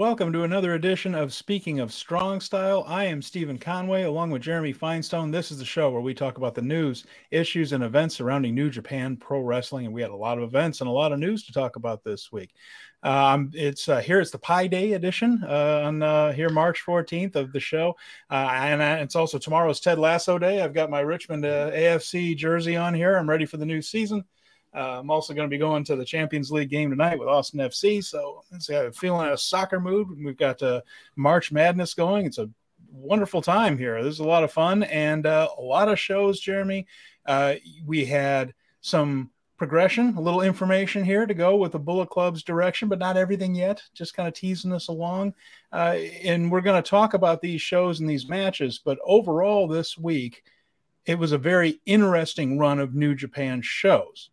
Welcome 0.00 0.32
to 0.32 0.44
another 0.44 0.72
edition 0.72 1.14
of 1.14 1.30
Speaking 1.30 1.78
of 1.78 1.92
Strong 1.92 2.40
Style. 2.40 2.84
I 2.86 3.04
am 3.04 3.20
Steven 3.20 3.58
Conway 3.58 4.04
along 4.04 4.30
with 4.30 4.40
Jeremy 4.40 4.72
Finestone. 4.72 5.30
This 5.30 5.50
is 5.50 5.58
the 5.58 5.64
show 5.66 5.90
where 5.90 6.00
we 6.00 6.14
talk 6.14 6.38
about 6.38 6.54
the 6.54 6.62
news, 6.62 7.04
issues, 7.30 7.72
and 7.72 7.84
events 7.84 8.14
surrounding 8.14 8.54
New 8.54 8.70
Japan 8.70 9.18
Pro 9.18 9.40
Wrestling. 9.40 9.84
And 9.84 9.94
we 9.94 10.00
had 10.00 10.10
a 10.10 10.16
lot 10.16 10.38
of 10.38 10.44
events 10.44 10.80
and 10.80 10.88
a 10.88 10.90
lot 10.90 11.12
of 11.12 11.18
news 11.18 11.44
to 11.44 11.52
talk 11.52 11.76
about 11.76 12.02
this 12.02 12.32
week. 12.32 12.54
Um, 13.02 13.50
it's 13.52 13.90
uh, 13.90 14.00
here. 14.00 14.22
It's 14.22 14.30
the 14.30 14.38
Pi 14.38 14.68
Day 14.68 14.94
edition 14.94 15.44
uh, 15.46 15.82
on 15.84 16.02
uh, 16.02 16.32
here 16.32 16.48
March 16.48 16.82
14th 16.82 17.36
of 17.36 17.52
the 17.52 17.60
show, 17.60 17.94
uh, 18.30 18.48
and 18.54 18.80
uh, 18.80 19.02
it's 19.02 19.16
also 19.16 19.36
tomorrow's 19.36 19.80
Ted 19.80 19.98
Lasso 19.98 20.38
Day. 20.38 20.62
I've 20.62 20.72
got 20.72 20.88
my 20.88 21.00
Richmond 21.00 21.44
AFC 21.44 22.34
jersey 22.38 22.74
on 22.74 22.94
here. 22.94 23.16
I'm 23.16 23.28
ready 23.28 23.44
for 23.44 23.58
the 23.58 23.66
new 23.66 23.82
season. 23.82 24.24
Uh, 24.74 25.00
I'm 25.00 25.10
also 25.10 25.34
going 25.34 25.48
to 25.48 25.54
be 25.54 25.58
going 25.58 25.84
to 25.84 25.96
the 25.96 26.04
Champions 26.04 26.52
League 26.52 26.70
game 26.70 26.90
tonight 26.90 27.18
with 27.18 27.28
Austin 27.28 27.60
FC. 27.60 28.04
So 28.04 28.44
I'm 28.52 28.92
feeling 28.92 29.28
a 29.28 29.36
soccer 29.36 29.80
mood. 29.80 30.08
We've 30.24 30.36
got 30.36 30.62
uh, 30.62 30.82
March 31.16 31.50
Madness 31.50 31.94
going. 31.94 32.26
It's 32.26 32.38
a 32.38 32.48
wonderful 32.90 33.42
time 33.42 33.78
here. 33.78 34.02
There's 34.02 34.20
a 34.20 34.24
lot 34.24 34.44
of 34.44 34.52
fun 34.52 34.84
and 34.84 35.26
uh, 35.26 35.48
a 35.56 35.60
lot 35.60 35.88
of 35.88 35.98
shows, 35.98 36.40
Jeremy. 36.40 36.86
Uh, 37.26 37.54
we 37.84 38.04
had 38.04 38.54
some 38.80 39.30
progression, 39.56 40.16
a 40.16 40.20
little 40.20 40.40
information 40.40 41.04
here 41.04 41.26
to 41.26 41.34
go 41.34 41.56
with 41.56 41.72
the 41.72 41.78
Bullet 41.78 42.08
Club's 42.08 42.42
direction, 42.42 42.88
but 42.88 42.98
not 42.98 43.18
everything 43.18 43.54
yet. 43.54 43.82
Just 43.92 44.14
kind 44.14 44.26
of 44.26 44.32
teasing 44.34 44.72
us 44.72 44.88
along. 44.88 45.34
Uh, 45.72 45.96
and 46.24 46.50
we're 46.50 46.62
going 46.62 46.82
to 46.82 46.88
talk 46.88 47.12
about 47.12 47.42
these 47.42 47.60
shows 47.60 48.00
and 48.00 48.08
these 48.08 48.28
matches. 48.28 48.80
But 48.82 48.98
overall, 49.04 49.68
this 49.68 49.98
week, 49.98 50.44
it 51.04 51.18
was 51.18 51.32
a 51.32 51.38
very 51.38 51.80
interesting 51.84 52.58
run 52.58 52.78
of 52.78 52.94
New 52.94 53.14
Japan 53.14 53.60
shows. 53.62 54.30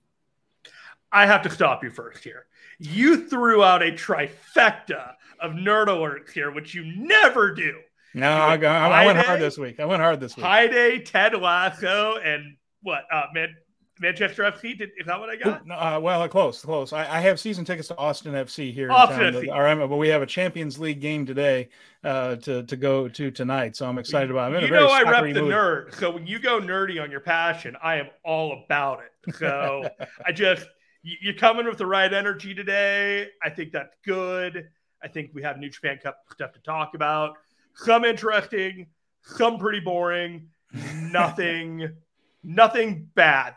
I 1.12 1.26
have 1.26 1.42
to 1.44 1.50
stop 1.50 1.84
you 1.84 1.90
first 1.90 2.24
here. 2.24 2.46
You 2.80 3.28
threw 3.28 3.64
out 3.64 3.82
a 3.82 3.92
trifecta 3.92 5.14
of 5.40 5.52
nerd 5.52 5.88
alerts 5.88 6.32
here, 6.32 6.52
which 6.52 6.74
you 6.74 6.84
never 6.96 7.54
do. 7.54 7.80
No, 8.14 8.32
I, 8.32 8.56
I, 8.56 9.06
went 9.06 9.20
hard 9.20 9.40
this 9.40 9.58
week. 9.58 9.80
I 9.80 9.86
went 9.86 10.02
hard 10.02 10.20
this 10.20 10.36
week. 10.36 10.46
Day, 10.46 11.00
Ted 11.00 11.40
Lasso, 11.40 12.18
and 12.18 12.58
what? 12.82 13.04
Uh, 13.12 13.26
Man- 13.34 13.56
Manchester 14.00 14.44
FC. 14.44 14.78
Did, 14.78 14.92
is 14.98 15.06
that 15.08 15.20
what 15.20 15.30
I 15.30 15.36
got? 15.36 15.62
Uh, 15.70 16.00
well, 16.00 16.28
close, 16.28 16.62
close. 16.62 16.94
I, 16.94 17.18
I, 17.18 17.20
have 17.22 17.40
season 17.40 17.66
tickets 17.66 17.88
to 17.90 17.98
Austin 17.98 18.34
FC 18.34 18.74
here. 18.74 18.92
Austin. 18.92 19.34
FC. 19.34 19.52
All 19.52 19.62
right, 19.62 19.76
but 19.76 19.98
we 19.98 20.10
have 20.10 20.22
a 20.22 20.26
Champions 20.26 20.80
League 20.80 21.02
game 21.02 21.26
today 21.26 21.70
uh, 22.04 22.36
to 22.38 22.64
to 22.64 22.76
go 22.76 23.08
to 23.08 23.32
tonight, 23.32 23.76
so 23.76 23.88
I'm 23.88 23.98
excited 23.98 24.32
about. 24.32 24.54
it. 24.54 24.64
you 24.64 24.70
know, 24.70 24.88
I 24.88 25.04
rep 25.04 25.24
the 25.24 25.42
mood. 25.42 25.54
nerd. 25.54 25.96
So 25.96 26.12
when 26.12 26.28
you 26.28 26.40
go 26.40 26.60
nerdy 26.60 27.02
on 27.02 27.12
your 27.12 27.20
passion, 27.20 27.76
I 27.82 27.96
am 27.98 28.08
all 28.24 28.64
about 28.64 29.02
it. 29.02 29.36
So 29.36 29.90
I 30.26 30.32
just 30.32 30.66
you're 31.22 31.34
coming 31.34 31.66
with 31.66 31.78
the 31.78 31.86
right 31.86 32.12
energy 32.12 32.54
today. 32.54 33.28
I 33.44 33.50
think 33.50 33.72
that's 33.72 33.96
good. 34.06 34.70
I 35.04 35.08
think 35.08 35.32
we 35.34 35.44
have 35.44 35.58
New 35.58 35.70
Japan 35.70 36.00
Cup 36.02 36.20
stuff 36.32 36.54
to 36.54 36.60
talk 36.60 36.94
about. 36.96 37.38
Some 37.76 38.04
interesting, 38.04 38.88
some 39.22 39.58
pretty 39.58 39.80
boring. 39.80 40.50
Nothing, 40.96 41.90
nothing 42.44 43.10
bad. 43.16 43.56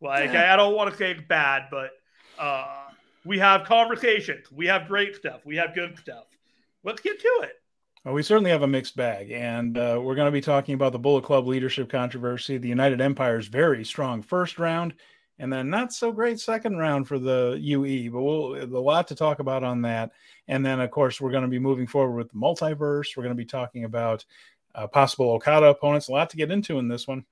Like 0.00 0.30
I, 0.30 0.52
I 0.52 0.56
don't 0.56 0.76
want 0.76 0.92
to 0.92 0.96
say 0.96 1.10
it's 1.10 1.22
bad, 1.26 1.64
but 1.72 1.90
uh, 2.38 2.84
we 3.24 3.38
have 3.40 3.64
conversations. 3.64 4.50
We 4.52 4.66
have 4.66 4.86
great 4.86 5.16
stuff. 5.16 5.40
We 5.44 5.56
have 5.56 5.74
good 5.74 5.98
stuff. 5.98 6.26
Let's 6.84 7.00
get 7.00 7.18
to 7.20 7.40
it. 7.42 7.54
Well, 8.04 8.14
we 8.14 8.22
certainly 8.22 8.50
have 8.50 8.62
a 8.62 8.68
mixed 8.68 8.94
bag, 8.94 9.32
and 9.32 9.76
uh, 9.76 9.98
we're 10.00 10.14
going 10.14 10.28
to 10.28 10.32
be 10.32 10.40
talking 10.40 10.76
about 10.76 10.92
the 10.92 10.98
Bullet 11.00 11.24
Club 11.24 11.48
leadership 11.48 11.90
controversy, 11.90 12.56
the 12.56 12.68
United 12.68 13.00
Empire's 13.00 13.48
very 13.48 13.84
strong 13.84 14.22
first 14.22 14.60
round, 14.60 14.94
and 15.38 15.52
then 15.52 15.68
not 15.68 15.92
so 15.92 16.12
great 16.12 16.40
second 16.40 16.78
round 16.78 17.06
for 17.06 17.18
the 17.18 17.58
UE. 17.60 18.10
But 18.10 18.22
we'll 18.22 18.64
a 18.64 18.80
lot 18.80 19.08
to 19.08 19.14
talk 19.14 19.38
about 19.38 19.62
on 19.62 19.82
that. 19.82 20.12
And 20.48 20.64
then, 20.64 20.80
of 20.80 20.90
course, 20.90 21.20
we're 21.20 21.30
going 21.30 21.42
to 21.42 21.48
be 21.48 21.58
moving 21.58 21.86
forward 21.86 22.16
with 22.16 22.30
the 22.30 22.38
multiverse. 22.38 23.16
We're 23.16 23.22
going 23.22 23.36
to 23.36 23.42
be 23.42 23.44
talking 23.44 23.84
about 23.84 24.24
uh, 24.74 24.86
possible 24.86 25.30
Okada 25.30 25.66
opponents. 25.66 26.08
A 26.08 26.12
lot 26.12 26.30
to 26.30 26.36
get 26.36 26.50
into 26.50 26.78
in 26.78 26.88
this 26.88 27.06
one. 27.06 27.24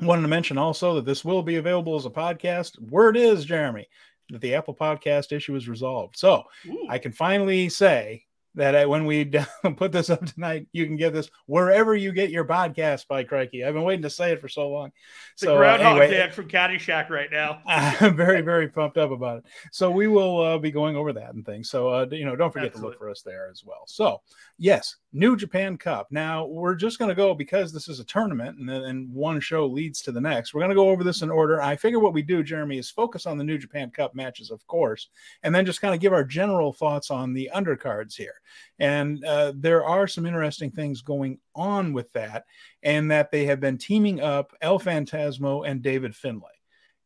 Wanted 0.00 0.22
to 0.22 0.28
mention 0.28 0.56
also 0.56 0.94
that 0.94 1.04
this 1.04 1.24
will 1.24 1.42
be 1.42 1.56
available 1.56 1.94
as 1.94 2.06
a 2.06 2.10
podcast. 2.10 2.80
Word 2.80 3.16
is, 3.16 3.44
Jeremy, 3.44 3.86
that 4.30 4.40
the 4.40 4.54
Apple 4.54 4.74
Podcast 4.74 5.30
issue 5.30 5.54
is 5.56 5.68
resolved. 5.68 6.16
So 6.16 6.44
Ooh. 6.66 6.86
I 6.88 6.98
can 6.98 7.12
finally 7.12 7.68
say 7.68 8.24
that 8.54 8.88
when 8.88 9.06
we 9.06 9.24
put 9.76 9.92
this 9.92 10.10
up 10.10 10.24
tonight, 10.24 10.66
you 10.72 10.86
can 10.86 10.96
get 10.96 11.12
this 11.12 11.30
wherever 11.46 11.94
you 11.94 12.12
get 12.12 12.30
your 12.30 12.44
podcast. 12.44 13.06
By 13.06 13.24
crikey, 13.24 13.64
I've 13.64 13.74
been 13.74 13.82
waiting 13.82 14.02
to 14.02 14.10
say 14.10 14.32
it 14.32 14.40
for 14.40 14.48
so 14.48 14.68
long. 14.68 14.92
The 15.38 15.46
so 15.46 15.56
groundhog 15.56 15.98
uh, 15.98 16.00
anyway, 16.00 16.18
Dan 16.18 16.32
from 16.32 16.48
Caddyshack 16.48 17.10
right 17.10 17.30
now. 17.30 17.60
I'm 17.66 18.16
very 18.16 18.40
very 18.40 18.68
pumped 18.68 18.98
up 18.98 19.10
about 19.10 19.38
it. 19.38 19.44
So 19.72 19.90
we 19.90 20.06
will 20.06 20.40
uh, 20.40 20.58
be 20.58 20.70
going 20.70 20.96
over 20.96 21.12
that 21.12 21.34
and 21.34 21.44
things. 21.44 21.70
So 21.70 21.88
uh, 21.88 22.06
you 22.10 22.24
know, 22.24 22.36
don't 22.36 22.52
forget 22.52 22.68
Absolutely. 22.68 22.88
to 22.88 22.92
look 22.92 22.98
for 22.98 23.10
us 23.10 23.22
there 23.22 23.48
as 23.50 23.64
well. 23.64 23.84
So 23.86 24.20
yes, 24.58 24.96
New 25.12 25.36
Japan 25.36 25.76
Cup. 25.76 26.06
Now 26.12 26.46
we're 26.46 26.76
just 26.76 27.00
going 27.00 27.08
to 27.08 27.16
go 27.16 27.34
because 27.34 27.72
this 27.72 27.88
is 27.88 27.98
a 27.98 28.04
tournament, 28.04 28.58
and 28.58 28.68
then 28.68 29.08
one 29.12 29.40
show 29.40 29.66
leads 29.66 30.02
to 30.02 30.12
the 30.12 30.20
next. 30.20 30.54
We're 30.54 30.60
going 30.60 30.70
to 30.70 30.76
go 30.76 30.90
over 30.90 31.02
this 31.02 31.22
in 31.22 31.30
order. 31.30 31.60
I 31.60 31.74
figure 31.74 31.98
what 31.98 32.12
we 32.12 32.22
do, 32.22 32.44
Jeremy, 32.44 32.78
is 32.78 32.90
focus 32.90 33.26
on 33.26 33.36
the 33.36 33.42
New 33.42 33.58
Japan 33.58 33.90
Cup 33.90 34.14
matches, 34.14 34.52
of 34.52 34.64
course, 34.68 35.08
and 35.42 35.52
then 35.52 35.66
just 35.66 35.80
kind 35.80 35.94
of 35.94 36.00
give 36.00 36.12
our 36.12 36.22
general 36.22 36.72
thoughts 36.72 37.10
on 37.10 37.32
the 37.32 37.50
undercards 37.52 38.14
here. 38.14 38.40
And 38.78 39.24
uh, 39.24 39.52
there 39.56 39.84
are 39.84 40.06
some 40.06 40.26
interesting 40.26 40.70
things 40.70 41.02
going 41.02 41.38
on 41.56 41.92
with 41.92 42.12
that, 42.12 42.44
and 42.84 43.10
that 43.10 43.32
they 43.32 43.46
have 43.46 43.58
been 43.58 43.78
teaming 43.78 44.20
up 44.20 44.52
El 44.60 44.78
Phantasmo 44.78 45.68
and 45.68 45.82
David 45.82 46.14
Finlay. 46.14 46.46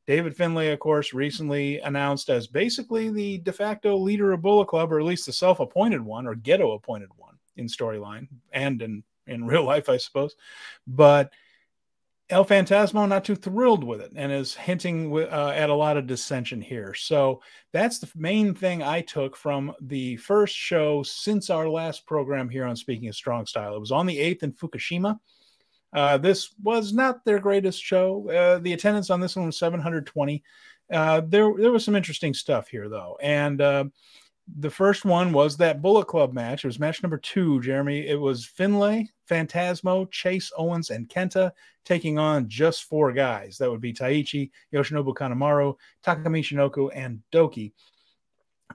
David 0.07 0.37
Finlay, 0.37 0.69
of 0.73 0.79
course, 0.79 1.15
recently 1.15 1.79
announced 1.79 2.29
as 2.29 2.47
basically 2.47 3.09
the 3.09 3.39
de 3.39 3.53
facto 3.53 3.97
leader 3.97 4.33
of 4.33 4.43
Bullet 4.43 4.69
Club, 4.69 4.93
or 4.93 5.01
at 5.01 5.07
least 5.07 5.25
the 5.25 5.33
self 5.33 5.61
appointed 5.61 6.03
one, 6.03 6.27
or 6.27 6.35
Gedo 6.35 6.75
appointed 6.75 7.09
one 7.17 7.34
in 7.57 7.67
storyline 7.67 8.29
and 8.53 8.83
in, 8.83 9.03
in 9.27 9.47
real 9.47 9.65
life, 9.65 9.89
I 9.89 9.97
suppose. 9.97 10.37
But 10.87 11.33
El 12.31 12.45
Phantasmo 12.45 13.07
not 13.07 13.25
too 13.25 13.37
thrilled 13.37 13.85
with 13.85 14.01
it 14.01 14.13
and 14.17 14.33
is 14.33 14.55
hinting 14.55 15.15
uh, 15.15 15.53
at 15.55 15.69
a 15.69 15.75
lot 15.75 15.99
of 15.99 16.07
dissension 16.07 16.61
here. 16.61 16.95
So 16.95 17.43
that's 17.73 17.99
the 17.99 18.09
main 18.15 18.55
thing 18.55 18.83
I 18.83 19.03
took 19.03 19.37
from 19.37 19.75
the 19.81 20.17
first 20.17 20.57
show 20.57 21.03
since 21.03 21.51
our 21.51 21.69
last 21.69 22.07
program 22.07 22.49
here 22.49 22.65
on 22.65 22.77
Speaking 22.77 23.09
of 23.09 23.15
Strong 23.15 23.47
Style. 23.47 23.77
It 23.77 23.81
was 23.81 23.93
on 23.93 24.07
the 24.07 24.17
8th 24.17 24.43
in 24.43 24.53
Fukushima. 24.53 25.19
Uh, 25.93 26.19
this 26.19 26.55
was 26.63 26.95
not 26.95 27.25
their 27.25 27.39
greatest 27.39 27.83
show. 27.83 28.29
Uh, 28.31 28.59
the 28.59 28.73
attendance 28.73 29.11
on 29.11 29.21
this 29.21 29.37
one 29.37 29.47
was 29.47 29.59
720. 29.59 30.43
Uh, 30.91 31.21
there, 31.27 31.53
there 31.57 31.73
was 31.73 31.85
some 31.85 31.95
interesting 31.95 32.33
stuff 32.33 32.69
here, 32.69 32.89
though. 32.89 33.19
And 33.23 33.61
uh, 33.61 33.85
the 34.59 34.71
first 34.71 35.05
one 35.05 35.33
was 35.33 35.57
that 35.57 35.81
Bullet 35.81 36.07
Club 36.07 36.33
match. 36.33 36.65
It 36.65 36.69
was 36.69 36.79
match 36.79 37.03
number 37.03 37.17
two, 37.17 37.61
Jeremy. 37.63 38.07
It 38.07 38.21
was 38.21 38.45
Finlay, 38.45 39.09
Phantasmo, 39.29 40.11
Chase 40.11 40.53
Owens, 40.57 40.91
and 40.91 41.09
Kenta 41.09 41.51
taking 41.85 42.19
on 42.19 42.49
just 42.49 42.85
four 42.85 43.13
guys. 43.13 43.57
That 43.59 43.71
would 43.71 43.81
be 43.81 43.93
Taichi, 43.93 44.51
Yoshinobu 44.73 45.15
Kanemaru, 45.15 45.77
Taka 46.03 46.29
Michinoku, 46.29 46.91
and 46.95 47.23
Douki. 47.33 47.73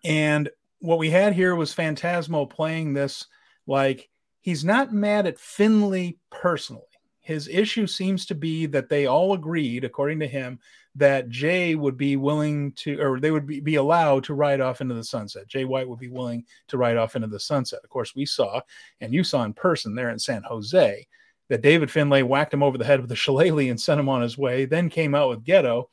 And 0.03 0.49
what 0.79 0.97
we 0.97 1.09
had 1.09 1.33
here 1.33 1.55
was 1.55 1.75
Phantasmo 1.75 2.49
playing 2.49 2.93
this 2.93 3.27
like 3.67 4.09
he's 4.41 4.65
not 4.65 4.93
mad 4.93 5.27
at 5.27 5.39
Finlay 5.39 6.17
personally. 6.31 6.83
His 7.21 7.47
issue 7.47 7.85
seems 7.85 8.25
to 8.27 8.35
be 8.35 8.65
that 8.67 8.89
they 8.89 9.05
all 9.05 9.33
agreed, 9.33 9.83
according 9.83 10.19
to 10.21 10.27
him, 10.27 10.59
that 10.99 11.29
Jay 11.29 11.75
would 11.75 11.97
be 11.97 12.17
willing 12.17 12.73
to, 12.73 13.01
or 13.01 13.19
they 13.19 13.31
would 13.31 13.47
be, 13.47 13.59
be 13.59 13.75
allowed 13.75 14.23
to 14.25 14.33
ride 14.33 14.61
off 14.61 14.81
into 14.81 14.95
the 14.95 15.03
sunset. 15.03 15.47
Jay 15.47 15.65
White 15.65 15.87
would 15.87 15.99
be 15.99 16.09
willing 16.09 16.45
to 16.67 16.77
ride 16.77 16.97
off 16.97 17.15
into 17.15 17.27
the 17.27 17.39
sunset. 17.39 17.79
Of 17.83 17.89
course, 17.89 18.15
we 18.15 18.25
saw, 18.25 18.61
and 18.99 19.13
you 19.13 19.23
saw 19.23 19.43
in 19.43 19.53
person 19.53 19.95
there 19.95 20.09
in 20.09 20.19
San 20.19 20.43
Jose, 20.43 21.07
that 21.47 21.61
David 21.61 21.89
Finlay 21.89 22.21
whacked 22.21 22.53
him 22.53 22.61
over 22.61 22.77
the 22.77 22.85
head 22.85 23.01
with 23.01 23.11
a 23.11 23.15
shillelagh 23.15 23.69
and 23.69 23.79
sent 23.79 23.99
him 23.99 24.09
on 24.09 24.21
his 24.21 24.37
way, 24.37 24.65
then 24.65 24.89
came 24.89 25.15
out 25.15 25.29
with 25.29 25.43
Gedo. 25.43 25.85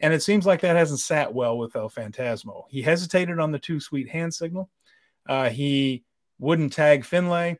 And 0.00 0.12
it 0.12 0.22
seems 0.22 0.44
like 0.44 0.60
that 0.62 0.76
hasn't 0.76 1.00
sat 1.00 1.32
well 1.32 1.56
with 1.56 1.76
El 1.76 1.88
Phantasmo. 1.88 2.64
He 2.68 2.82
hesitated 2.82 3.38
on 3.38 3.52
the 3.52 3.58
Too 3.58 3.80
Sweet 3.80 4.08
hand 4.08 4.34
signal. 4.34 4.68
Uh, 5.28 5.48
he 5.48 6.04
wouldn't 6.38 6.72
tag 6.72 7.04
Finlay. 7.04 7.58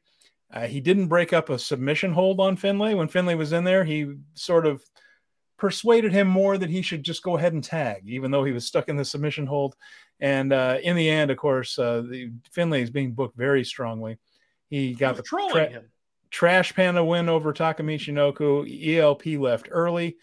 Uh, 0.53 0.67
he 0.67 0.81
didn't 0.81 1.07
break 1.07 1.33
up 1.33 1.49
a 1.49 1.59
submission 1.59 2.13
hold 2.13 2.41
on 2.41 2.57
Finlay. 2.57 2.95
When 2.95 3.09
Finlay 3.09 3.37
was 3.37 3.53
in 3.53 3.65
there, 3.65 3.85
he 3.85 4.15
sort 4.35 4.67
of 4.67 4.83
persuaded 5.63 6.13
him 6.13 6.27
more 6.27 6.59
that 6.59 6.71
he 6.71 6.83
should 6.83 7.05
just 7.05 7.23
go 7.23 7.37
ahead 7.37 7.53
and 7.53 7.63
tag, 7.63 8.03
even 8.09 8.33
though 8.33 8.43
he 8.43 8.51
was 8.51 8.67
stuck 8.67 8.89
in 8.89 8.97
the 8.97 9.05
submission 9.05 9.47
hold. 9.47 9.77
And 10.19 10.53
uh, 10.53 10.79
in 10.83 10.97
the 10.97 11.09
end, 11.09 11.31
of 11.31 11.37
course, 11.37 11.79
uh, 11.79 12.01
the 12.01 12.33
Finlay 12.51 12.83
is 12.83 12.91
being 12.91 13.13
booked 13.13 13.37
very 13.37 13.63
strongly. 13.63 14.19
He 14.71 14.93
got 14.93 15.15
the 15.15 15.23
tra- 15.23 15.85
trash 16.33 16.75
panda 16.75 17.05
win 17.05 17.29
over 17.29 17.53
Taka 17.53 17.85
Michinoku. 17.85 18.97
ELP 18.97 19.41
left 19.41 19.69
early. 19.71 20.17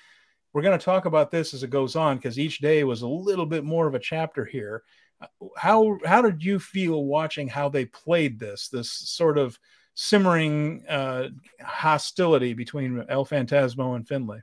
We're 0.52 0.62
going 0.62 0.78
to 0.78 0.84
talk 0.84 1.06
about 1.06 1.32
this 1.32 1.54
as 1.54 1.64
it 1.64 1.70
goes 1.70 1.96
on 1.96 2.18
because 2.18 2.38
each 2.38 2.60
day 2.60 2.84
was 2.84 3.02
a 3.02 3.08
little 3.08 3.46
bit 3.46 3.64
more 3.64 3.88
of 3.88 3.96
a 3.96 4.00
chapter 4.00 4.44
here. 4.44 4.84
How 5.56 6.00
how 6.04 6.22
did 6.22 6.44
you 6.44 6.60
feel 6.60 7.06
watching 7.06 7.48
how 7.48 7.70
they 7.70 7.86
played 7.86 8.40
this? 8.40 8.68
This 8.68 8.92
sort 8.92 9.38
of 9.38 9.58
simmering 9.94 10.84
uh, 10.90 11.30
hostility 11.62 12.54
between 12.54 13.06
El 13.08 13.26
Phantasmo 13.26 13.96
and 13.96 14.06
Finlay. 14.06 14.42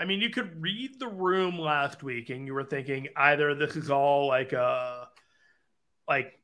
I 0.00 0.06
mean, 0.06 0.22
you 0.22 0.30
could 0.30 0.62
read 0.62 0.98
the 0.98 1.08
room 1.08 1.58
last 1.58 2.02
week 2.02 2.30
and 2.30 2.46
you 2.46 2.54
were 2.54 2.64
thinking 2.64 3.08
either 3.16 3.54
this 3.54 3.76
is 3.76 3.90
all 3.90 4.28
like 4.28 4.54
a 4.54 5.08
like 6.08 6.40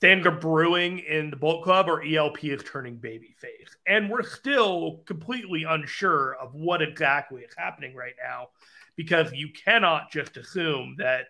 things 0.00 0.26
are 0.26 0.32
brewing 0.32 0.98
in 0.98 1.30
the 1.30 1.36
Bullet 1.36 1.62
Club 1.62 1.88
or 1.88 2.02
ELP 2.02 2.42
is 2.42 2.64
turning 2.64 2.98
babyface. 2.98 3.76
And 3.86 4.10
we're 4.10 4.24
still 4.24 5.02
completely 5.06 5.62
unsure 5.62 6.34
of 6.34 6.52
what 6.52 6.82
exactly 6.82 7.42
is 7.42 7.54
happening 7.56 7.94
right 7.94 8.14
now 8.20 8.48
because 8.96 9.30
you 9.32 9.50
cannot 9.52 10.10
just 10.10 10.36
assume 10.36 10.96
that 10.98 11.26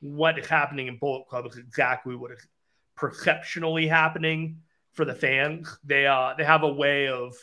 what 0.00 0.36
is 0.36 0.48
happening 0.48 0.88
in 0.88 0.98
Bullet 0.98 1.28
Club 1.28 1.46
is 1.46 1.58
exactly 1.58 2.16
what 2.16 2.32
is 2.32 2.44
perceptionally 2.96 3.86
happening 3.86 4.62
for 4.94 5.04
the 5.04 5.14
fans. 5.14 5.78
They 5.84 6.08
uh 6.08 6.34
they 6.36 6.44
have 6.44 6.64
a 6.64 6.72
way 6.72 7.06
of 7.06 7.36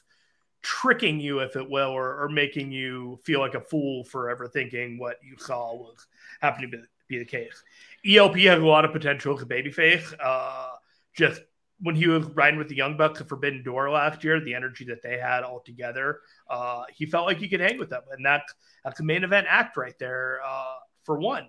tricking 0.61 1.19
you, 1.19 1.39
if 1.39 1.55
it 1.55 1.69
will, 1.69 1.89
or, 1.89 2.23
or 2.23 2.29
making 2.29 2.71
you 2.71 3.19
feel 3.23 3.39
like 3.39 3.55
a 3.55 3.61
fool 3.61 4.03
for 4.03 4.29
ever 4.29 4.47
thinking 4.47 4.97
what 4.97 5.17
you 5.23 5.35
saw 5.37 5.73
was 5.75 6.07
happening 6.41 6.71
to 6.71 6.83
be 7.07 7.19
the 7.19 7.25
case. 7.25 7.63
ELP 8.05 8.37
has 8.37 8.59
a 8.59 8.65
lot 8.65 8.85
of 8.85 8.91
potential 8.91 9.35
as 9.35 9.41
a 9.41 9.45
babyface. 9.45 10.13
Uh, 10.23 10.69
just 11.13 11.41
when 11.81 11.95
he 11.95 12.07
was 12.07 12.25
riding 12.35 12.59
with 12.59 12.69
the 12.69 12.75
Young 12.75 12.95
Bucks 12.95 13.21
at 13.21 13.27
Forbidden 13.27 13.63
Door 13.63 13.91
last 13.91 14.23
year, 14.23 14.39
the 14.39 14.53
energy 14.53 14.85
that 14.85 15.01
they 15.01 15.17
had 15.17 15.43
all 15.43 15.59
together, 15.59 16.19
uh, 16.49 16.83
he 16.93 17.05
felt 17.05 17.25
like 17.25 17.37
he 17.37 17.49
could 17.49 17.59
hang 17.59 17.79
with 17.79 17.89
them, 17.89 18.03
and 18.11 18.25
that's 18.25 18.53
that's 18.83 18.99
a 18.99 19.03
main 19.03 19.23
event 19.23 19.47
act 19.49 19.77
right 19.77 19.97
there 19.99 20.39
uh, 20.45 20.75
for 21.03 21.19
one. 21.19 21.47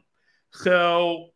So 0.52 1.28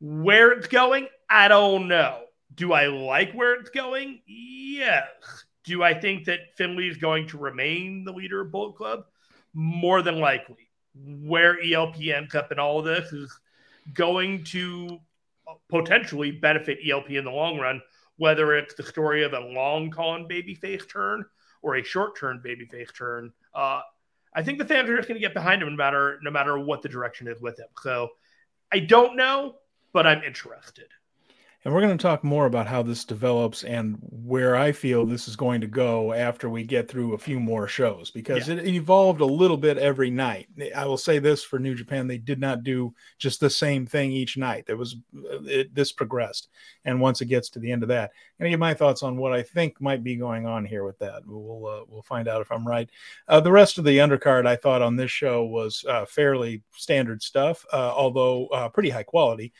where 0.00 0.52
it's 0.52 0.68
going, 0.68 1.08
I 1.28 1.48
don't 1.48 1.88
know. 1.88 2.20
Do 2.54 2.72
I 2.72 2.86
like 2.86 3.32
where 3.32 3.54
it's 3.54 3.70
going? 3.70 4.20
Yes. 4.26 5.06
Do 5.64 5.82
I 5.82 5.94
think 5.98 6.24
that 6.26 6.54
Finlay 6.56 6.88
is 6.88 6.96
going 6.96 7.26
to 7.28 7.38
remain 7.38 8.04
the 8.04 8.12
leader 8.12 8.42
of 8.42 8.52
Bullet 8.52 8.76
Club? 8.76 9.04
More 9.54 10.02
than 10.02 10.20
likely. 10.20 10.68
Where 10.94 11.58
ELP 11.60 12.00
ends 12.02 12.34
up 12.34 12.52
in 12.52 12.58
all 12.58 12.78
of 12.78 12.84
this 12.84 13.12
is 13.12 13.36
going 13.92 14.44
to 14.44 15.00
potentially 15.68 16.30
benefit 16.30 16.78
ELP 16.88 17.10
in 17.10 17.24
the 17.24 17.30
long 17.30 17.58
run, 17.58 17.80
whether 18.16 18.54
it's 18.56 18.74
the 18.74 18.82
story 18.82 19.24
of 19.24 19.32
a 19.32 19.40
long 19.40 19.90
con 19.90 20.26
babyface 20.28 20.88
turn 20.88 21.24
or 21.62 21.76
a 21.76 21.84
short 21.84 22.16
term 22.18 22.40
babyface 22.44 22.94
turn. 22.94 23.32
Uh, 23.54 23.80
I 24.34 24.42
think 24.42 24.58
the 24.58 24.64
fans 24.64 24.88
are 24.88 24.96
just 24.96 25.08
going 25.08 25.20
to 25.20 25.26
get 25.26 25.34
behind 25.34 25.62
him 25.62 25.70
no 25.70 25.76
matter 25.76 26.18
no 26.22 26.30
matter 26.30 26.58
what 26.58 26.82
the 26.82 26.88
direction 26.88 27.28
is 27.28 27.40
with 27.40 27.58
him. 27.58 27.68
So 27.82 28.10
I 28.72 28.80
don't 28.80 29.16
know, 29.16 29.56
but 29.92 30.06
I'm 30.06 30.22
interested. 30.22 30.88
And 31.64 31.72
we're 31.72 31.80
going 31.80 31.96
to 31.96 32.02
talk 32.02 32.22
more 32.22 32.44
about 32.44 32.66
how 32.66 32.82
this 32.82 33.06
develops 33.06 33.64
and 33.64 33.96
where 34.00 34.54
I 34.54 34.70
feel 34.70 35.06
this 35.06 35.28
is 35.28 35.34
going 35.34 35.62
to 35.62 35.66
go 35.66 36.12
after 36.12 36.50
we 36.50 36.62
get 36.62 36.90
through 36.90 37.14
a 37.14 37.18
few 37.18 37.40
more 37.40 37.66
shows 37.66 38.10
because 38.10 38.48
yeah. 38.48 38.56
it 38.56 38.66
evolved 38.66 39.22
a 39.22 39.26
little 39.26 39.56
bit 39.56 39.78
every 39.78 40.10
night. 40.10 40.46
I 40.76 40.84
will 40.84 40.98
say 40.98 41.18
this 41.18 41.42
for 41.42 41.58
New 41.58 41.74
Japan, 41.74 42.06
they 42.06 42.18
did 42.18 42.38
not 42.38 42.64
do 42.64 42.92
just 43.16 43.40
the 43.40 43.48
same 43.48 43.86
thing 43.86 44.12
each 44.12 44.36
night. 44.36 44.66
There 44.66 44.76
was 44.76 44.96
it, 45.46 45.74
this 45.74 45.90
progressed. 45.90 46.48
And 46.84 47.00
once 47.00 47.22
it 47.22 47.26
gets 47.26 47.48
to 47.50 47.58
the 47.58 47.72
end 47.72 47.82
of 47.82 47.88
that, 47.88 48.10
and 48.38 48.50
get 48.50 48.58
my 48.58 48.74
thoughts 48.74 49.02
on 49.02 49.16
what 49.16 49.32
I 49.32 49.42
think 49.42 49.80
might 49.80 50.04
be 50.04 50.16
going 50.16 50.46
on 50.46 50.66
here 50.66 50.84
with 50.84 50.98
that. 50.98 51.22
We'll 51.24 51.66
uh, 51.66 51.84
we'll 51.88 52.02
find 52.02 52.28
out 52.28 52.42
if 52.42 52.52
I'm 52.52 52.66
right. 52.66 52.90
Uh, 53.26 53.40
the 53.40 53.52
rest 53.52 53.78
of 53.78 53.84
the 53.84 53.98
undercard 53.98 54.46
I 54.46 54.56
thought 54.56 54.82
on 54.82 54.96
this 54.96 55.10
show 55.10 55.44
was 55.44 55.82
uh, 55.88 56.04
fairly 56.04 56.62
standard 56.72 57.22
stuff, 57.22 57.64
uh, 57.72 57.92
although 57.94 58.48
uh, 58.48 58.68
pretty 58.68 58.90
high 58.90 59.02
quality. 59.02 59.54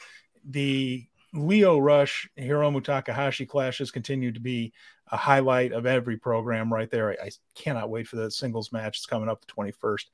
The 0.50 1.06
Lio 1.34 1.78
Rush, 1.78 2.28
Hiromu 2.38 2.82
Takahashi 2.82 3.44
clashes 3.44 3.90
continue 3.90 4.32
to 4.32 4.40
be 4.40 4.72
a 5.10 5.16
highlight 5.16 5.72
of 5.72 5.84
every 5.84 6.16
program 6.16 6.72
right 6.72 6.90
there. 6.90 7.10
I, 7.10 7.26
I 7.26 7.31
cannot 7.54 7.90
wait 7.90 8.06
for 8.06 8.16
the 8.16 8.31
singles 8.31 8.72
match. 8.72 8.98
It's 8.98 9.06
coming 9.06 9.28
up 9.28 9.44
the 9.44 9.52
21st. 9.52 10.04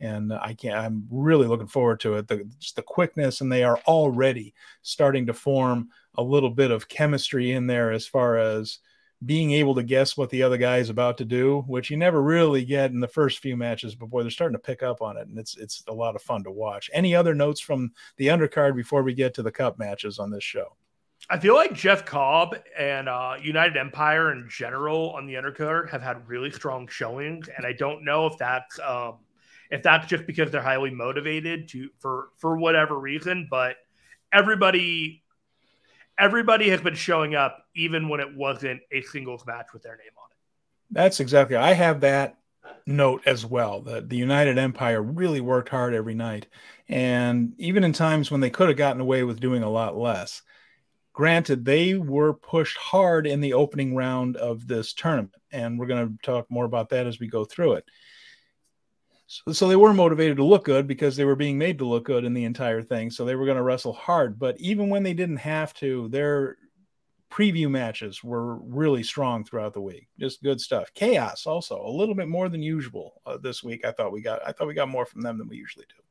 And 0.00 0.32
I 0.32 0.54
can't, 0.54 0.76
I'm 0.76 1.06
really 1.10 1.46
looking 1.46 1.66
forward 1.66 2.00
to 2.00 2.14
it. 2.14 2.26
The, 2.26 2.44
just 2.58 2.76
the 2.76 2.82
quickness, 2.82 3.42
and 3.42 3.52
they 3.52 3.62
are 3.62 3.78
already 3.86 4.54
starting 4.80 5.26
to 5.26 5.34
form 5.34 5.90
a 6.16 6.22
little 6.22 6.50
bit 6.50 6.70
of 6.70 6.88
chemistry 6.88 7.52
in 7.52 7.66
there 7.66 7.92
as 7.92 8.06
far 8.06 8.38
as 8.38 8.78
being 9.24 9.52
able 9.52 9.74
to 9.74 9.82
guess 9.82 10.16
what 10.16 10.30
the 10.30 10.42
other 10.42 10.56
guy 10.56 10.78
is 10.78 10.88
about 10.88 11.18
to 11.18 11.24
do, 11.24 11.62
which 11.66 11.90
you 11.90 11.96
never 11.96 12.22
really 12.22 12.64
get 12.64 12.90
in 12.90 13.00
the 13.00 13.08
first 13.08 13.40
few 13.40 13.56
matches. 13.56 13.94
But 13.94 14.08
boy, 14.10 14.22
they're 14.22 14.30
starting 14.30 14.56
to 14.56 14.62
pick 14.62 14.82
up 14.82 15.02
on 15.02 15.16
it, 15.16 15.28
and 15.28 15.38
it's 15.38 15.56
it's 15.56 15.82
a 15.88 15.92
lot 15.92 16.16
of 16.16 16.22
fun 16.22 16.42
to 16.44 16.50
watch. 16.50 16.90
Any 16.92 17.14
other 17.14 17.34
notes 17.34 17.60
from 17.60 17.92
the 18.16 18.28
undercard 18.28 18.76
before 18.76 19.02
we 19.02 19.14
get 19.14 19.34
to 19.34 19.42
the 19.42 19.52
cup 19.52 19.78
matches 19.78 20.18
on 20.18 20.30
this 20.30 20.44
show? 20.44 20.76
I 21.28 21.38
feel 21.38 21.54
like 21.54 21.74
Jeff 21.74 22.06
Cobb 22.06 22.56
and 22.78 23.08
uh, 23.08 23.34
United 23.40 23.76
Empire 23.76 24.32
in 24.32 24.48
general 24.48 25.10
on 25.10 25.26
the 25.26 25.34
undercard 25.34 25.90
have 25.90 26.02
had 26.02 26.26
really 26.26 26.50
strong 26.50 26.88
showings, 26.88 27.48
and 27.54 27.66
I 27.66 27.72
don't 27.72 28.04
know 28.04 28.26
if 28.26 28.38
that's 28.38 28.80
um, 28.80 29.18
if 29.70 29.82
that's 29.82 30.06
just 30.06 30.26
because 30.26 30.50
they're 30.50 30.62
highly 30.62 30.90
motivated 30.90 31.68
to 31.68 31.90
for 31.98 32.28
for 32.38 32.56
whatever 32.56 32.98
reason, 32.98 33.48
but 33.50 33.76
everybody 34.32 35.22
everybody 36.20 36.68
has 36.70 36.80
been 36.80 36.94
showing 36.94 37.34
up 37.34 37.64
even 37.74 38.08
when 38.08 38.20
it 38.20 38.36
wasn't 38.36 38.80
a 38.92 39.02
singles 39.02 39.44
match 39.46 39.68
with 39.72 39.82
their 39.82 39.96
name 39.96 40.12
on 40.16 40.28
it. 40.30 40.36
That's 40.90 41.20
exactly. 41.20 41.56
I 41.56 41.72
have 41.72 42.00
that 42.00 42.36
note 42.86 43.22
as 43.26 43.46
well. 43.46 43.80
that 43.82 44.08
the 44.08 44.16
United 44.16 44.58
Empire 44.58 45.02
really 45.02 45.40
worked 45.40 45.70
hard 45.70 45.94
every 45.94 46.14
night, 46.14 46.46
and 46.88 47.54
even 47.58 47.84
in 47.84 47.92
times 47.92 48.30
when 48.30 48.40
they 48.40 48.50
could 48.50 48.68
have 48.68 48.76
gotten 48.76 49.00
away 49.00 49.24
with 49.24 49.40
doing 49.40 49.62
a 49.62 49.70
lot 49.70 49.96
less. 49.96 50.42
Granted, 51.12 51.64
they 51.64 51.94
were 51.94 52.32
pushed 52.32 52.78
hard 52.78 53.26
in 53.26 53.40
the 53.40 53.54
opening 53.54 53.94
round 53.94 54.36
of 54.36 54.66
this 54.66 54.92
tournament, 54.92 55.34
and 55.50 55.78
we're 55.78 55.86
going 55.86 56.06
to 56.08 56.22
talk 56.22 56.50
more 56.50 56.64
about 56.64 56.90
that 56.90 57.06
as 57.06 57.18
we 57.18 57.26
go 57.26 57.44
through 57.44 57.74
it. 57.74 57.84
So, 59.30 59.52
so, 59.52 59.68
they 59.68 59.76
were 59.76 59.94
motivated 59.94 60.38
to 60.38 60.44
look 60.44 60.64
good 60.64 60.88
because 60.88 61.14
they 61.14 61.24
were 61.24 61.36
being 61.36 61.56
made 61.56 61.78
to 61.78 61.86
look 61.86 62.04
good 62.04 62.24
in 62.24 62.34
the 62.34 62.42
entire 62.42 62.82
thing. 62.82 63.12
So 63.12 63.24
they 63.24 63.36
were 63.36 63.44
going 63.44 63.58
to 63.58 63.62
wrestle 63.62 63.92
hard. 63.92 64.40
But 64.40 64.58
even 64.58 64.88
when 64.88 65.04
they 65.04 65.14
didn't 65.14 65.36
have 65.36 65.72
to, 65.74 66.08
their 66.08 66.56
preview 67.30 67.70
matches 67.70 68.24
were 68.24 68.56
really 68.56 69.04
strong 69.04 69.44
throughout 69.44 69.72
the 69.72 69.80
week. 69.80 70.08
Just 70.18 70.42
good 70.42 70.60
stuff. 70.60 70.92
Chaos 70.94 71.46
also 71.46 71.80
a 71.80 71.96
little 71.96 72.16
bit 72.16 72.26
more 72.26 72.48
than 72.48 72.60
usual 72.60 73.22
uh, 73.24 73.36
this 73.36 73.62
week. 73.62 73.84
I 73.84 73.92
thought 73.92 74.10
we 74.10 74.20
got 74.20 74.44
I 74.44 74.50
thought 74.50 74.66
we 74.66 74.74
got 74.74 74.88
more 74.88 75.06
from 75.06 75.20
them 75.20 75.38
than 75.38 75.46
we 75.46 75.56
usually 75.56 75.86
do. 75.88 76.02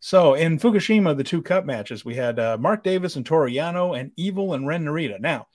So 0.00 0.34
in 0.34 0.58
Fukushima, 0.58 1.16
the 1.16 1.22
two 1.22 1.42
cup 1.42 1.64
matches, 1.64 2.04
we 2.04 2.16
had 2.16 2.40
uh, 2.40 2.58
Mark 2.58 2.82
Davis 2.82 3.14
and 3.14 3.24
Toru 3.24 3.50
Yano 3.50 3.96
and 3.96 4.10
Evil 4.16 4.54
and 4.54 4.66
Ren 4.66 4.84
Narita. 4.84 5.20
Now 5.20 5.46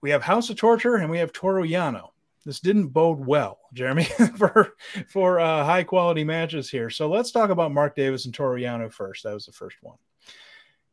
we 0.00 0.10
have 0.10 0.22
House 0.22 0.50
of 0.50 0.56
Torture 0.56 0.96
and 0.96 1.08
we 1.08 1.18
have 1.18 1.32
Toru 1.32 1.62
Yano 1.62 2.08
this 2.44 2.60
didn't 2.60 2.88
bode 2.88 3.24
well, 3.24 3.58
Jeremy, 3.72 4.04
for 4.36 4.74
for 5.08 5.40
uh, 5.40 5.64
high 5.64 5.84
quality 5.84 6.24
matches 6.24 6.70
here. 6.70 6.90
So 6.90 7.08
let's 7.08 7.30
talk 7.30 7.50
about 7.50 7.72
Mark 7.72 7.94
Davis 7.94 8.24
and 8.24 8.34
Toru 8.34 8.60
Yano 8.60 8.92
first. 8.92 9.24
That 9.24 9.34
was 9.34 9.46
the 9.46 9.52
first 9.52 9.76
one. 9.80 9.96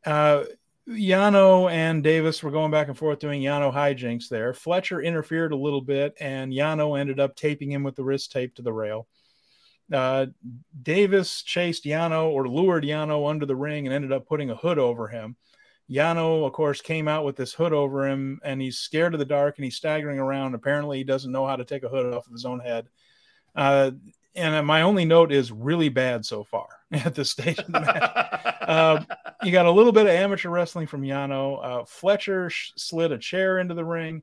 Uh, 0.04 0.44
Yano 0.88 1.70
and 1.70 2.02
Davis 2.02 2.42
were 2.42 2.50
going 2.50 2.70
back 2.70 2.88
and 2.88 2.96
forth 2.96 3.18
doing 3.18 3.42
Yano 3.42 3.72
hijinks 3.72 4.28
there. 4.28 4.52
Fletcher 4.52 5.00
interfered 5.00 5.52
a 5.52 5.56
little 5.56 5.80
bit, 5.80 6.16
and 6.20 6.52
Yano 6.52 6.98
ended 6.98 7.20
up 7.20 7.36
taping 7.36 7.70
him 7.70 7.82
with 7.82 7.96
the 7.96 8.04
wrist 8.04 8.32
tape 8.32 8.54
to 8.56 8.62
the 8.62 8.72
rail. 8.72 9.06
Uh, 9.92 10.26
Davis 10.82 11.42
chased 11.42 11.84
Yano 11.84 12.30
or 12.30 12.48
lured 12.48 12.84
Yano 12.84 13.28
under 13.28 13.46
the 13.46 13.56
ring 13.56 13.86
and 13.86 13.94
ended 13.94 14.12
up 14.12 14.26
putting 14.26 14.50
a 14.50 14.56
hood 14.56 14.78
over 14.78 15.08
him. 15.08 15.36
Yano, 15.90 16.46
of 16.46 16.52
course, 16.52 16.80
came 16.80 17.08
out 17.08 17.24
with 17.24 17.36
this 17.36 17.52
hood 17.52 17.72
over 17.72 18.06
him 18.06 18.40
and 18.44 18.60
he's 18.60 18.78
scared 18.78 19.12
of 19.12 19.18
the 19.18 19.24
dark 19.24 19.56
and 19.58 19.64
he's 19.64 19.76
staggering 19.76 20.18
around. 20.18 20.54
Apparently, 20.54 20.98
he 20.98 21.04
doesn't 21.04 21.32
know 21.32 21.46
how 21.46 21.56
to 21.56 21.64
take 21.64 21.82
a 21.82 21.88
hood 21.88 22.14
off 22.14 22.26
of 22.26 22.32
his 22.32 22.44
own 22.44 22.60
head. 22.60 22.86
Uh, 23.56 23.90
and 24.34 24.64
my 24.66 24.82
only 24.82 25.04
note 25.04 25.32
is 25.32 25.50
really 25.50 25.88
bad 25.88 26.24
so 26.24 26.44
far 26.44 26.68
at 26.92 27.14
this 27.14 27.30
stage 27.30 27.58
of 27.58 27.66
the 27.66 27.72
match. 27.72 28.56
uh, 28.62 29.04
you 29.42 29.50
got 29.50 29.66
a 29.66 29.70
little 29.70 29.92
bit 29.92 30.06
of 30.06 30.12
amateur 30.12 30.50
wrestling 30.50 30.86
from 30.86 31.02
Yano. 31.02 31.64
Uh, 31.64 31.84
Fletcher 31.84 32.50
sh- 32.50 32.72
slid 32.76 33.10
a 33.12 33.18
chair 33.18 33.58
into 33.58 33.74
the 33.74 33.84
ring. 33.84 34.22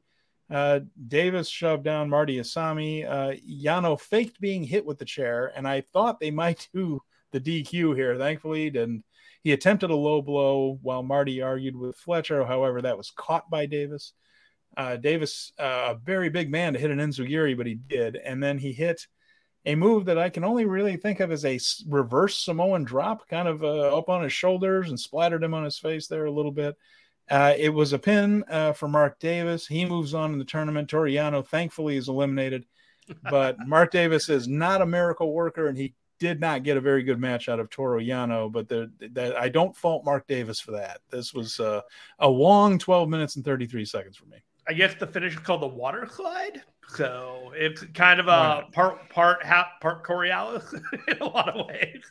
Uh, 0.49 0.79
Davis 1.07 1.49
shoved 1.49 1.83
down 1.83 2.09
Marty 2.09 2.37
Asami. 2.37 3.05
Uh, 3.05 3.35
Yano 3.45 3.99
faked 3.99 4.39
being 4.39 4.63
hit 4.63 4.85
with 4.85 4.97
the 4.97 5.05
chair, 5.05 5.51
and 5.55 5.67
I 5.67 5.81
thought 5.81 6.19
they 6.19 6.31
might 6.31 6.69
do 6.73 7.01
the 7.31 7.41
DQ 7.41 7.95
here. 7.95 8.17
Thankfully, 8.17 8.69
didn't. 8.69 9.03
He 9.47 9.53
attempted 9.53 9.91
a 9.91 9.95
low 9.95 10.21
blow 10.21 10.77
while 10.81 11.03
Marty 11.03 11.41
argued 11.41 11.77
with 11.77 11.95
Fletcher. 11.95 12.43
However, 12.43 12.81
that 12.81 12.97
was 12.97 13.11
caught 13.11 13.49
by 13.49 13.65
Davis. 13.65 14.11
Uh, 14.75 14.97
Davis, 14.97 15.53
uh, 15.57 15.93
a 15.93 15.95
very 15.95 16.27
big 16.27 16.51
man 16.51 16.73
to 16.73 16.79
hit 16.79 16.91
an 16.91 16.99
Enziguri, 16.99 17.55
but 17.55 17.65
he 17.65 17.75
did. 17.75 18.17
And 18.17 18.43
then 18.43 18.57
he 18.57 18.73
hit 18.73 19.07
a 19.65 19.75
move 19.75 20.03
that 20.07 20.17
I 20.17 20.29
can 20.29 20.43
only 20.43 20.65
really 20.65 20.97
think 20.97 21.21
of 21.21 21.31
as 21.31 21.45
a 21.45 21.61
reverse 21.87 22.43
Samoan 22.43 22.83
drop, 22.83 23.29
kind 23.29 23.47
of 23.47 23.63
uh, 23.63 23.97
up 23.97 24.09
on 24.09 24.21
his 24.21 24.33
shoulders 24.33 24.89
and 24.89 24.99
splattered 24.99 25.45
him 25.45 25.53
on 25.53 25.63
his 25.63 25.79
face 25.79 26.07
there 26.07 26.25
a 26.25 26.31
little 26.31 26.51
bit. 26.51 26.75
Uh, 27.31 27.53
it 27.57 27.69
was 27.69 27.93
a 27.93 27.99
pin 27.99 28.43
uh, 28.49 28.73
for 28.73 28.89
Mark 28.89 29.17
Davis. 29.17 29.65
He 29.65 29.85
moves 29.85 30.13
on 30.13 30.33
in 30.33 30.39
the 30.39 30.43
tournament. 30.43 30.89
Toru 30.89 31.09
Yano, 31.09 31.47
thankfully, 31.47 31.95
is 31.95 32.09
eliminated. 32.09 32.65
But 33.23 33.55
Mark 33.65 33.91
Davis 33.91 34.27
is 34.27 34.49
not 34.49 34.81
a 34.81 34.85
miracle 34.85 35.31
worker, 35.31 35.67
and 35.67 35.77
he 35.77 35.95
did 36.19 36.39
not 36.39 36.63
get 36.63 36.77
a 36.77 36.81
very 36.81 37.03
good 37.03 37.19
match 37.19 37.49
out 37.49 37.59
of 37.59 37.69
Toru 37.69 38.01
Yano, 38.01 38.51
but 38.51 38.67
the, 38.67 38.91
the, 38.99 39.37
I 39.37 39.49
don't 39.49 39.75
fault 39.75 40.05
Mark 40.05 40.27
Davis 40.27 40.59
for 40.59 40.71
that. 40.71 41.01
This 41.09 41.33
was 41.33 41.59
uh, 41.59 41.81
a 42.19 42.27
long 42.27 42.79
12 42.79 43.09
minutes 43.09 43.35
and 43.35 43.45
33 43.45 43.85
seconds 43.85 44.17
for 44.17 44.25
me. 44.25 44.37
I 44.67 44.73
guess 44.73 44.95
the 44.95 45.07
finish 45.07 45.33
is 45.33 45.39
called 45.39 45.61
the 45.61 45.67
water 45.67 46.07
slide. 46.11 46.61
So 46.89 47.51
it's 47.55 47.83
kind 47.93 48.19
of 48.19 48.27
a 48.27 48.67
part 48.71 49.09
part 49.09 49.43
half 49.43 49.67
part 49.81 50.05
Coriolis 50.05 50.73
in 51.07 51.17
a 51.19 51.25
lot 51.25 51.49
of 51.49 51.67
ways. 51.67 52.03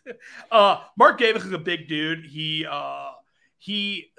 Uh, 0.51 0.81
Mark 0.99 1.19
Davis 1.19 1.45
is 1.45 1.53
a 1.53 1.59
big 1.59 1.89
dude. 1.89 2.27
He 2.27 2.67
uh, 2.71 3.13
he 3.59 4.11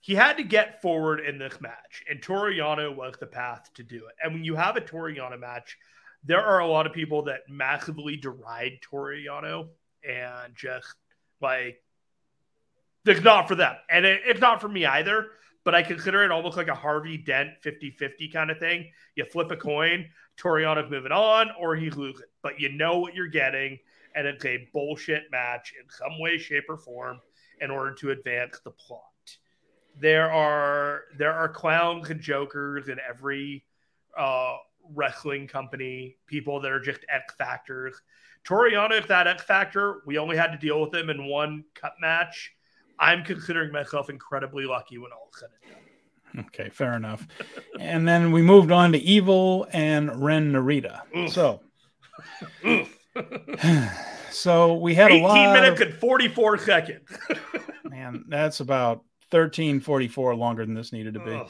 he 0.00 0.14
had 0.14 0.38
to 0.38 0.42
get 0.42 0.80
forward 0.80 1.20
in 1.20 1.38
this 1.38 1.60
match, 1.60 2.02
and 2.08 2.22
Toru 2.22 2.54
Yano 2.54 2.94
was 2.94 3.14
the 3.20 3.26
path 3.26 3.70
to 3.74 3.82
do 3.82 3.96
it. 3.96 4.14
And 4.22 4.32
when 4.32 4.44
you 4.44 4.56
have 4.56 4.76
a 4.76 4.80
Toru 4.80 5.14
Yano 5.14 5.38
match, 5.38 5.76
there 6.24 6.44
are 6.44 6.60
a 6.60 6.66
lot 6.66 6.86
of 6.86 6.92
people 6.92 7.22
that 7.24 7.40
massively 7.48 8.16
deride 8.16 8.80
Toru 8.82 9.16
Yano 9.16 9.68
and 10.08 10.54
just 10.54 10.94
like 11.40 11.82
it's 13.06 13.22
not 13.22 13.48
for 13.48 13.54
them. 13.54 13.74
And 13.88 14.04
it, 14.04 14.20
it's 14.26 14.40
not 14.40 14.60
for 14.60 14.68
me 14.68 14.84
either, 14.84 15.28
but 15.64 15.74
I 15.74 15.82
consider 15.82 16.22
it 16.22 16.30
almost 16.30 16.56
like 16.56 16.68
a 16.68 16.74
Harvey 16.74 17.16
Dent 17.16 17.50
50 17.62 17.92
50 17.92 18.28
kind 18.28 18.50
of 18.50 18.58
thing. 18.58 18.90
You 19.14 19.24
flip 19.24 19.50
a 19.50 19.56
coin, 19.56 20.06
Toru 20.36 20.62
Yano's 20.62 20.90
moving 20.90 21.12
on, 21.12 21.50
or 21.58 21.76
he's 21.76 21.96
losing. 21.96 22.26
But 22.42 22.60
you 22.60 22.70
know 22.70 22.98
what 22.98 23.14
you're 23.14 23.28
getting, 23.28 23.78
and 24.14 24.26
it's 24.26 24.44
a 24.44 24.68
bullshit 24.72 25.24
match 25.30 25.72
in 25.80 25.88
some 25.90 26.18
way, 26.18 26.38
shape, 26.38 26.64
or 26.68 26.76
form 26.76 27.20
in 27.60 27.70
order 27.70 27.94
to 27.94 28.10
advance 28.10 28.60
the 28.64 28.70
plot 28.70 29.04
there 30.00 30.32
are 30.32 31.02
there 31.18 31.32
are 31.32 31.48
clowns 31.48 32.10
and 32.10 32.20
jokers 32.20 32.88
in 32.88 32.98
every 33.06 33.64
uh, 34.18 34.56
wrestling 34.94 35.46
company. 35.46 36.16
People 36.26 36.60
that 36.60 36.70
are 36.70 36.80
just 36.80 37.00
X 37.08 37.34
factors. 37.34 38.00
Toru 38.44 38.70
Yano, 38.70 38.98
if 38.98 39.06
that 39.08 39.26
X 39.26 39.42
factor, 39.42 40.02
we 40.06 40.18
only 40.18 40.36
had 40.36 40.48
to 40.52 40.58
deal 40.58 40.80
with 40.80 40.94
him 40.94 41.10
in 41.10 41.26
one 41.26 41.64
cup 41.74 41.96
match. 42.00 42.52
I'm 42.98 43.24
considering 43.24 43.72
myself 43.72 44.10
incredibly 44.10 44.66
lucky 44.66 44.98
when 44.98 45.12
all 45.12 45.30
said 45.38 45.48
and 45.62 45.72
done. 45.72 45.80
Okay, 46.46 46.70
fair 46.70 46.94
enough. 46.94 47.26
and 47.78 48.06
then 48.06 48.30
we 48.30 48.42
moved 48.42 48.70
on 48.70 48.92
to 48.92 48.98
Evil 48.98 49.66
and 49.72 50.22
Ren 50.22 50.52
Narita. 50.52 51.00
Oof. 51.16 51.32
So, 51.32 51.60
so 54.30 54.74
we 54.74 54.94
had 54.94 55.10
18 55.10 55.24
a 55.24 55.26
lot 55.26 55.54
minutes 55.54 55.80
of, 55.80 55.88
and 55.88 55.96
44 55.98 56.58
seconds. 56.58 57.08
man, 57.84 58.24
that's 58.28 58.60
about 58.60 58.98
1344 59.30 60.34
longer 60.36 60.64
than 60.64 60.74
this 60.74 60.92
needed 60.92 61.14
to 61.14 61.20
be. 61.20 61.42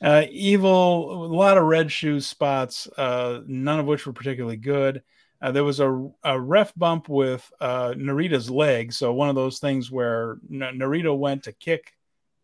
Uh, 0.00 0.24
evil, 0.30 1.26
a 1.26 1.34
lot 1.34 1.58
of 1.58 1.64
red 1.64 1.90
shoes 1.90 2.26
spots, 2.26 2.86
uh, 2.96 3.40
none 3.46 3.80
of 3.80 3.86
which 3.86 4.06
were 4.06 4.12
particularly 4.12 4.56
good. 4.56 5.02
Uh, 5.40 5.52
there 5.52 5.64
was 5.64 5.80
a, 5.80 6.10
a 6.24 6.40
ref 6.40 6.72
bump 6.74 7.08
with 7.08 7.50
uh, 7.60 7.94
Narita's 7.96 8.50
leg. 8.50 8.92
So, 8.92 9.12
one 9.12 9.28
of 9.28 9.34
those 9.34 9.58
things 9.58 9.90
where 9.90 10.38
N- 10.50 10.78
Narita 10.78 11.16
went 11.16 11.44
to 11.44 11.52
kick 11.52 11.92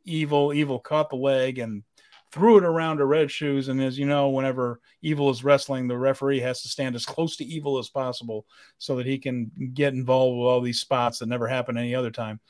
Evil. 0.04 0.52
Evil 0.52 0.78
caught 0.78 1.10
the 1.10 1.16
leg 1.16 1.58
and 1.58 1.82
threw 2.30 2.58
it 2.58 2.64
around 2.64 2.98
to 2.98 3.06
Red 3.06 3.30
Shoes. 3.30 3.68
And 3.68 3.80
as 3.80 3.98
you 3.98 4.06
know, 4.06 4.28
whenever 4.28 4.80
Evil 5.02 5.30
is 5.30 5.44
wrestling, 5.44 5.88
the 5.88 5.96
referee 5.96 6.40
has 6.40 6.62
to 6.62 6.68
stand 6.68 6.94
as 6.94 7.06
close 7.06 7.36
to 7.36 7.44
Evil 7.44 7.78
as 7.78 7.88
possible 7.88 8.46
so 8.78 8.96
that 8.96 9.06
he 9.06 9.18
can 9.18 9.50
get 9.72 9.94
involved 9.94 10.38
with 10.38 10.46
all 10.46 10.60
these 10.60 10.80
spots 10.80 11.18
that 11.18 11.28
never 11.28 11.48
happen 11.48 11.78
any 11.78 11.94
other 11.94 12.10
time 12.10 12.40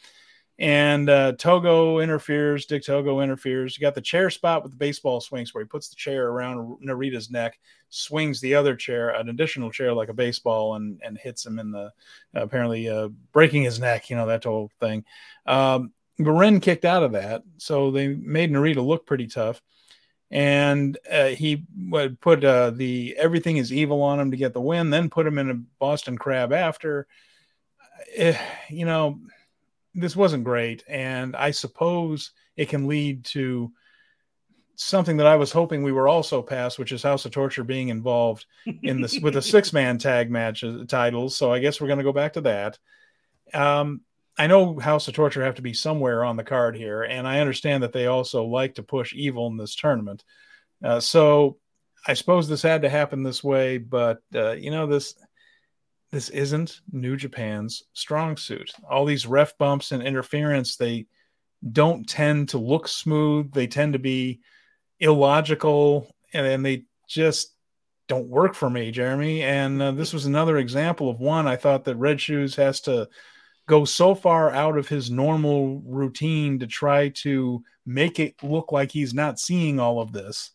and 0.58 1.10
uh, 1.10 1.32
Togo 1.32 1.98
interferes. 1.98 2.66
Dick 2.66 2.84
Togo 2.84 3.20
interferes. 3.20 3.76
You 3.76 3.80
got 3.80 3.94
the 3.94 4.00
chair 4.00 4.30
spot 4.30 4.62
with 4.62 4.70
the 4.70 4.78
baseball 4.78 5.20
swings 5.20 5.52
where 5.52 5.64
he 5.64 5.68
puts 5.68 5.88
the 5.88 5.96
chair 5.96 6.28
around 6.28 6.78
Narita's 6.84 7.30
neck, 7.30 7.58
swings 7.88 8.40
the 8.40 8.54
other 8.54 8.76
chair, 8.76 9.10
an 9.10 9.28
additional 9.28 9.72
chair 9.72 9.92
like 9.92 10.10
a 10.10 10.14
baseball, 10.14 10.76
and 10.76 11.00
and 11.04 11.18
hits 11.18 11.44
him 11.44 11.58
in 11.58 11.72
the 11.72 11.92
apparently 12.34 12.88
uh, 12.88 13.08
breaking 13.32 13.64
his 13.64 13.80
neck. 13.80 14.10
You 14.10 14.16
know 14.16 14.26
that 14.26 14.44
whole 14.44 14.70
thing. 14.78 15.04
Um, 15.46 15.92
Ren 16.18 16.60
kicked 16.60 16.84
out 16.84 17.02
of 17.02 17.12
that, 17.12 17.42
so 17.56 17.90
they 17.90 18.08
made 18.08 18.52
Narita 18.52 18.84
look 18.84 19.06
pretty 19.06 19.26
tough. 19.26 19.60
And 20.30 20.96
uh, 21.10 21.28
he 21.28 21.64
would 21.76 22.20
put 22.20 22.44
uh, 22.44 22.70
the 22.70 23.16
everything 23.18 23.56
is 23.56 23.72
evil 23.72 24.02
on 24.02 24.20
him 24.20 24.30
to 24.30 24.36
get 24.36 24.52
the 24.52 24.60
win, 24.60 24.90
then 24.90 25.10
put 25.10 25.26
him 25.26 25.38
in 25.38 25.50
a 25.50 25.54
Boston 25.78 26.16
Crab 26.16 26.52
after. 26.52 27.06
Eh, 28.16 28.36
you 28.68 28.84
know, 28.84 29.20
this 29.94 30.16
wasn't 30.16 30.44
great, 30.44 30.84
and 30.88 31.36
I 31.36 31.50
suppose 31.50 32.32
it 32.56 32.68
can 32.68 32.86
lead 32.86 33.24
to 33.26 33.72
something 34.76 35.18
that 35.18 35.26
I 35.26 35.36
was 35.36 35.52
hoping 35.52 35.82
we 35.82 35.92
were 35.92 36.08
also 36.08 36.42
past, 36.42 36.78
which 36.78 36.92
is 36.92 37.02
House 37.02 37.24
of 37.24 37.32
Torture 37.32 37.64
being 37.64 37.88
involved 37.88 38.46
in 38.82 39.00
this 39.00 39.18
with 39.20 39.34
the 39.34 39.42
six 39.42 39.72
man 39.72 39.98
tag 39.98 40.30
match 40.30 40.64
titles. 40.88 41.36
So 41.36 41.52
I 41.52 41.60
guess 41.60 41.80
we're 41.80 41.86
going 41.86 41.98
to 41.98 42.04
go 42.04 42.12
back 42.12 42.34
to 42.34 42.40
that. 42.42 42.78
Um, 43.52 44.00
I 44.36 44.48
know 44.48 44.78
House 44.78 45.06
of 45.06 45.14
Torture 45.14 45.44
have 45.44 45.54
to 45.56 45.62
be 45.62 45.74
somewhere 45.74 46.24
on 46.24 46.36
the 46.36 46.44
card 46.44 46.76
here, 46.76 47.02
and 47.02 47.26
I 47.26 47.40
understand 47.40 47.82
that 47.82 47.92
they 47.92 48.06
also 48.06 48.44
like 48.44 48.74
to 48.76 48.82
push 48.82 49.12
evil 49.14 49.46
in 49.46 49.56
this 49.56 49.76
tournament. 49.76 50.24
Uh, 50.82 50.98
so 50.98 51.58
I 52.06 52.14
suppose 52.14 52.48
this 52.48 52.62
had 52.62 52.82
to 52.82 52.88
happen 52.88 53.22
this 53.22 53.44
way, 53.44 53.78
but 53.78 54.18
uh, 54.34 54.52
you 54.52 54.70
know 54.70 54.86
this 54.86 55.14
this 56.14 56.28
isn't 56.28 56.80
New 56.92 57.16
Japan's 57.16 57.82
strong 57.92 58.36
suit. 58.36 58.70
All 58.88 59.04
these 59.04 59.26
ref 59.26 59.58
bumps 59.58 59.90
and 59.90 60.00
interference, 60.00 60.76
they 60.76 61.06
don't 61.72 62.08
tend 62.08 62.50
to 62.50 62.58
look 62.58 62.86
smooth. 62.86 63.52
They 63.52 63.66
tend 63.66 63.94
to 63.94 63.98
be 63.98 64.40
illogical 65.00 66.14
and, 66.32 66.46
and 66.46 66.64
they 66.64 66.84
just 67.08 67.56
don't 68.06 68.28
work 68.28 68.54
for 68.54 68.70
me, 68.70 68.92
Jeremy. 68.92 69.42
And 69.42 69.82
uh, 69.82 69.90
this 69.90 70.12
was 70.12 70.26
another 70.26 70.58
example 70.58 71.10
of 71.10 71.18
one 71.18 71.48
I 71.48 71.56
thought 71.56 71.82
that 71.86 71.96
Red 71.96 72.20
Shoes 72.20 72.54
has 72.54 72.80
to 72.82 73.08
go 73.66 73.84
so 73.84 74.14
far 74.14 74.52
out 74.52 74.78
of 74.78 74.86
his 74.86 75.10
normal 75.10 75.82
routine 75.84 76.60
to 76.60 76.68
try 76.68 77.08
to 77.08 77.60
make 77.86 78.20
it 78.20 78.40
look 78.40 78.70
like 78.70 78.92
he's 78.92 79.14
not 79.14 79.40
seeing 79.40 79.80
all 79.80 80.00
of 80.00 80.12
this. 80.12 80.52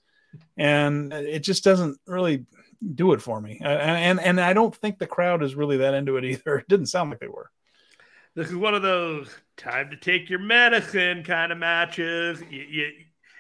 And 0.56 1.12
it 1.12 1.39
just 1.39 1.66
doesn't 1.66 1.98
really 2.08 2.46
do 2.95 3.13
it 3.13 3.21
for 3.21 3.41
me. 3.41 3.59
Uh, 3.63 3.67
and 3.67 4.19
and 4.19 4.39
I 4.39 4.53
don't 4.53 4.75
think 4.75 4.98
the 5.00 5.07
crowd 5.07 5.43
is 5.43 5.55
really 5.55 5.77
that 5.77 5.93
into 5.93 6.17
it 6.17 6.25
either. 6.25 6.59
It 6.59 6.67
didn't 6.67 6.88
sound 6.88 7.09
like 7.09 7.19
they 7.19 7.27
were. 7.27 7.51
This 8.36 8.48
is 8.48 8.55
one 8.55 8.75
of 8.75 8.81
those 8.81 9.29
time 9.57 9.89
to 9.89 9.98
take 9.98 10.29
your 10.29 10.39
medicine 10.39 11.24
kind 11.24 11.51
of 11.51 11.57
matches. 11.57 12.41
You, 12.50 12.62
you, 12.62 12.91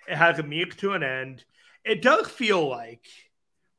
it 0.07 0.15
has 0.15 0.39
a 0.39 0.43
means 0.43 0.75
to 0.77 0.93
an 0.93 1.03
end. 1.03 1.45
It 1.85 2.01
does 2.01 2.27
feel 2.27 2.67
like 2.67 3.05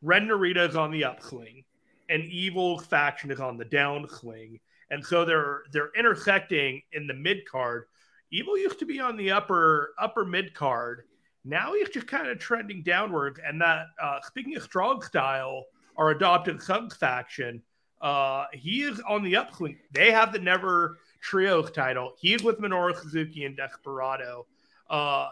Ren 0.02 0.28
Narita 0.28 0.68
is 0.68 0.76
on 0.76 0.90
the 0.90 1.04
upswing 1.04 1.64
and 2.08 2.24
Evil 2.24 2.78
faction 2.78 3.30
is 3.30 3.40
on 3.40 3.56
the 3.56 3.64
downswing. 3.64 4.60
And 4.90 5.04
so 5.04 5.24
they're 5.24 5.62
they're 5.72 5.92
intersecting 5.96 6.82
in 6.92 7.06
the 7.06 7.14
mid 7.14 7.46
card. 7.46 7.84
Evil 8.32 8.58
used 8.58 8.80
to 8.80 8.86
be 8.86 9.00
on 9.00 9.16
the 9.16 9.30
upper 9.30 9.94
upper 9.98 10.24
mid 10.24 10.52
card 10.52 11.04
now 11.44 11.74
he's 11.74 11.88
just 11.88 12.06
kind 12.06 12.28
of 12.28 12.38
trending 12.38 12.82
downwards. 12.82 13.40
And 13.44 13.60
that, 13.60 13.86
uh, 14.02 14.20
speaking 14.22 14.56
of 14.56 14.62
strong 14.62 15.02
style, 15.02 15.64
our 15.96 16.10
adopted 16.10 16.62
Suggs 16.62 16.96
faction, 16.96 17.62
uh, 18.00 18.44
he 18.52 18.82
is 18.82 19.00
on 19.08 19.22
the 19.22 19.36
upswing. 19.36 19.78
They 19.92 20.10
have 20.10 20.32
the 20.32 20.38
Never 20.38 20.98
Trios 21.20 21.70
title. 21.70 22.14
He's 22.18 22.42
with 22.42 22.58
Minoru 22.58 22.96
Suzuki 22.98 23.44
and 23.44 23.56
Desperado. 23.56 24.46
Uh, 24.88 25.30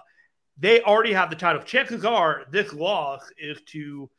they 0.58 0.82
already 0.82 1.12
have 1.12 1.30
the 1.30 1.36
title. 1.36 1.62
Chances 1.62 2.04
are 2.04 2.44
this 2.50 2.72
loss 2.72 3.22
is 3.38 3.60
to 3.66 4.10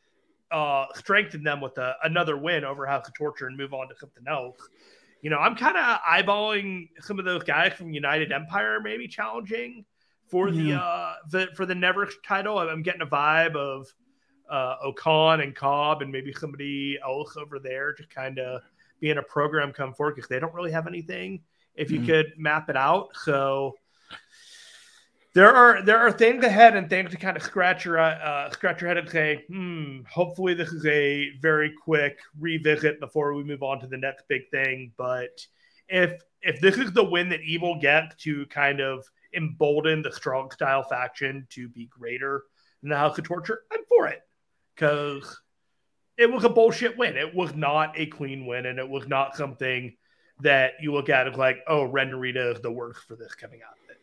uh, 0.51 0.85
strengthen 0.95 1.43
them 1.43 1.61
with 1.61 1.77
a, 1.77 1.95
another 2.03 2.37
win 2.37 2.63
over 2.63 2.85
House 2.85 3.07
of 3.07 3.13
Torture 3.13 3.47
and 3.47 3.57
move 3.57 3.73
on 3.73 3.87
to 3.89 3.95
something 3.99 4.23
else. 4.27 4.57
You 5.21 5.29
know, 5.29 5.37
I'm 5.37 5.55
kind 5.55 5.77
of 5.77 5.99
eyeballing 6.01 6.89
some 7.01 7.19
of 7.19 7.25
those 7.25 7.43
guys 7.43 7.73
from 7.73 7.93
United 7.93 8.31
Empire 8.31 8.79
maybe 8.81 9.07
challenging 9.07 9.85
for 10.29 10.49
yeah. 10.49 10.63
the 10.63 10.75
uh 10.75 11.13
the 11.29 11.47
for 11.55 11.65
the 11.65 11.75
never 11.75 12.07
title. 12.23 12.59
I'm 12.59 12.83
getting 12.83 13.01
a 13.01 13.07
vibe 13.07 13.55
of 13.55 13.87
uh 14.49 14.75
O-Khan 14.83 15.41
and 15.41 15.55
Cobb 15.55 16.01
and 16.01 16.11
maybe 16.11 16.33
somebody 16.33 16.97
else 17.03 17.37
over 17.37 17.59
there 17.59 17.93
to 17.93 18.03
kind 18.07 18.39
of 18.39 18.61
be 18.99 19.09
in 19.09 19.17
a 19.17 19.23
program 19.23 19.71
come 19.71 19.93
forward 19.93 20.15
because 20.15 20.29
they 20.29 20.39
don't 20.39 20.53
really 20.53 20.71
have 20.71 20.87
anything. 20.87 21.41
If 21.75 21.91
you 21.91 21.99
mm. 21.99 22.05
could 22.07 22.33
map 22.37 22.69
it 22.69 22.75
out, 22.75 23.09
so 23.23 23.75
there 25.33 25.53
are 25.53 25.83
there 25.83 25.99
are 25.99 26.11
things 26.11 26.43
ahead 26.43 26.75
and 26.75 26.89
things 26.89 27.11
to 27.11 27.17
kind 27.17 27.37
of 27.37 27.43
scratch 27.43 27.85
your 27.85 27.99
uh, 27.99 28.49
scratch 28.51 28.81
your 28.81 28.87
head 28.87 28.97
and 28.97 29.09
say, 29.09 29.45
hmm. 29.47 29.99
Hopefully, 30.09 30.53
this 30.53 30.69
is 30.69 30.85
a 30.85 31.29
very 31.39 31.71
quick 31.83 32.19
revisit 32.39 32.99
before 32.99 33.33
we 33.33 33.43
move 33.43 33.61
on 33.61 33.79
to 33.79 33.87
the 33.87 33.97
next 33.97 34.27
big 34.27 34.49
thing. 34.49 34.91
But 34.97 35.45
if 35.87 36.21
if 36.41 36.59
this 36.59 36.77
is 36.77 36.91
the 36.91 37.03
win 37.03 37.29
that 37.29 37.41
Evil 37.41 37.79
gets 37.79 38.15
to 38.23 38.45
kind 38.47 38.79
of 38.79 39.05
embolden 39.33 40.01
the 40.01 40.11
strong 40.11 40.51
style 40.51 40.83
faction 40.83 41.47
to 41.51 41.69
be 41.69 41.85
greater 41.85 42.43
than 42.81 42.89
the 42.89 42.97
House 42.97 43.17
of 43.17 43.25
Torture, 43.25 43.61
I'm 43.71 43.83
for 43.87 44.07
it 44.07 44.21
because 44.75 45.39
it 46.17 46.31
was 46.31 46.43
a 46.43 46.49
bullshit 46.49 46.97
win. 46.97 47.17
It 47.17 47.33
was 47.33 47.55
not 47.55 47.97
a 47.97 48.05
clean 48.07 48.45
win, 48.45 48.65
and 48.65 48.79
it 48.79 48.89
was 48.89 49.07
not 49.07 49.35
something 49.35 49.95
that 50.41 50.73
you 50.81 50.93
look 50.93 51.09
at 51.09 51.27
as 51.27 51.35
like, 51.35 51.59
oh, 51.67 51.83
Ren 51.83 52.11
Narita 52.11 52.53
is 52.53 52.61
the 52.61 52.71
worst 52.71 53.01
for 53.07 53.15
this 53.15 53.35
coming 53.35 53.61
out 53.65 53.75
of 53.83 53.89
it. 53.89 53.97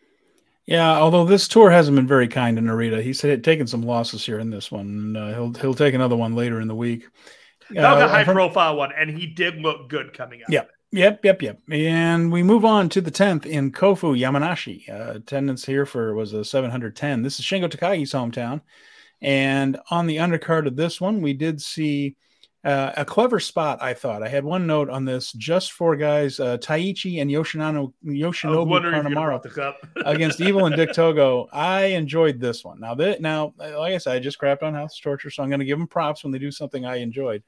Yeah, 0.67 0.99
although 0.99 1.25
this 1.25 1.47
tour 1.47 1.71
hasn't 1.71 1.95
been 1.95 2.09
very 2.09 2.27
kind 2.27 2.57
to 2.57 2.63
Narita. 2.63 3.01
He's 3.01 3.21
taken 3.21 3.67
some 3.67 3.83
losses 3.83 4.27
here 4.27 4.41
in 4.41 4.51
this 4.51 4.71
one. 4.71 5.17
Uh, 5.17 5.29
he'll 5.29 5.53
he'll 5.55 5.75
take 5.75 5.95
another 5.95 6.17
one 6.17 6.35
later 6.35 6.61
in 6.61 6.69
the 6.69 6.75
week. 6.75 7.07
That 7.71 7.95
was 7.95 8.03
uh, 8.03 8.07
a 8.07 8.09
high 8.09 8.25
profile 8.25 8.77
one, 8.77 8.91
and 8.97 9.11
he 9.11 9.27
did 9.27 9.57
look 9.57 9.89
good 9.89 10.13
coming 10.13 10.43
out. 10.43 10.51
Yeah, 10.51 10.65
Yep, 10.97 11.27
yep, 11.27 11.43
yep. 11.43 11.61
And 11.71 12.33
we 12.33 12.43
move 12.43 12.65
on 12.65 12.89
to 12.89 13.03
the 13.03 13.11
10th 13.11 13.45
in 13.45 13.71
Kofu, 13.71 14.19
Yamanashi. 14.19 14.89
Uh, 14.89 15.17
attendance 15.17 15.65
here 15.67 15.85
for 15.85 16.15
was 16.15 16.33
a 16.33 16.43
710. 16.43 17.23
This 17.23 17.39
is 17.39 17.45
Shingo 17.45 17.69
Takagi's 17.69 18.13
hometown. 18.13 18.63
And 19.21 19.79
on 19.91 20.07
the 20.07 20.17
undercard 20.17 20.67
of 20.67 20.75
this 20.77 20.99
one, 21.01 21.21
we 21.21 21.35
did 21.35 21.61
see 21.61 22.17
Uh, 22.65 22.93
a 22.97 23.05
clever 23.05 23.39
spot, 23.39 23.81
I 23.81 23.95
thought. 23.95 24.25
I 24.25 24.29
had 24.29 24.43
one 24.43 24.67
note 24.67 24.91
on 24.91 25.05
this 25.05 25.31
just 25.33 25.71
for 25.71 25.95
guys 25.95 26.41
uh, 26.41 26.59
Taichi 26.59 27.23
and 27.23 27.31
Yoshinano, 27.31 27.93
Yoshinobu 28.05 28.81
Kanemaru 28.81 29.85
against 30.05 30.41
Evil 30.41 30.67
and 30.67 30.75
Dick 30.75 30.93
Togo. 30.93 31.47
I 31.53 31.95
enjoyed 31.95 32.41
this 32.41 32.65
one. 32.65 32.81
Now, 32.81 32.97
that 32.97 33.21
now, 33.21 33.55
like 33.59 33.95
I 33.95 33.99
said, 33.99 34.17
I 34.17 34.19
just 34.19 34.41
crapped 34.41 34.65
on 34.65 34.75
House 34.75 34.99
Torture, 34.99 35.31
so 35.31 35.45
I'm 35.45 35.49
going 35.49 35.61
to 35.61 35.65
give 35.65 35.79
them 35.79 35.87
props 35.87 36.25
when 36.25 36.33
they 36.33 36.41
do 36.41 36.51
something 36.51 36.85
I 36.85 36.97
enjoyed. 36.97 37.45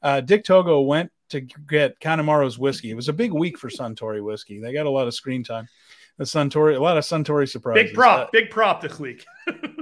Uh, 0.00 0.22
Dick 0.22 0.42
Togo 0.42 0.80
went 0.80 1.12
to 1.32 1.40
get 1.40 2.00
Kanemaru's 2.00 2.58
whiskey. 2.58 2.90
It 2.90 2.96
was 2.96 3.08
a 3.08 3.12
big 3.12 3.32
week 3.32 3.58
for 3.58 3.68
Suntory 3.68 4.24
whiskey. 4.24 4.60
They 4.60 4.72
got 4.72 4.86
a 4.86 4.90
lot 4.90 5.06
of 5.06 5.14
screen 5.14 5.44
time 5.44 5.68
the 6.18 6.24
Suntory, 6.24 6.76
a 6.76 6.80
lot 6.80 6.98
of 6.98 7.04
Suntory 7.04 7.48
surprises. 7.48 7.90
Big 7.90 7.94
prop, 7.94 8.20
uh, 8.20 8.30
big 8.32 8.50
prop 8.50 8.80
this 8.80 8.98
week. 8.98 9.24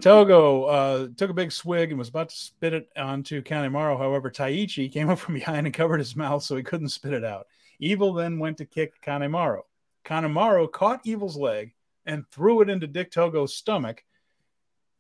Togo 0.01 0.65
uh, 0.65 1.09
took 1.17 1.31
a 1.31 1.35
big 1.35 1.53
swig 1.53 1.91
and 1.91 1.99
was 1.99 2.09
about 2.09 2.31
to 2.31 2.37
spit 2.37 2.73
it 2.73 2.89
onto 2.97 3.43
Kanemaru. 3.43 3.99
However, 3.99 4.31
Taichi 4.31 4.91
came 4.91 5.11
up 5.11 5.19
from 5.19 5.35
behind 5.35 5.67
and 5.67 5.75
covered 5.75 5.99
his 5.99 6.17
mouth 6.17 6.43
so 6.43 6.57
he 6.57 6.63
couldn't 6.63 6.89
spit 6.89 7.13
it 7.13 7.25
out. 7.25 7.47
Evil 7.79 8.13
then 8.13 8.39
went 8.39 8.59
to 8.59 8.65
kick 8.65 9.03
Kanemaru. 9.03 9.61
Kanemaru 10.05 10.71
caught 10.71 11.01
Evil's 11.05 11.37
leg 11.37 11.75
and 12.07 12.27
threw 12.29 12.61
it 12.61 12.71
into 12.71 12.87
Dick 12.87 13.11
Togo's 13.11 13.55
stomach, 13.55 14.05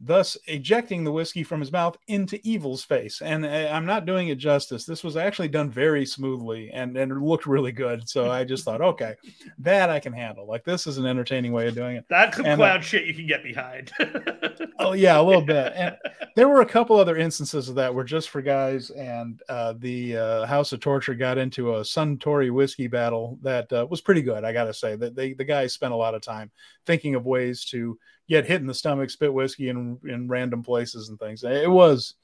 thus 0.00 0.36
ejecting 0.46 1.04
the 1.04 1.12
whiskey 1.12 1.42
from 1.42 1.60
his 1.60 1.70
mouth 1.70 1.96
into 2.08 2.40
Evil's 2.46 2.82
face. 2.82 3.20
And 3.20 3.44
uh, 3.44 3.68
I'm 3.70 3.84
not 3.84 4.06
doing 4.06 4.28
it 4.28 4.38
justice. 4.38 4.84
This 4.86 5.04
was 5.04 5.16
actually 5.16 5.48
done 5.48 5.70
very 5.70 6.06
smoothly 6.06 6.70
and, 6.72 6.96
and 6.96 7.22
looked 7.22 7.46
really 7.46 7.72
good. 7.72 8.08
So 8.08 8.30
I 8.30 8.44
just 8.44 8.64
thought, 8.64 8.80
okay, 8.80 9.14
that 9.58 9.90
I 9.90 10.00
can 10.00 10.14
handle. 10.14 10.46
Like 10.46 10.64
this 10.64 10.86
is 10.86 10.96
an 10.96 11.04
entertaining 11.04 11.52
way 11.52 11.68
of 11.68 11.74
doing 11.74 11.96
it. 11.96 12.06
That's 12.08 12.36
some 12.36 12.46
and, 12.46 12.58
clown 12.58 12.78
uh, 12.78 12.80
shit 12.80 13.04
you 13.04 13.14
can 13.14 13.26
get 13.26 13.42
behind. 13.42 13.92
oh 14.78 14.92
yeah, 14.92 15.20
a 15.20 15.22
little 15.22 15.42
bit. 15.42 15.72
And 15.76 15.96
there 16.34 16.48
were 16.48 16.62
a 16.62 16.66
couple 16.66 16.96
other 16.96 17.16
instances 17.16 17.68
of 17.68 17.74
that 17.74 17.94
where 17.94 18.04
just 18.04 18.30
for 18.30 18.40
guys 18.40 18.90
and 18.90 19.42
uh, 19.50 19.74
the 19.78 20.16
uh, 20.16 20.46
House 20.46 20.72
of 20.72 20.80
Torture 20.80 21.14
got 21.14 21.36
into 21.36 21.74
a 21.74 21.80
Suntory 21.80 22.50
whiskey 22.50 22.86
battle 22.86 23.38
that 23.42 23.70
uh, 23.72 23.86
was 23.90 24.00
pretty 24.00 24.22
good. 24.22 24.44
I 24.44 24.52
got 24.52 24.64
to 24.64 24.74
say 24.74 24.96
that 24.96 25.14
they, 25.14 25.34
the 25.34 25.44
guys 25.44 25.74
spent 25.74 25.92
a 25.92 25.96
lot 25.96 26.14
of 26.14 26.22
time 26.22 26.50
thinking 26.86 27.14
of 27.14 27.26
ways 27.26 27.64
to 27.66 27.98
get 28.28 28.46
hit 28.46 28.60
in 28.60 28.66
the 28.66 28.74
stomach, 28.74 29.10
spit 29.10 29.32
whiskey 29.32 29.68
in 29.68 29.98
in 30.08 30.28
random 30.28 30.62
places 30.62 31.08
and 31.08 31.18
things. 31.18 31.44
It 31.44 31.70
was 31.70 32.14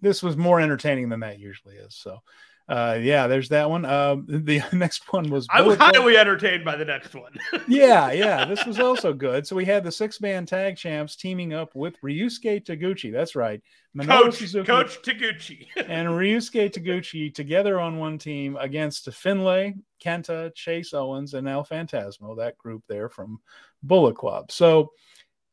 this 0.00 0.22
was 0.22 0.36
more 0.36 0.60
entertaining 0.60 1.08
than 1.08 1.20
that 1.20 1.38
usually 1.38 1.74
is. 1.74 1.94
So 1.94 2.20
uh, 2.68 2.98
yeah, 3.00 3.26
there's 3.26 3.48
that 3.48 3.70
one. 3.70 3.86
Uh, 3.86 4.16
the 4.26 4.62
next 4.72 5.10
one 5.10 5.30
was. 5.30 5.46
I 5.50 5.62
was 5.62 5.78
highly 5.78 6.18
entertained 6.18 6.66
by 6.66 6.76
the 6.76 6.84
next 6.84 7.14
one. 7.14 7.32
yeah, 7.68 8.12
yeah, 8.12 8.44
this 8.44 8.66
was 8.66 8.78
also 8.78 9.14
good. 9.14 9.46
So 9.46 9.56
we 9.56 9.64
had 9.64 9.84
the 9.84 9.92
six 9.92 10.20
man 10.20 10.44
tag 10.44 10.76
champs 10.76 11.16
teaming 11.16 11.54
up 11.54 11.74
with 11.74 11.98
Ryusuke 12.02 12.66
Taguchi. 12.66 13.10
That's 13.10 13.34
right, 13.34 13.62
Minoru 13.96 14.24
Coach 14.24 14.34
Suzuki 14.34 14.66
Coach 14.66 15.00
Taguchi 15.02 15.66
and 15.76 16.08
Ryusuke 16.08 16.70
Taguchi 16.70 17.34
together 17.34 17.80
on 17.80 17.96
one 17.96 18.18
team 18.18 18.58
against 18.60 19.10
Finlay, 19.14 19.74
Kenta, 20.04 20.54
Chase 20.54 20.92
Owens, 20.92 21.32
and 21.32 21.48
El 21.48 21.64
Phantasmo. 21.64 22.36
That 22.36 22.58
group 22.58 22.84
there 22.86 23.08
from 23.08 23.40
Bullet 23.82 24.16
Club. 24.16 24.50
So 24.50 24.92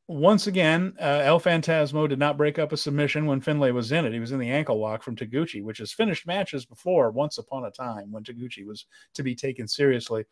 once 0.08 0.46
again, 0.46 0.94
uh, 1.02 1.22
El 1.24 1.40
Phantasmo 1.40 2.08
did 2.08 2.20
not 2.20 2.38
break 2.38 2.60
up 2.60 2.72
a 2.72 2.78
submission 2.78 3.26
when 3.26 3.42
Finlay 3.42 3.72
was 3.72 3.92
in 3.92 4.06
it. 4.06 4.14
He 4.14 4.20
was 4.20 4.32
in 4.32 4.40
the 4.40 4.52
ankle 4.52 4.80
lock 4.80 5.02
from 5.02 5.16
Taguchi, 5.16 5.64
which 5.64 5.80
has 5.80 5.92
finished 5.92 6.28
matches 6.28 6.66
before 6.66 7.10
once 7.10 7.40
upon 7.40 7.66
a 7.66 7.72
time 7.72 8.12
when 8.12 8.24
Taguchi 8.24 8.66
was 8.66 8.86
to 9.16 9.24
be 9.24 9.34
taken 9.34 9.68
seriously. 9.68 10.26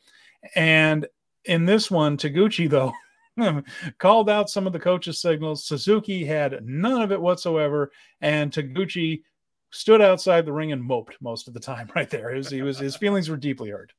And 0.56 1.08
in 1.46 1.66
this 1.66 1.90
one, 1.90 2.18
Taguchi, 2.18 2.70
though, 2.70 2.94
called 3.98 4.30
out 4.30 4.50
some 4.50 4.68
of 4.68 4.74
the 4.74 4.80
coach's 4.80 5.20
signals. 5.20 5.66
Suzuki 5.66 6.24
had 6.24 6.64
none 6.64 7.02
of 7.02 7.12
it 7.12 7.22
whatsoever. 7.22 7.92
And 8.22 8.52
Taguchi 8.52 9.24
stood 9.72 10.02
outside 10.02 10.46
the 10.46 10.54
ring 10.54 10.72
and 10.72 10.84
moped 10.84 11.18
most 11.20 11.48
of 11.48 11.56
the 11.56 11.60
time 11.60 11.90
right 11.96 12.10
there. 12.12 12.30
His, 12.34 12.50
he 12.50 12.62
was, 12.62 12.78
his 12.78 12.96
feelings 12.96 13.28
were 13.28 13.38
deeply 13.38 13.72
hurt. 13.72 13.92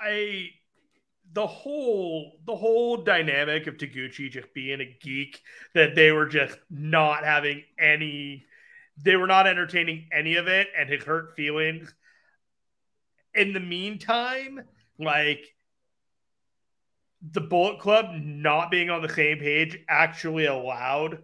I 0.00 0.48
the 1.34 1.46
whole 1.46 2.38
the 2.46 2.54
whole 2.54 2.96
dynamic 2.96 3.66
of 3.66 3.76
Taguchi 3.76 4.30
just 4.30 4.54
being 4.54 4.80
a 4.80 4.96
geek 5.02 5.40
that 5.74 5.94
they 5.94 6.12
were 6.12 6.26
just 6.26 6.56
not 6.70 7.24
having 7.24 7.64
any 7.78 8.44
they 9.02 9.16
were 9.16 9.26
not 9.26 9.46
entertaining 9.46 10.08
any 10.12 10.36
of 10.36 10.46
it 10.46 10.68
and 10.78 10.88
his 10.88 11.02
hurt 11.02 11.34
feelings. 11.34 11.92
In 13.34 13.52
the 13.52 13.60
meantime, 13.60 14.62
like 14.98 15.44
the 17.32 17.40
Bullet 17.40 17.80
Club 17.80 18.06
not 18.14 18.70
being 18.70 18.90
on 18.90 19.02
the 19.02 19.08
same 19.08 19.38
page 19.38 19.78
actually 19.88 20.46
allowed 20.46 21.18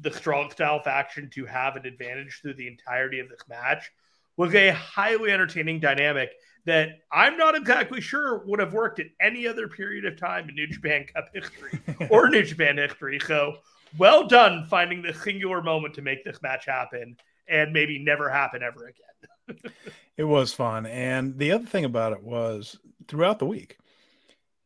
the 0.00 0.12
strong 0.12 0.50
style 0.50 0.82
faction 0.82 1.30
to 1.34 1.46
have 1.46 1.76
an 1.76 1.86
advantage 1.86 2.40
through 2.42 2.54
the 2.54 2.66
entirety 2.66 3.20
of 3.20 3.28
this 3.28 3.46
match 3.48 3.92
was 4.36 4.52
a 4.56 4.70
highly 4.70 5.30
entertaining 5.30 5.78
dynamic 5.78 6.32
that 6.66 7.00
I'm 7.12 7.36
not 7.36 7.54
exactly 7.54 8.00
sure 8.00 8.42
would 8.46 8.60
have 8.60 8.72
worked 8.72 8.98
at 8.98 9.06
any 9.20 9.46
other 9.46 9.68
period 9.68 10.04
of 10.06 10.18
time 10.18 10.48
in 10.48 10.54
New 10.54 10.66
Japan 10.66 11.06
Cup 11.14 11.28
history 11.32 11.80
or 12.10 12.28
New 12.30 12.42
Japan 12.42 12.78
history. 12.78 13.20
So 13.20 13.56
well 13.98 14.26
done 14.26 14.66
finding 14.68 15.02
the 15.02 15.12
singular 15.12 15.62
moment 15.62 15.94
to 15.94 16.02
make 16.02 16.24
this 16.24 16.40
match 16.42 16.66
happen 16.66 17.16
and 17.48 17.72
maybe 17.72 17.98
never 17.98 18.30
happen 18.30 18.62
ever 18.62 18.88
again. 18.88 19.72
it 20.16 20.24
was 20.24 20.54
fun. 20.54 20.86
And 20.86 21.38
the 21.38 21.52
other 21.52 21.66
thing 21.66 21.84
about 21.84 22.12
it 22.12 22.22
was 22.22 22.78
throughout 23.08 23.38
the 23.38 23.46
week, 23.46 23.76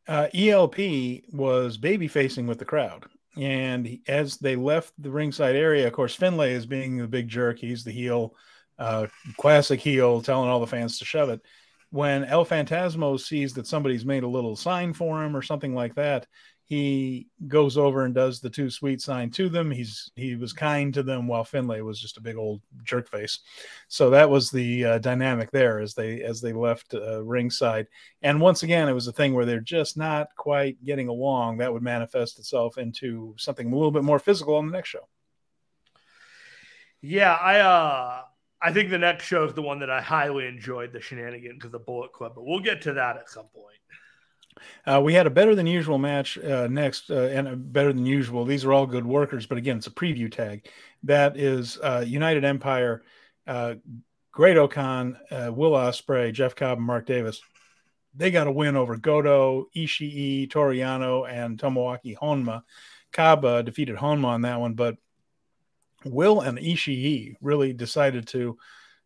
uh, 0.07 0.27
ELP 0.33 0.77
was 1.33 1.77
baby 1.77 2.07
facing 2.07 2.47
with 2.47 2.59
the 2.59 2.65
crowd. 2.65 3.05
And 3.37 3.99
as 4.07 4.37
they 4.37 4.55
left 4.55 4.93
the 4.97 5.11
ringside 5.11 5.55
area, 5.55 5.85
of 5.85 5.93
course, 5.93 6.15
Finlay 6.15 6.53
is 6.53 6.65
being 6.65 6.97
the 6.97 7.07
big 7.07 7.27
jerk. 7.27 7.59
He's 7.59 7.83
the 7.83 7.91
heel, 7.91 8.35
uh, 8.79 9.07
classic 9.37 9.81
heel, 9.81 10.21
telling 10.21 10.49
all 10.49 10.61
the 10.61 10.67
fans 10.67 10.97
to 10.99 11.05
shove 11.05 11.29
it 11.29 11.41
when 11.91 12.23
El 12.25 12.45
Phantasmo 12.45 13.19
sees 13.19 13.53
that 13.53 13.67
somebody's 13.67 14.05
made 14.05 14.23
a 14.23 14.27
little 14.27 14.55
sign 14.55 14.93
for 14.93 15.23
him 15.23 15.35
or 15.35 15.41
something 15.41 15.73
like 15.73 15.95
that, 15.95 16.27
he 16.69 17.25
goes 17.47 17.77
over 17.77 18.05
and 18.05 18.13
does 18.13 18.39
the 18.39 18.49
Too 18.49 18.69
Sweet 18.69 19.01
sign 19.01 19.31
to 19.31 19.49
them. 19.49 19.71
He's 19.71 20.11
he 20.15 20.35
was 20.35 20.53
kind 20.53 20.93
to 20.93 21.01
them 21.01 21.27
while 21.27 21.43
Finlay 21.43 21.81
was 21.81 21.99
just 21.99 22.17
a 22.17 22.21
big 22.21 22.37
old 22.37 22.61
jerk 22.83 23.09
face. 23.09 23.39
So 23.87 24.11
that 24.11 24.29
was 24.29 24.51
the 24.51 24.85
uh, 24.85 24.97
dynamic 24.99 25.49
there 25.49 25.79
as 25.79 25.95
they 25.95 26.21
as 26.21 26.41
they 26.41 26.53
left 26.53 26.93
uh, 26.93 27.23
ringside. 27.23 27.87
And 28.21 28.39
once 28.39 28.61
again, 28.61 28.87
it 28.87 28.93
was 28.93 29.07
a 29.07 29.11
thing 29.11 29.33
where 29.33 29.45
they're 29.45 29.59
just 29.59 29.97
not 29.97 30.27
quite 30.37 30.83
getting 30.85 31.07
along. 31.07 31.57
That 31.57 31.73
would 31.73 31.81
manifest 31.81 32.37
itself 32.37 32.77
into 32.77 33.33
something 33.39 33.71
a 33.71 33.75
little 33.75 33.91
bit 33.91 34.03
more 34.03 34.19
physical 34.19 34.55
on 34.55 34.67
the 34.67 34.73
next 34.73 34.89
show. 34.89 35.07
Yeah, 37.01 37.33
I 37.33 37.59
uh 37.61 38.21
I 38.61 38.73
think 38.73 38.89
the 38.89 38.97
next 38.97 39.25
show 39.25 39.45
is 39.45 39.53
the 39.53 39.61
one 39.61 39.79
that 39.79 39.89
I 39.89 40.01
highly 40.01 40.45
enjoyed, 40.45 40.91
the 40.91 40.99
shenanigans 40.99 41.63
of 41.63 41.71
the 41.71 41.79
Bullet 41.79 42.11
Club, 42.11 42.33
but 42.35 42.45
we'll 42.45 42.59
get 42.59 42.81
to 42.83 42.93
that 42.93 43.15
at 43.17 43.29
some 43.29 43.45
point. 43.55 43.77
Uh, 44.85 44.99
we 45.01 45.13
had 45.13 45.25
a 45.25 45.29
better 45.29 45.55
than 45.55 45.65
usual 45.65 45.97
match 45.97 46.37
uh, 46.37 46.67
next, 46.67 47.09
uh, 47.09 47.27
and 47.27 47.71
better 47.71 47.93
than 47.93 48.05
usual. 48.05 48.43
These 48.43 48.65
are 48.65 48.73
all 48.73 48.85
good 48.85 49.05
workers, 49.05 49.45
but 49.45 49.57
again, 49.57 49.77
it's 49.77 49.87
a 49.87 49.91
preview 49.91 50.29
tag. 50.29 50.67
That 51.03 51.37
is 51.37 51.77
uh, 51.81 52.03
United 52.05 52.43
Empire, 52.43 53.03
uh, 53.47 53.75
Great-O-Khan, 54.31 55.17
uh, 55.31 55.51
Will 55.53 55.71
Ospreay, 55.71 56.33
Jeff 56.33 56.55
Cobb, 56.55 56.77
and 56.77 56.87
Mark 56.87 57.05
Davis. 57.05 57.41
They 58.15 58.31
got 58.31 58.47
a 58.47 58.51
win 58.51 58.75
over 58.75 58.97
Goto, 58.97 59.67
Ishii, 59.73 60.49
Toru 60.49 60.75
Yano, 60.75 61.29
and 61.29 61.57
Tomoaki 61.57 62.17
Honma. 62.17 62.63
Cobb 63.13 63.65
defeated 63.65 63.95
Honma 63.95 64.25
on 64.25 64.41
that 64.41 64.59
one, 64.59 64.73
but 64.73 64.97
Will 66.05 66.41
and 66.41 66.57
Ishii 66.57 67.35
really 67.41 67.73
decided 67.73 68.27
to 68.29 68.57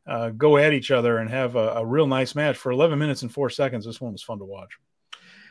uh, 0.08 0.30
go 0.30 0.58
at 0.58 0.74
each 0.74 0.92
other 0.92 1.18
and 1.18 1.30
have 1.30 1.56
a, 1.56 1.70
a, 1.76 1.86
real 1.86 2.08
nice 2.08 2.36
match 2.36 2.58
for 2.58 2.72
11 2.72 3.00
minutes 3.00 3.22
and 3.22 3.32
four 3.32 3.50
seconds. 3.50 3.86
This 3.86 4.02
one 4.02 4.12
was 4.12 4.22
fun 4.22 4.40
to 4.40 4.46
watch. 4.46 4.78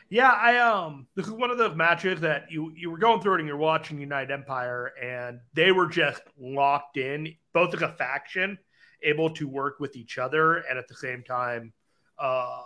Yeah, 0.09 0.29
I 0.29 0.57
um, 0.57 1.07
this 1.15 1.25
is 1.25 1.31
one 1.31 1.49
of 1.49 1.57
those 1.57 1.75
matches 1.75 2.21
that 2.21 2.51
you 2.51 2.71
you 2.75 2.91
were 2.91 2.99
going 2.99 3.19
through 3.19 3.35
it 3.35 3.39
and 3.39 3.47
you're 3.47 3.57
watching 3.57 3.99
United 3.99 4.31
Empire, 4.31 4.93
and 5.01 5.39
they 5.53 5.71
were 5.71 5.87
just 5.87 6.21
locked 6.37 6.97
in, 6.97 7.33
both 7.51 7.73
as 7.73 7.81
a 7.81 7.89
faction, 7.93 8.59
able 9.01 9.31
to 9.31 9.47
work 9.47 9.79
with 9.79 9.95
each 9.95 10.19
other, 10.19 10.57
and 10.57 10.77
at 10.77 10.87
the 10.87 10.93
same 10.93 11.23
time, 11.23 11.73
uh, 12.19 12.61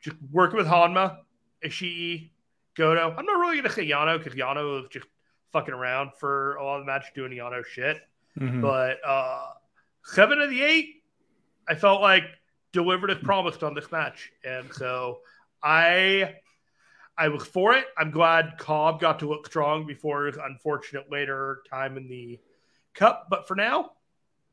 just 0.00 0.16
working 0.32 0.56
with 0.56 0.66
Honma, 0.66 1.18
Ishii, 1.62 2.30
Goto. 2.74 3.14
I'm 3.18 3.26
not 3.26 3.38
really 3.38 3.60
to 3.60 3.70
say 3.70 3.86
Yano 3.86 4.16
because 4.16 4.38
Yano 4.38 4.82
is 4.82 4.88
just 4.88 5.06
fucking 5.52 5.74
around 5.74 6.12
for 6.18 6.56
a 6.56 6.64
lot 6.64 6.76
of 6.76 6.82
the 6.82 6.86
match 6.86 7.06
doing 7.14 7.32
Yano 7.32 7.64
shit. 7.64 7.98
Mm-hmm. 8.38 8.60
But 8.60 8.98
uh, 9.06 9.46
seven 10.04 10.40
of 10.40 10.50
the 10.50 10.62
eight, 10.62 11.02
I 11.68 11.74
felt 11.74 12.00
like 12.00 12.24
delivered 12.72 13.10
as 13.10 13.18
promised 13.18 13.62
on 13.62 13.74
this 13.74 13.90
match, 13.90 14.30
and 14.44 14.72
so 14.72 15.20
I 15.62 16.36
I 17.18 17.28
was 17.28 17.44
for 17.44 17.72
it. 17.74 17.86
I'm 17.96 18.10
glad 18.10 18.58
Cobb 18.58 19.00
got 19.00 19.20
to 19.20 19.28
look 19.28 19.46
strong 19.46 19.86
before 19.86 20.26
his 20.26 20.36
unfortunate 20.36 21.10
later 21.10 21.62
time 21.70 21.96
in 21.96 22.08
the 22.08 22.38
cup, 22.94 23.28
but 23.30 23.48
for 23.48 23.54
now, 23.54 23.92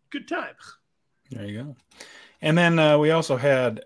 good 0.10 0.28
times. 0.28 0.78
There 1.32 1.46
you 1.46 1.64
go. 1.64 1.76
And 2.42 2.58
then 2.58 2.80
uh, 2.80 2.98
we 2.98 3.12
also 3.12 3.38
had 3.38 3.86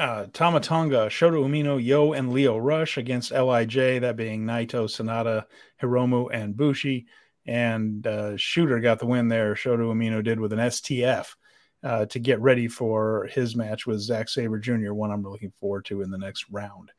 uh, 0.00 0.26
Tama 0.32 0.60
Tonga, 0.60 1.06
Shota 1.08 1.34
Umino, 1.34 1.82
Yo, 1.82 2.12
and 2.14 2.32
Lio 2.32 2.56
Rush 2.56 2.96
against 2.96 3.30
Lij, 3.30 4.00
that 4.00 4.16
being 4.16 4.44
Naito, 4.44 4.86
Sanada, 4.86 5.44
Hiromu, 5.80 6.28
and 6.32 6.56
Bushi. 6.56 7.06
And 7.46 8.06
uh, 8.06 8.32
Shota 8.32 8.82
got 8.82 8.98
the 8.98 9.06
win 9.06 9.28
there. 9.28 9.54
Shota 9.54 9.80
Umino 9.80 10.24
did 10.24 10.40
with 10.40 10.52
an 10.52 10.58
STF. 10.58 11.34
uh, 11.82 12.06
to 12.06 12.18
get 12.18 12.40
ready 12.40 12.68
for 12.68 13.28
his 13.32 13.56
match 13.56 13.86
with 13.86 14.00
Zack 14.00 14.28
Sabre 14.28 14.58
Jr., 14.58 14.92
one 14.92 15.10
I'm 15.10 15.22
looking 15.22 15.52
forward 15.60 15.84
to 15.86 16.02
in 16.02 16.10
the 16.10 16.18
next 16.18 16.46
round. 16.50 16.92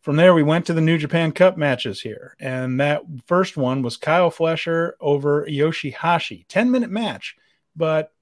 From 0.00 0.16
there, 0.16 0.34
we 0.34 0.42
went 0.42 0.66
to 0.66 0.74
the 0.74 0.80
New 0.80 0.98
Japan 0.98 1.32
Cup 1.32 1.56
matches 1.56 2.00
here. 2.00 2.36
And 2.38 2.80
that 2.80 3.02
first 3.26 3.56
one 3.56 3.82
was 3.82 3.96
Kyle 3.96 4.30
Fletcher 4.30 4.96
over 5.00 5.46
Yoshihashi. 5.46 6.46
10 6.48 6.70
minute 6.70 6.90
match, 6.90 7.36
but 7.74 8.12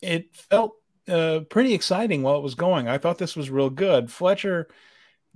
it 0.00 0.34
felt 0.34 0.74
uh, 1.08 1.40
pretty 1.48 1.74
exciting 1.74 2.22
while 2.22 2.36
it 2.36 2.42
was 2.42 2.54
going. 2.54 2.88
I 2.88 2.98
thought 2.98 3.18
this 3.18 3.36
was 3.36 3.50
real 3.50 3.70
good. 3.70 4.10
Fletcher 4.10 4.68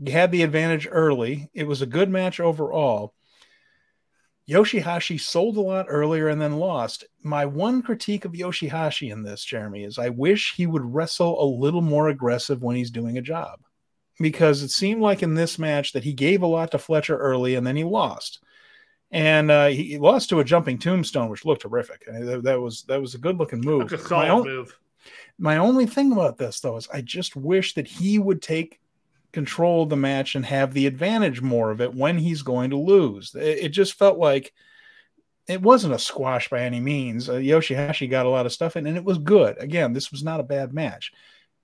had 0.07 0.31
the 0.31 0.43
advantage 0.43 0.89
early. 0.91 1.51
It 1.55 1.67
was 1.67 1.83
a 1.83 1.87
good 1.87 2.11
match 2.11 2.41
overall. 2.41 3.15
Yoshihashi 4.49 5.21
sold 5.21 5.57
a 5.57 5.61
lot 5.61 5.87
earlier 5.89 6.29
and 6.29 6.41
then 6.41 6.59
lost. 6.59 7.05
My 7.25 7.47
one 7.47 7.83
critique 7.83 8.25
of 8.25 8.33
Yoshihashi 8.33 9.11
in 9.11 9.25
this, 9.25 9.45
Jeremy, 9.45 9.83
is 9.83 9.99
I 9.99 10.11
wish 10.11 10.55
he 10.55 10.67
would 10.67 10.85
wrestle 10.85 11.43
a 11.43 11.47
little 11.61 11.81
more 11.83 12.09
aggressive 12.09 12.63
when 12.63 12.77
he's 12.77 12.93
doing 12.93 13.19
a 13.19 13.23
job. 13.23 13.61
Because 14.19 14.63
it 14.63 14.71
seemed 14.71 15.03
like 15.03 15.23
in 15.23 15.35
this 15.35 15.59
match 15.59 15.93
that 15.93 16.05
he 16.05 16.13
gave 16.13 16.43
a 16.43 16.47
lot 16.47 16.71
to 16.71 16.79
Fletcher 16.79 17.17
early 17.19 17.57
and 17.57 17.67
then 17.67 17.77
he 17.77 17.85
lost. 17.85 18.39
And 19.11 19.51
uh, 19.51 19.67
he 19.67 19.99
lost 19.99 20.31
to 20.31 20.41
a 20.41 20.45
jumping 20.45 20.79
tombstone, 20.79 21.29
which 21.29 21.45
looked 21.45 21.63
terrific. 21.63 22.05
That, 22.07 22.43
that 22.45 22.61
was 22.61 22.83
that 22.85 23.01
was 23.01 23.15
a 23.15 23.19
good 23.19 23.39
looking 23.39 23.61
move. 23.61 23.93
A 23.93 23.99
solid 23.99 24.29
my 24.29 24.51
move. 24.51 24.79
My 25.39 25.59
only 25.59 25.87
thing 25.87 26.13
about 26.13 26.39
this 26.39 26.61
though 26.61 26.77
is 26.77 26.89
I 26.93 27.01
just 27.01 27.37
wish 27.37 27.75
that 27.75 27.87
he 27.87 28.19
would 28.19 28.43
take 28.43 28.81
control 29.33 29.83
of 29.83 29.91
the 29.91 29.97
match 29.97 30.35
and 30.35 30.47
have 30.47 30.73
the 30.73 30.87
advantage 30.87 31.43
more 31.43 31.71
of 31.71 31.81
it 31.81 31.95
when 31.95 32.17
he's 32.17 32.43
going 32.43 32.71
to 32.71 32.77
lose. 32.77 33.35
It, 33.35 33.59
it 33.65 33.69
just 33.69 33.95
felt 33.95 34.19
like 34.19 34.53
it 35.47 35.63
wasn't 35.63 35.95
a 35.95 35.99
squash 35.99 36.49
by 36.49 36.61
any 36.61 36.81
means. 36.81 37.29
Uh, 37.29 37.35
Yoshihashi 37.35 38.11
got 38.11 38.27
a 38.27 38.31
lot 38.31 38.47
of 38.47 38.53
stuff 38.53 38.77
in, 38.77 38.87
and 38.87 38.97
it 38.97 39.05
was 39.05 39.19
good. 39.19 39.57
Again, 39.59 39.93
this 39.93 40.11
was 40.11 40.25
not 40.25 40.41
a 40.41 40.45
bad 40.45 40.73
match. 40.73 41.13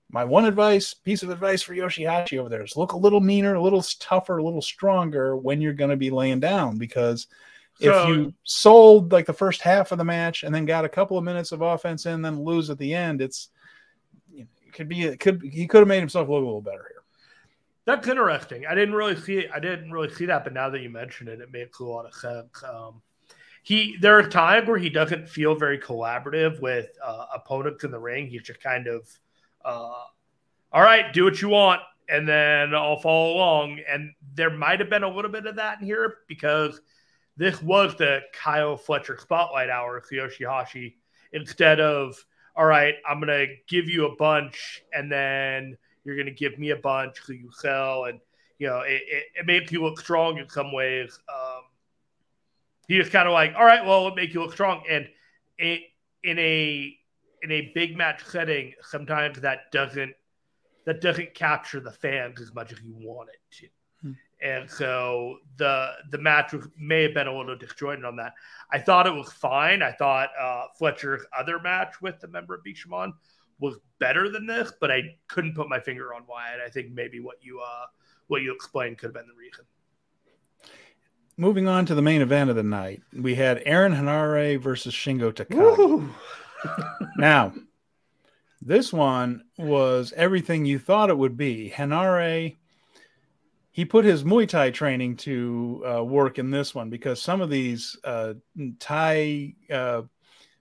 My 0.09 0.23
one 0.23 0.45
advice, 0.45 0.93
piece 0.93 1.23
of 1.23 1.31
advice 1.31 1.63
for 1.63 1.73
Yoshihashi 1.73 2.37
over 2.37 2.47
there 2.47 2.63
is 2.63 2.77
look 2.77 2.91
a 2.91 2.97
little 2.97 3.19
meaner, 3.19 3.55
a 3.55 3.61
little 3.61 3.81
tougher, 3.99 4.37
a 4.37 4.43
little 4.43 4.61
stronger 4.61 5.35
when 5.35 5.59
you're 5.59 5.73
going 5.73 5.89
to 5.89 5.97
be 5.97 6.11
laying 6.11 6.39
down 6.39 6.77
because 6.77 7.27
so, 7.79 8.03
if 8.03 8.07
you 8.07 8.33
sold 8.43 9.11
like 9.11 9.25
the 9.25 9.33
first 9.33 9.61
half 9.61 9.91
of 9.91 9.97
the 9.97 10.03
match 10.03 10.43
and 10.43 10.53
then 10.53 10.65
got 10.65 10.85
a 10.85 10.89
couple 10.89 11.17
of 11.17 11.23
minutes 11.23 11.51
of 11.51 11.61
offense 11.61 12.05
in, 12.05 12.21
then 12.21 12.43
lose 12.43 12.69
at 12.69 12.77
the 12.77 12.93
end, 12.93 13.21
it's 13.21 13.49
it 14.35 14.47
could 14.71 14.87
be 14.87 15.03
it 15.03 15.19
could 15.19 15.41
he 15.41 15.67
could 15.67 15.79
have 15.79 15.87
made 15.87 15.99
himself 15.99 16.29
look 16.29 16.41
a 16.41 16.45
little 16.45 16.61
better 16.61 16.85
here. 16.89 17.03
That's 17.85 18.07
interesting. 18.07 18.65
I 18.65 18.75
didn't 18.75 18.95
really 18.95 19.15
see 19.19 19.39
it. 19.39 19.49
I 19.53 19.59
didn't 19.59 19.91
really 19.91 20.13
see 20.13 20.25
that, 20.27 20.43
but 20.43 20.53
now 20.53 20.69
that 20.69 20.81
you 20.81 20.89
mention 20.89 21.27
it, 21.27 21.41
it 21.41 21.51
makes 21.51 21.79
a 21.79 21.83
lot 21.83 22.05
of 22.05 22.13
sense. 22.13 22.63
Um, 22.63 23.01
he 23.63 23.97
there 23.99 24.17
are 24.19 24.29
times 24.29 24.67
where 24.67 24.77
he 24.77 24.89
doesn't 24.89 25.27
feel 25.27 25.55
very 25.55 25.79
collaborative 25.79 26.61
with 26.61 26.89
uh, 27.03 27.25
opponents 27.33 27.83
in 27.83 27.91
the 27.91 27.99
ring. 27.99 28.27
He's 28.27 28.43
just 28.43 28.61
kind 28.61 28.87
of, 28.87 29.07
uh, 29.65 30.03
all 30.71 30.81
right, 30.81 31.11
do 31.11 31.23
what 31.23 31.41
you 31.41 31.49
want, 31.49 31.81
and 32.07 32.27
then 32.27 32.75
I'll 32.75 32.99
follow 32.99 33.33
along. 33.33 33.79
And 33.89 34.11
there 34.35 34.49
might 34.49 34.79
have 34.79 34.89
been 34.89 35.03
a 35.03 35.09
little 35.09 35.31
bit 35.31 35.45
of 35.45 35.55
that 35.55 35.79
in 35.79 35.85
here 35.87 36.17
because 36.27 36.79
this 37.37 37.61
was 37.61 37.95
the 37.95 38.21
Kyle 38.33 38.77
Fletcher 38.77 39.17
spotlight 39.19 39.69
hour 39.69 39.97
of 39.97 40.05
Yoshihashi 40.09 40.95
instead 41.31 41.79
of 41.79 42.23
all 42.55 42.65
right, 42.65 42.95
I'm 43.07 43.19
gonna 43.19 43.47
give 43.67 43.89
you 43.89 44.05
a 44.05 44.15
bunch 44.15 44.83
and 44.93 45.11
then 45.11 45.77
you're 46.03 46.15
going 46.15 46.27
to 46.27 46.33
give 46.33 46.57
me 46.59 46.71
a 46.71 46.75
bunch 46.75 47.17
so 47.23 47.33
you 47.33 47.49
sell, 47.51 48.05
and 48.05 48.19
you 48.59 48.67
know 48.67 48.81
it, 48.81 49.01
it, 49.07 49.23
it 49.35 49.45
makes 49.45 49.71
you 49.71 49.81
look 49.81 49.99
strong 49.99 50.37
in 50.37 50.49
some 50.49 50.71
ways. 50.71 51.19
Um, 51.29 51.63
he 52.87 52.97
just 52.97 53.11
kind 53.11 53.27
of 53.27 53.33
like, 53.33 53.53
all 53.55 53.65
right, 53.65 53.85
well, 53.85 54.07
it 54.09 54.15
make 54.15 54.33
you 54.33 54.41
look 54.41 54.53
strong, 54.53 54.83
and 54.89 55.07
it, 55.57 55.81
in 56.23 56.39
a 56.39 56.95
in 57.41 57.51
a 57.51 57.71
big 57.73 57.97
match 57.97 58.23
setting, 58.25 58.73
sometimes 58.81 59.39
that 59.41 59.71
doesn't 59.71 60.13
that 60.85 61.01
doesn't 61.01 61.33
capture 61.33 61.79
the 61.79 61.91
fans 61.91 62.41
as 62.41 62.53
much 62.53 62.71
as 62.71 62.81
you 62.81 62.93
want 62.93 63.29
it 63.29 63.57
to. 63.57 63.67
And 64.43 64.69
so 64.69 65.37
the 65.57 65.91
the 66.11 66.17
match 66.17 66.53
may 66.77 67.03
have 67.03 67.13
been 67.13 67.27
a 67.27 67.35
little 67.35 67.55
disjointed 67.55 68.03
on 68.03 68.17
that. 68.17 68.33
I 68.71 68.79
thought 68.79 69.07
it 69.07 69.13
was 69.13 69.31
fine. 69.31 69.81
I 69.81 69.93
thought 69.93 70.29
uh, 70.39 70.65
Fletcher's 70.77 71.23
other 71.37 71.59
match 71.59 72.01
with 72.01 72.19
the 72.19 72.27
member 72.27 72.55
of 72.55 72.61
Bishamon 72.63 73.13
was 73.59 73.77
better 73.99 74.29
than 74.29 74.45
this, 74.45 74.73
but 74.81 74.91
I 74.91 75.15
couldn't 75.27 75.55
put 75.55 75.69
my 75.69 75.79
finger 75.79 76.13
on 76.13 76.23
why. 76.25 76.51
And 76.51 76.61
I 76.61 76.67
think 76.67 76.91
maybe 76.91 77.21
what 77.21 77.37
you 77.41 77.61
uh, 77.61 77.85
what 78.27 78.41
you 78.41 78.53
explained 78.53 78.97
could 78.97 79.07
have 79.07 79.13
been 79.13 79.27
the 79.27 79.39
reason. 79.39 79.65
Moving 81.37 81.67
on 81.67 81.85
to 81.87 81.95
the 81.95 82.01
main 82.01 82.21
event 82.21 82.49
of 82.49 82.55
the 82.55 82.63
night, 82.63 83.01
we 83.13 83.35
had 83.35 83.63
Aaron 83.65 83.93
Henare 83.93 84.59
versus 84.59 84.93
Shingo 84.93 85.31
Takagi. 85.31 86.09
now, 87.17 87.53
this 88.61 88.93
one 88.93 89.43
was 89.57 90.13
everything 90.15 90.65
you 90.65 90.77
thought 90.77 91.09
it 91.09 91.17
would 91.17 91.35
be. 91.35 91.73
Henare, 91.75 92.57
he 93.73 93.85
put 93.85 94.05
his 94.05 94.23
Muay 94.23 94.47
Thai 94.47 94.69
training 94.69 95.17
to 95.17 95.83
uh, 95.85 96.03
work 96.03 96.37
in 96.37 96.51
this 96.51 96.75
one 96.75 96.91
because 96.91 97.19
some 97.19 97.41
of 97.41 97.49
these 97.49 97.97
uh, 98.03 98.35
Thai, 98.79 99.55
uh, 99.71 100.03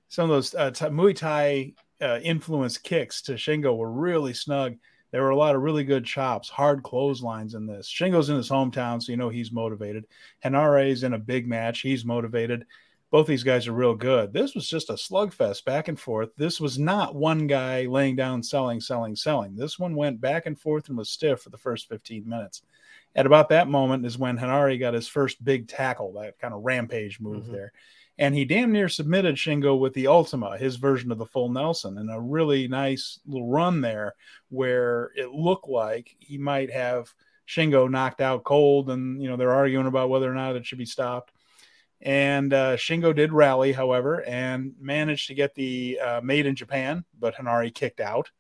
some 0.09 0.25
of 0.25 0.31
those 0.31 0.55
uh, 0.55 0.71
Muay 0.91 1.15
Thai 1.15 1.75
uh, 2.01 2.21
influence 2.23 2.79
kicks 2.79 3.21
to 3.23 3.33
Shingo 3.33 3.77
were 3.77 3.93
really 3.93 4.33
snug. 4.33 4.77
There 5.11 5.23
were 5.23 5.29
a 5.29 5.37
lot 5.37 5.55
of 5.55 5.61
really 5.61 5.85
good 5.85 6.07
chops, 6.07 6.49
hard 6.49 6.83
clotheslines 6.83 7.53
in 7.53 7.67
this. 7.67 7.87
Shingo's 7.87 8.31
in 8.31 8.37
his 8.37 8.49
hometown, 8.49 9.03
so 9.03 9.13
you 9.13 9.19
know 9.19 9.29
he's 9.29 9.53
motivated. 9.53 10.07
Henare's 10.43 11.03
in 11.03 11.13
a 11.13 11.19
big 11.19 11.47
match. 11.47 11.81
He's 11.81 12.07
motivated. 12.07 12.65
Both 13.11 13.27
these 13.27 13.45
guys 13.45 13.69
are 13.69 13.75
real 13.75 13.95
good. 13.95 14.33
This 14.33 14.55
was 14.55 14.67
just 14.67 14.89
a 14.89 14.95
slugfest 14.95 15.67
back 15.67 15.89
and 15.89 16.01
forth. 16.01 16.31
This 16.39 16.63
was 16.63 16.79
not 16.79 17.15
one 17.15 17.47
guy 17.47 17.85
laying 17.85 18.17
down, 18.17 18.43
selling, 18.43 18.81
selling, 18.81 19.17
selling. 19.17 19.55
This 19.55 19.79
one 19.79 19.95
went 19.95 20.19
back 20.19 20.47
and 20.47 20.59
forth 20.59 20.89
and 20.89 20.97
was 20.97 21.11
stiff 21.11 21.43
for 21.43 21.51
the 21.51 21.59
first 21.59 21.91
15 21.91 22.27
minutes. 22.27 22.63
At 23.15 23.27
about 23.27 23.51
that 23.51 23.69
moment 23.69 24.07
is 24.07 24.17
when 24.17 24.39
Henare 24.39 24.79
got 24.81 24.95
his 24.95 25.09
first 25.09 25.43
big 25.45 25.69
tackle, 25.69 26.15
that 26.15 26.39
kind 26.39 26.55
of 26.55 26.63
rampage 26.63 27.21
move 27.21 27.45
mm-hmm. 27.45 27.53
there 27.53 27.73
and 28.19 28.35
he 28.35 28.45
damn 28.45 28.73
near 28.73 28.89
submitted 28.89 29.37
Shingo 29.37 29.79
with 29.79 29.95
the 29.95 30.07
Ultima, 30.07 30.59
his 30.59 30.77
version 30.77 31.11
of 31.11 31.19
the 31.19 31.27
full 31.27 31.49
Nelson, 31.49 31.99
and 31.99 32.11
a 32.11 32.21
really 32.21 32.69
nice 32.69 33.19
little 33.27 33.49
run 33.49 33.81
there 33.81 34.15
where 34.51 35.11
it 35.17 35.31
looked 35.31 35.69
like 35.69 36.15
he 36.19 36.37
might 36.37 36.71
have 36.71 37.13
Shingo 37.49 37.91
knocked 37.91 38.21
out 38.21 38.45
cold, 38.45 38.91
and 38.91 39.21
you 39.21 39.29
know 39.29 39.37
they're 39.37 39.53
arguing 39.53 39.87
about 39.87 40.11
whether 40.11 40.31
or 40.31 40.35
not 40.35 40.57
it 40.57 40.67
should 40.67 40.79
be 40.79 40.85
stopped. 40.85 41.33
And 42.01 42.53
uh, 42.53 42.77
Shingo 42.77 43.15
did 43.15 43.33
rally, 43.33 43.73
however, 43.73 44.23
and 44.25 44.75
managed 44.81 45.29
to 45.29 45.35
get 45.35 45.55
the 45.55 45.99
uh, 46.01 46.21
made 46.23 46.47
in 46.47 46.55
Japan, 46.55 47.05
but 47.19 47.35
Henare 47.35 47.75
kicked 47.75 48.01
out, 48.01 48.31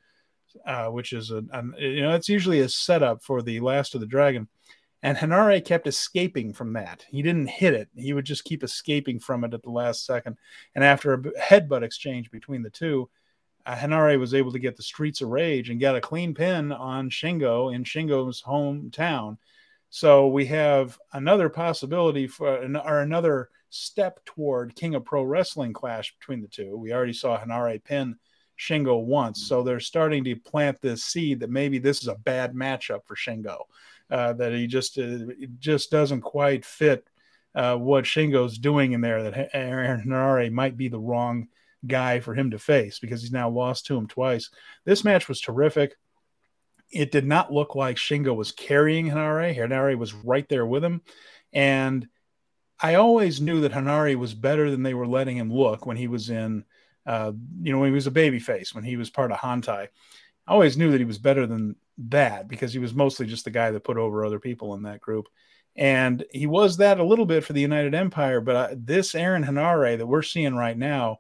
uh, 0.66 0.86
which 0.88 1.12
is 1.12 1.30
a, 1.30 1.44
a 1.50 1.62
you 1.78 2.02
know 2.02 2.14
it's 2.14 2.28
usually 2.28 2.60
a 2.60 2.68
setup 2.68 3.22
for 3.22 3.40
the 3.40 3.60
Last 3.60 3.94
of 3.94 4.00
the 4.00 4.06
Dragon. 4.06 4.48
And 5.02 5.18
Henare 5.18 5.64
kept 5.64 5.88
escaping 5.88 6.52
from 6.52 6.74
that. 6.74 7.04
He 7.08 7.22
didn't 7.22 7.48
hit 7.48 7.74
it. 7.74 7.88
He 7.96 8.12
would 8.12 8.24
just 8.24 8.44
keep 8.44 8.62
escaping 8.62 9.18
from 9.18 9.42
it 9.42 9.52
at 9.52 9.62
the 9.62 9.70
last 9.70 10.06
second. 10.06 10.36
And 10.74 10.84
after 10.84 11.12
a 11.12 11.18
headbutt 11.18 11.82
exchange 11.82 12.30
between 12.30 12.62
the 12.62 12.70
two, 12.70 13.10
uh, 13.66 13.74
Henare 13.74 14.18
was 14.18 14.32
able 14.32 14.52
to 14.52 14.60
get 14.60 14.76
the 14.76 14.82
Streets 14.82 15.20
of 15.20 15.28
Rage 15.28 15.70
and 15.70 15.80
get 15.80 15.96
a 15.96 16.00
clean 16.00 16.34
pin 16.34 16.70
on 16.70 17.10
Shingo 17.10 17.74
in 17.74 17.82
Shingo's 17.82 18.42
hometown. 18.42 19.38
So 19.90 20.28
we 20.28 20.46
have 20.46 20.98
another 21.12 21.48
possibility 21.48 22.28
for, 22.28 22.64
or 22.78 23.00
another 23.00 23.50
step 23.70 24.24
toward 24.24 24.76
King 24.76 24.94
of 24.94 25.04
Pro 25.04 25.24
Wrestling 25.24 25.72
clash 25.72 26.14
between 26.18 26.42
the 26.42 26.48
two. 26.48 26.76
We 26.76 26.92
already 26.92 27.12
saw 27.12 27.38
Henare 27.38 27.82
pin 27.82 28.16
Shingo 28.58 29.02
once. 29.02 29.42
So 29.48 29.62
they're 29.62 29.80
starting 29.80 30.22
to 30.24 30.36
plant 30.36 30.80
this 30.80 31.04
seed 31.04 31.40
that 31.40 31.50
maybe 31.50 31.78
this 31.78 32.02
is 32.02 32.08
a 32.08 32.14
bad 32.14 32.54
matchup 32.54 33.00
for 33.06 33.16
Shingo 33.16 33.64
uh, 34.10 34.32
that 34.34 34.52
he 34.52 34.66
just 34.66 34.98
uh, 34.98 35.18
just 35.58 35.90
doesn't 35.90 36.20
quite 36.20 36.64
fit 36.64 37.06
uh, 37.54 37.76
what 37.76 38.04
Shingo's 38.04 38.58
doing 38.58 38.92
in 38.92 39.00
there. 39.00 39.22
That 39.22 39.50
Aaron 39.52 40.02
Henare 40.02 40.50
might 40.50 40.76
be 40.76 40.88
the 40.88 41.00
wrong 41.00 41.48
guy 41.86 42.20
for 42.20 42.34
him 42.34 42.50
to 42.52 42.58
face 42.58 42.98
because 42.98 43.22
he's 43.22 43.32
now 43.32 43.50
lost 43.50 43.86
to 43.86 43.96
him 43.96 44.06
twice. 44.06 44.50
This 44.84 45.04
match 45.04 45.28
was 45.28 45.40
terrific. 45.40 45.96
It 46.90 47.10
did 47.10 47.26
not 47.26 47.52
look 47.52 47.74
like 47.74 47.96
Shingo 47.96 48.36
was 48.36 48.52
carrying 48.52 49.06
Henare. 49.06 49.56
Henare 49.56 49.96
was 49.96 50.12
right 50.12 50.48
there 50.48 50.66
with 50.66 50.84
him, 50.84 51.02
and 51.52 52.06
I 52.78 52.96
always 52.96 53.40
knew 53.40 53.60
that 53.62 53.72
Henare 53.72 54.16
was 54.16 54.34
better 54.34 54.70
than 54.70 54.82
they 54.82 54.94
were 54.94 55.06
letting 55.06 55.36
him 55.36 55.52
look 55.52 55.86
when 55.86 55.96
he 55.96 56.08
was 56.08 56.30
in. 56.30 56.64
Uh, 57.04 57.32
you 57.60 57.72
know, 57.72 57.80
when 57.80 57.88
he 57.88 57.94
was 57.94 58.06
a 58.06 58.12
baby 58.12 58.38
face, 58.38 58.74
when 58.74 58.84
he 58.84 58.96
was 58.96 59.10
part 59.10 59.32
of 59.32 59.38
Hontai. 59.38 59.88
I 60.46 60.52
always 60.52 60.76
knew 60.76 60.90
that 60.92 61.00
he 61.00 61.04
was 61.04 61.18
better 61.18 61.46
than 61.46 61.76
that 62.08 62.48
because 62.48 62.72
he 62.72 62.78
was 62.78 62.94
mostly 62.94 63.26
just 63.26 63.44
the 63.44 63.50
guy 63.50 63.70
that 63.70 63.84
put 63.84 63.96
over 63.96 64.24
other 64.24 64.38
people 64.38 64.74
in 64.74 64.82
that 64.82 65.00
group. 65.00 65.28
And 65.74 66.24
he 66.30 66.46
was 66.46 66.76
that 66.78 67.00
a 67.00 67.04
little 67.04 67.24
bit 67.24 67.44
for 67.44 67.54
the 67.54 67.60
United 67.60 67.94
Empire, 67.94 68.40
but 68.40 68.56
uh, 68.56 68.74
this 68.76 69.14
Aaron 69.14 69.44
Henare 69.44 69.96
that 69.96 70.06
we're 70.06 70.22
seeing 70.22 70.54
right 70.54 70.76
now 70.76 71.18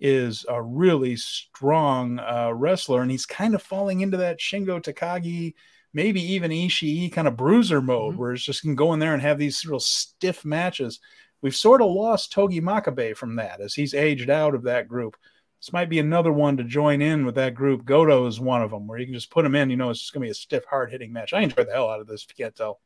is 0.00 0.44
a 0.48 0.60
really 0.60 1.14
strong 1.14 2.18
uh, 2.18 2.50
wrestler, 2.52 3.02
and 3.02 3.10
he's 3.10 3.26
kind 3.26 3.54
of 3.54 3.62
falling 3.62 4.00
into 4.00 4.16
that 4.16 4.40
Shingo 4.40 4.82
Takagi, 4.82 5.54
maybe 5.94 6.20
even 6.32 6.50
Ishii 6.50 7.12
kind 7.12 7.28
of 7.28 7.36
bruiser 7.36 7.80
mode, 7.80 8.12
mm-hmm. 8.12 8.20
where 8.20 8.32
it's 8.32 8.42
just 8.42 8.62
can 8.62 8.74
go 8.74 8.92
in 8.92 8.98
there 8.98 9.14
and 9.14 9.22
have 9.22 9.38
these 9.38 9.64
real 9.64 9.78
stiff 9.78 10.44
matches. 10.44 10.98
We've 11.40 11.54
sort 11.54 11.82
of 11.82 11.92
lost 11.92 12.32
Togi 12.32 12.60
Makabe 12.60 13.16
from 13.16 13.36
that 13.36 13.60
as 13.60 13.74
he's 13.74 13.94
aged 13.94 14.30
out 14.30 14.56
of 14.56 14.64
that 14.64 14.88
group. 14.88 15.16
This 15.62 15.72
might 15.72 15.88
be 15.88 16.00
another 16.00 16.32
one 16.32 16.56
to 16.56 16.64
join 16.64 17.00
in 17.00 17.24
with 17.24 17.36
that 17.36 17.54
group. 17.54 17.84
Goto 17.84 18.26
is 18.26 18.40
one 18.40 18.62
of 18.62 18.72
them 18.72 18.88
where 18.88 18.98
you 18.98 19.06
can 19.06 19.14
just 19.14 19.30
put 19.30 19.44
them 19.44 19.54
in. 19.54 19.70
You 19.70 19.76
know, 19.76 19.90
it's 19.90 20.00
just 20.00 20.12
going 20.12 20.22
to 20.22 20.26
be 20.26 20.30
a 20.32 20.34
stiff, 20.34 20.64
hard 20.64 20.90
hitting 20.90 21.12
match. 21.12 21.32
I 21.32 21.42
enjoyed 21.42 21.68
the 21.68 21.72
hell 21.72 21.88
out 21.88 22.00
of 22.00 22.08
this. 22.08 22.24
If 22.24 22.36
you 22.36 22.44
can't 22.44 22.56
tell. 22.56 22.80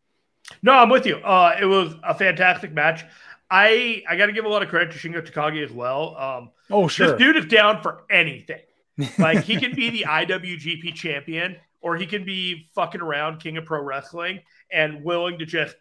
No, 0.62 0.72
I'm 0.72 0.90
with 0.90 1.06
you. 1.06 1.16
Uh, 1.16 1.56
it 1.58 1.64
was 1.64 1.94
a 2.02 2.14
fantastic 2.14 2.74
match. 2.74 3.02
I 3.50 4.02
I 4.06 4.16
got 4.16 4.26
to 4.26 4.32
give 4.32 4.44
a 4.44 4.48
lot 4.48 4.62
of 4.62 4.68
credit 4.68 4.92
to 4.92 4.98
Shingo 4.98 5.26
Takagi 5.26 5.64
as 5.64 5.72
well. 5.72 6.16
Um, 6.18 6.50
oh, 6.70 6.86
sure. 6.86 7.12
This 7.12 7.18
dude 7.18 7.36
is 7.38 7.46
down 7.46 7.80
for 7.82 8.04
anything. 8.10 8.60
Like 9.18 9.44
he 9.44 9.56
can 9.56 9.74
be 9.74 9.90
the 9.90 10.06
IWGP 10.08 10.94
champion, 10.94 11.56
or 11.82 11.96
he 11.96 12.06
can 12.06 12.24
be 12.24 12.68
fucking 12.74 13.02
around 13.02 13.40
King 13.40 13.58
of 13.58 13.66
Pro 13.66 13.82
Wrestling 13.82 14.40
and 14.70 15.04
willing 15.04 15.38
to 15.38 15.44
just 15.44 15.76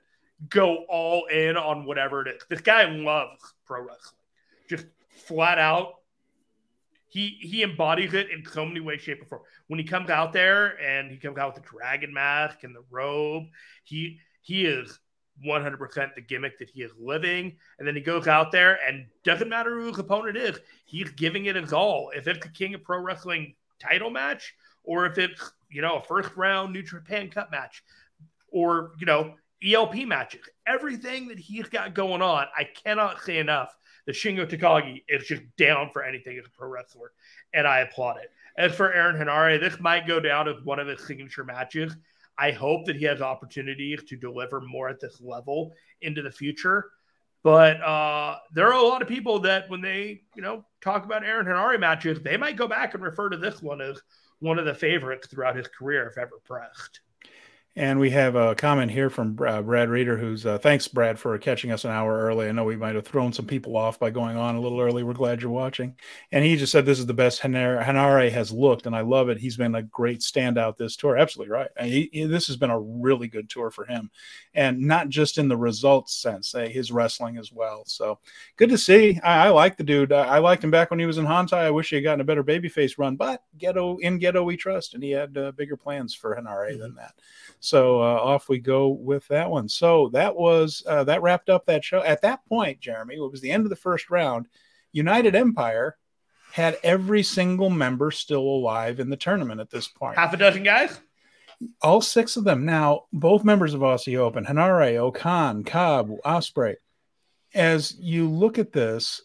go 0.50 0.84
all 0.90 1.26
in 1.28 1.56
on 1.56 1.86
whatever 1.86 2.28
it 2.28 2.36
is. 2.36 2.42
This 2.50 2.60
guy 2.60 2.84
loves 2.86 3.54
pro 3.66 3.82
wrestling, 3.82 4.20
just 4.70 4.86
flat 5.28 5.60
out. 5.60 5.96
He 7.16 7.38
he 7.40 7.64
embodies 7.64 8.14
it 8.14 8.30
in 8.30 8.44
so 8.46 8.66
many 8.66 8.82
ways, 8.82 9.00
shape, 9.00 9.22
or 9.22 9.26
form. 9.26 9.42
When 9.68 9.80
he 9.80 9.86
comes 9.86 10.10
out 10.10 10.34
there 10.34 10.78
and 10.82 11.10
he 11.10 11.16
comes 11.16 11.38
out 11.38 11.56
with 11.56 11.64
the 11.64 11.70
dragon 11.70 12.14
mask 12.14 12.66
and 12.66 12.76
the 12.76 12.84
robe, 12.92 13.46
he 13.86 14.20
he 14.42 14.66
is 14.66 15.00
100% 15.48 16.14
the 16.14 16.22
gimmick 16.22 16.60
that 16.60 16.70
he 16.70 16.82
is 16.82 16.92
living. 17.00 17.56
And 17.80 17.88
then 17.88 17.96
he 17.96 18.02
goes 18.02 18.28
out 18.28 18.52
there 18.52 18.80
and 18.86 19.06
doesn't 19.24 19.48
matter 19.48 19.80
who 19.80 19.88
his 19.88 19.98
opponent 19.98 20.36
is, 20.36 20.60
he's 20.84 21.10
giving 21.12 21.46
it 21.46 21.56
his 21.56 21.72
all. 21.72 22.12
If 22.14 22.28
it's 22.28 22.46
the 22.46 22.52
King 22.52 22.74
of 22.74 22.84
Pro 22.84 23.00
Wrestling 23.00 23.56
title 23.80 24.10
match, 24.10 24.54
or 24.84 25.06
if 25.06 25.18
it's, 25.18 25.54
you 25.70 25.82
know, 25.82 26.00
a 26.00 26.04
first 26.04 26.36
round 26.36 26.74
New 26.74 26.84
Japan 26.84 27.30
Cup 27.30 27.50
match, 27.50 27.82
or, 28.50 28.92
you 29.00 29.06
know, 29.06 29.36
ELP 29.64 30.06
matches, 30.06 30.48
everything 30.68 31.30
that 31.30 31.40
he's 31.40 31.70
got 31.70 31.94
going 31.94 32.22
on, 32.22 32.48
I 32.58 32.66
cannot 32.66 33.22
say 33.22 33.38
enough. 33.38 33.74
The 34.06 34.12
Shingo 34.12 34.48
Takagi 34.48 35.04
is 35.08 35.26
just 35.26 35.42
down 35.58 35.90
for 35.92 36.04
anything 36.04 36.38
as 36.38 36.46
a 36.46 36.50
pro 36.50 36.70
wrestler, 36.70 37.12
and 37.54 37.68
I 37.68 37.80
applaud 37.80 38.18
it. 38.18 38.32
As 38.58 38.74
for 38.74 38.94
Aaron 38.94 39.18
Henare, 39.18 39.60
this 39.60 39.80
might 39.80 40.08
go 40.08 40.20
down 40.20 40.48
as 40.48 40.64
one 40.64 40.80
of 40.80 40.88
his 40.88 41.06
signature 41.06 41.44
matches. 41.44 41.96
I 42.38 42.52
hope 42.52 42.86
that 42.86 42.96
he 42.96 43.06
has 43.06 43.22
opportunities 43.22 44.04
to 44.04 44.16
deliver 44.16 44.62
more 44.62 44.90
at 44.90 45.00
this 45.00 45.22
level 45.22 45.74
into 46.02 46.22
the 46.22 46.32
future. 46.32 46.92
But 47.44 47.82
uh, 47.82 48.38
there 48.54 48.68
are 48.68 48.74
a 48.74 48.88
lot 48.88 49.02
of 49.02 49.08
people 49.08 49.40
that 49.40 49.70
when 49.70 49.82
they, 49.82 50.24
you 50.36 50.42
know, 50.42 50.66
talk 50.82 51.06
about 51.06 51.24
Aaron 51.24 51.46
Henare 51.46 51.80
matches, 51.80 52.20
they 52.22 52.38
might 52.38 52.58
go 52.58 52.68
back 52.68 52.94
and 52.94 53.04
refer 53.04 53.30
to 53.30 53.38
this 53.38 53.62
one 53.62 53.82
as 53.82 54.02
one 54.40 54.60
of 54.60 54.66
the 54.66 54.74
favorites 54.74 55.28
throughout 55.28 55.56
his 55.56 55.68
career, 55.68 56.08
if 56.08 56.18
ever 56.18 56.40
pressed. 56.44 57.02
And 57.78 58.00
we 58.00 58.10
have 58.12 58.36
a 58.36 58.56
comment 58.56 58.90
here 58.90 59.10
from 59.10 59.38
uh, 59.46 59.62
Brad 59.62 59.90
Reeder, 59.90 60.16
who's 60.16 60.46
uh, 60.46 60.58
thanks, 60.58 60.88
Brad, 60.88 61.20
for 61.20 61.38
catching 61.38 61.74
us 61.74 61.84
an 61.84 61.92
hour 61.92 62.18
early. 62.22 62.48
I 62.48 62.54
know 62.54 62.64
we 62.64 62.78
might 62.78 62.96
have 62.96 63.06
thrown 63.06 63.34
some 63.34 63.46
people 63.46 63.76
off 63.76 64.00
by 64.00 64.12
going 64.12 64.38
on 64.38 64.56
a 64.56 64.62
little 64.62 64.80
early. 64.80 65.04
We're 65.04 65.12
glad 65.12 65.42
you're 65.42 65.52
watching. 65.52 65.94
And 66.32 66.46
he 66.46 66.56
just 66.56 66.72
said 66.72 66.86
this 66.86 67.00
is 67.00 67.06
the 67.06 67.14
best 67.14 67.42
Henare 67.42 68.32
has 68.32 68.54
looked, 68.54 68.86
and 68.86 68.96
I 68.96 69.02
love 69.02 69.28
it. 69.28 69.40
He's 69.40 69.58
been 69.58 69.76
a 69.76 69.84
great 69.84 70.22
standout 70.22 70.78
this 70.78 70.96
tour. 70.96 71.18
Absolutely 71.18 71.52
right. 71.52 71.68
He, 71.82 72.10
he, 72.14 72.24
this 72.24 72.48
has 72.48 72.56
been 72.56 72.70
a 72.70 72.80
really 72.80 73.28
good 73.28 73.50
tour 73.50 73.70
for 73.70 73.84
him, 73.84 74.10
and 74.54 74.80
not 74.80 75.10
just 75.10 75.38
in 75.38 75.50
the 75.50 75.58
results 75.58 76.16
sense, 76.16 76.56
uh, 76.56 76.70
his 76.70 76.94
wrestling 76.94 77.38
as 77.38 77.52
well. 77.52 77.84
So 77.88 78.20
good 78.56 78.70
to 78.70 78.78
see. 78.78 79.20
I, 79.22 79.48
I 79.48 79.50
like 79.50 79.76
the 79.76 79.84
dude. 79.84 80.14
I, 80.14 80.36
I, 80.36 80.40
liked 80.40 80.64
him 80.64 80.72
back 80.72 80.92
when 80.92 81.00
he 81.02 81.06
was 81.06 81.18
in 81.18 81.26
Hontai. 81.26 81.58
I 81.58 81.72
wish 81.72 81.90
he 81.90 81.98
had 81.98 82.06
gotten 82.06 82.22
a 82.22 82.26
better 82.26 82.44
babyface 82.44 82.98
run, 82.98 83.18
but 83.18 83.44
Gedo 83.58 84.00
in 84.00 84.18
Gedo 84.18 84.46
we 84.46 84.56
trust, 84.56 84.94
and 84.94 85.04
he 85.04 85.12
had 85.12 85.38
uh, 85.38 85.52
bigger 85.52 85.76
plans 85.76 86.16
for 86.16 86.38
Henare 86.38 86.72
mm-hmm. 86.72 86.80
than 86.80 86.96
that. 86.96 87.16
So 87.66 88.02
uh, 88.02 88.20
off 88.22 88.50
we 88.50 88.60
go 88.60 88.90
with 88.90 89.28
that 89.28 89.50
one. 89.50 89.68
So 89.68 90.10
that 90.10 90.36
was 90.36 90.84
uh, 90.88 91.04
that 91.06 91.22
wrapped 91.22 91.50
up 91.50 91.66
that 91.66 91.84
show. 91.84 92.02
At 92.02 92.22
that 92.22 92.46
point, 92.48 92.80
Jeremy, 92.80 93.16
it 93.16 93.32
was 93.32 93.42
the 93.42 93.52
end 93.52 93.66
of 93.66 93.70
the 93.70 93.76
first 93.76 94.10
round. 94.10 94.48
United 94.92 95.36
Empire 95.36 95.98
had 96.54 96.78
every 96.84 97.22
single 97.24 97.70
member 97.70 98.12
still 98.12 98.42
alive 98.42 99.00
in 99.00 99.10
the 99.10 99.18
tournament 99.18 99.60
at 99.60 99.70
this 99.70 99.88
point. 99.88 100.18
Half 100.18 100.34
a 100.34 100.38
dozen 100.38 100.64
guys. 100.64 101.00
All 101.82 102.02
six 102.02 102.38
of 102.38 102.44
them. 102.44 102.66
Now, 102.66 103.06
both 103.12 103.44
members 103.44 103.74
of 103.74 103.82
Aussie 103.82 104.18
Open, 104.18 104.46
Henare, 104.46 104.98
O-Khan, 104.98 105.64
Cobb, 105.64 106.12
Ospreay. 106.26 106.76
As 107.54 107.98
you 107.98 108.30
look 108.30 108.58
at 108.60 108.72
this, 108.72 109.22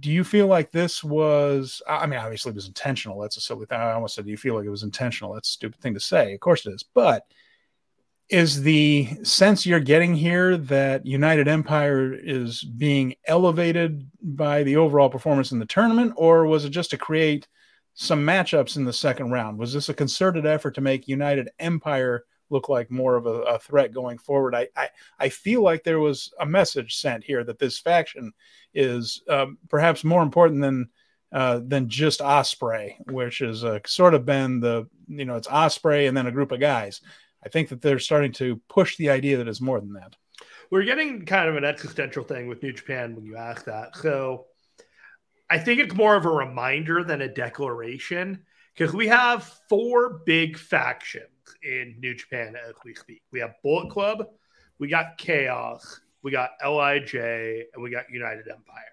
do 0.00 0.10
you 0.10 0.24
feel 0.24 0.46
like 0.46 0.70
this 0.70 1.04
was 1.04 1.82
i 1.86 2.06
mean 2.06 2.18
obviously 2.18 2.50
it 2.50 2.54
was 2.54 2.68
intentional 2.68 3.20
that's 3.20 3.36
a 3.36 3.40
silly 3.40 3.66
thing 3.66 3.78
i 3.78 3.92
almost 3.92 4.14
said 4.14 4.24
do 4.24 4.30
you 4.30 4.36
feel 4.36 4.54
like 4.54 4.64
it 4.64 4.70
was 4.70 4.82
intentional 4.82 5.34
that's 5.34 5.50
a 5.50 5.52
stupid 5.52 5.80
thing 5.80 5.94
to 5.94 6.00
say 6.00 6.32
of 6.32 6.40
course 6.40 6.64
it 6.64 6.72
is 6.72 6.82
but 6.82 7.24
is 8.28 8.62
the 8.62 9.08
sense 9.22 9.64
you're 9.64 9.80
getting 9.80 10.14
here 10.14 10.56
that 10.56 11.06
United 11.06 11.48
Empire 11.48 12.12
is 12.12 12.62
being 12.62 13.14
elevated 13.26 14.06
by 14.22 14.62
the 14.62 14.76
overall 14.76 15.08
performance 15.08 15.50
in 15.50 15.58
the 15.58 15.66
tournament, 15.66 16.12
or 16.16 16.46
was 16.46 16.64
it 16.64 16.70
just 16.70 16.90
to 16.90 16.98
create 16.98 17.48
some 17.94 18.24
matchups 18.24 18.76
in 18.76 18.84
the 18.84 18.92
second 18.92 19.30
round? 19.30 19.58
Was 19.58 19.72
this 19.72 19.88
a 19.88 19.94
concerted 19.94 20.46
effort 20.46 20.74
to 20.74 20.80
make 20.80 21.08
United 21.08 21.48
Empire 21.58 22.24
look 22.50 22.68
like 22.68 22.90
more 22.90 23.16
of 23.16 23.26
a, 23.26 23.42
a 23.42 23.58
threat 23.58 23.92
going 23.92 24.18
forward? 24.18 24.54
I, 24.54 24.68
I, 24.76 24.90
I 25.18 25.28
feel 25.30 25.62
like 25.62 25.82
there 25.82 25.98
was 25.98 26.32
a 26.38 26.46
message 26.46 26.96
sent 26.96 27.24
here 27.24 27.42
that 27.44 27.58
this 27.58 27.78
faction 27.78 28.32
is 28.74 29.22
um, 29.28 29.56
perhaps 29.70 30.04
more 30.04 30.22
important 30.22 30.60
than 30.60 30.90
uh, 31.30 31.60
than 31.62 31.90
just 31.90 32.20
Ospreay, 32.20 32.94
which 33.10 33.40
has 33.40 33.62
uh, 33.62 33.80
sort 33.86 34.14
of 34.14 34.24
been 34.24 34.60
the 34.60 34.88
you 35.08 35.24
know 35.24 35.36
it's 35.36 35.48
Ospreay 35.48 36.08
and 36.08 36.16
then 36.16 36.26
a 36.26 36.32
group 36.32 36.52
of 36.52 36.60
guys. 36.60 37.00
I 37.44 37.48
think 37.48 37.68
that 37.68 37.82
they're 37.82 37.98
starting 37.98 38.32
to 38.32 38.60
push 38.68 38.96
the 38.96 39.10
idea 39.10 39.36
that 39.38 39.48
it's 39.48 39.60
more 39.60 39.80
than 39.80 39.92
that. 39.94 40.16
We're 40.70 40.84
getting 40.84 41.24
kind 41.24 41.48
of 41.48 41.56
an 41.56 41.64
existential 41.64 42.24
thing 42.24 42.46
with 42.46 42.62
New 42.62 42.72
Japan 42.72 43.14
when 43.14 43.24
you 43.24 43.36
ask 43.36 43.64
that. 43.64 43.96
So 43.96 44.46
I 45.48 45.58
think 45.58 45.80
it's 45.80 45.94
more 45.94 46.14
of 46.14 46.26
a 46.26 46.30
reminder 46.30 47.04
than 47.04 47.22
a 47.22 47.32
declaration 47.32 48.44
because 48.74 48.94
we 48.94 49.08
have 49.08 49.44
four 49.68 50.20
big 50.26 50.58
factions 50.58 51.24
in 51.62 51.96
New 52.00 52.14
Japan 52.14 52.54
as 52.54 52.74
we 52.84 52.94
speak. 52.94 53.22
We 53.32 53.40
have 53.40 53.54
Bullet 53.62 53.90
Club, 53.90 54.26
we 54.78 54.88
got 54.88 55.16
Chaos, 55.16 56.00
we 56.22 56.30
got 56.30 56.50
LIJ, 56.62 57.14
and 57.72 57.82
we 57.82 57.90
got 57.90 58.10
United 58.10 58.48
Empire. 58.48 58.84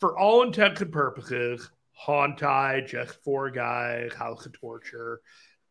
For 0.00 0.16
all 0.16 0.42
intents 0.42 0.80
and 0.80 0.92
purposes, 0.92 1.70
Hontai, 2.06 2.86
just 2.86 3.22
four 3.22 3.50
guys, 3.50 4.12
House 4.14 4.46
of 4.46 4.52
Torture, 4.52 5.20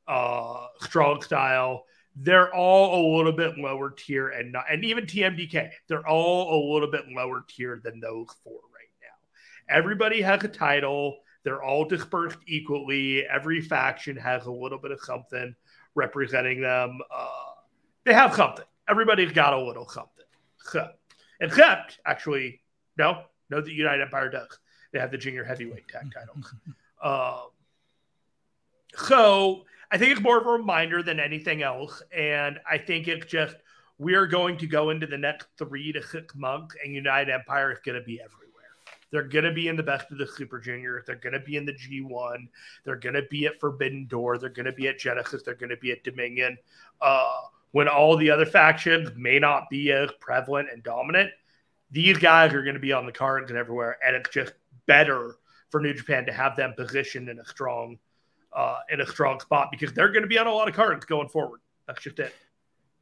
uh, 0.07 0.67
strong 0.81 1.21
style. 1.21 1.85
They're 2.15 2.53
all 2.53 2.99
a 2.99 3.17
little 3.17 3.31
bit 3.31 3.57
lower 3.57 3.91
tier, 3.91 4.29
and 4.29 4.51
not, 4.51 4.65
and 4.71 4.83
even 4.83 5.05
TMDK, 5.05 5.69
they're 5.87 6.07
all 6.07 6.55
a 6.55 6.73
little 6.73 6.89
bit 6.89 7.03
lower 7.09 7.43
tier 7.47 7.79
than 7.83 7.99
those 7.99 8.27
four 8.43 8.59
right 8.73 8.89
now. 9.01 9.75
Everybody 9.75 10.21
has 10.21 10.43
a 10.43 10.47
title. 10.47 11.17
They're 11.43 11.61
all 11.61 11.85
dispersed 11.85 12.39
equally. 12.47 13.23
Every 13.25 13.61
faction 13.61 14.17
has 14.17 14.47
a 14.47 14.51
little 14.51 14.79
bit 14.79 14.91
of 14.91 14.99
something 15.01 15.55
representing 15.93 16.61
them. 16.61 16.99
Uh, 17.13 17.29
they 18.03 18.13
have 18.13 18.35
something. 18.35 18.65
Everybody's 18.89 19.31
got 19.31 19.53
a 19.53 19.61
little 19.61 19.87
something. 19.87 20.25
So, 20.57 20.89
except, 21.39 21.99
actually, 22.05 22.61
no, 22.97 23.23
no, 23.49 23.61
the 23.61 23.71
United 23.71 24.01
Empire 24.01 24.29
does. 24.29 24.59
They 24.91 24.99
have 24.99 25.11
the 25.11 25.17
junior 25.17 25.43
heavyweight 25.43 25.87
tag 25.87 26.11
titles. 26.13 26.53
um, 27.03 27.49
so 28.95 29.63
I 29.91 29.97
think 29.97 30.11
it's 30.11 30.21
more 30.21 30.37
of 30.37 30.45
a 30.45 30.51
reminder 30.51 31.01
than 31.01 31.19
anything 31.19 31.63
else. 31.63 32.01
And 32.15 32.59
I 32.69 32.77
think 32.77 33.07
it's 33.07 33.25
just 33.25 33.55
we 33.97 34.15
are 34.15 34.27
going 34.27 34.57
to 34.57 34.67
go 34.67 34.89
into 34.89 35.07
the 35.07 35.17
next 35.17 35.47
three 35.57 35.91
to 35.91 36.03
six 36.03 36.35
months, 36.35 36.75
and 36.83 36.93
United 36.93 37.31
Empire 37.31 37.71
is 37.71 37.79
going 37.83 37.99
to 37.99 38.05
be 38.05 38.19
everywhere. 38.21 38.47
They're 39.11 39.23
going 39.23 39.45
to 39.45 39.53
be 39.53 39.69
in 39.69 39.75
the 39.75 39.83
best 39.83 40.11
of 40.11 40.17
the 40.17 40.27
Super 40.27 40.59
Juniors. 40.59 41.05
They're 41.05 41.15
going 41.15 41.33
to 41.33 41.39
be 41.39 41.55
in 41.55 41.65
the 41.65 41.73
G1. 41.73 42.47
They're 42.83 42.97
going 42.97 43.15
to 43.15 43.23
be 43.29 43.45
at 43.45 43.59
Forbidden 43.59 44.05
Door. 44.07 44.39
They're 44.39 44.49
going 44.49 44.65
to 44.65 44.73
be 44.73 44.87
at 44.87 44.99
Genesis. 44.99 45.43
They're 45.43 45.55
going 45.55 45.69
to 45.69 45.77
be 45.77 45.91
at 45.91 46.03
Dominion. 46.03 46.57
Uh, 47.01 47.37
when 47.71 47.87
all 47.87 48.17
the 48.17 48.29
other 48.29 48.45
factions 48.45 49.09
may 49.15 49.39
not 49.39 49.69
be 49.69 49.91
as 49.91 50.09
prevalent 50.19 50.69
and 50.71 50.83
dominant, 50.83 51.31
these 51.89 52.17
guys 52.17 52.53
are 52.53 52.63
going 52.63 52.75
to 52.75 52.81
be 52.81 52.91
on 52.91 53.05
the 53.05 53.11
cards 53.11 53.49
and 53.49 53.57
everywhere. 53.57 53.97
And 54.05 54.15
it's 54.15 54.29
just 54.29 54.53
better 54.85 55.37
for 55.69 55.79
New 55.79 55.93
Japan 55.93 56.25
to 56.25 56.33
have 56.33 56.55
them 56.55 56.73
positioned 56.75 57.29
in 57.29 57.39
a 57.39 57.45
strong 57.45 57.97
uh, 58.53 58.79
in 58.89 59.01
a 59.01 59.07
strong 59.07 59.39
spot 59.39 59.69
because 59.71 59.93
they're 59.93 60.11
going 60.11 60.23
to 60.23 60.27
be 60.27 60.37
on 60.37 60.47
a 60.47 60.53
lot 60.53 60.67
of 60.67 60.75
cards 60.75 61.05
going 61.05 61.29
forward. 61.29 61.59
That's 61.87 62.01
just 62.01 62.19
it. 62.19 62.33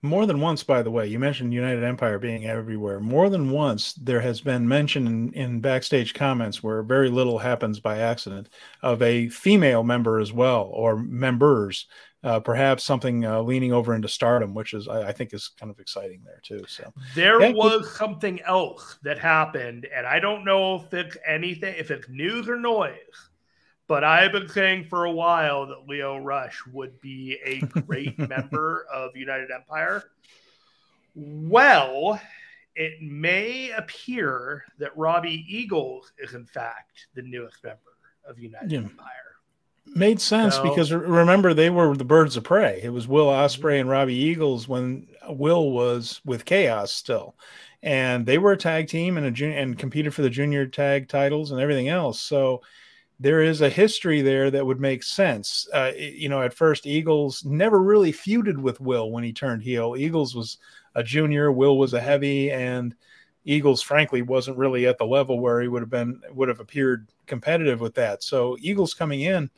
More 0.01 0.27
than 0.27 0.39
once, 0.39 0.61
by 0.61 0.83
the 0.83 0.91
way, 0.91 1.07
you 1.07 1.17
mentioned 1.17 1.53
United 1.53 1.83
Empire 1.83 2.19
being 2.19 2.45
everywhere. 2.45 2.99
More 2.99 3.27
than 3.27 3.49
once, 3.49 3.93
there 3.93 4.21
has 4.21 4.39
been 4.39 4.67
mention 4.67 5.07
in, 5.07 5.33
in 5.33 5.61
backstage 5.61 6.13
comments 6.13 6.61
where 6.61 6.83
very 6.83 7.09
little 7.09 7.39
happens 7.39 7.79
by 7.79 7.97
accident 7.97 8.49
of 8.83 9.01
a 9.01 9.29
female 9.29 9.83
member 9.83 10.19
as 10.19 10.31
well, 10.31 10.69
or 10.71 10.97
members, 10.97 11.87
uh, 12.23 12.39
perhaps 12.39 12.83
something 12.83 13.25
uh, 13.25 13.41
leaning 13.41 13.73
over 13.73 13.95
into 13.95 14.07
stardom, 14.07 14.53
which 14.53 14.73
is 14.73 14.87
I, 14.87 15.07
I, 15.07 15.11
think 15.11 15.33
is 15.33 15.49
kind 15.59 15.71
of 15.71 15.79
exciting 15.79 16.21
there 16.23 16.41
too. 16.43 16.63
So 16.67 16.91
there 17.15 17.41
yeah, 17.41 17.51
was 17.51 17.95
something 17.95 18.41
else 18.41 18.97
that 19.03 19.17
happened, 19.17 19.87
and 19.95 20.05
I 20.05 20.19
don't 20.19 20.45
know 20.45 20.75
if 20.75 20.93
it's 20.93 21.17
anything, 21.27 21.75
if 21.77 21.89
it's 21.89 22.07
news 22.09 22.47
or 22.47 22.59
noise 22.59 23.29
but 23.87 24.03
I've 24.03 24.31
been 24.31 24.49
saying 24.49 24.85
for 24.85 25.05
a 25.05 25.11
while 25.11 25.67
that 25.67 25.87
Lio 25.87 26.17
Rush 26.17 26.61
would 26.71 26.99
be 27.01 27.37
a 27.43 27.59
great 27.81 28.17
member 28.29 28.85
of 28.93 29.15
United 29.15 29.51
Empire. 29.51 30.03
Well, 31.13 32.19
it 32.75 33.01
may 33.01 33.71
appear 33.71 34.63
that 34.79 34.95
Robbie 34.97 35.45
Eagles 35.47 36.11
is 36.17 36.33
in 36.33 36.45
fact 36.45 37.07
the 37.15 37.21
newest 37.21 37.63
member 37.63 37.79
of 38.27 38.39
United 38.39 38.71
yeah. 38.71 38.79
Empire. 38.79 39.11
Made 39.93 40.19
sense 40.19 40.55
so, 40.55 40.63
because 40.63 40.91
remember 40.91 41.53
they 41.53 41.69
were 41.69 41.95
the 41.95 42.03
birds 42.03 42.35
of 42.35 42.43
prey. 42.43 42.81
It 42.83 42.89
was 42.89 43.07
Will 43.07 43.27
Ospreay 43.27 43.79
and 43.79 43.87
Robbie 43.87 44.15
Eagles 44.15 44.67
when 44.67 45.07
Will 45.29 45.71
was 45.71 46.21
with 46.25 46.43
Chaos 46.43 46.91
still, 46.91 47.35
and 47.83 48.25
they 48.25 48.39
were 48.39 48.53
a 48.53 48.57
tag 48.57 48.87
team 48.87 49.15
and 49.15 49.27
a 49.27 49.31
junior 49.31 49.57
and 49.57 49.77
competed 49.77 50.13
for 50.13 50.23
the 50.23 50.29
junior 50.29 50.65
tag 50.65 51.07
titles 51.07 51.51
and 51.51 51.61
everything 51.61 51.87
else. 51.87 52.19
So 52.19 52.61
there 53.19 53.41
is 53.41 53.61
a 53.61 53.69
history 53.69 54.21
there 54.21 54.51
that 54.51 54.65
would 54.65 54.79
make 54.79 55.03
sense. 55.03 55.67
Uh, 55.73 55.91
you 55.97 56.27
know, 56.27 56.41
at 56.41 56.53
first 56.53 56.85
Eagles 56.85 57.45
never 57.45 57.81
really 57.81 58.11
feuded 58.11 58.57
with 58.57 58.81
Will 58.81 59.11
when 59.11 59.23
he 59.23 59.31
turned 59.31 59.63
heel. 59.63 59.95
Eagles 59.97 60.35
was 60.35 60.57
a 60.95 61.03
junior, 61.03 61.51
Will 61.51 61.77
was 61.77 61.93
a 61.93 61.99
heavy, 61.99 62.51
and 62.51 62.95
Eagles, 63.45 63.81
frankly, 63.81 64.21
wasn't 64.21 64.57
really 64.57 64.87
at 64.87 64.97
the 64.97 65.05
level 65.05 65.39
where 65.39 65.61
he 65.61 65.67
would 65.67 65.81
have 65.81 65.89
been 65.89 66.19
would 66.31 66.49
have 66.49 66.59
appeared 66.59 67.09
competitive 67.25 67.79
with 67.79 67.95
that. 67.95 68.23
So 68.23 68.57
Eagles 68.59 68.93
coming 68.93 69.21
in, 69.21 69.49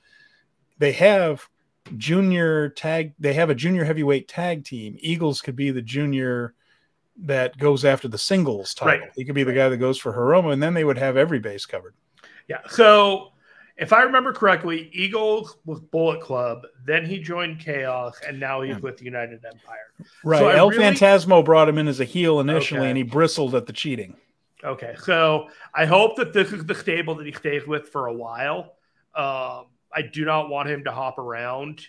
they 0.78 0.92
have 0.92 1.48
junior 1.96 2.70
tag, 2.70 3.14
they 3.18 3.34
have 3.34 3.50
a 3.50 3.56
junior 3.56 3.86
heavyweight 3.86 4.28
tag 4.28 4.66
team. 4.66 4.98
Eagles 5.00 5.42
could 5.42 5.56
be 5.56 5.72
the 5.72 5.82
junior 5.82 6.54
that 7.20 7.58
goes 7.58 7.86
after 7.86 8.08
the 8.08 8.18
singles 8.18 8.76
title. 8.76 9.00
Right. 9.00 9.12
He 9.16 9.26
could 9.26 9.36
be 9.36 9.44
the 9.44 9.54
guy 9.54 9.70
that 9.70 9.78
goes 9.78 9.98
for 9.98 10.14
Hiromu, 10.14 10.54
and 10.54 10.62
then 10.62 10.74
they 10.74 10.84
would 10.84 10.98
have 10.98 11.18
every 11.18 11.40
base 11.40 11.66
covered. 11.66 11.96
Yeah. 12.48 12.60
So 12.70 13.32
if 13.78 13.94
I 13.94 14.02
remember 14.02 14.34
correctly, 14.34 14.90
Eagles 14.92 15.58
was 15.66 15.80
Bullet 15.80 16.22
Club, 16.22 16.66
then 16.86 17.06
he 17.06 17.20
joined 17.20 17.60
Chaos, 17.60 18.20
and 18.28 18.40
now 18.40 18.62
he's 18.62 18.76
yeah. 18.76 18.80
with 18.80 19.02
United 19.02 19.46
Empire. 19.46 19.78
Right. 20.24 20.40
So 20.40 20.50
El 20.50 20.70
really... 20.70 20.84
Phantasmo 20.84 21.46
brought 21.46 21.70
him 21.70 21.78
in 21.78 21.88
as 21.88 22.00
a 22.00 22.06
heel 22.06 22.40
initially, 22.40 22.82
okay. 22.82 22.90
and 22.90 22.98
he 22.98 23.04
bristled 23.04 23.54
at 23.54 23.68
the 23.68 23.74
cheating. 23.74 24.16
Okay. 24.64 24.96
So 25.04 25.50
I 25.76 25.86
hope 25.86 26.16
that 26.18 26.34
this 26.34 26.52
is 26.52 26.66
the 26.66 26.74
stable 26.74 27.16
that 27.16 27.28
he 27.28 27.34
stays 27.34 27.68
with 27.68 27.90
for 27.90 28.08
a 28.08 28.14
while. 28.14 28.74
Um, 29.16 29.66
I 29.94 30.02
do 30.12 30.26
not 30.26 30.50
want 30.50 30.70
him 30.70 30.84
to 30.86 30.92
hop 30.92 31.20
around. 31.20 31.86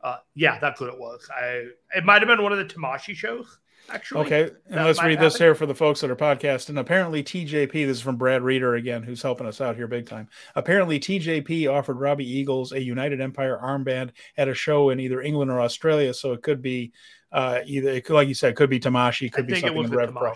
Uh, 0.00 0.18
yeah, 0.34 0.58
that's 0.58 0.80
what 0.80 0.92
it 0.92 0.98
was. 0.98 1.28
I 1.34 1.66
it 1.94 2.04
might 2.04 2.22
have 2.22 2.28
been 2.28 2.42
one 2.42 2.52
of 2.52 2.58
the 2.58 2.64
Tamashii 2.64 3.14
shows 3.14 3.58
actually. 3.90 4.26
Okay, 4.26 4.50
and 4.68 4.84
let's 4.84 5.02
read 5.02 5.12
happen. 5.12 5.24
this 5.24 5.36
here 5.36 5.54
for 5.54 5.66
the 5.66 5.74
folks 5.74 6.00
that 6.00 6.10
are 6.10 6.16
podcasting. 6.16 6.78
Apparently, 6.78 7.22
TJP, 7.22 7.72
this 7.72 7.98
is 7.98 8.00
from 8.02 8.16
Brad 8.16 8.42
Reeder 8.42 8.74
again, 8.74 9.02
who's 9.02 9.22
helping 9.22 9.46
us 9.46 9.60
out 9.60 9.76
here 9.76 9.86
big 9.86 10.06
time. 10.06 10.28
Apparently, 10.54 10.98
TJP 11.00 11.72
offered 11.72 11.98
Robbie 11.98 12.28
Eagles 12.28 12.72
a 12.72 12.82
United 12.82 13.20
Empire 13.20 13.60
armband 13.62 14.10
at 14.36 14.48
a 14.48 14.54
show 14.54 14.90
in 14.90 15.00
either 15.00 15.20
England 15.20 15.50
or 15.50 15.60
Australia, 15.60 16.12
so 16.14 16.32
it 16.32 16.42
could 16.42 16.62
be 16.62 16.92
uh, 17.32 17.60
either, 17.64 18.00
could, 18.00 18.14
like 18.14 18.28
you 18.28 18.34
said, 18.34 18.50
it 18.50 18.56
could 18.56 18.70
be 18.70 18.80
Tamashii, 18.80 19.32
could 19.32 19.44
I 19.44 19.46
be 19.46 19.60
something 19.60 19.84
in 19.84 19.90
Rev 19.90 20.12
Pro. 20.12 20.32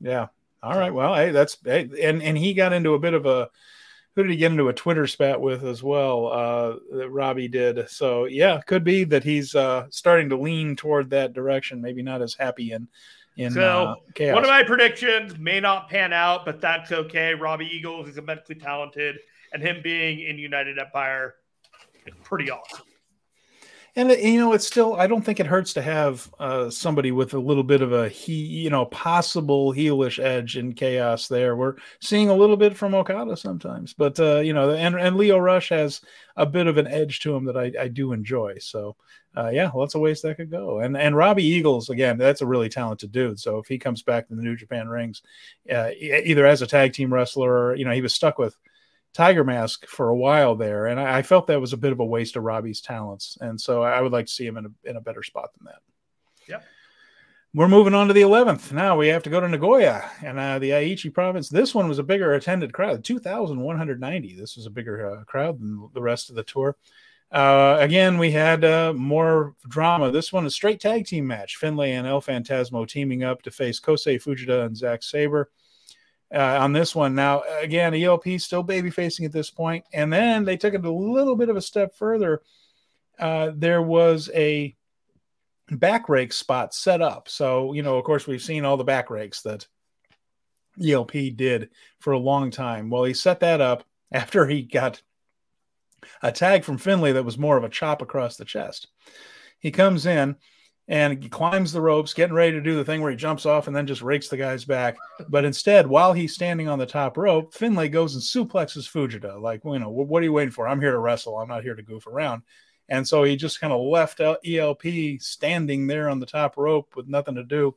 Yeah. 0.00 0.28
All 0.62 0.78
right. 0.78 0.92
Well, 0.92 1.14
hey, 1.14 1.30
that's 1.30 1.56
hey, 1.64 1.88
and 2.02 2.22
and 2.22 2.36
he 2.36 2.52
got 2.52 2.72
into 2.72 2.94
a 2.94 2.98
bit 2.98 3.14
of 3.14 3.24
a 3.24 3.48
who 4.16 4.22
did 4.22 4.32
he 4.32 4.36
get 4.36 4.50
into 4.50 4.68
a 4.68 4.72
Twitter 4.72 5.06
spat 5.06 5.40
with 5.40 5.64
as 5.64 5.82
well? 5.82 6.26
Uh, 6.26 6.96
that 6.96 7.10
Robbie 7.10 7.48
did. 7.48 7.88
So 7.88 8.24
yeah, 8.24 8.60
could 8.66 8.84
be 8.84 9.04
that 9.04 9.24
he's 9.24 9.54
uh, 9.54 9.86
starting 9.90 10.28
to 10.30 10.36
lean 10.36 10.76
toward 10.76 11.10
that 11.10 11.32
direction. 11.32 11.80
Maybe 11.80 12.02
not 12.02 12.22
as 12.22 12.34
happy 12.34 12.72
in 12.72 12.88
in 13.36 13.52
so 13.52 13.60
uh, 13.62 13.94
chaos. 14.14 14.34
one 14.34 14.44
of 14.44 14.50
my 14.50 14.62
predictions 14.62 15.38
may 15.38 15.60
not 15.60 15.88
pan 15.88 16.12
out, 16.12 16.44
but 16.44 16.60
that's 16.60 16.92
okay. 16.92 17.34
Robbie 17.34 17.70
Eagles 17.72 18.08
is 18.08 18.18
immensely 18.18 18.56
talented, 18.56 19.16
and 19.52 19.62
him 19.62 19.80
being 19.82 20.20
in 20.20 20.38
United 20.38 20.78
Empire 20.78 21.36
is 22.04 22.14
pretty 22.24 22.50
awesome. 22.50 22.86
And 23.96 24.10
you 24.10 24.38
know, 24.38 24.52
it's 24.52 24.66
still. 24.66 24.94
I 24.94 25.08
don't 25.08 25.22
think 25.22 25.40
it 25.40 25.46
hurts 25.46 25.72
to 25.74 25.82
have 25.82 26.32
uh, 26.38 26.70
somebody 26.70 27.10
with 27.10 27.34
a 27.34 27.40
little 27.40 27.64
bit 27.64 27.82
of 27.82 27.92
a 27.92 28.08
he, 28.08 28.34
you 28.34 28.70
know, 28.70 28.84
possible 28.86 29.72
heelish 29.72 30.22
edge 30.22 30.56
in 30.56 30.74
chaos. 30.74 31.26
There, 31.26 31.56
we're 31.56 31.74
seeing 32.00 32.28
a 32.28 32.34
little 32.34 32.56
bit 32.56 32.76
from 32.76 32.94
Okada 32.94 33.36
sometimes, 33.36 33.92
but 33.92 34.18
uh, 34.20 34.38
you 34.38 34.52
know, 34.52 34.70
and 34.70 34.94
and 34.94 35.16
Lio 35.16 35.38
Rush 35.38 35.70
has 35.70 36.02
a 36.36 36.46
bit 36.46 36.68
of 36.68 36.78
an 36.78 36.86
edge 36.86 37.18
to 37.20 37.34
him 37.34 37.44
that 37.46 37.56
I, 37.56 37.72
I 37.80 37.88
do 37.88 38.12
enjoy. 38.12 38.58
So, 38.60 38.94
uh, 39.36 39.50
yeah, 39.52 39.70
lots 39.74 39.96
of 39.96 40.00
ways 40.00 40.22
that 40.22 40.36
could 40.36 40.50
go. 40.52 40.78
And 40.78 40.96
and 40.96 41.16
Robbie 41.16 41.44
Eagles 41.44 41.90
again, 41.90 42.16
that's 42.16 42.42
a 42.42 42.46
really 42.46 42.68
talented 42.68 43.10
dude. 43.10 43.40
So 43.40 43.58
if 43.58 43.66
he 43.66 43.78
comes 43.78 44.02
back 44.02 44.28
to 44.28 44.36
the 44.36 44.42
New 44.42 44.54
Japan 44.54 44.88
rings, 44.88 45.22
uh, 45.70 45.90
either 46.00 46.46
as 46.46 46.62
a 46.62 46.66
tag 46.66 46.92
team 46.92 47.12
wrestler 47.12 47.50
or 47.50 47.74
you 47.74 47.84
know, 47.84 47.92
he 47.92 48.02
was 48.02 48.14
stuck 48.14 48.38
with 48.38 48.56
Tiger 49.12 49.44
Mask 49.44 49.86
for 49.86 50.08
a 50.08 50.16
while 50.16 50.54
there, 50.54 50.86
and 50.86 51.00
I, 51.00 51.18
I, 51.18 51.22
felt 51.22 51.48
that 51.48 51.60
was 51.60 51.72
a 51.72 51.76
bit 51.76 51.92
of 51.92 52.00
a 52.00 52.04
waste 52.04 52.36
of 52.36 52.44
Robbie's 52.44 52.80
talents, 52.80 53.36
and 53.40 53.60
so 53.60 53.82
I 53.82 54.00
would 54.00 54.12
like 54.12 54.26
to 54.26 54.32
see 54.32 54.46
him 54.46 54.56
in 54.56 54.66
a 54.66 54.90
in 54.90 54.96
a 54.96 55.00
better 55.00 55.22
spot 55.22 55.50
than 55.56 55.66
that. 55.66 55.82
Yep. 56.48 56.64
We're 57.52 57.66
moving 57.66 57.94
on 57.94 58.06
to 58.06 58.14
the 58.14 58.20
11th. 58.20 58.70
Now 58.70 58.96
we 58.96 59.08
have 59.08 59.24
to 59.24 59.30
go 59.30 59.40
to 59.40 59.48
Nagoya 59.48 60.08
and 60.22 60.38
uh, 60.38 60.60
the 60.60 60.70
Aichi 60.70 61.12
province. 61.12 61.48
This 61.48 61.74
one 61.74 61.88
was 61.88 61.98
a 61.98 62.04
bigger 62.04 62.34
attended 62.34 62.72
crowd, 62.72 63.02
2,190. 63.02 64.34
This 64.36 64.54
was 64.54 64.66
a 64.66 64.70
bigger 64.70 65.18
uh, 65.18 65.24
crowd 65.24 65.58
than 65.58 65.88
the 65.92 66.00
rest 66.00 66.30
of 66.30 66.36
the 66.36 66.44
tour. 66.44 66.76
Uh, 67.32 67.76
again, 67.80 68.18
we 68.18 68.30
had 68.30 68.64
uh, 68.64 68.92
more 68.92 69.56
drama. 69.68 70.12
This 70.12 70.32
one 70.32 70.46
is 70.46 70.54
straight 70.54 70.80
tag 70.80 71.06
team 71.06 71.26
match. 71.26 71.56
Finlay 71.56 71.92
and 71.92 72.06
El 72.06 72.22
Phantasmo 72.22 72.86
teaming 72.86 73.24
up 73.24 73.42
to 73.42 73.50
face 73.50 73.80
Kosei 73.80 74.22
Fujita 74.22 74.66
and 74.66 74.76
Zack 74.76 75.02
Sabre 75.02 75.50
uh, 76.34 76.58
on 76.60 76.72
this 76.72 76.94
one. 76.94 77.14
Now, 77.14 77.42
again, 77.60 77.94
ELP 77.94 78.38
still 78.38 78.62
baby 78.62 78.90
facing 78.90 79.26
at 79.26 79.32
this 79.32 79.50
point, 79.50 79.84
and 79.92 80.12
then 80.12 80.44
they 80.44 80.56
took 80.56 80.74
it 80.74 80.84
a 80.84 80.90
little 80.90 81.36
bit 81.36 81.48
of 81.48 81.56
a 81.56 81.62
step 81.62 81.94
further. 81.94 82.42
Uh, 83.18 83.52
there 83.54 83.82
was 83.82 84.30
a 84.34 84.74
back 85.70 86.08
rake 86.08 86.32
spot 86.32 86.74
set 86.74 87.00
up. 87.02 87.28
So, 87.28 87.72
you 87.72 87.82
know, 87.82 87.96
of 87.96 88.04
course, 88.04 88.26
we've 88.26 88.42
seen 88.42 88.64
all 88.64 88.76
the 88.76 88.84
back 88.84 89.10
rakes 89.10 89.42
that 89.42 89.66
ELP 90.84 91.12
did 91.36 91.70
for 91.98 92.12
a 92.12 92.18
long 92.18 92.50
time. 92.50 92.90
Well, 92.90 93.04
he 93.04 93.14
set 93.14 93.40
that 93.40 93.60
up 93.60 93.84
after 94.12 94.46
he 94.46 94.62
got 94.62 95.02
a 96.22 96.32
tag 96.32 96.64
from 96.64 96.78
Finlay 96.78 97.12
that 97.12 97.24
was 97.24 97.38
more 97.38 97.56
of 97.56 97.64
a 97.64 97.68
chop 97.68 98.02
across 98.02 98.36
the 98.36 98.44
chest. 98.44 98.88
He 99.58 99.70
comes 99.70 100.06
in 100.06 100.36
and 100.90 101.22
he 101.22 101.28
climbs 101.28 101.72
the 101.72 101.80
ropes, 101.80 102.12
getting 102.12 102.34
ready 102.34 102.50
to 102.50 102.60
do 102.60 102.74
the 102.74 102.84
thing 102.84 103.00
where 103.00 103.12
he 103.12 103.16
jumps 103.16 103.46
off 103.46 103.68
and 103.68 103.76
then 103.76 103.86
just 103.86 104.02
rakes 104.02 104.28
the 104.28 104.36
guy's 104.36 104.64
back. 104.64 104.96
But 105.28 105.44
instead, 105.44 105.86
while 105.86 106.12
he's 106.12 106.34
standing 106.34 106.68
on 106.68 106.80
the 106.80 106.84
top 106.84 107.16
rope, 107.16 107.54
Finlay 107.54 107.88
goes 107.88 108.14
and 108.16 108.22
suplexes 108.22 108.90
Fujita. 108.90 109.40
Like, 109.40 109.60
you 109.64 109.78
know, 109.78 109.88
what 109.88 110.20
are 110.20 110.24
you 110.24 110.32
waiting 110.32 110.50
for? 110.50 110.66
I'm 110.66 110.80
here 110.80 110.90
to 110.90 110.98
wrestle. 110.98 111.38
I'm 111.38 111.48
not 111.48 111.62
here 111.62 111.76
to 111.76 111.82
goof 111.82 112.08
around. 112.08 112.42
And 112.88 113.06
so 113.06 113.22
he 113.22 113.36
just 113.36 113.60
kind 113.60 113.72
of 113.72 113.80
left 113.80 114.20
ELP 114.20 114.82
standing 115.20 115.86
there 115.86 116.08
on 116.08 116.18
the 116.18 116.26
top 116.26 116.56
rope 116.56 116.96
with 116.96 117.06
nothing 117.06 117.36
to 117.36 117.44
do. 117.44 117.76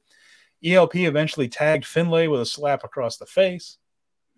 ELP 0.66 0.96
eventually 0.96 1.48
tagged 1.48 1.86
Finlay 1.86 2.26
with 2.26 2.42
a 2.42 2.48
slap 2.48 2.84
across 2.84 3.18
the 3.18 3.28
face. 3.28 3.78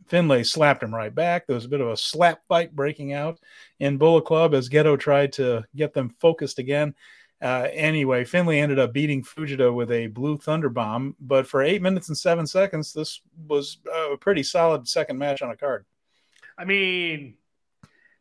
Finlay 0.08 0.44
slapped 0.44 0.84
him 0.84 0.94
right 0.94 1.16
back. 1.16 1.48
There 1.48 1.56
was 1.56 1.64
a 1.64 1.70
bit 1.70 1.80
of 1.80 1.88
a 1.88 1.96
slap 1.96 2.42
fight 2.50 2.76
breaking 2.76 3.14
out 3.14 3.40
in 3.80 3.98
Bullet 3.98 4.26
Club 4.26 4.54
as 4.54 4.68
Gedo 4.68 5.00
tried 5.00 5.32
to 5.34 5.64
get 5.78 5.94
them 5.94 6.14
focused 6.20 6.60
again. 6.60 6.94
Uh, 7.42 7.68
anyway, 7.72 8.24
Finlay 8.24 8.60
ended 8.60 8.80
up 8.80 8.94
beating 8.94 9.22
Fujita 9.22 9.74
with 9.74 9.92
a 9.92 10.08
blue 10.08 10.38
thunder 10.38 10.70
bomb, 10.70 11.16
but 11.20 11.46
for 11.46 11.62
eight 11.62 11.82
minutes 11.82 12.08
and 12.08 12.18
seven 12.18 12.48
seconds, 12.48 12.94
this 12.94 13.22
was 13.48 13.78
a 13.94 14.18
pretty 14.18 14.42
solid 14.42 14.88
second 14.88 15.18
match 15.18 15.42
on 15.42 15.52
a 15.52 15.58
card. 15.58 15.86
I 16.58 16.66
mean, 16.66 17.36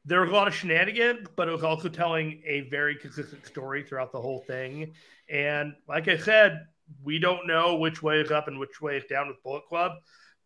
there 0.05 0.21
was 0.21 0.31
a 0.31 0.33
lot 0.35 0.49
of 0.49 0.55
shenanigans, 0.55 1.29
but 1.37 1.49
it 1.49 1.53
was 1.53 1.63
also 1.63 1.89
telling 1.89 2.43
a 2.45 2.63
very 2.63 2.97
consistent 2.97 3.47
story 3.47 3.83
throughout 3.83 4.13
the 4.13 4.21
whole 4.21 4.41
thing. 4.41 4.93
And 5.31 5.75
like 5.89 6.09
I 6.09 6.19
said, 6.19 6.67
we 7.03 7.19
don't 7.19 7.47
know 7.47 7.77
which 7.77 8.03
way 8.03 8.21
is 8.21 8.31
up 8.31 8.49
and 8.49 8.59
which 8.59 8.83
way 8.83 8.97
is 8.97 9.05
down 9.05 9.29
with 9.29 9.43
Bullet 9.43 9.65
Club, 9.69 9.93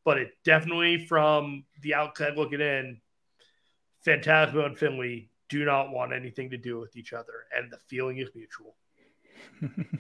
but 0.05 0.19
it 0.19 0.31
definitely, 0.45 1.07
from 1.07 1.65
the 1.83 1.95
outside 1.95 2.37
looking 2.37 2.61
in, 2.61 3.01
Phantasmo 4.07 4.65
and 4.65 4.79
Finlay 4.79 5.31
do 5.49 5.65
not 5.65 5.91
want 5.91 6.13
anything 6.13 6.51
to 6.51 6.57
do 6.57 6.79
with 6.79 6.97
each 6.97 7.13
other, 7.13 7.47
and 7.57 7.71
the 7.71 7.79
feeling 7.89 8.19
is 8.19 8.29
mutual. 8.35 8.77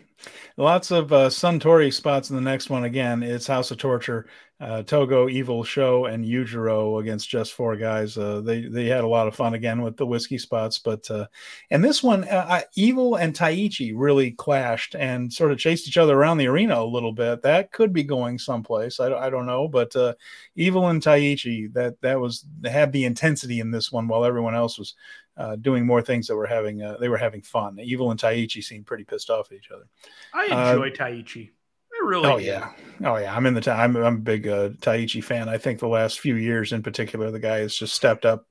Lots 0.56 0.90
of 0.90 1.12
uh, 1.12 1.28
Suntory 1.28 1.92
spots 1.92 2.30
in 2.30 2.36
the 2.36 2.42
next 2.42 2.70
one. 2.70 2.84
Again, 2.84 3.22
it's 3.22 3.46
House 3.46 3.70
of 3.70 3.78
Torture, 3.78 4.26
uh, 4.60 4.82
Togo, 4.82 5.28
Evil 5.28 5.62
Sho, 5.62 6.06
and 6.06 6.24
Yujiro 6.24 7.00
against 7.00 7.28
just 7.28 7.52
four 7.52 7.76
guys. 7.76 8.18
Uh, 8.18 8.40
they 8.40 8.62
they 8.62 8.86
had 8.86 9.04
a 9.04 9.08
lot 9.08 9.28
of 9.28 9.36
fun 9.36 9.54
again 9.54 9.82
with 9.82 9.96
the 9.96 10.06
whiskey 10.06 10.36
spots, 10.36 10.80
but 10.80 11.08
uh, 11.12 11.26
and 11.70 11.84
this 11.84 12.02
one, 12.02 12.24
uh, 12.24 12.62
Evil 12.74 13.14
and 13.14 13.32
Taichi 13.34 13.92
really 13.94 14.32
clashed 14.32 14.96
and 14.96 15.32
sort 15.32 15.52
of 15.52 15.58
chased 15.58 15.86
each 15.86 15.98
other 15.98 16.18
around 16.18 16.38
the 16.38 16.48
arena 16.48 16.82
a 16.82 16.84
little 16.84 17.12
bit. 17.12 17.42
That 17.42 17.70
could 17.70 17.92
be 17.92 18.02
going 18.02 18.38
someplace. 18.38 18.98
I, 18.98 19.12
I 19.12 19.30
don't 19.30 19.46
know, 19.46 19.68
but 19.68 19.94
uh, 19.94 20.14
Evil 20.56 20.88
and 20.88 21.00
Taichi 21.00 21.72
that 21.74 22.00
that 22.00 22.18
was 22.18 22.44
had 22.64 22.90
the 22.90 23.04
intensity 23.04 23.60
in 23.60 23.70
this 23.70 23.92
one, 23.92 24.08
while 24.08 24.24
everyone 24.24 24.56
else 24.56 24.76
was 24.76 24.96
uh, 25.38 25.56
doing 25.56 25.86
more 25.86 26.02
things 26.02 26.26
that 26.26 26.36
were 26.36 26.46
having 26.46 26.82
uh, 26.82 26.96
they 26.98 27.08
were 27.08 27.16
having 27.16 27.40
fun. 27.40 27.78
Evil 27.80 28.10
and 28.10 28.20
Taichi 28.20 28.62
seemed 28.62 28.86
pretty 28.86 29.04
pissed 29.04 29.30
off 29.30 29.50
at 29.50 29.56
each 29.56 29.70
other. 29.70 29.86
I 30.34 30.44
enjoy 30.44 30.88
uh, 30.88 30.90
Taichi. 30.90 31.50
I 31.92 32.06
really. 32.06 32.28
Oh 32.28 32.38
do. 32.38 32.44
yeah, 32.44 32.72
oh 33.04 33.16
yeah. 33.16 33.34
I'm 33.34 33.46
in 33.46 33.54
the. 33.54 33.60
time. 33.60 33.96
I'm, 33.96 34.04
I'm 34.04 34.16
a 34.16 34.20
big 34.20 34.48
uh, 34.48 34.70
Taichi 34.80 35.22
fan. 35.22 35.48
I 35.48 35.56
think 35.56 35.78
the 35.78 35.88
last 35.88 36.20
few 36.20 36.34
years, 36.34 36.72
in 36.72 36.82
particular, 36.82 37.30
the 37.30 37.38
guy 37.38 37.58
has 37.58 37.74
just 37.74 37.94
stepped 37.94 38.26
up 38.26 38.46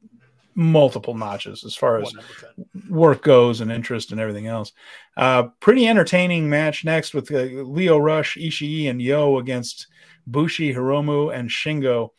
multiple 0.56 1.14
notches 1.14 1.64
as 1.64 1.76
far 1.76 2.02
as 2.02 2.12
100%. 2.58 2.90
work 2.90 3.22
goes 3.22 3.62
and 3.62 3.72
interest 3.72 4.12
and 4.12 4.20
everything 4.20 4.48
else. 4.48 4.72
Uh, 5.16 5.44
pretty 5.60 5.88
entertaining 5.88 6.50
match 6.50 6.84
next 6.84 7.14
with 7.14 7.32
uh, 7.32 7.44
Lio 7.64 8.00
Rush, 8.00 8.38
Ishii, 8.38 8.90
and 8.90 9.00
Yo 9.00 9.38
against 9.38 9.86
Bushi, 10.26 10.74
Hiromu, 10.74 11.34
and 11.34 11.50
Shingo. 11.50 12.10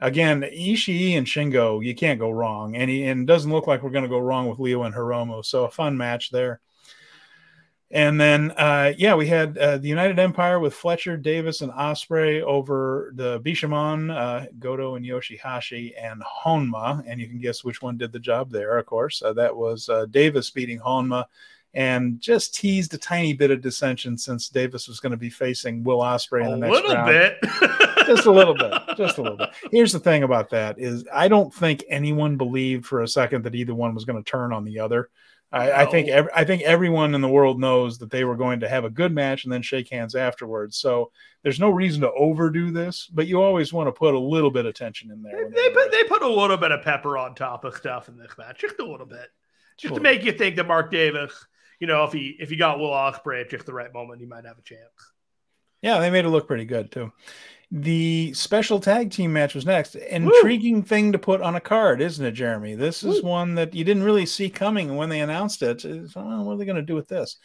Again, 0.00 0.42
Ishii 0.42 1.16
and 1.16 1.26
Shingo, 1.26 1.84
you 1.84 1.94
can't 1.94 2.18
go 2.18 2.30
wrong. 2.30 2.76
And, 2.76 2.90
he, 2.90 3.04
and 3.04 3.22
it 3.22 3.26
doesn't 3.26 3.52
look 3.52 3.66
like 3.66 3.82
we're 3.82 3.90
going 3.90 4.04
to 4.04 4.08
go 4.10 4.18
wrong 4.18 4.48
with 4.48 4.58
Lio 4.58 4.82
and 4.82 4.94
Hiromu. 4.94 5.44
So 5.44 5.64
a 5.64 5.70
fun 5.70 5.96
match 5.96 6.30
there. 6.30 6.60
And 7.90 8.20
then, 8.20 8.50
uh, 8.52 8.92
yeah, 8.98 9.14
we 9.14 9.28
had 9.28 9.56
uh, 9.56 9.78
the 9.78 9.86
United 9.86 10.18
Empire 10.18 10.58
with 10.58 10.74
Fletcher, 10.74 11.16
Davis, 11.16 11.60
and 11.60 11.70
Ospreay 11.70 12.42
over 12.42 13.12
the 13.14 13.40
Bishamon, 13.40 14.12
uh, 14.12 14.46
Goto, 14.58 14.96
and 14.96 15.06
Yoshihashi, 15.06 15.92
and 15.96 16.20
Honma. 16.22 17.04
And 17.06 17.20
you 17.20 17.28
can 17.28 17.38
guess 17.38 17.62
which 17.62 17.82
one 17.82 17.96
did 17.96 18.10
the 18.10 18.18
job 18.18 18.50
there, 18.50 18.78
of 18.78 18.86
course. 18.86 19.22
Uh, 19.22 19.32
that 19.34 19.54
was 19.54 19.88
uh, 19.88 20.06
Davis 20.06 20.50
beating 20.50 20.80
Honma 20.80 21.26
and 21.74 22.20
just 22.20 22.54
teased 22.54 22.94
a 22.94 22.98
tiny 22.98 23.32
bit 23.32 23.50
of 23.50 23.60
dissension 23.60 24.16
since 24.16 24.48
Davis 24.48 24.86
was 24.88 25.00
going 25.00 25.10
to 25.12 25.16
be 25.16 25.30
facing 25.30 25.82
Will 25.84 25.98
Ospreay 25.98 26.44
in 26.44 26.60
the 26.60 26.66
a 26.66 26.70
next 26.70 26.72
little 26.72 26.94
round. 26.94 27.06
bit. 27.08 27.38
just 28.06 28.26
a 28.26 28.30
little 28.32 28.54
bit, 28.54 28.72
just 28.96 29.18
a 29.18 29.22
little 29.22 29.36
bit. 29.38 29.50
Here's 29.70 29.92
the 29.92 29.98
thing 30.00 30.22
about 30.22 30.50
that 30.50 30.78
is 30.78 31.04
I 31.12 31.28
don't 31.28 31.52
think 31.52 31.84
anyone 31.88 32.36
believed 32.36 32.86
for 32.86 33.02
a 33.02 33.08
second 33.08 33.42
that 33.44 33.54
either 33.54 33.74
one 33.74 33.94
was 33.94 34.04
going 34.04 34.22
to 34.22 34.30
turn 34.30 34.52
on 34.52 34.64
the 34.64 34.78
other. 34.80 35.10
I, 35.52 35.82
I 35.82 35.86
think 35.86 36.08
No. 36.08 36.14
ev- 36.14 36.28
I 36.34 36.44
think 36.44 36.62
everyone 36.62 37.14
in 37.14 37.20
the 37.20 37.28
world 37.28 37.60
knows 37.60 37.98
that 37.98 38.10
they 38.10 38.24
were 38.24 38.34
going 38.36 38.60
to 38.60 38.68
have 38.68 38.84
a 38.84 38.90
good 38.90 39.12
match 39.12 39.44
and 39.44 39.52
then 39.52 39.62
shake 39.62 39.88
hands 39.88 40.16
afterwards. 40.16 40.76
So 40.78 41.12
there's 41.44 41.60
no 41.60 41.70
reason 41.70 42.00
to 42.00 42.10
overdo 42.12 42.72
this, 42.72 43.06
but 43.12 43.28
you 43.28 43.40
always 43.40 43.72
want 43.72 43.86
to 43.86 43.92
put 43.92 44.14
a 44.14 44.18
little 44.18 44.50
bit 44.50 44.66
of 44.66 44.74
tension 44.74 45.12
in 45.12 45.22
there. 45.22 45.48
They, 45.48 45.54
they 45.62 45.70
put 45.70 45.90
they 45.92 46.04
put 46.04 46.22
a 46.22 46.28
little 46.28 46.56
bit 46.56 46.72
of 46.72 46.82
pepper 46.82 47.16
on 47.18 47.34
top 47.36 47.64
of 47.64 47.74
stuff 47.76 48.08
in 48.08 48.16
this 48.16 48.32
match, 48.36 48.58
just 48.60 48.80
a 48.80 48.84
little 48.84 49.06
bit, 49.06 49.28
just 49.76 49.90
Sure. 49.90 49.96
to 49.98 50.02
make 50.02 50.24
you 50.24 50.32
think 50.32 50.56
that 50.56 50.66
Mark 50.66 50.90
Davis, 50.90 51.46
you 51.84 51.88
know, 51.88 52.04
if 52.04 52.14
he 52.14 52.34
if 52.40 52.48
he 52.48 52.56
got 52.56 52.78
Will 52.78 52.88
Ospreay 52.88 53.42
at 53.42 53.50
just 53.50 53.66
the 53.66 53.74
right 53.74 53.92
moment, 53.92 54.18
he 54.18 54.26
might 54.26 54.46
have 54.46 54.56
a 54.56 54.62
chance. 54.62 54.80
Yeah, 55.82 55.98
they 55.98 56.08
made 56.08 56.24
it 56.24 56.30
look 56.30 56.46
pretty 56.46 56.64
good 56.64 56.90
too. 56.90 57.12
The 57.70 58.32
special 58.32 58.80
tag 58.80 59.10
team 59.10 59.34
match 59.34 59.54
was 59.54 59.66
next. 59.66 59.94
Intriguing 59.96 60.82
thing 60.82 61.12
to 61.12 61.18
put 61.18 61.42
on 61.42 61.56
a 61.56 61.60
card, 61.60 62.00
isn't 62.00 62.24
it, 62.24 62.32
Jeremy? 62.32 62.74
This 62.74 63.04
is 63.04 63.22
Woo. 63.22 63.28
one 63.28 63.54
that 63.56 63.74
you 63.74 63.84
didn't 63.84 64.02
really 64.02 64.24
see 64.24 64.48
coming 64.48 64.96
when 64.96 65.10
they 65.10 65.20
announced 65.20 65.60
it. 65.60 65.84
It's, 65.84 66.14
oh, 66.16 66.42
what 66.42 66.54
are 66.54 66.56
they 66.56 66.64
going 66.64 66.76
to 66.76 66.82
do 66.82 66.94
with 66.94 67.08
this? 67.08 67.36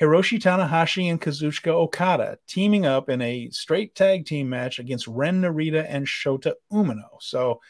Hiroshi 0.00 0.40
Tanahashi 0.40 1.10
and 1.10 1.20
Kazuchika 1.20 1.72
Okada 1.72 2.38
teaming 2.46 2.86
up 2.86 3.10
in 3.10 3.20
a 3.20 3.50
straight 3.50 3.94
tag 3.94 4.24
team 4.24 4.48
match 4.48 4.78
against 4.78 5.06
Ren 5.06 5.42
Narita 5.42 5.84
and 5.86 6.06
Shota 6.06 6.54
Umino. 6.72 7.20
So, 7.20 7.60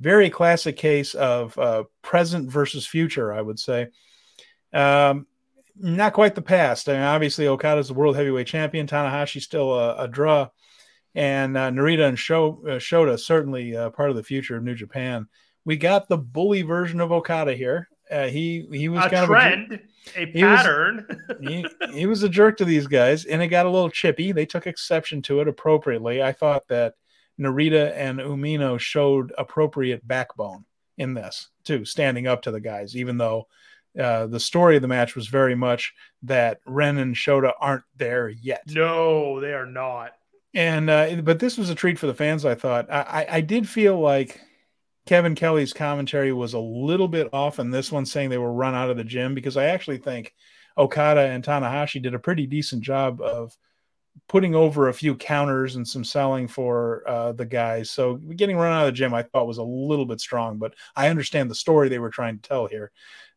very 0.00 0.28
classic 0.28 0.76
case 0.76 1.14
of 1.14 1.56
uh, 1.56 1.84
present 2.02 2.50
versus 2.50 2.84
future, 2.84 3.32
I 3.32 3.42
would 3.42 3.60
say. 3.60 3.86
Um, 4.72 5.26
not 5.76 6.12
quite 6.12 6.34
the 6.34 6.42
past. 6.42 6.88
I 6.88 6.92
mean, 6.94 7.02
obviously, 7.02 7.46
Okada's 7.46 7.88
the 7.88 7.94
world 7.94 8.16
heavyweight 8.16 8.46
champion. 8.46 8.86
Tanahashi's 8.86 9.44
still 9.44 9.72
a, 9.78 10.04
a 10.04 10.08
draw, 10.08 10.48
and 11.14 11.56
uh, 11.56 11.70
Narita 11.70 12.08
and 12.08 12.18
Sho, 12.18 12.62
uh, 12.66 12.70
Shota 12.78 13.18
certainly 13.18 13.76
uh, 13.76 13.90
part 13.90 14.10
of 14.10 14.16
the 14.16 14.22
future 14.22 14.56
of 14.56 14.64
New 14.64 14.74
Japan. 14.74 15.26
We 15.64 15.76
got 15.76 16.08
the 16.08 16.18
bully 16.18 16.62
version 16.62 17.00
of 17.00 17.12
Okada 17.12 17.54
here. 17.54 17.88
Uh, 18.10 18.26
he 18.26 18.66
he 18.72 18.88
was 18.88 19.04
A 19.06 19.08
kind 19.10 19.26
trend, 19.26 19.80
a 20.16 20.26
he 20.26 20.44
was- 20.44 20.56
pattern. 20.60 21.06
of 21.28 21.36
a, 21.46 21.48
he, 21.48 21.66
he 21.94 22.06
was 22.06 22.22
a 22.22 22.28
jerk 22.28 22.56
to 22.58 22.64
these 22.64 22.86
guys, 22.86 23.24
and 23.24 23.40
it 23.42 23.48
got 23.48 23.66
a 23.66 23.70
little 23.70 23.88
chippy. 23.90 24.32
They 24.32 24.44
took 24.46 24.66
exception 24.66 25.22
to 25.22 25.40
it 25.40 25.48
appropriately. 25.48 26.22
I 26.22 26.32
thought 26.32 26.68
that 26.68 26.94
Narita 27.40 27.92
and 27.96 28.18
Umino 28.18 28.78
showed 28.78 29.32
appropriate 29.38 30.06
backbone 30.06 30.64
in 30.98 31.14
this 31.14 31.48
too, 31.64 31.84
standing 31.86 32.26
up 32.26 32.42
to 32.42 32.50
the 32.50 32.60
guys, 32.60 32.94
even 32.96 33.16
though 33.16 33.46
uh, 33.98 34.26
the 34.26 34.40
story 34.40 34.76
of 34.76 34.82
the 34.82 34.88
match 34.88 35.14
was 35.14 35.28
very 35.28 35.54
much 35.54 35.92
that 36.22 36.60
Ren 36.66 36.98
and 36.98 37.14
Shota 37.14 37.52
aren't 37.60 37.84
there 37.96 38.28
yet. 38.28 38.62
no, 38.68 39.40
they 39.40 39.52
are 39.52 39.66
not. 39.66 40.12
And 40.54 40.90
uh, 40.90 41.16
but 41.22 41.38
this 41.38 41.56
was 41.56 41.70
a 41.70 41.74
treat 41.74 41.98
for 41.98 42.06
the 42.06 42.14
fans. 42.14 42.44
I 42.44 42.54
thought 42.54 42.90
I, 42.90 43.00
I, 43.00 43.26
I 43.36 43.40
did 43.40 43.68
feel 43.68 43.98
like 43.98 44.40
Kevin 45.06 45.34
Kelly's 45.34 45.72
commentary 45.72 46.32
was 46.32 46.54
a 46.54 46.58
little 46.58 47.08
bit 47.08 47.28
off 47.32 47.58
in 47.58 47.70
this 47.70 47.90
one, 47.90 48.06
saying 48.06 48.28
they 48.30 48.38
were 48.38 48.52
run 48.52 48.74
out 48.74 48.90
of 48.90 48.96
the 48.96 49.04
gym 49.04 49.34
because 49.34 49.56
I 49.56 49.66
actually 49.66 49.98
think 49.98 50.34
Okada 50.76 51.22
and 51.22 51.42
Tanahashi 51.42 52.02
did 52.02 52.14
a 52.14 52.18
pretty 52.18 52.46
decent 52.46 52.82
job 52.82 53.20
of 53.20 53.56
putting 54.28 54.54
over 54.54 54.88
a 54.88 54.94
few 54.94 55.14
counters 55.14 55.76
and 55.76 55.86
some 55.86 56.04
selling 56.04 56.46
for 56.46 57.02
uh, 57.06 57.32
the 57.32 57.46
guys. 57.46 57.90
So 57.90 58.16
getting 58.16 58.56
run 58.56 58.72
out 58.72 58.86
of 58.86 58.86
the 58.86 58.92
gym, 58.96 59.14
I 59.14 59.22
thought 59.22 59.46
was 59.46 59.58
a 59.58 59.62
little 59.62 60.06
bit 60.06 60.20
strong, 60.20 60.58
but 60.58 60.74
I 60.94 61.08
understand 61.08 61.50
the 61.50 61.54
story 61.54 61.88
they 61.88 61.98
were 61.98 62.10
trying 62.10 62.38
to 62.38 62.48
tell 62.48 62.66
here. 62.66 62.92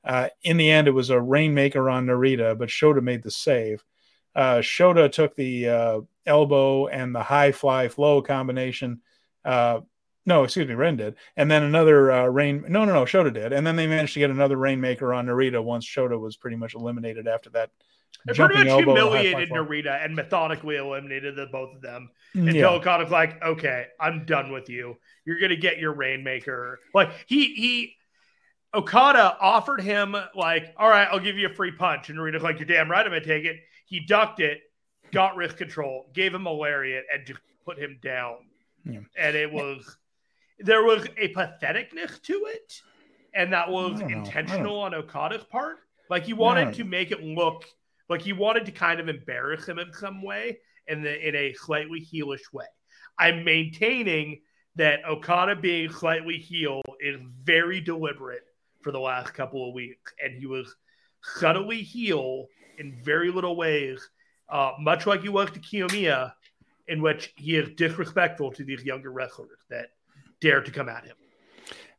Uh, 0.05 0.29
in 0.43 0.57
the 0.57 0.69
end, 0.69 0.87
it 0.87 0.91
was 0.91 1.09
a 1.09 1.19
rainmaker 1.19 1.89
on 1.89 2.05
Narita, 2.05 2.57
but 2.57 2.69
Shota 2.69 3.01
made 3.01 3.23
the 3.23 3.31
save. 3.31 3.83
Uh, 4.35 4.57
Shota 4.57 5.11
took 5.11 5.35
the 5.35 5.69
uh, 5.69 6.01
elbow 6.25 6.87
and 6.87 7.15
the 7.15 7.23
high 7.23 7.51
fly 7.51 7.87
flow 7.87 8.21
combination. 8.21 9.01
Uh, 9.43 9.81
no, 10.27 10.43
excuse 10.43 10.67
me, 10.67 10.73
Ren 10.73 10.97
did, 10.97 11.15
and 11.37 11.49
then 11.49 11.63
another 11.63 12.11
uh, 12.11 12.25
rain. 12.25 12.65
No, 12.67 12.83
no, 12.85 12.93
no, 12.93 13.05
Shota 13.05 13.33
did, 13.33 13.53
and 13.53 13.65
then 13.65 13.75
they 13.75 13.87
managed 13.87 14.13
to 14.15 14.19
get 14.19 14.31
another 14.31 14.57
rainmaker 14.57 15.13
on 15.13 15.27
Narita 15.27 15.63
once 15.63 15.85
Shota 15.85 16.19
was 16.19 16.35
pretty 16.35 16.57
much 16.57 16.73
eliminated 16.73 17.27
after 17.27 17.49
that. 17.51 17.69
They 18.25 18.33
pretty 18.33 18.55
much 18.55 18.67
elbow, 18.67 18.95
humiliated. 18.95 19.51
Narita 19.51 20.03
and 20.03 20.15
methodically 20.15 20.77
eliminated 20.77 21.35
the 21.35 21.45
both 21.51 21.75
of 21.75 21.81
them 21.81 22.09
until 22.33 22.55
Yeah. 22.55 22.69
Okada's 22.69 23.11
like, 23.11 23.41
okay, 23.43 23.85
I'm 23.99 24.25
done 24.25 24.51
with 24.51 24.67
you. 24.67 24.97
You're 25.25 25.39
gonna 25.39 25.55
get 25.55 25.77
your 25.77 25.93
rainmaker. 25.93 26.79
Like 26.93 27.11
he 27.27 27.53
he 27.53 27.95
Okada 28.75 29.37
offered 29.39 29.81
him 29.81 30.15
like, 30.35 30.73
all 30.77 30.89
right, 30.89 31.07
I'll 31.09 31.19
give 31.19 31.37
you 31.37 31.47
a 31.47 31.53
free 31.53 31.71
punch. 31.71 32.09
And 32.09 32.19
Narita's 32.19 32.43
like, 32.43 32.59
you're 32.59 32.67
damn 32.67 32.91
right, 32.91 33.05
I'm 33.05 33.11
gonna 33.11 33.23
take 33.23 33.45
it. 33.45 33.57
He 33.85 34.01
ducked 34.01 34.39
it, 34.39 34.59
got 35.11 35.35
wrist 35.35 35.57
control, 35.57 36.11
gave 36.13 36.33
him 36.33 36.45
a 36.45 36.51
lariat, 36.51 37.05
and 37.13 37.25
just 37.25 37.39
put 37.65 37.79
him 37.79 37.99
down. 38.03 38.35
Yeah. 38.83 38.99
And 39.17 39.35
it 39.35 39.51
was 39.51 39.97
there 40.59 40.83
was 40.83 41.05
a 41.17 41.33
patheticness 41.33 42.21
to 42.23 42.47
it, 42.47 42.81
and 43.33 43.53
that 43.53 43.69
was 43.69 43.95
I 43.95 43.99
don't 43.99 44.11
know. 44.11 44.17
I 44.17 44.19
intentional 44.19 44.79
on 44.79 44.93
Okada's 44.93 45.43
part. 45.45 45.77
Like 46.09 46.23
he 46.23 46.33
wanted 46.33 46.73
to 46.75 46.83
make 46.83 47.11
it 47.11 47.23
look 47.23 47.65
like 48.09 48.21
he 48.21 48.33
wanted 48.33 48.65
to 48.65 48.71
kind 48.71 48.99
of 48.99 49.07
embarrass 49.07 49.67
him 49.67 49.79
in 49.79 49.91
some 49.93 50.21
way 50.21 50.59
in 50.87 51.01
the 51.01 51.27
in 51.27 51.35
a 51.35 51.53
slightly 51.53 52.05
heelish 52.05 52.53
way. 52.53 52.65
I'm 53.17 53.43
maintaining 53.43 54.41
that 54.75 55.05
Okada 55.05 55.55
being 55.55 55.89
slightly 55.89 56.37
heel 56.37 56.81
is 56.99 57.17
very 57.43 57.79
deliberate 57.79 58.43
for 58.85 58.91
the 58.91 58.99
last 58.99 59.33
couple 59.33 59.67
of 59.67 59.73
weeks, 59.73 60.13
and 60.23 60.35
he 60.37 60.45
was 60.45 60.75
subtly 61.23 61.81
heel 61.81 62.45
in 62.77 62.95
very 63.03 63.31
little 63.31 63.55
ways, 63.55 64.11
uh, 64.47 64.73
much 64.79 65.07
like 65.07 65.23
he 65.23 65.29
was 65.29 65.49
to 65.49 65.59
Kiyomiya, 65.59 66.33
in 66.87 67.01
which 67.01 67.33
he 67.35 67.55
is 67.55 67.67
disrespectful 67.71 68.51
to 68.51 68.63
these 68.63 68.83
younger 68.83 69.11
wrestlers 69.11 69.57
that 69.71 69.87
dare 70.39 70.61
to 70.61 70.69
come 70.69 70.87
at 70.87 71.03
him. 71.03 71.15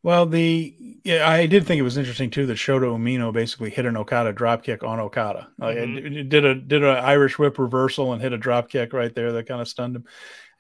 Well, 0.05 0.27
the 0.27 0.77
yeah, 1.03 1.29
I 1.29 1.47
did 1.47 1.67
think 1.67 1.81
it 1.81 1.83
was 1.83 1.97
interesting 1.97 2.31
too 2.31 2.47
that 2.47 2.57
Shota 2.57 2.83
Umino 2.97 3.33
basically 3.33 3.71
hit 3.71 3.85
an 3.85 3.97
Okada 3.97 4.33
dropkick 4.33 4.87
on 4.87 5.01
Okada. 5.01 5.49
Like, 5.59 5.77
Mhm. 5.79 5.97
it- 6.07 6.17
it 6.19 6.29
did 6.29 6.45
a 6.45 6.55
did 6.55 6.85
a 6.85 6.91
Irish 6.91 7.37
whip 7.37 7.59
reversal 7.59 8.13
and 8.13 8.23
hit 8.23 8.33
a 8.33 8.39
drop 8.39 8.69
kick 8.71 8.93
right 8.93 9.13
there 9.13 9.33
that 9.33 9.49
kind 9.49 9.61
of 9.61 9.67
stunned 9.67 9.97
him. 9.97 10.05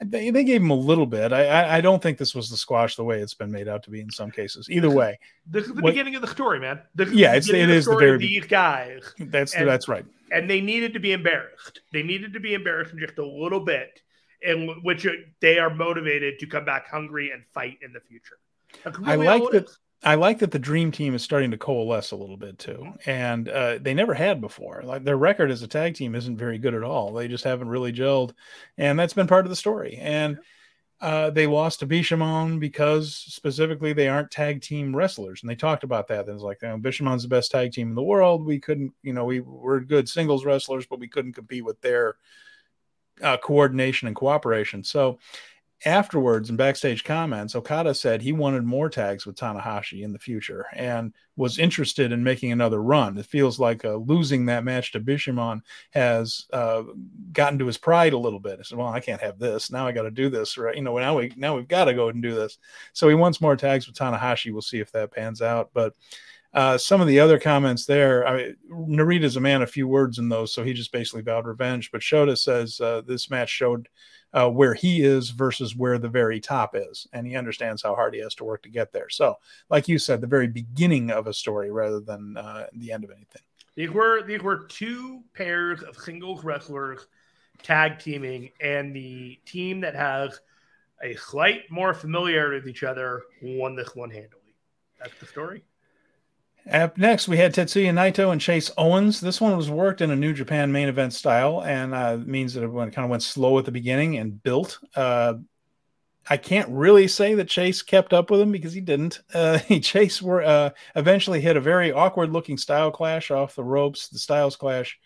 They, 0.04 0.28
they 0.30 0.44
gave 0.44 0.60
him 0.60 0.70
a 0.70 0.74
little 0.74 1.06
bit. 1.06 1.32
I, 1.32 1.46
I 1.46 1.76
I 1.76 1.80
don't 1.80 2.02
think 2.02 2.18
this 2.18 2.34
was 2.34 2.50
the 2.50 2.56
squash 2.56 2.96
the 2.96 3.04
way 3.04 3.20
it's 3.20 3.32
been 3.32 3.50
made 3.50 3.66
out 3.66 3.82
to 3.84 3.90
be 3.90 4.00
in 4.02 4.10
some 4.10 4.30
cases. 4.30 4.68
Either 4.68 4.90
way, 4.90 5.18
This 5.46 5.64
is 5.64 5.72
the 5.72 5.80
What- 5.80 5.90
beginning 5.92 6.14
of 6.16 6.20
the 6.22 6.28
story, 6.28 6.60
man. 6.60 6.80
This 6.94 7.10
Yeah, 7.12 7.28
it's- 7.30 7.48
it 7.48 7.52
the 7.66 7.72
is 7.72 7.86
the 7.86 7.96
very 7.96 8.18
these 8.18 8.44
guys. 8.46 9.14
that's 9.18 9.54
And- 9.54 9.66
that's 9.66 9.88
right. 9.88 10.04
and 10.30 10.50
they 10.50 10.60
needed 10.60 10.92
to 10.94 11.00
be 11.00 11.12
embarrassed. 11.12 11.80
They 11.92 12.02
needed 12.02 12.34
to 12.34 12.40
be 12.40 12.52
embarrassed 12.52 12.94
just 12.98 13.16
a 13.18 13.24
little 13.26 13.60
bit, 13.60 14.02
in 14.42 14.68
which 14.82 15.06
uh, 15.06 15.12
they 15.40 15.58
are 15.58 15.70
motivated 15.70 16.40
to 16.40 16.46
come 16.46 16.66
back 16.66 16.88
hungry 16.90 17.30
and 17.30 17.42
fight 17.54 17.78
in 17.80 17.94
the 17.94 18.00
future. 18.00 18.36
That's 18.84 18.98
I 19.02 19.14
like 19.14 19.42
that- 19.52 19.64
is. 19.64 19.78
I 20.06 20.14
like 20.14 20.38
that 20.38 20.52
the 20.52 20.60
dream 20.60 20.92
team 20.92 21.16
is 21.16 21.22
starting 21.24 21.50
to 21.50 21.58
coalesce 21.58 22.12
a 22.12 22.16
little 22.16 22.36
bit 22.36 22.60
too, 22.60 22.92
and 23.06 23.48
uh, 23.48 23.78
they 23.80 23.92
never 23.92 24.14
had 24.14 24.40
before. 24.40 24.82
Like 24.84 25.02
their 25.02 25.16
record 25.16 25.50
as 25.50 25.62
a 25.62 25.66
tag 25.66 25.96
team 25.96 26.14
isn't 26.14 26.36
very 26.36 26.58
good 26.58 26.74
at 26.74 26.84
all. 26.84 27.12
They 27.12 27.26
just 27.26 27.42
haven't 27.42 27.68
really 27.68 27.92
gelled, 27.92 28.32
and 28.78 28.96
that's 28.96 29.14
been 29.14 29.26
part 29.26 29.46
of 29.46 29.50
the 29.50 29.56
story. 29.56 29.98
And 30.00 30.38
uh, 31.00 31.30
they 31.30 31.48
lost 31.48 31.80
to 31.80 31.88
Bishamon 31.88 32.60
because 32.60 33.16
specifically 33.16 33.92
they 33.94 34.06
aren't 34.06 34.30
tag 34.30 34.62
team 34.62 34.94
wrestlers, 34.94 35.42
and 35.42 35.50
they 35.50 35.56
talked 35.56 35.82
about 35.82 36.06
that. 36.06 36.28
It 36.28 36.32
was 36.32 36.42
like, 36.42 36.58
you 36.62 36.68
know, 36.68 36.78
Bishamon's 36.78 37.24
the 37.24 37.28
best 37.28 37.50
tag 37.50 37.72
team 37.72 37.88
in 37.88 37.96
the 37.96 38.02
world. 38.02 38.46
We 38.46 38.60
couldn't, 38.60 38.92
you 39.02 39.12
know, 39.12 39.24
we 39.24 39.40
were 39.40 39.80
good 39.80 40.08
singles 40.08 40.44
wrestlers, 40.44 40.86
but 40.86 41.00
we 41.00 41.08
couldn't 41.08 41.32
compete 41.32 41.64
with 41.64 41.80
their 41.80 42.14
uh, 43.22 43.38
coordination 43.38 44.06
and 44.06 44.16
cooperation. 44.16 44.84
So 44.84 45.18
afterwards 45.84 46.48
in 46.48 46.56
backstage 46.56 47.04
comments, 47.04 47.54
Okada 47.54 47.94
said 47.94 48.22
he 48.22 48.32
wanted 48.32 48.64
more 48.64 48.88
tags 48.88 49.26
with 49.26 49.36
Tanahashi 49.36 50.02
in 50.02 50.12
the 50.12 50.18
future 50.18 50.64
and 50.72 51.12
was 51.36 51.58
interested 51.58 52.12
in 52.12 52.24
making 52.24 52.50
another 52.50 52.82
run. 52.82 53.18
It 53.18 53.26
feels 53.26 53.58
like 53.58 53.84
uh, 53.84 53.96
losing 53.96 54.46
that 54.46 54.64
match 54.64 54.92
to 54.92 55.00
Bishamon 55.00 55.60
has 55.90 56.46
uh, 56.52 56.82
gotten 57.32 57.58
to 57.58 57.66
his 57.66 57.76
pride 57.76 58.14
a 58.14 58.18
little 58.18 58.40
bit. 58.40 58.58
He 58.58 58.64
said, 58.64 58.78
"Well, 58.78 58.88
I 58.88 59.00
can't 59.00 59.20
have 59.20 59.38
this. 59.38 59.70
Now 59.70 59.86
I 59.86 59.92
got 59.92 60.02
to 60.02 60.10
do 60.10 60.30
this, 60.30 60.56
right? 60.56 60.74
You 60.74 60.82
know, 60.82 60.96
now 60.98 61.18
we 61.18 61.32
now 61.36 61.54
we've 61.54 61.68
got 61.68 61.84
to 61.84 61.94
go 61.94 62.08
and 62.08 62.22
do 62.22 62.34
this." 62.34 62.56
So 62.94 63.08
he 63.08 63.14
wants 63.14 63.42
more 63.42 63.56
tags 63.56 63.86
with 63.86 63.96
Tanahashi. 63.96 64.52
We'll 64.52 64.62
see 64.62 64.80
if 64.80 64.92
that 64.92 65.12
pans 65.12 65.42
out, 65.42 65.70
but. 65.74 65.94
Uh, 66.54 66.78
some 66.78 67.02
of 67.02 67.06
the 67.06 67.20
other 67.20 67.38
comments 67.38 67.84
there, 67.84 68.26
I 68.26 68.36
mean, 68.36 68.56
Narita's 68.72 69.36
a 69.36 69.40
man 69.40 69.60
of 69.60 69.70
few 69.70 69.86
words 69.86 70.18
in 70.18 70.30
those, 70.30 70.54
so 70.54 70.64
he 70.64 70.72
just 70.72 70.90
basically 70.90 71.20
vowed 71.20 71.44
revenge. 71.44 71.90
But 71.92 72.00
Shota 72.00 72.38
says 72.38 72.80
uh, 72.80 73.02
this 73.06 73.28
match 73.28 73.50
showed 73.50 73.90
uh, 74.36 74.50
where 74.50 74.74
he 74.74 75.02
is 75.02 75.30
versus 75.30 75.74
where 75.74 75.98
the 75.98 76.08
very 76.08 76.38
top 76.38 76.76
is, 76.76 77.08
and 77.14 77.26
he 77.26 77.34
understands 77.34 77.82
how 77.82 77.94
hard 77.94 78.12
he 78.12 78.20
has 78.20 78.34
to 78.34 78.44
work 78.44 78.62
to 78.62 78.68
get 78.68 78.92
there. 78.92 79.08
So, 79.08 79.38
like 79.70 79.88
you 79.88 79.98
said, 79.98 80.20
the 80.20 80.26
very 80.26 80.46
beginning 80.46 81.10
of 81.10 81.26
a 81.26 81.32
story 81.32 81.70
rather 81.70 82.00
than 82.00 82.36
uh, 82.36 82.66
the 82.74 82.92
end 82.92 83.02
of 83.02 83.10
anything. 83.10 83.42
These 83.76 83.90
were 83.90 84.22
these 84.26 84.42
were 84.42 84.66
two 84.66 85.22
pairs 85.34 85.82
of 85.82 85.96
singles 85.96 86.44
wrestlers 86.44 87.06
tag 87.62 87.98
teaming, 87.98 88.50
and 88.60 88.94
the 88.94 89.38
team 89.46 89.80
that 89.80 89.94
has 89.94 90.40
a 91.02 91.14
slight 91.16 91.62
more 91.70 91.94
familiarity 91.94 92.56
with 92.56 92.68
each 92.68 92.82
other 92.82 93.22
won 93.42 93.74
this 93.74 93.96
one 93.96 94.10
handily. 94.10 94.54
That's 95.00 95.18
the 95.18 95.26
story. 95.26 95.62
Up 96.70 96.98
next, 96.98 97.28
we 97.28 97.36
had 97.36 97.54
Tetsuya 97.54 97.92
Naito 97.92 98.32
and 98.32 98.40
Chase 98.40 98.72
Owens. 98.76 99.20
This 99.20 99.40
one 99.40 99.56
was 99.56 99.70
worked 99.70 100.00
in 100.00 100.10
a 100.10 100.16
New 100.16 100.32
Japan 100.32 100.72
main 100.72 100.88
event 100.88 101.12
style, 101.12 101.62
and 101.62 101.94
uh, 101.94 102.18
means 102.24 102.54
that 102.54 102.64
it 102.64 102.68
went, 102.68 102.92
kind 102.92 103.04
of 103.04 103.10
went 103.10 103.22
slow 103.22 103.56
at 103.58 103.64
the 103.64 103.70
beginning 103.70 104.16
and 104.16 104.42
built. 104.42 104.80
Uh, 104.96 105.34
I 106.28 106.36
can't 106.36 106.68
really 106.70 107.06
say 107.06 107.34
that 107.34 107.48
Chase 107.48 107.82
kept 107.82 108.12
up 108.12 108.30
with 108.30 108.40
him 108.40 108.50
because 108.50 108.72
he 108.72 108.80
didn't. 108.80 109.20
Uh, 109.32 109.58
Chase 109.80 110.20
were 110.20 110.42
uh, 110.42 110.70
eventually 110.96 111.40
hit 111.40 111.56
a 111.56 111.60
very 111.60 111.92
awkward 111.92 112.32
looking 112.32 112.58
style 112.58 112.90
clash 112.90 113.30
off 113.30 113.54
the 113.54 113.62
ropes. 113.62 114.08
The 114.08 114.18
styles 114.18 114.56
clash 114.56 114.98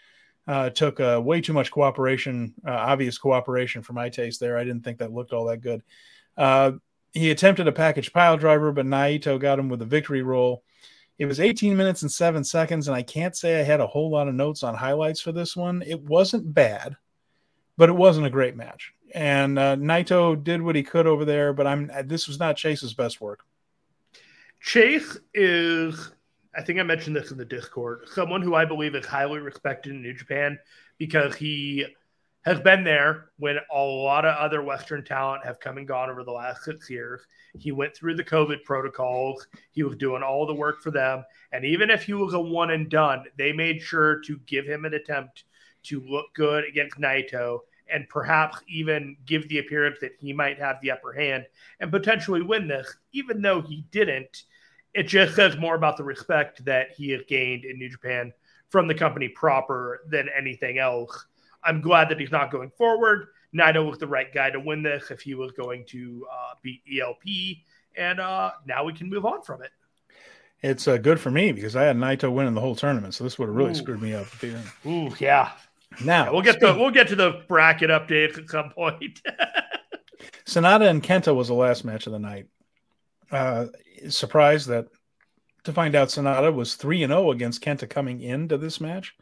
uh, 0.47 0.71
took 0.71 0.99
uh, 0.99 1.21
way 1.23 1.43
too 1.43 1.53
much 1.53 1.71
cooperation, 1.71 2.55
uh, 2.67 2.71
obvious 2.71 3.19
cooperation 3.19 3.83
for 3.83 3.93
my 3.93 4.09
taste 4.09 4.41
there. 4.41 4.57
I 4.57 4.65
didn't 4.65 4.83
think 4.83 4.99
that 4.99 5.13
looked 5.13 5.35
all 5.35 5.45
that 5.47 5.61
good. 5.61 5.83
Uh, 6.39 6.73
he 7.13 7.31
attempted 7.31 7.69
a 7.69 7.73
package 7.73 8.15
pile 8.15 8.39
driver, 8.39 8.73
but 8.73 8.87
Naito 8.87 9.39
got 9.39 9.59
him 9.59 9.69
with 9.69 9.83
a 9.83 9.87
victory 9.87 10.23
roll. 10.23 10.63
It 11.21 11.27
was 11.27 11.39
18 11.39 11.77
minutes 11.77 12.01
and 12.01 12.11
seven 12.11 12.43
seconds, 12.43 12.89
and 12.89 12.97
I 12.97 13.03
can't 13.03 13.37
say 13.37 13.61
I 13.61 13.63
had 13.63 13.81
a 13.81 13.87
whole 13.87 14.11
lot 14.11 14.27
of 14.27 14.35
notes 14.35 14.63
on 14.63 14.75
highlights 14.75 15.21
for 15.21 15.33
this 15.33 15.55
one. 15.55 15.83
It 15.87 16.01
wasn't 16.01 16.55
bad, 16.55 16.97
but 17.77 17.91
it 17.91 17.93
wasn't 17.93 18.27
a 18.27 18.31
great 18.31 18.57
match. 18.57 18.95
And 19.15 19.59
uh, 19.59 19.77
Naito 19.77 20.43
did 20.43 20.63
what 20.63 20.77
he 20.77 20.83
could 20.83 21.07
over 21.07 21.27
there, 21.27 21.53
but 21.53 21.67
I'm 21.67 21.91
this 22.07 22.27
was 22.27 22.39
not 22.39 22.57
Chase's 22.57 22.95
best 22.95 23.21
work. 23.21 23.45
Chase 24.63 25.19
is, 25.35 26.11
I 26.57 26.63
think 26.63 26.81
I 26.81 26.85
mentioned 26.85 27.17
this 27.17 27.33
in 27.33 27.37
the 27.37 27.45
Discord, 27.45 28.09
someone 28.11 28.41
who 28.41 28.55
I 28.55 28.65
believe 28.65 28.95
is 28.95 29.05
highly 29.05 29.41
respected 29.41 29.93
in 29.93 30.01
New 30.01 30.15
Japan 30.15 30.59
because 30.97 31.35
he 31.37 31.85
has 32.43 32.59
been 32.61 32.85
there 32.85 33.31
when 33.39 33.57
a 33.73 33.79
lot 33.79 34.25
of 34.25 34.37
other 34.37 34.63
Western 34.63 35.05
talent 35.05 35.45
have 35.45 35.61
come 35.61 35.77
and 35.77 35.87
gone 35.87 36.09
over 36.09 36.25
the 36.25 36.33
last 36.33 36.65
six 36.65 36.89
years. 36.89 37.21
He 37.59 37.71
went 37.71 37.95
through 37.95 38.17
the 38.17 38.25
COVID 38.25 38.65
protocols. 38.65 39.47
He 39.73 39.83
was 39.83 39.97
doing 39.97 40.23
all 40.23 40.47
the 40.47 40.55
work 40.55 40.81
for 40.81 40.91
them. 40.91 41.25
And 41.53 41.65
even 41.65 41.91
if 41.91 42.05
he 42.05 42.15
was 42.15 42.33
a 42.33 42.41
one 42.41 42.71
and 42.71 42.89
done, 42.89 43.25
they 43.37 43.53
made 43.53 43.83
sure 43.83 44.21
to 44.21 44.39
give 44.47 44.67
him 44.67 44.85
an 44.85 44.95
attempt 44.95 45.45
to 45.85 46.01
look 46.01 46.27
good 46.35 46.65
against 46.65 46.99
Naito 46.99 47.61
and 47.93 48.09
perhaps 48.09 48.59
even 48.69 49.17
give 49.27 49.49
the 49.49 49.59
appearance 49.59 49.99
that 50.01 50.13
he 50.19 50.33
might 50.33 50.59
have 50.59 50.77
the 50.81 50.91
upper 50.91 51.13
hand 51.13 51.45
and 51.81 51.91
potentially 51.91 52.43
win 52.43 52.69
this, 52.69 52.97
even 53.13 53.43
though 53.43 53.61
he 53.61 53.85
didn't. 53.91 54.45
It 54.95 55.05
just 55.05 55.35
says 55.35 55.57
more 55.57 55.75
about 55.75 55.97
the 55.97 56.05
respect 56.05 56.65
that 56.65 56.93
he 56.97 57.11
has 57.11 57.23
gained 57.29 57.65
in 57.65 57.79
New 57.79 57.89
Japan 57.89 58.33
from 58.71 58.89
the 58.89 58.95
company 58.95 59.29
proper 59.29 60.03
than 60.09 60.29
anything 60.37 60.79
else. 60.79 61.27
I'm 61.63 61.81
glad 61.81 62.09
that 62.09 62.19
he's 62.19 62.33
not 62.33 62.51
going 62.51 62.71
forward. 62.71 63.29
Naito 63.55 63.89
was 63.89 63.99
the 63.99 64.07
right 64.07 64.33
guy 64.33 64.51
to 64.51 64.61
win 64.61 64.83
this 64.83 65.11
if 65.11 65.21
he 65.21 65.35
was 65.35 65.53
going 65.53 65.85
to 65.87 66.27
uh, 66.31 66.55
beat 66.63 66.83
ELP, 67.01 67.59
and 67.97 68.21
uh, 68.21 68.53
now 68.67 68.85
we 68.85 68.93
can 68.93 69.09
move 69.09 69.27
on 69.27 69.43
from 69.43 69.63
it. 69.63 69.71
It's 70.63 70.87
uh, 70.87 70.99
good 70.99 71.19
for 71.19 71.31
me 71.31 71.53
because 71.53 71.75
I 71.75 71.85
had 71.85 71.97
Naito 71.97 72.33
winning 72.33 72.55
the 72.55 72.61
whole 72.61 72.77
tournament, 72.77 73.15
so 73.15 73.25
this 73.25 73.39
would 73.39 73.49
have 73.49 73.57
really 73.57 73.73
Ooh. 73.73 73.75
screwed 73.75 74.03
me 74.03 74.15
up. 74.15 74.27
Ooh, 74.87 75.11
yeah. 75.19 75.53
Now 76.05 76.27
yeah, 76.27 76.31
we'll 76.31 76.43
get 76.43 76.61
the 76.61 76.73
we'll 76.73 76.93
get 76.93 77.09
to 77.09 77.17
the 77.17 77.43
bracket 77.49 77.91
updates 77.91 78.39
at 78.39 78.49
some 78.49 78.71
point. 78.71 79.21
Sanada 80.47 80.89
and 80.89 81.03
Kenta 81.03 81.35
was 81.35 81.49
the 81.49 81.55
last 81.55 81.85
match 81.85 82.07
of 82.07 82.13
the 82.13 82.19
night. 82.19 82.47
Uh, 83.31 83.67
surprised 84.09 84.69
that 84.69 84.87
to 85.65 85.73
find 85.73 85.95
out 85.95 86.09
Sanada 86.09 86.55
was 86.55 86.75
three 86.75 87.03
and 87.03 87.11
zero 87.11 87.29
oh 87.29 87.31
against 87.33 87.63
Kenta 87.63 87.89
coming 87.89 88.21
into 88.21 88.57
this 88.57 88.81
match 88.81 89.15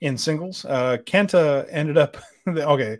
in 0.00 0.16
singles. 0.16 0.64
Uh, 0.64 0.98
Kenta 1.04 1.66
ended 1.70 1.98
up 1.98 2.16
okay. 2.48 2.98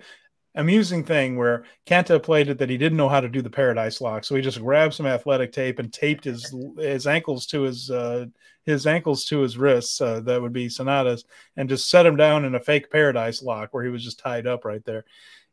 Amusing 0.54 1.04
thing 1.04 1.36
where 1.36 1.64
Kenta 1.86 2.20
played 2.20 2.48
it 2.48 2.58
that 2.58 2.70
he 2.70 2.76
didn't 2.76 2.98
know 2.98 3.08
how 3.08 3.20
to 3.20 3.28
do 3.28 3.42
the 3.42 3.50
paradise 3.50 4.00
lock, 4.00 4.24
so 4.24 4.34
he 4.34 4.42
just 4.42 4.60
grabbed 4.60 4.94
some 4.94 5.06
athletic 5.06 5.52
tape 5.52 5.78
and 5.78 5.92
taped 5.92 6.24
his 6.24 6.52
his 6.78 7.06
ankles 7.06 7.46
to 7.46 7.62
his 7.62 7.90
uh, 7.90 8.26
his 8.64 8.86
ankles 8.86 9.24
to 9.26 9.40
his 9.40 9.56
wrists. 9.56 10.00
Uh, 10.00 10.20
that 10.20 10.42
would 10.42 10.52
be 10.52 10.66
Sanada's, 10.66 11.24
and 11.56 11.68
just 11.68 11.88
set 11.88 12.06
him 12.06 12.16
down 12.16 12.44
in 12.44 12.56
a 12.56 12.60
fake 12.60 12.90
paradise 12.90 13.40
lock 13.40 13.72
where 13.72 13.84
he 13.84 13.90
was 13.90 14.02
just 14.02 14.18
tied 14.18 14.48
up 14.48 14.64
right 14.64 14.84
there. 14.84 15.04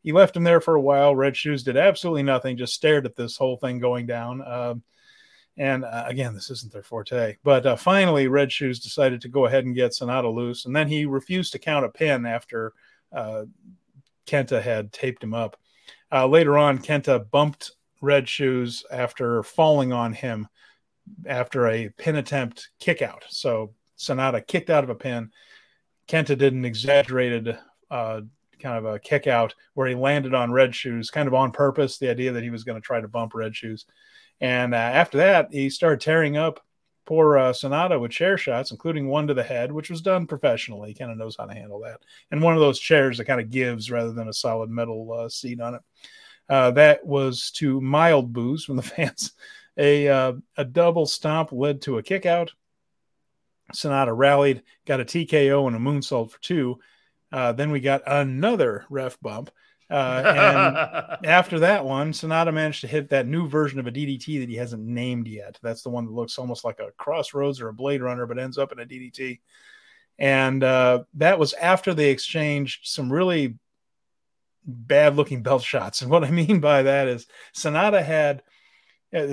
He 0.01 0.11
left 0.11 0.35
him 0.35 0.43
there 0.43 0.61
for 0.61 0.75
a 0.75 0.81
while. 0.81 1.15
Red 1.15 1.37
Shoes 1.37 1.61
did 1.61 1.77
absolutely 1.77 2.23
nothing, 2.23 2.57
just 2.57 2.73
stared 2.73 3.05
at 3.05 3.15
this 3.15 3.37
whole 3.37 3.57
thing 3.57 3.79
going 3.79 4.07
down. 4.07 4.41
Um, 4.47 4.83
and 5.57 5.85
uh, 5.85 6.03
again, 6.05 6.33
this 6.33 6.49
isn't 6.49 6.73
their 6.73 6.83
forte. 6.83 7.37
But 7.43 7.65
uh, 7.65 7.75
finally, 7.75 8.27
Red 8.27 8.51
Shoes 8.51 8.79
decided 8.79 9.21
to 9.21 9.29
go 9.29 9.45
ahead 9.45 9.65
and 9.65 9.75
get 9.75 9.91
Sanada 9.91 10.33
loose. 10.33 10.65
And 10.65 10.75
then 10.75 10.87
he 10.87 11.05
refused 11.05 11.53
to 11.53 11.59
count 11.59 11.85
a 11.85 11.89
pin 11.89 12.25
after 12.25 12.73
uh, 13.13 13.43
Kenta 14.27 14.61
had 14.61 14.91
taped 14.91 15.23
him 15.23 15.33
up. 15.33 15.57
Uh, 16.11 16.27
later 16.27 16.57
on, 16.57 16.79
Kenta 16.79 17.29
bumped 17.31 17.71
Red 18.01 18.27
Shoes 18.27 18.85
after 18.91 19.43
falling 19.43 19.93
on 19.93 20.13
him 20.13 20.47
after 21.25 21.67
a 21.67 21.89
pin 21.97 22.17
attempt 22.17 22.69
kick 22.79 23.01
out. 23.01 23.23
So 23.29 23.73
Sanada 23.97 24.45
kicked 24.45 24.69
out 24.69 24.83
of 24.83 24.89
a 24.89 24.95
pin. 24.95 25.31
Kenta 26.07 26.37
did 26.37 26.53
an 26.53 26.65
exaggerated 26.65 27.57
uh, 27.89 28.21
kind 28.59 28.77
of 28.77 28.85
a 28.85 28.99
kick 28.99 29.27
out 29.27 29.53
where 29.73 29.87
he 29.87 29.95
landed 29.95 30.33
on 30.33 30.51
Red 30.51 30.75
Shoes, 30.75 31.09
kind 31.09 31.27
of 31.27 31.33
on 31.33 31.51
purpose, 31.51 31.97
the 31.97 32.09
idea 32.09 32.31
that 32.33 32.43
he 32.43 32.49
was 32.49 32.63
going 32.63 32.79
to 32.79 32.85
try 32.85 32.99
to 32.99 33.07
bump 33.07 33.33
Red 33.33 33.55
Shoes. 33.55 33.85
And 34.41 34.73
uh, 34.73 34.77
after 34.77 35.17
that, 35.19 35.49
he 35.51 35.69
started 35.69 36.01
tearing 36.01 36.37
up 36.37 36.59
poor 37.05 37.37
uh, 37.37 37.53
Sanada 37.53 37.99
with 37.99 38.11
chair 38.11 38.37
shots, 38.37 38.71
including 38.71 39.07
one 39.07 39.27
to 39.27 39.33
the 39.33 39.43
head, 39.43 39.71
which 39.71 39.89
was 39.89 40.01
done 40.01 40.27
professionally. 40.27 40.89
He 40.89 40.95
kind 40.95 41.11
of 41.11 41.17
knows 41.17 41.35
how 41.37 41.45
to 41.45 41.53
handle 41.53 41.79
that. 41.81 42.01
And 42.31 42.41
one 42.41 42.53
of 42.53 42.59
those 42.59 42.79
chairs 42.79 43.17
that 43.17 43.25
kind 43.25 43.39
of 43.39 43.51
gives 43.51 43.91
rather 43.91 44.11
than 44.11 44.27
a 44.27 44.33
solid 44.33 44.69
metal 44.69 45.11
uh, 45.11 45.29
seat 45.29 45.61
on 45.61 45.75
it. 45.75 45.81
Uh, 46.47 46.71
that 46.71 47.05
was 47.05 47.51
to 47.51 47.81
mild 47.81 48.33
boos 48.33 48.65
from 48.65 48.75
the 48.75 48.81
fans. 48.83 49.33
A, 49.77 50.07
uh, 50.07 50.33
a 50.57 50.65
double 50.65 51.05
stomp 51.05 51.51
led 51.51 51.81
to 51.83 51.97
a 51.97 52.03
kick 52.03 52.25
out. 52.25 52.53
Sanada 53.73 54.15
rallied, 54.15 54.63
got 54.85 55.01
a 55.01 55.05
TKO 55.05 55.67
and 55.67 55.75
a 55.75 55.79
moonsault 55.79 56.31
for 56.31 56.39
two. 56.41 56.79
Uh, 57.31 57.51
then 57.51 57.71
we 57.71 57.79
got 57.79 58.03
another 58.05 58.85
ref 58.89 59.19
bump. 59.19 59.51
Uh, 59.89 60.23
and 60.25 61.25
after 61.25 61.59
that 61.59 61.85
one, 61.85 62.11
Sanada 62.11 62.53
managed 62.53 62.81
to 62.81 62.87
hit 62.87 63.09
that 63.09 63.27
new 63.27 63.47
version 63.47 63.79
of 63.79 63.87
a 63.87 63.91
DDT 63.91 64.39
that 64.39 64.49
he 64.49 64.55
hasn't 64.55 64.83
named 64.83 65.27
yet. 65.27 65.59
That's 65.61 65.83
the 65.83 65.89
one 65.89 66.05
that 66.05 66.13
looks 66.13 66.37
almost 66.37 66.65
like 66.65 66.79
a 66.79 66.91
Crossroads 66.97 67.61
or 67.61 67.69
a 67.69 67.73
Blade 67.73 68.01
Runner, 68.01 68.25
but 68.25 68.39
ends 68.39 68.57
up 68.57 68.71
in 68.71 68.79
a 68.79 68.85
DDT. 68.85 69.39
And 70.17 70.63
uh, 70.63 71.03
that 71.15 71.39
was 71.39 71.53
after 71.53 71.93
they 71.93 72.09
exchanged 72.09 72.87
some 72.87 73.11
really 73.11 73.57
bad 74.65 75.15
looking 75.15 75.43
belt 75.43 75.63
shots. 75.63 76.01
And 76.01 76.11
what 76.11 76.23
I 76.23 76.31
mean 76.31 76.59
by 76.59 76.83
that 76.83 77.07
is 77.07 77.27
Sanada 77.55 78.03
had. 78.03 78.43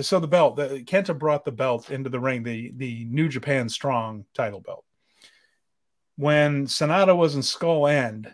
So 0.02 0.20
the 0.20 0.28
belt, 0.28 0.54
the, 0.54 0.84
Kenta 0.84 1.18
brought 1.18 1.44
the 1.44 1.50
belt 1.50 1.90
into 1.90 2.08
the 2.08 2.20
ring, 2.20 2.44
the 2.44 2.72
the 2.76 3.04
New 3.06 3.28
Japan 3.28 3.68
Strong 3.68 4.26
title 4.32 4.60
belt. 4.60 4.84
When 6.16 6.66
Sanada 6.66 7.16
was 7.16 7.34
in 7.34 7.42
Skull 7.42 7.88
End, 7.88 8.26
uh, 8.26 8.30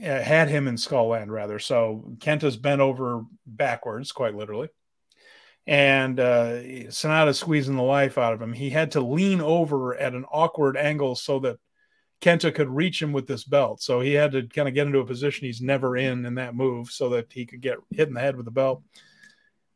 had 0.00 0.48
him 0.48 0.68
in 0.68 0.76
Skull 0.76 1.14
End 1.14 1.32
rather. 1.32 1.58
So 1.58 2.04
Kenta's 2.18 2.56
bent 2.56 2.80
over 2.80 3.24
backwards, 3.46 4.12
quite 4.12 4.34
literally. 4.34 4.68
And 5.66 6.18
uh, 6.18 6.62
Sanada 6.88 7.34
squeezing 7.34 7.76
the 7.76 7.82
life 7.82 8.16
out 8.16 8.32
of 8.32 8.40
him. 8.40 8.52
He 8.52 8.70
had 8.70 8.92
to 8.92 9.00
lean 9.00 9.40
over 9.40 9.94
at 9.96 10.14
an 10.14 10.24
awkward 10.32 10.76
angle 10.76 11.14
so 11.14 11.40
that 11.40 11.58
Kenta 12.20 12.54
could 12.54 12.70
reach 12.70 13.02
him 13.02 13.12
with 13.12 13.26
this 13.26 13.44
belt. 13.44 13.82
So 13.82 14.00
he 14.00 14.14
had 14.14 14.32
to 14.32 14.46
kind 14.46 14.66
of 14.66 14.74
get 14.74 14.86
into 14.86 15.00
a 15.00 15.06
position 15.06 15.46
he's 15.46 15.60
never 15.60 15.96
in 15.96 16.24
in 16.24 16.36
that 16.36 16.54
move 16.54 16.90
so 16.90 17.10
that 17.10 17.32
he 17.32 17.44
could 17.44 17.60
get 17.60 17.78
hit 17.90 18.08
in 18.08 18.14
the 18.14 18.20
head 18.20 18.36
with 18.36 18.46
the 18.46 18.50
belt. 18.50 18.82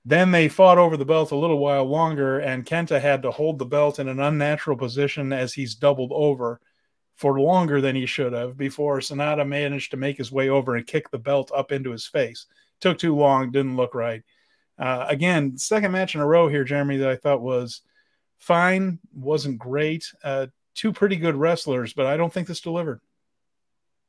Then 0.05 0.33
they 0.33 0.49
fought 0.49 0.79
over 0.79 0.97
the 0.97 1.05
belt 1.05 1.31
a 1.31 1.37
little 1.37 1.59
while 1.59 1.85
longer, 1.85 2.41
and 2.41 2.67
Kenta 2.67 3.01
had 3.01 3.23
to 3.23 3.31
hold 3.31 3.59
the 3.59 3.65
belt 3.65 4.01
in 4.01 4.09
an 4.09 4.19
unnatural 4.19 4.77
position 4.77 5.33
as 5.33 5.53
he's 5.53 5.77
doubled 5.77 6.11
over 6.13 6.61
for 7.17 7.41
longer 7.41 7.81
than 7.81 7.95
he 7.95 8.07
should 8.07 8.33
have 8.33 8.57
before 8.57 8.99
Sanada 8.99 9.47
managed 9.47 9.91
to 9.91 9.97
make 9.97 10.19
his 10.19 10.33
way 10.33 10.49
over 10.49 10.77
and 10.77 10.87
kick 10.87 11.11
the 11.11 11.19
belt 11.19 11.51
up 11.55 11.73
into 11.73 11.91
his 11.91 12.07
face. 12.07 12.47
Took 12.81 12.99
too 12.99 13.15
long, 13.15 13.51
didn't 13.53 13.77
look 13.77 13.95
right. 13.95 14.23
Uh, 14.79 15.07
again, 15.09 15.57
second 15.57 15.93
match 15.93 16.15
in 16.15 16.21
a 16.21 16.27
row 16.27 16.49
here, 16.49 16.65
Jeremy, 16.65 16.97
that 16.97 17.11
I 17.11 17.17
thought 17.17 17.43
was 17.43 17.83
fine, 18.39 18.99
wasn't 19.15 19.59
great. 19.59 20.11
Uh, 20.25 20.47
two 20.75 20.93
pretty 20.93 21.17
good 21.17 21.37
wrestlers, 21.37 21.93
but 21.93 22.07
I 22.07 22.17
don't 22.17 22.33
think 22.33 22.49
this 22.49 22.61
delivered. 22.61 23.01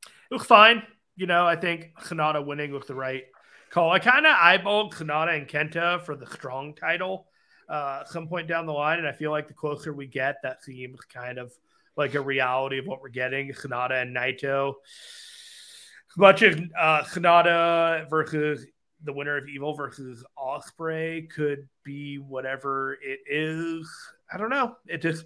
It 0.05 0.33
Look 0.33 0.45
fine. 0.45 0.81
You 1.15 1.27
know, 1.27 1.45
I 1.45 1.55
think 1.55 1.91
Sanada 2.01 2.43
winning 2.43 2.71
was 2.71 2.87
the 2.87 2.95
right 2.95 3.25
call. 3.69 3.91
I 3.91 3.99
kind 3.99 4.25
of 4.25 4.35
eyeballed 4.35 4.93
Sanada 4.93 5.37
and 5.37 5.47
Kenta 5.47 6.01
for 6.01 6.15
the 6.15 6.25
strong 6.25 6.73
title. 6.73 7.27
uh, 7.69 8.03
some 8.05 8.27
point 8.27 8.47
down 8.47 8.65
the 8.65 8.73
line. 8.73 8.99
And 8.99 9.07
I 9.07 9.11
feel 9.11 9.31
like 9.31 9.47
the 9.47 9.53
closer 9.53 9.93
we 9.93 10.07
get, 10.07 10.37
that 10.43 10.63
seems 10.63 10.99
kind 11.01 11.37
of 11.37 11.53
like 11.95 12.15
a 12.15 12.21
reality 12.21 12.79
of 12.79 12.85
what 12.85 13.01
we're 13.01 13.09
getting. 13.09 13.51
Sanada 13.53 14.01
and 14.01 14.15
Naito. 14.15 14.73
Much 16.17 16.41
of 16.43 16.59
uh, 16.77 17.03
Sanada 17.03 18.09
versus 18.09 18.65
the 19.03 19.13
winner 19.13 19.37
of 19.37 19.47
Evil 19.47 19.73
versus 19.73 20.23
Ospreay 20.37 21.29
could 21.29 21.67
be 21.83 22.17
whatever 22.17 22.97
it 23.01 23.19
is. 23.27 23.89
I 24.31 24.37
don't 24.37 24.49
know. 24.49 24.75
It 24.87 25.01
just 25.01 25.25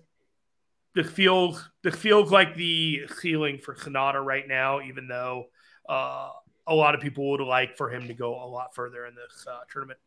this 0.95 1.09
feels 1.09 1.70
this 1.84 1.95
feels 1.95 2.32
like 2.32 2.55
the 2.55 3.03
ceiling 3.20 3.59
for 3.59 3.76
Sanada 3.76 4.24
right 4.24 4.47
now, 4.47 4.82
even 4.82 5.07
though 5.07 5.45
uh, 5.88 6.30
a 6.65 6.74
lot 6.74 6.95
of 6.95 7.01
people 7.01 7.30
would 7.32 7.41
like 7.41 7.78
for 7.78 7.89
him 7.89 8.07
to 8.07 8.13
go 8.13 8.43
a 8.43 8.47
lot 8.47 8.74
further 8.74 9.05
in 9.05 9.13
this 9.13 9.45
uh, 9.47 9.59
tournament. 9.72 9.99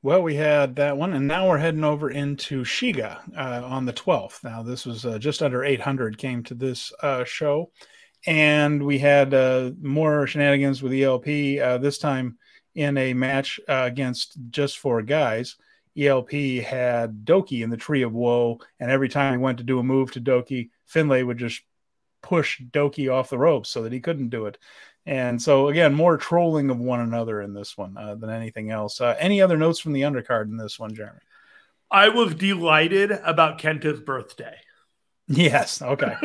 Well, 0.00 0.22
we 0.22 0.36
had 0.36 0.76
that 0.76 0.96
one, 0.96 1.12
and 1.12 1.26
now 1.26 1.48
we're 1.48 1.58
heading 1.58 1.82
over 1.82 2.08
into 2.08 2.62
Shiga 2.62 3.18
uh, 3.36 3.66
on 3.66 3.84
the 3.84 3.92
12th. 3.92 4.44
Now, 4.44 4.62
this 4.62 4.86
was 4.86 5.04
uh, 5.04 5.18
just 5.18 5.42
under 5.42 5.64
800 5.64 6.16
came 6.18 6.44
to 6.44 6.54
this 6.54 6.92
uh, 7.02 7.24
show, 7.24 7.72
and 8.24 8.80
we 8.80 8.98
had 8.98 9.34
uh, 9.34 9.72
more 9.82 10.24
shenanigans 10.28 10.84
with 10.84 10.92
ELP. 10.92 11.26
Uh, 11.60 11.78
this 11.78 11.98
time 11.98 12.38
in 12.76 12.96
a 12.96 13.12
match 13.12 13.58
uh, 13.68 13.82
against 13.86 14.38
just 14.50 14.78
four 14.78 15.02
guys. 15.02 15.56
ELP 15.96 16.30
had 16.62 17.24
Douki 17.24 17.64
in 17.64 17.70
the 17.70 17.76
Tree 17.76 18.02
of 18.02 18.12
Woe, 18.12 18.60
and 18.78 18.92
every 18.92 19.08
time 19.08 19.32
he 19.32 19.38
went 19.38 19.58
to 19.58 19.64
do 19.64 19.80
a 19.80 19.82
move 19.82 20.12
to 20.12 20.20
Douki, 20.20 20.70
Finlay 20.86 21.24
would 21.24 21.38
just 21.38 21.60
push 22.22 22.60
Douki 22.70 23.12
off 23.12 23.30
the 23.30 23.38
ropes 23.38 23.68
so 23.68 23.82
that 23.82 23.92
he 23.92 23.98
couldn't 23.98 24.28
do 24.28 24.46
it. 24.46 24.58
And 25.08 25.40
so 25.40 25.68
again, 25.68 25.94
more 25.94 26.18
trolling 26.18 26.68
of 26.68 26.78
one 26.78 27.00
another 27.00 27.40
in 27.40 27.54
this 27.54 27.78
one 27.78 27.96
uh, 27.96 28.14
than 28.16 28.28
anything 28.28 28.70
else. 28.70 29.00
Uh, 29.00 29.16
any 29.18 29.40
other 29.40 29.56
notes 29.56 29.80
from 29.80 29.94
the 29.94 30.02
undercard 30.02 30.50
in 30.50 30.58
this 30.58 30.78
one, 30.78 30.94
Jeremy? 30.94 31.20
I 31.90 32.10
was 32.10 32.34
delighted 32.34 33.12
about 33.12 33.58
Kenta's 33.58 34.00
birthday. 34.00 34.56
Yes. 35.26 35.80
Okay. 35.80 36.14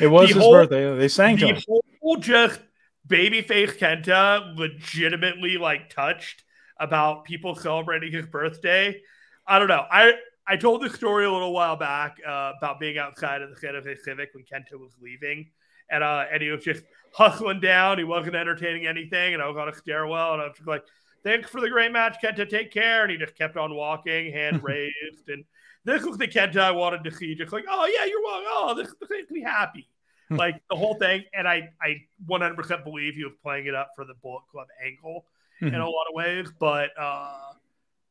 it 0.00 0.06
was 0.06 0.28
the 0.28 0.34
his 0.34 0.42
whole, 0.44 0.52
birthday. 0.52 0.96
They 0.96 1.08
sang 1.08 1.36
to 1.38 1.48
him. 1.48 1.62
Whole 2.00 2.18
just 2.18 2.60
babyface 3.08 3.78
Kenta 3.78 4.56
legitimately 4.56 5.58
like 5.58 5.90
touched 5.90 6.44
about 6.78 7.24
people 7.24 7.56
celebrating 7.56 8.12
his 8.12 8.26
birthday. 8.26 9.00
I 9.44 9.58
don't 9.58 9.66
know. 9.66 9.84
I 9.90 10.12
I 10.46 10.56
told 10.56 10.82
the 10.82 10.90
story 10.90 11.24
a 11.24 11.32
little 11.32 11.52
while 11.52 11.74
back 11.74 12.18
uh, 12.24 12.52
about 12.58 12.78
being 12.78 12.96
outside 12.96 13.42
of 13.42 13.50
the 13.50 13.56
Santa 13.56 13.82
Fe 13.82 13.96
Civic 13.96 14.30
when 14.34 14.44
Kenta 14.44 14.78
was 14.78 14.92
leaving, 15.02 15.50
and 15.94 16.02
uh, 16.04 16.24
and 16.32 16.42
he 16.42 16.50
was 16.50 16.64
just 16.64 16.84
hustling 17.12 17.60
down. 17.60 17.98
He 17.98 18.04
wasn't 18.04 18.34
entertaining 18.34 18.86
anything, 18.86 19.34
and 19.34 19.42
I 19.42 19.48
was 19.48 19.56
on 19.56 19.68
a 19.68 19.74
stairwell, 19.74 20.34
and 20.34 20.42
I 20.42 20.46
was 20.46 20.56
just 20.56 20.68
like, 20.68 20.84
"Thanks 21.22 21.48
for 21.48 21.60
the 21.60 21.70
great 21.70 21.92
match, 21.92 22.16
Kenta. 22.22 22.48
Take 22.48 22.72
care." 22.72 23.02
And 23.02 23.12
he 23.12 23.16
just 23.16 23.36
kept 23.36 23.56
on 23.56 23.74
walking, 23.74 24.32
hand 24.32 24.62
raised, 24.62 25.28
and 25.28 25.44
this 25.84 26.02
was 26.02 26.18
the 26.18 26.28
Kenta 26.28 26.58
I 26.58 26.72
wanted 26.72 27.04
to 27.04 27.12
see. 27.12 27.34
Just 27.34 27.52
like, 27.52 27.64
"Oh 27.68 27.86
yeah, 27.86 28.04
you're 28.06 28.22
welcome. 28.22 28.48
Oh, 28.48 28.74
this, 28.74 28.94
this 29.00 29.10
makes 29.10 29.30
me 29.30 29.42
happy." 29.42 29.88
Hmm. 30.28 30.36
like 30.38 30.60
the 30.70 30.76
whole 30.76 30.94
thing. 30.94 31.24
And 31.32 31.46
I, 31.46 31.70
I 31.80 32.02
100% 32.28 32.84
believe 32.84 33.14
he 33.14 33.24
was 33.24 33.34
playing 33.42 33.66
it 33.66 33.74
up 33.74 33.90
for 33.94 34.04
the 34.04 34.14
Bullet 34.14 34.42
Club 34.50 34.66
angle 34.84 35.26
mm-hmm. 35.60 35.74
in 35.74 35.80
a 35.80 35.88
lot 35.88 36.06
of 36.08 36.14
ways. 36.14 36.48
But 36.58 36.90
uh, 36.98 37.52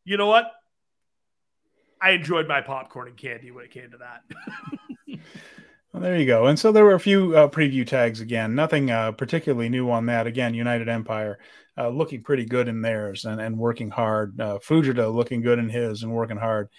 you 0.03 0.17
know 0.17 0.27
what? 0.27 0.51
I 2.01 2.11
enjoyed 2.11 2.47
my 2.47 2.61
popcorn 2.61 3.07
and 3.07 3.17
candy 3.17 3.51
when 3.51 3.63
it 3.63 3.71
came 3.71 3.91
to 3.91 3.97
that. 3.97 4.23
well, 5.93 6.01
there 6.01 6.17
you 6.17 6.25
go. 6.25 6.47
And 6.47 6.57
so 6.57 6.71
there 6.71 6.83
were 6.83 6.95
a 6.95 6.99
few 6.99 7.37
uh, 7.37 7.47
preview 7.47 7.85
tags 7.85 8.19
again. 8.19 8.55
Nothing 8.55 8.89
uh, 8.89 9.11
particularly 9.11 9.69
new 9.69 9.91
on 9.91 10.07
that. 10.07 10.27
Again, 10.27 10.55
United 10.55 10.89
Empire 10.89 11.37
uh, 11.77 11.89
looking 11.89 12.23
pretty 12.23 12.45
good 12.45 12.67
in 12.67 12.81
theirs 12.81 13.25
and, 13.25 13.39
and 13.39 13.57
working 13.57 13.91
hard. 13.91 14.39
Uh, 14.41 14.57
Fujita 14.57 15.13
looking 15.13 15.41
good 15.41 15.59
in 15.59 15.69
his 15.69 16.03
and 16.03 16.11
working 16.11 16.37
hard. 16.37 16.69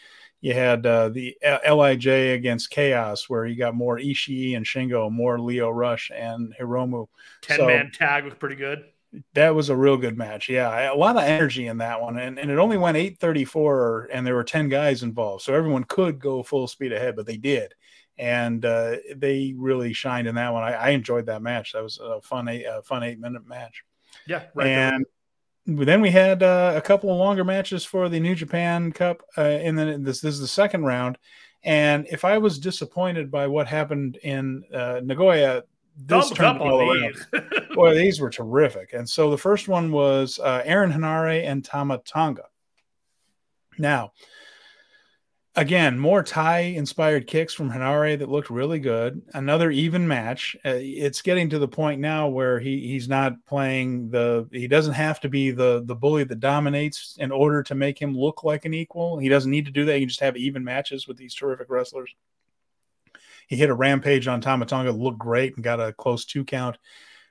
You 0.41 0.53
had 0.53 0.85
uh, 0.85 1.09
the 1.09 1.37
Lij 1.43 2.07
against 2.07 2.69
Chaos, 2.69 3.31
where 3.31 3.47
you 3.47 3.57
got 3.57 3.75
more 3.75 3.99
Ishii 3.99 4.57
and 4.57 4.67
Shingo, 4.67 5.11
more 5.11 5.41
Lio 5.41 5.71
Rush 5.71 6.11
and 6.15 6.53
Hiromu. 6.61 7.07
Ten 7.41 7.57
so, 7.57 7.67
man 7.67 7.91
tag 7.91 8.25
was 8.25 8.35
pretty 8.35 8.57
good. 8.57 8.85
That 9.33 9.55
was 9.55 9.71
a 9.71 9.77
real 9.77 9.97
good 9.97 10.19
match. 10.19 10.51
Yeah, 10.51 10.93
a 10.93 10.97
lot 10.97 11.17
of 11.17 11.23
energy 11.23 11.69
in 11.69 11.79
that 11.79 12.03
one, 12.03 12.19
and, 12.19 12.39
and 12.39 12.51
it 12.51 12.59
only 12.59 12.77
went 12.77 12.99
eight 12.99 13.19
thirty 13.19 13.47
four, 13.47 14.09
and 14.13 14.27
there 14.27 14.35
were 14.35 14.45
ten 14.45 14.69
guys 14.69 15.03
involved, 15.03 15.45
so 15.45 15.55
everyone 15.55 15.85
could 15.85 16.19
go 16.19 16.43
full 16.43 16.69
speed 16.69 16.93
ahead, 16.93 17.17
but 17.17 17.25
they 17.25 17.39
did, 17.39 17.73
and 18.19 18.65
uh, 18.65 18.97
they 19.17 19.55
really 19.57 19.93
shined 19.93 20.29
in 20.29 20.35
that 20.37 20.53
one. 20.53 20.63
I, 20.63 20.73
I, 20.73 20.89
enjoyed 20.91 21.27
that 21.27 21.43
match. 21.43 21.73
That 21.73 21.83
was 21.83 21.99
a 22.01 22.21
fun 22.21 22.49
eight, 22.49 22.65
a 22.65 22.83
fun 22.83 23.03
eight 23.03 23.19
minute 23.19 23.47
match. 23.47 23.83
Yeah, 24.27 24.45
right 24.55 24.69
and 24.69 25.05
then 25.67 26.01
we 26.01 26.11
had 26.11 26.43
uh, 26.43 26.75
a 26.77 26.81
couple 26.81 27.11
of 27.11 27.17
longer 27.17 27.45
matches 27.45 27.85
for 27.85 28.09
the 28.09 28.21
New 28.21 28.35
Japan 28.35 28.93
Cup, 28.93 29.23
uh, 29.37 29.41
and 29.41 29.79
then 29.79 30.03
this, 30.03 30.21
this 30.21 30.35
is 30.35 30.41
the 30.41 30.47
second 30.47 30.85
round. 30.85 31.19
And 31.63 32.07
if 32.11 32.25
I 32.25 32.37
was 32.39 32.59
disappointed 32.59 33.31
by 33.31 33.47
what 33.47 33.67
happened 33.67 34.19
in 34.23 34.65
uh, 34.73 35.01
Nagoya, 35.03 35.65
this 35.97 36.27
Thumbs 36.27 36.39
turned 36.39 36.59
all 36.61 36.93
around. 36.93 37.17
Boy, 37.75 37.95
these 37.95 38.21
were 38.21 38.29
terrific. 38.29 38.93
And 38.93 39.09
so 39.09 39.31
the 39.31 39.39
first 39.39 39.69
one 39.69 39.91
was 39.91 40.39
uh, 40.39 40.63
Aaron 40.65 40.93
Henare 40.93 41.45
and 41.45 41.65
Tama 41.65 42.03
Tonga. 42.05 42.45
Now, 43.79 44.13
again, 45.57 45.99
more 45.99 46.23
Thai 46.23 46.61
inspired 46.61 47.27
kicks 47.27 47.55
from 47.55 47.71
Henare 47.71 48.19
that 48.19 48.29
looked 48.29 48.51
really 48.51 48.79
good. 48.79 49.23
Another 49.35 49.71
even 49.71 50.07
match. 50.07 50.57
Uh, 50.65 50.79
it's 50.81 51.23
getting 51.23 51.51
to 51.51 51.59
the 51.59 51.69
point 51.69 52.01
now 52.01 52.29
where 52.29 52.59
he 52.59 52.89
he's 52.89 53.09
not 53.09 53.35
playing 53.47 54.11
the 54.11 54.49
he 54.53 54.67
doesn't 54.67 54.95
have 54.95 55.21
to 55.21 55.29
be 55.29 55.51
the 55.51 55.83
the 55.87 55.95
bully 55.95 56.25
that 56.25 56.41
dominates 56.41 57.17
in 57.19 57.31
order 57.31 57.63
to 57.63 57.75
make 57.75 58.01
him 58.01 58.17
look 58.17 58.45
like 58.45 58.65
an 58.65 58.75
equal. 58.75 59.19
He 59.19 59.29
doesn't 59.29 59.51
need 59.51 59.67
to 59.67 59.73
do 59.73 59.85
that. 59.85 59.99
Can 59.99 60.09
just 60.09 60.21
have 60.21 60.37
even 60.37 60.65
matches 60.65 61.07
with 61.07 61.17
these 61.17 61.35
terrific 61.35 61.69
wrestlers. 61.71 62.15
He 63.47 63.57
hit 63.57 63.71
a 63.71 63.75
rampage 63.75 64.27
on 64.27 64.41
Tama 64.41 64.67
Tonga, 64.67 64.91
looked 64.91 65.19
great 65.19 65.55
and 65.55 65.65
got 65.65 65.81
a 65.81 65.93
close 65.93 66.25
two 66.25 66.45
count. 66.45 66.79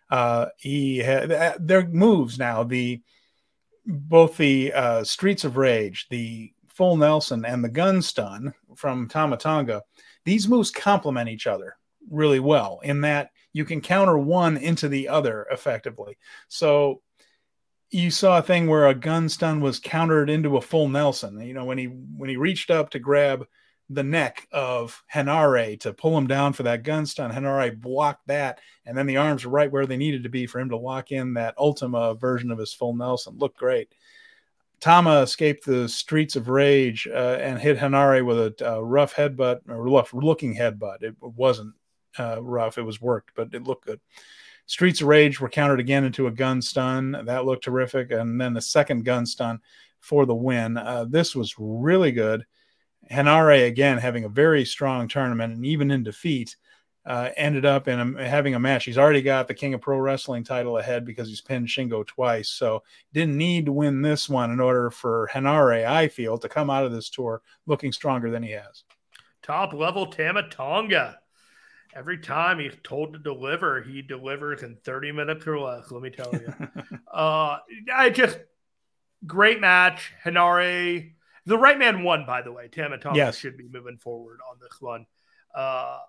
Uh, 0.09 0.47
he 0.57 0.99
had 0.99 1.32
uh, 1.32 1.55
their 1.59 1.88
moves 1.88 2.38
now. 2.38 2.63
The 2.63 3.01
both 3.86 4.38
the 4.38 4.71
uh, 4.71 5.03
Streets 5.03 5.43
of 5.43 5.57
Rage, 5.57 6.07
the 6.09 6.53
full 6.74 6.97
Nelson 6.97 7.45
and 7.45 7.63
the 7.63 7.69
gun 7.69 8.01
stun 8.01 8.53
from 8.76 9.07
Tama 9.07 9.38
Tonga, 9.38 9.84
these 10.26 10.47
moves 10.47 10.71
complement 10.71 11.30
each 11.30 11.47
other 11.47 11.78
really 12.09 12.39
well 12.39 12.80
in 12.84 13.01
that 13.01 13.30
you 13.53 13.65
can 13.65 13.82
counter 13.82 14.17
one 14.17 14.57
into 14.57 14.89
the 14.89 15.07
other 15.07 15.47
effectively. 15.51 16.17
So 16.47 17.01
you 17.91 18.09
saw 18.09 18.39
a 18.39 18.41
thing 18.41 18.67
where 18.67 18.88
a 18.88 18.95
gun 18.95 19.30
stun 19.30 19.61
was 19.61 19.80
countered 19.80 20.30
into 20.30 20.57
a 20.57 20.61
full 20.61 20.89
Nelson. 20.89 21.39
You 21.41 21.53
know, 21.53 21.65
when 21.65 21.78
he 21.78 21.86
when 21.86 22.30
he 22.30 22.38
reached 22.38 22.71
up 22.71 22.89
to 22.91 22.99
grab 22.99 23.45
the 23.89 24.03
neck 24.03 24.47
of 24.51 25.03
Henare 25.13 25.80
to 25.82 25.93
pull 25.93 26.17
him 26.17 26.26
down 26.26 26.53
for 26.53 26.63
that 26.63 26.84
gun 26.84 27.05
stun, 27.05 27.32
Henare 27.32 27.80
blocked 27.80 28.26
that, 28.28 28.59
and 28.86 28.97
then 28.97 29.05
the 29.05 29.17
arms 29.17 29.45
were 29.45 29.51
right 29.51 29.71
where 29.71 29.86
they 29.86 29.97
needed 29.97 30.24
to 30.24 30.30
be 30.30 30.47
for 30.47 30.59
him 30.59 30.69
to 30.69 30.78
lock 30.78 31.11
in 31.11 31.36
that 31.36 31.53
Ultima 31.57 32.15
version 32.15 32.49
of 32.49 32.57
his 32.57 32.74
full 32.74 32.95
Nelson. 32.95 33.38
Looked 33.38 33.57
great. 33.57 33.93
Tama 34.84 35.21
escaped 35.21 35.65
the 35.65 35.88
streets 35.88 36.36
of 36.36 36.49
rage 36.49 37.07
uh, 37.07 37.38
and 37.39 37.57
hit 37.57 37.77
Henare 37.77 38.25
with 38.25 38.38
a 38.38 38.73
uh, 38.73 38.79
rough 38.81 39.15
headbutt 39.15 39.61
or 39.69 39.81
rough 39.81 40.13
looking 40.13 40.53
headbutt. 40.53 41.03
It 41.03 41.15
wasn't 41.21 41.73
uh, 42.19 42.43
rough, 42.43 42.77
it 42.77 42.81
was 42.81 42.99
worked, 42.99 43.31
but 43.34 43.53
it 43.53 43.63
looked 43.63 43.86
good. 43.86 44.01
Streets 44.65 44.99
of 44.99 45.07
Rage 45.07 45.39
were 45.39 45.47
countered 45.47 45.79
again 45.79 46.03
into 46.03 46.27
a 46.27 46.31
gun 46.31 46.61
stun. 46.61 47.17
That 47.23 47.45
looked 47.45 47.63
terrific. 47.63 48.11
And 48.11 48.41
then 48.41 48.53
the 48.53 48.61
second 48.61 49.05
gun 49.05 49.25
stun 49.25 49.61
for 50.01 50.25
the 50.25 50.36
win. 50.36 50.75
Uh, 50.75 51.05
this 51.07 51.34
was 51.34 51.55
really 51.57 52.11
good. 52.11 52.45
Henare, 53.09 53.67
again, 53.67 53.99
having 53.99 54.25
a 54.25 54.29
very 54.29 54.65
strong 54.65 55.07
tournament 55.07 55.53
and 55.53 55.65
even 55.65 55.91
in 55.91 56.03
defeat, 56.03 56.57
uh, 57.06 57.30
ended 57.36 57.66
up 57.66 57.88
in 57.88 57.99
a, 57.99 58.28
having 58.28 58.56
a 58.56 58.60
match. 58.60 58.86
He's 58.86 58.97
already 58.97 59.22
got 59.22 59.47
the 59.47 59.54
King 59.54 59.74
of 59.74 59.82
Pro 59.82 59.97
Wrestling 59.97 60.43
title 60.43 60.78
ahead 60.78 61.06
because 61.06 61.28
he's 61.28 61.41
pinned 61.41 61.68
Shingo 61.68 62.06
twice. 62.06 62.49
So 62.49 62.84
didn't 63.14 63.38
need 63.38 63.66
to 63.66 63.72
win 63.72 64.01
this 64.01 64.30
one 64.30 64.51
in 64.51 64.60
order 64.60 64.89
for 64.89 65.30
Henare, 65.34 65.86
I 65.86 66.08
feel, 66.08 66.38
to 66.38 66.49
come 66.49 66.70
out 66.70 66.86
of 66.86 66.91
this 66.91 67.10
tour 67.10 67.41
looking 67.66 67.91
stronger 67.91 68.30
than 68.30 68.43
he 68.43 68.51
has. 68.51 68.84
Top 69.41 69.74
level 69.74 70.06
Tama 70.06 70.49
Tonga. 70.49 71.20
Every 71.95 72.18
time 72.18 72.58
he's 72.58 72.74
told 72.84 73.14
to 73.14 73.20
deliver, 73.20 73.84
he 73.84 74.01
delivers 74.01 74.64
in 74.64 74.78
30 74.84 75.12
minutes 75.12 75.45
or 75.45 75.60
less. 75.60 75.91
Let 75.91 76.01
me 76.01 76.10
tell 76.10 76.32
you. 76.32 76.51
uh, 77.14 77.58
I 77.93 78.10
just 78.10 78.39
great 79.28 79.60
match. 79.60 80.14
Henare, 80.26 81.12
the 81.45 81.58
right 81.58 81.78
man 81.78 82.04
won, 82.04 82.26
by 82.26 82.41
the 82.41 82.51
way. 82.51 82.70
Tama 82.70 82.97
Tonga 82.97 83.18
yes. 83.18 83.38
should 83.38 83.58
be 83.58 83.68
moving 83.70 83.97
forward 83.97 84.39
on 84.49 84.58
this 84.60 84.82
one. 84.82 85.06
Uh, 85.54 85.99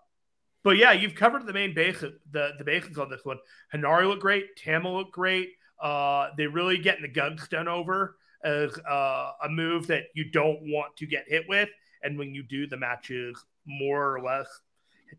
but 0.64 0.78
yeah, 0.78 0.92
you've 0.92 1.14
covered 1.14 1.46
the 1.46 1.52
main 1.52 1.74
basic, 1.74 2.14
the 2.32 2.52
the 2.58 2.64
basics 2.64 2.98
on 2.98 3.10
this 3.10 3.24
one. 3.24 3.38
Henare 3.72 4.08
looked 4.08 4.22
great. 4.22 4.56
Tama 4.56 4.90
looked 4.90 5.12
great. 5.12 5.50
Uh, 5.80 6.28
they 6.36 6.46
really 6.46 6.78
getting 6.78 7.02
the 7.02 7.08
gun 7.08 7.38
stun 7.38 7.68
over 7.68 8.16
as 8.42 8.76
uh, 8.78 9.32
a 9.44 9.48
move 9.48 9.86
that 9.86 10.04
you 10.14 10.30
don't 10.30 10.60
want 10.62 10.96
to 10.96 11.06
get 11.06 11.24
hit 11.28 11.44
with, 11.48 11.68
and 12.02 12.18
when 12.18 12.34
you 12.34 12.42
do, 12.42 12.66
the 12.66 12.76
match 12.76 13.10
is 13.10 13.36
more 13.66 14.16
or 14.16 14.22
less 14.22 14.48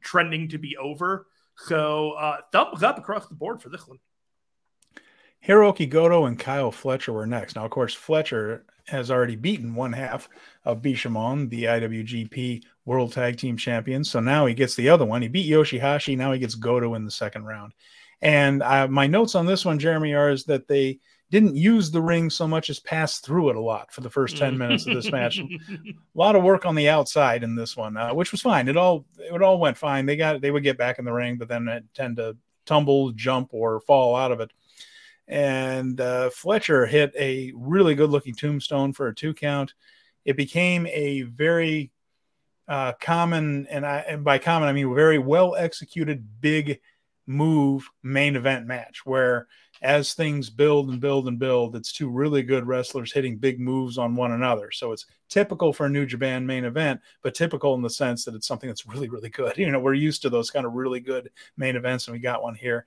trending 0.02 0.50
to 0.50 0.58
be 0.58 0.76
over. 0.78 1.28
So 1.58 2.12
uh, 2.12 2.38
thumbs 2.52 2.84
up 2.84 2.98
across 2.98 3.28
the 3.28 3.36
board 3.36 3.62
for 3.62 3.70
this 3.70 3.88
one. 3.88 4.00
Hirooki 5.48 5.88
Goto 5.88 6.26
and 6.26 6.40
Kyle 6.40 6.72
Fletcher 6.72 7.14
were 7.14 7.28
next. 7.28 7.56
Now, 7.56 7.66
of 7.66 7.72
course, 7.72 7.94
Fletcher 7.94 8.66
has 8.88 9.12
already 9.12 9.36
beaten 9.36 9.76
one 9.76 9.94
half 9.94 10.28
of 10.64 10.82
Bishamon, 10.82 11.50
the 11.50 11.64
IWGP 11.64 12.64
World 12.86 13.14
Tag 13.14 13.38
Team 13.38 13.58
Champions. 13.58 14.10
So 14.10 14.20
now 14.20 14.46
he 14.46 14.54
gets 14.54 14.76
the 14.76 14.90
other 14.90 15.06
one. 15.06 15.22
He 15.22 15.28
beat 15.28 15.52
Yoshihashi. 15.52 16.18
Now 16.18 16.32
he 16.32 16.40
gets 16.40 16.56
Goto 16.56 16.94
in 16.96 17.04
the 17.04 17.12
second 17.12 17.46
round. 17.46 17.74
And 18.22 18.64
uh, 18.64 18.88
my 18.88 19.08
notes 19.08 19.36
on 19.36 19.46
this 19.46 19.66
one, 19.66 19.80
Jeremy, 19.80 20.14
are 20.14 20.30
is 20.30 20.46
that 20.46 20.68
they 20.68 21.00
didn't 21.32 21.56
use 21.56 21.90
the 21.90 22.02
ring 22.02 22.30
so 22.30 22.48
much 22.48 22.70
as 22.70 22.80
pass 22.80 23.20
through 23.20 23.50
it 23.50 23.56
a 23.56 23.62
lot 23.62 23.92
for 23.92 24.02
the 24.02 24.10
first 24.10 24.38
10 24.38 24.58
minutes 24.58 24.86
of 24.86 24.94
this 24.94 25.12
match. 25.12 25.40
a 25.70 25.94
lot 26.14 26.36
of 26.36 26.44
work 26.44 26.66
on 26.66 26.76
the 26.76 26.88
outside 26.88 27.44
in 27.44 27.56
this 27.56 27.76
one, 27.76 27.98
uh, 27.98 28.14
which 28.14 28.32
was 28.32 28.42
fine. 28.42 28.68
It 28.68 28.78
all 28.78 29.06
it 29.18 29.42
all 29.42 29.60
went 29.60 29.78
fine. 29.78 30.06
They 30.06 30.16
got 30.16 30.42
they 30.42 30.52
would 30.52 30.64
get 30.64 30.78
back 30.78 31.00
in 31.00 31.06
the 31.06 31.12
ring, 31.12 31.38
but 31.38 31.48
then 31.48 31.90
tend 31.94 32.18
to 32.18 32.38
tumble, 32.66 33.12
jump, 33.12 33.50
or 33.54 33.80
fall 33.82 34.16
out 34.16 34.32
of 34.32 34.40
it. 34.40 34.52
And 35.28 36.00
uh, 36.00 36.30
Fletcher 36.30 36.86
hit 36.86 37.14
a 37.18 37.52
really 37.56 37.96
good 37.96 38.12
looking 38.12 38.36
tombstone 38.36 38.94
for 38.94 39.08
a 39.08 39.16
two 39.16 39.34
count. 39.34 39.74
It 40.24 40.38
became 40.38 40.86
a 40.88 41.24
very 41.24 41.92
uh, 42.68 42.94
common, 43.00 43.68
and, 43.70 43.86
I, 43.86 44.00
and 44.08 44.24
by 44.24 44.38
common 44.38 44.70
I 44.70 44.74
mean 44.74 44.94
very 44.94 45.20
well 45.20 45.56
executed 45.56 46.42
big 46.42 46.80
move 47.28 47.90
main 48.04 48.36
event 48.36 48.68
match 48.68 49.06
where 49.06 49.48
as 49.82 50.14
things 50.14 50.50
build 50.50 50.90
and 50.90 51.00
build 51.00 51.28
and 51.28 51.38
build, 51.38 51.76
it's 51.76 51.92
two 51.92 52.10
really 52.10 52.44
good 52.44 52.66
wrestlers 52.66 53.12
hitting 53.12 53.38
big 53.38 53.60
moves 53.60 53.98
on 53.98 54.16
one 54.16 54.32
another. 54.32 54.72
So 54.72 54.92
it's 54.92 55.06
typical 55.30 55.74
for 55.74 55.86
a 55.86 55.90
New 55.90 56.06
Japan 56.06 56.46
main 56.46 56.66
event, 56.66 57.02
but 57.22 57.36
typical 57.36 57.76
in 57.76 57.82
the 57.82 57.90
sense 57.90 58.24
that 58.26 58.36
it's 58.36 58.48
something 58.48 58.70
that's 58.70 58.88
really, 58.88 59.10
really 59.10 59.30
good. 59.30 59.58
You 59.66 59.72
know, 59.72 59.80
we're 59.80 59.94
used 59.94 60.22
to 60.22 60.30
those 60.30 60.52
kind 60.52 60.66
of 60.66 60.74
really 60.74 61.00
good 61.00 61.30
main 61.58 61.76
events, 61.76 62.08
and 62.08 62.14
we 62.14 62.20
got 62.20 62.44
one 62.44 62.56
here. 62.56 62.86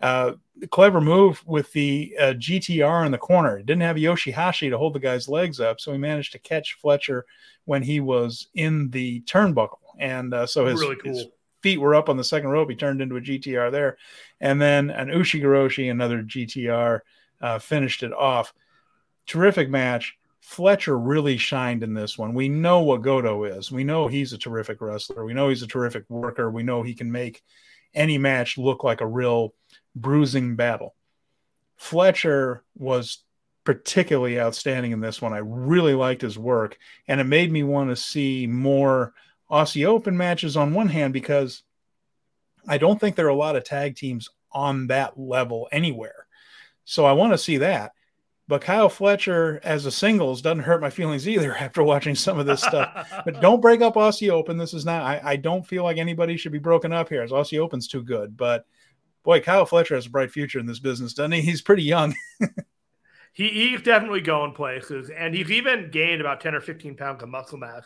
Uh, 0.00 0.32
clever 0.70 1.00
move 1.00 1.42
with 1.46 1.72
the 1.72 2.14
uh, 2.18 2.34
GTR 2.34 3.06
in 3.06 3.12
the 3.12 3.18
corner. 3.18 3.58
It 3.58 3.66
didn't 3.66 3.82
have 3.82 3.96
Yoshihashi 3.96 4.70
to 4.70 4.78
hold 4.78 4.94
the 4.94 5.00
guy's 5.00 5.28
legs 5.28 5.60
up, 5.60 5.80
so 5.80 5.92
he 5.92 5.98
managed 5.98 6.32
to 6.32 6.38
catch 6.38 6.74
Fletcher 6.74 7.24
when 7.64 7.82
he 7.82 8.00
was 8.00 8.48
in 8.54 8.90
the 8.90 9.20
turnbuckle, 9.22 9.78
and 9.98 10.32
uh, 10.34 10.46
so 10.46 10.66
his, 10.66 10.80
really 10.80 10.96
cool. 10.96 11.12
his 11.12 11.26
feet 11.62 11.80
were 11.80 11.94
up 11.94 12.08
on 12.08 12.16
the 12.16 12.24
second 12.24 12.50
rope. 12.50 12.70
He 12.70 12.76
turned 12.76 13.02
into 13.02 13.16
a 13.16 13.20
GTR 13.20 13.70
there, 13.70 13.96
and 14.40 14.60
then 14.60 14.90
an 14.90 15.08
Ushigoroshi, 15.08 15.90
another 15.90 16.22
GTR, 16.22 17.00
uh, 17.40 17.58
finished 17.58 18.02
it 18.02 18.12
off. 18.12 18.52
Terrific 19.26 19.68
match. 19.68 20.16
Fletcher 20.40 20.96
really 20.96 21.36
shined 21.36 21.82
in 21.82 21.92
this 21.92 22.16
one. 22.16 22.34
We 22.34 22.48
know 22.48 22.82
what 22.82 23.02
Goto 23.02 23.44
is. 23.44 23.72
We 23.72 23.82
know 23.82 24.06
he's 24.06 24.32
a 24.32 24.38
terrific 24.38 24.80
wrestler. 24.80 25.24
We 25.24 25.34
know 25.34 25.48
he's 25.48 25.62
a 25.62 25.66
terrific 25.66 26.08
worker. 26.08 26.50
We 26.50 26.62
know 26.62 26.82
he 26.82 26.94
can 26.94 27.10
make 27.10 27.42
any 27.94 28.16
match 28.16 28.56
look 28.56 28.84
like 28.84 29.00
a 29.00 29.06
real 29.06 29.54
bruising 29.96 30.54
battle. 30.54 30.94
Fletcher 31.76 32.62
was 32.76 33.18
particularly 33.64 34.40
outstanding 34.40 34.92
in 34.92 35.00
this 35.00 35.20
one. 35.20 35.32
I 35.32 35.38
really 35.38 35.94
liked 35.94 36.22
his 36.22 36.38
work, 36.38 36.78
and 37.08 37.20
it 37.20 37.24
made 37.24 37.50
me 37.50 37.64
want 37.64 37.90
to 37.90 37.96
see 37.96 38.46
more 38.46 39.12
Aussie 39.50 39.84
Open 39.86 40.16
matches 40.16 40.56
on 40.56 40.72
one 40.72 40.88
hand 40.88 41.12
because 41.12 41.62
I 42.68 42.78
don't 42.78 43.00
think 43.00 43.16
there 43.16 43.26
are 43.26 43.30
a 43.30 43.34
lot 43.34 43.56
of 43.56 43.64
tag 43.64 43.96
teams 43.96 44.28
on 44.52 44.86
that 44.88 45.18
level 45.18 45.68
anywhere. 45.72 46.26
So 46.84 47.04
I 47.04 47.12
want 47.12 47.32
to 47.32 47.38
see 47.38 47.58
that. 47.58 47.92
But 48.48 48.60
Kyle 48.60 48.88
Fletcher 48.88 49.60
as 49.64 49.86
a 49.86 49.90
singles 49.90 50.40
doesn't 50.40 50.60
hurt 50.60 50.80
my 50.80 50.90
feelings 50.90 51.28
either 51.28 51.54
after 51.58 51.82
watching 51.82 52.14
some 52.14 52.38
of 52.38 52.46
this 52.46 52.62
stuff. 52.62 53.12
but 53.24 53.40
don't 53.40 53.60
break 53.60 53.80
up 53.82 53.94
Aussie 53.94 54.30
Open. 54.30 54.56
This 54.56 54.74
is 54.74 54.84
not, 54.84 55.02
I, 55.02 55.20
I, 55.22 55.36
don't 55.36 55.66
feel 55.66 55.82
like 55.82 55.96
anybody 55.96 56.36
should 56.36 56.52
be 56.52 56.58
broken 56.58 56.92
up 56.92 57.08
here 57.08 57.22
as 57.22 57.32
Aussie 57.32 57.58
Open's 57.58 57.88
too 57.88 58.02
good. 58.02 58.36
But 58.36 58.64
boy, 59.26 59.40
Kyle 59.40 59.66
Fletcher 59.66 59.96
has 59.96 60.06
a 60.06 60.10
bright 60.10 60.30
future 60.30 60.60
in 60.60 60.66
this 60.66 60.78
business, 60.78 61.12
doesn't 61.12 61.32
he? 61.32 61.42
He's 61.42 61.60
pretty 61.60 61.82
young. 61.82 62.14
he, 63.32 63.48
he's 63.48 63.82
definitely 63.82 64.20
going 64.20 64.52
places. 64.52 65.10
And 65.10 65.34
he's 65.34 65.50
even 65.50 65.90
gained 65.90 66.20
about 66.20 66.40
10 66.40 66.54
or 66.54 66.60
15 66.60 66.96
pounds 66.96 67.24
of 67.24 67.28
muscle 67.28 67.58
mass 67.58 67.84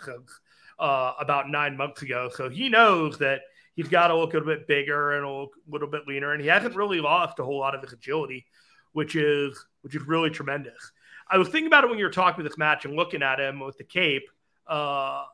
uh, 0.79 1.13
about 1.19 1.49
nine 1.49 1.79
months 1.79 2.03
ago. 2.03 2.31
So 2.33 2.51
he 2.51 2.69
knows 2.69 3.19
that 3.19 3.41
he's 3.75 3.89
got 3.89 4.09
to 4.09 4.17
look 4.17 4.35
a 4.35 4.37
little 4.37 4.55
bit 4.55 4.69
bigger 4.69 5.13
and 5.13 5.25
a 5.25 5.47
little, 5.67 5.89
bit 5.89 6.07
leaner. 6.07 6.35
And 6.35 6.43
he 6.43 6.49
hasn't 6.49 6.77
really 6.77 7.01
lost 7.01 7.39
a 7.39 7.45
whole 7.45 7.59
lot 7.59 7.75
of 7.75 7.81
his 7.81 7.95
agility, 7.95 8.45
which 8.93 9.17
is 9.17 9.67
which 9.81 9.97
is 9.97 10.03
really 10.03 10.29
tremendous. 10.29 10.93
I 11.27 11.39
was 11.39 11.49
thinking 11.49 11.69
about 11.69 11.85
it 11.85 11.91
when 11.91 11.99
you 11.99 12.05
were 12.05 12.11
talking 12.11 12.45
this 12.45 12.59
match 12.59 12.85
and 12.85 12.97
looking 12.97 13.23
at 13.23 13.41
him 13.41 13.61
with 13.61 13.79
the 13.79 13.85
cape. 13.85 14.29
Uh, 14.67 15.25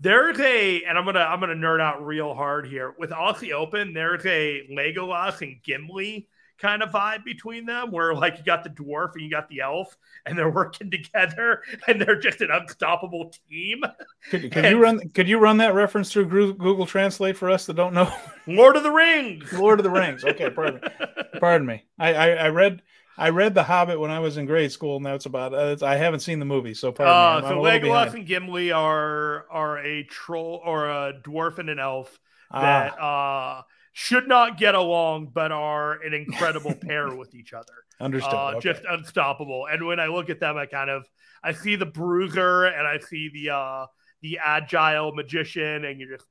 there's 0.00 0.38
a, 0.38 0.82
and 0.84 0.96
I'm 0.96 1.04
gonna 1.04 1.20
I'm 1.20 1.40
gonna 1.40 1.54
nerd 1.54 1.80
out 1.80 2.04
real 2.04 2.34
hard 2.34 2.66
here 2.66 2.94
with 2.98 3.10
Aussie 3.10 3.52
Open. 3.52 3.92
There's 3.92 4.24
a 4.26 4.66
Legolas 4.70 5.40
and 5.42 5.56
Gimli 5.62 6.28
kind 6.58 6.82
of 6.82 6.90
vibe 6.90 7.24
between 7.24 7.66
them, 7.66 7.90
where 7.90 8.14
like 8.14 8.38
you 8.38 8.44
got 8.44 8.64
the 8.64 8.70
dwarf 8.70 9.14
and 9.14 9.22
you 9.22 9.30
got 9.30 9.48
the 9.48 9.60
elf, 9.60 9.96
and 10.26 10.38
they're 10.38 10.50
working 10.54 10.90
together, 10.90 11.62
and 11.86 12.00
they're 12.00 12.20
just 12.20 12.40
an 12.40 12.50
unstoppable 12.50 13.32
team. 13.48 13.82
Could, 14.30 14.52
could 14.52 14.64
and, 14.64 14.76
you 14.76 14.82
run? 14.82 15.08
Could 15.10 15.28
you 15.28 15.38
run 15.38 15.56
that 15.58 15.74
reference 15.74 16.12
through 16.12 16.26
Google 16.26 16.86
Translate 16.86 17.36
for 17.36 17.50
us 17.50 17.66
that 17.66 17.74
don't 17.74 17.94
know? 17.94 18.12
Lord 18.46 18.76
of 18.76 18.82
the 18.82 18.92
Rings. 18.92 19.52
Lord 19.52 19.80
of 19.80 19.84
the 19.84 19.90
Rings. 19.90 20.24
Okay, 20.24 20.50
pardon 20.50 20.80
me. 20.80 21.06
Pardon 21.40 21.68
me. 21.68 21.84
I, 22.00 22.14
I, 22.14 22.28
I 22.30 22.48
read 22.48 22.82
I 23.18 23.30
read 23.30 23.54
The 23.54 23.64
Hobbit 23.64 23.98
when 23.98 24.12
I 24.12 24.20
was 24.20 24.36
in 24.36 24.46
grade 24.46 24.70
school, 24.70 24.96
and 24.96 25.04
that's 25.04 25.26
about 25.26 25.52
it. 25.52 25.82
I 25.82 25.96
haven't 25.96 26.20
seen 26.20 26.38
the 26.38 26.44
movie, 26.44 26.72
so 26.72 26.92
pardon 26.92 27.44
uh, 27.44 27.48
So 27.48 27.56
Legolas 27.56 28.14
and 28.14 28.24
Gimli 28.24 28.70
are 28.70 29.44
are 29.50 29.78
a 29.78 30.04
troll 30.04 30.62
or 30.64 30.88
a 30.88 31.14
dwarf 31.24 31.58
and 31.58 31.68
an 31.68 31.80
elf 31.80 32.16
ah. 32.52 32.60
that 32.60 33.02
uh, 33.02 33.62
should 33.92 34.28
not 34.28 34.56
get 34.56 34.76
along, 34.76 35.30
but 35.34 35.50
are 35.50 36.00
an 36.02 36.14
incredible 36.14 36.74
pair 36.80 37.12
with 37.14 37.34
each 37.34 37.52
other. 37.52 37.72
Understood. 38.00 38.32
Uh, 38.32 38.50
okay. 38.50 38.60
Just 38.60 38.82
unstoppable. 38.88 39.66
And 39.68 39.84
when 39.84 39.98
I 39.98 40.06
look 40.06 40.30
at 40.30 40.38
them, 40.38 40.56
I 40.56 40.66
kind 40.66 40.88
of 40.88 41.04
I 41.42 41.52
see 41.52 41.74
the 41.74 41.86
bruiser 41.86 42.66
and 42.66 42.86
I 42.86 43.00
see 43.00 43.30
the 43.34 43.52
uh, 43.52 43.86
the 44.22 44.38
agile 44.44 45.12
magician, 45.12 45.84
and 45.84 45.98
you 45.98 46.08
just 46.08 46.28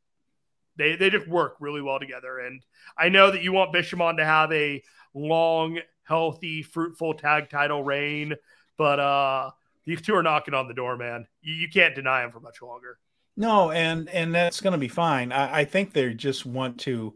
they 0.77 0.95
they 0.95 1.09
just 1.09 1.27
work 1.27 1.57
really 1.59 1.81
well 1.81 1.99
together. 1.99 2.39
And 2.39 2.63
I 2.97 3.09
know 3.09 3.29
that 3.29 3.43
you 3.43 3.51
want 3.51 3.73
Bishamon 3.73 4.17
to 4.17 4.25
have 4.25 4.53
a 4.53 4.81
long 5.13 5.79
healthy, 6.07 6.63
fruitful 6.63 7.15
tag 7.15 7.49
title 7.49 7.83
reign. 7.83 8.35
But 8.77 8.99
uh 8.99 9.51
these 9.87 10.01
two 10.01 10.13
are 10.15 10.23
knocking 10.23 10.53
on 10.53 10.67
the 10.67 10.73
door, 10.73 10.97
man. 10.97 11.25
You, 11.41 11.53
you 11.53 11.69
can't 11.69 11.95
deny 11.95 12.21
them 12.21 12.31
for 12.31 12.41
much 12.41 12.61
longer. 12.61 12.99
No, 13.37 13.71
and 13.71 14.09
and 14.09 14.35
that's 14.35 14.59
going 14.59 14.73
to 14.73 14.77
be 14.77 14.89
fine. 14.89 15.31
I, 15.31 15.59
I, 15.59 15.65
think 15.65 15.93
they 15.93 16.13
just 16.13 16.45
want 16.45 16.79
to 16.81 17.15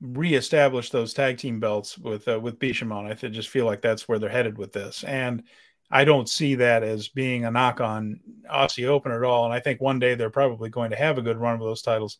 reestablish 0.00 0.90
those 0.90 1.12
tag 1.12 1.36
team 1.36 1.60
belts 1.60 1.98
with 1.98 2.26
uh, 2.26 2.40
with 2.40 2.58
Bishamon. 2.58 3.10
I 3.10 3.28
just 3.28 3.50
feel 3.50 3.66
like 3.66 3.82
that's 3.82 4.08
where 4.08 4.18
they're 4.18 4.30
headed 4.30 4.56
with 4.56 4.72
this, 4.72 5.04
and 5.04 5.42
I 5.90 6.04
don't 6.04 6.28
see 6.28 6.54
that 6.54 6.82
as 6.82 7.08
being 7.08 7.44
a 7.44 7.50
knock 7.50 7.80
on 7.80 8.20
Aussie 8.50 8.86
Open 8.86 9.12
at 9.12 9.24
all. 9.24 9.44
And 9.44 9.52
I 9.52 9.60
think 9.60 9.80
one 9.80 9.98
day 9.98 10.14
they're 10.14 10.30
probably 10.30 10.70
going 10.70 10.90
to 10.90 10.96
have 10.96 11.18
a 11.18 11.22
good 11.22 11.38
run 11.38 11.54
of 11.54 11.60
those 11.60 11.82
titles. 11.82 12.18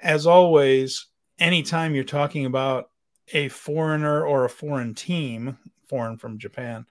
As 0.00 0.26
always, 0.26 1.06
anytime 1.38 1.94
you're 1.94 2.04
talking 2.04 2.44
about 2.44 2.90
a 3.32 3.48
foreigner 3.48 4.24
or 4.26 4.44
a 4.44 4.50
foreign 4.50 4.94
team, 4.94 5.58
foreign 5.88 6.18
from 6.18 6.38
Japan, 6.38 6.86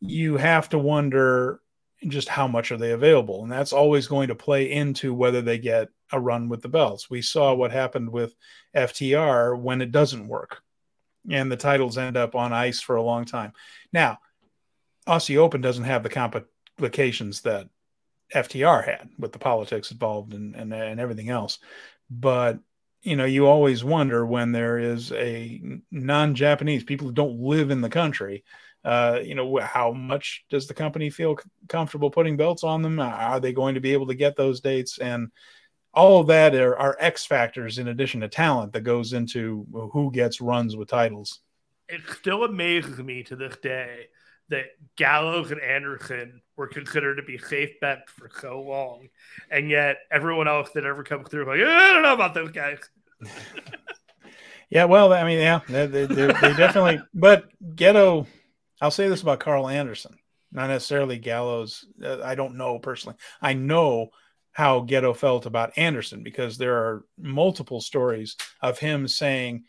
you 0.00 0.36
have 0.36 0.68
to 0.70 0.78
wonder 0.78 1.60
just 2.06 2.28
how 2.28 2.46
much 2.46 2.70
are 2.70 2.76
they 2.76 2.92
available. 2.92 3.42
And 3.42 3.50
that's 3.50 3.72
always 3.72 4.06
going 4.06 4.28
to 4.28 4.34
play 4.34 4.70
into 4.70 5.14
whether 5.14 5.42
they 5.42 5.58
get 5.58 5.88
a 6.12 6.20
run 6.20 6.48
with 6.48 6.62
the 6.62 6.68
belts. 6.68 7.10
We 7.10 7.22
saw 7.22 7.54
what 7.54 7.72
happened 7.72 8.10
with 8.10 8.34
FTR 8.74 9.58
when 9.58 9.80
it 9.80 9.92
doesn't 9.92 10.28
work 10.28 10.62
and 11.30 11.50
the 11.50 11.56
titles 11.56 11.98
end 11.98 12.16
up 12.16 12.34
on 12.34 12.52
ice 12.52 12.80
for 12.80 12.96
a 12.96 13.02
long 13.02 13.24
time. 13.24 13.52
Now, 13.92 14.18
Aussie 15.06 15.36
Open 15.36 15.60
doesn't 15.60 15.84
have 15.84 16.02
the 16.02 16.08
complications 16.08 17.42
that 17.42 17.68
FTR 18.34 18.84
had 18.84 19.10
with 19.18 19.32
the 19.32 19.38
politics 19.38 19.90
involved 19.90 20.34
and, 20.34 20.54
and, 20.54 20.72
and 20.72 21.00
everything 21.00 21.30
else. 21.30 21.58
But 22.10 22.58
you 23.02 23.16
know, 23.16 23.24
you 23.24 23.46
always 23.46 23.84
wonder 23.84 24.26
when 24.26 24.52
there 24.52 24.78
is 24.78 25.12
a 25.12 25.60
non-Japanese 25.90 26.84
people 26.84 27.06
who 27.06 27.12
don't 27.12 27.38
live 27.40 27.70
in 27.70 27.80
the 27.80 27.88
country. 27.88 28.44
Uh, 28.84 29.20
you 29.22 29.34
know, 29.34 29.58
how 29.58 29.92
much 29.92 30.44
does 30.48 30.66
the 30.66 30.74
company 30.74 31.10
feel 31.10 31.36
comfortable 31.68 32.10
putting 32.10 32.36
belts 32.36 32.64
on 32.64 32.82
them? 32.82 33.00
Are 33.00 33.40
they 33.40 33.52
going 33.52 33.74
to 33.74 33.80
be 33.80 33.92
able 33.92 34.06
to 34.08 34.14
get 34.14 34.36
those 34.36 34.60
dates? 34.60 34.98
And 34.98 35.30
all 35.92 36.20
of 36.20 36.26
that 36.28 36.54
are, 36.54 36.76
are 36.76 36.96
X 37.00 37.26
factors 37.26 37.78
in 37.78 37.88
addition 37.88 38.20
to 38.20 38.28
talent 38.28 38.72
that 38.74 38.82
goes 38.82 39.12
into 39.12 39.66
who 39.92 40.12
gets 40.12 40.40
runs 40.40 40.76
with 40.76 40.88
titles. 40.88 41.40
It 41.88 42.02
still 42.18 42.44
amazes 42.44 42.98
me 42.98 43.22
to 43.24 43.36
this 43.36 43.56
day 43.56 44.08
that 44.48 44.66
Gallows 44.96 45.50
and 45.50 45.60
Anderson 45.60 46.40
were 46.56 46.66
considered 46.66 47.16
to 47.16 47.22
be 47.22 47.38
safe 47.38 47.78
bets 47.80 48.10
for 48.12 48.30
so 48.40 48.60
long, 48.60 49.08
and 49.50 49.68
yet 49.70 49.98
everyone 50.10 50.48
else 50.48 50.70
that 50.74 50.84
ever 50.84 51.02
comes 51.02 51.28
through 51.28 51.46
like 51.46 51.60
I 51.60 51.92
don't 51.92 52.02
know 52.02 52.14
about 52.14 52.34
those 52.34 52.50
guys. 52.50 52.78
yeah, 54.70 54.84
well, 54.84 55.12
I 55.12 55.24
mean, 55.24 55.38
yeah, 55.38 55.60
they, 55.68 55.86
they, 55.86 56.06
they 56.06 56.32
definitely. 56.54 57.00
But 57.14 57.46
Gedo, 57.74 58.26
I'll 58.80 58.90
say 58.90 59.08
this 59.08 59.22
about 59.22 59.40
Karl 59.40 59.68
Anderson, 59.68 60.16
not 60.52 60.68
necessarily 60.68 61.18
Gallows. 61.18 61.84
Uh, 62.02 62.22
I 62.22 62.34
don't 62.34 62.56
know 62.56 62.78
personally. 62.78 63.16
I 63.40 63.54
know 63.54 64.10
how 64.52 64.80
Gedo 64.80 65.14
felt 65.14 65.44
about 65.44 65.76
Anderson 65.76 66.22
because 66.22 66.56
there 66.56 66.76
are 66.76 67.04
multiple 67.18 67.80
stories 67.80 68.36
of 68.62 68.78
him 68.78 69.06
saying 69.06 69.64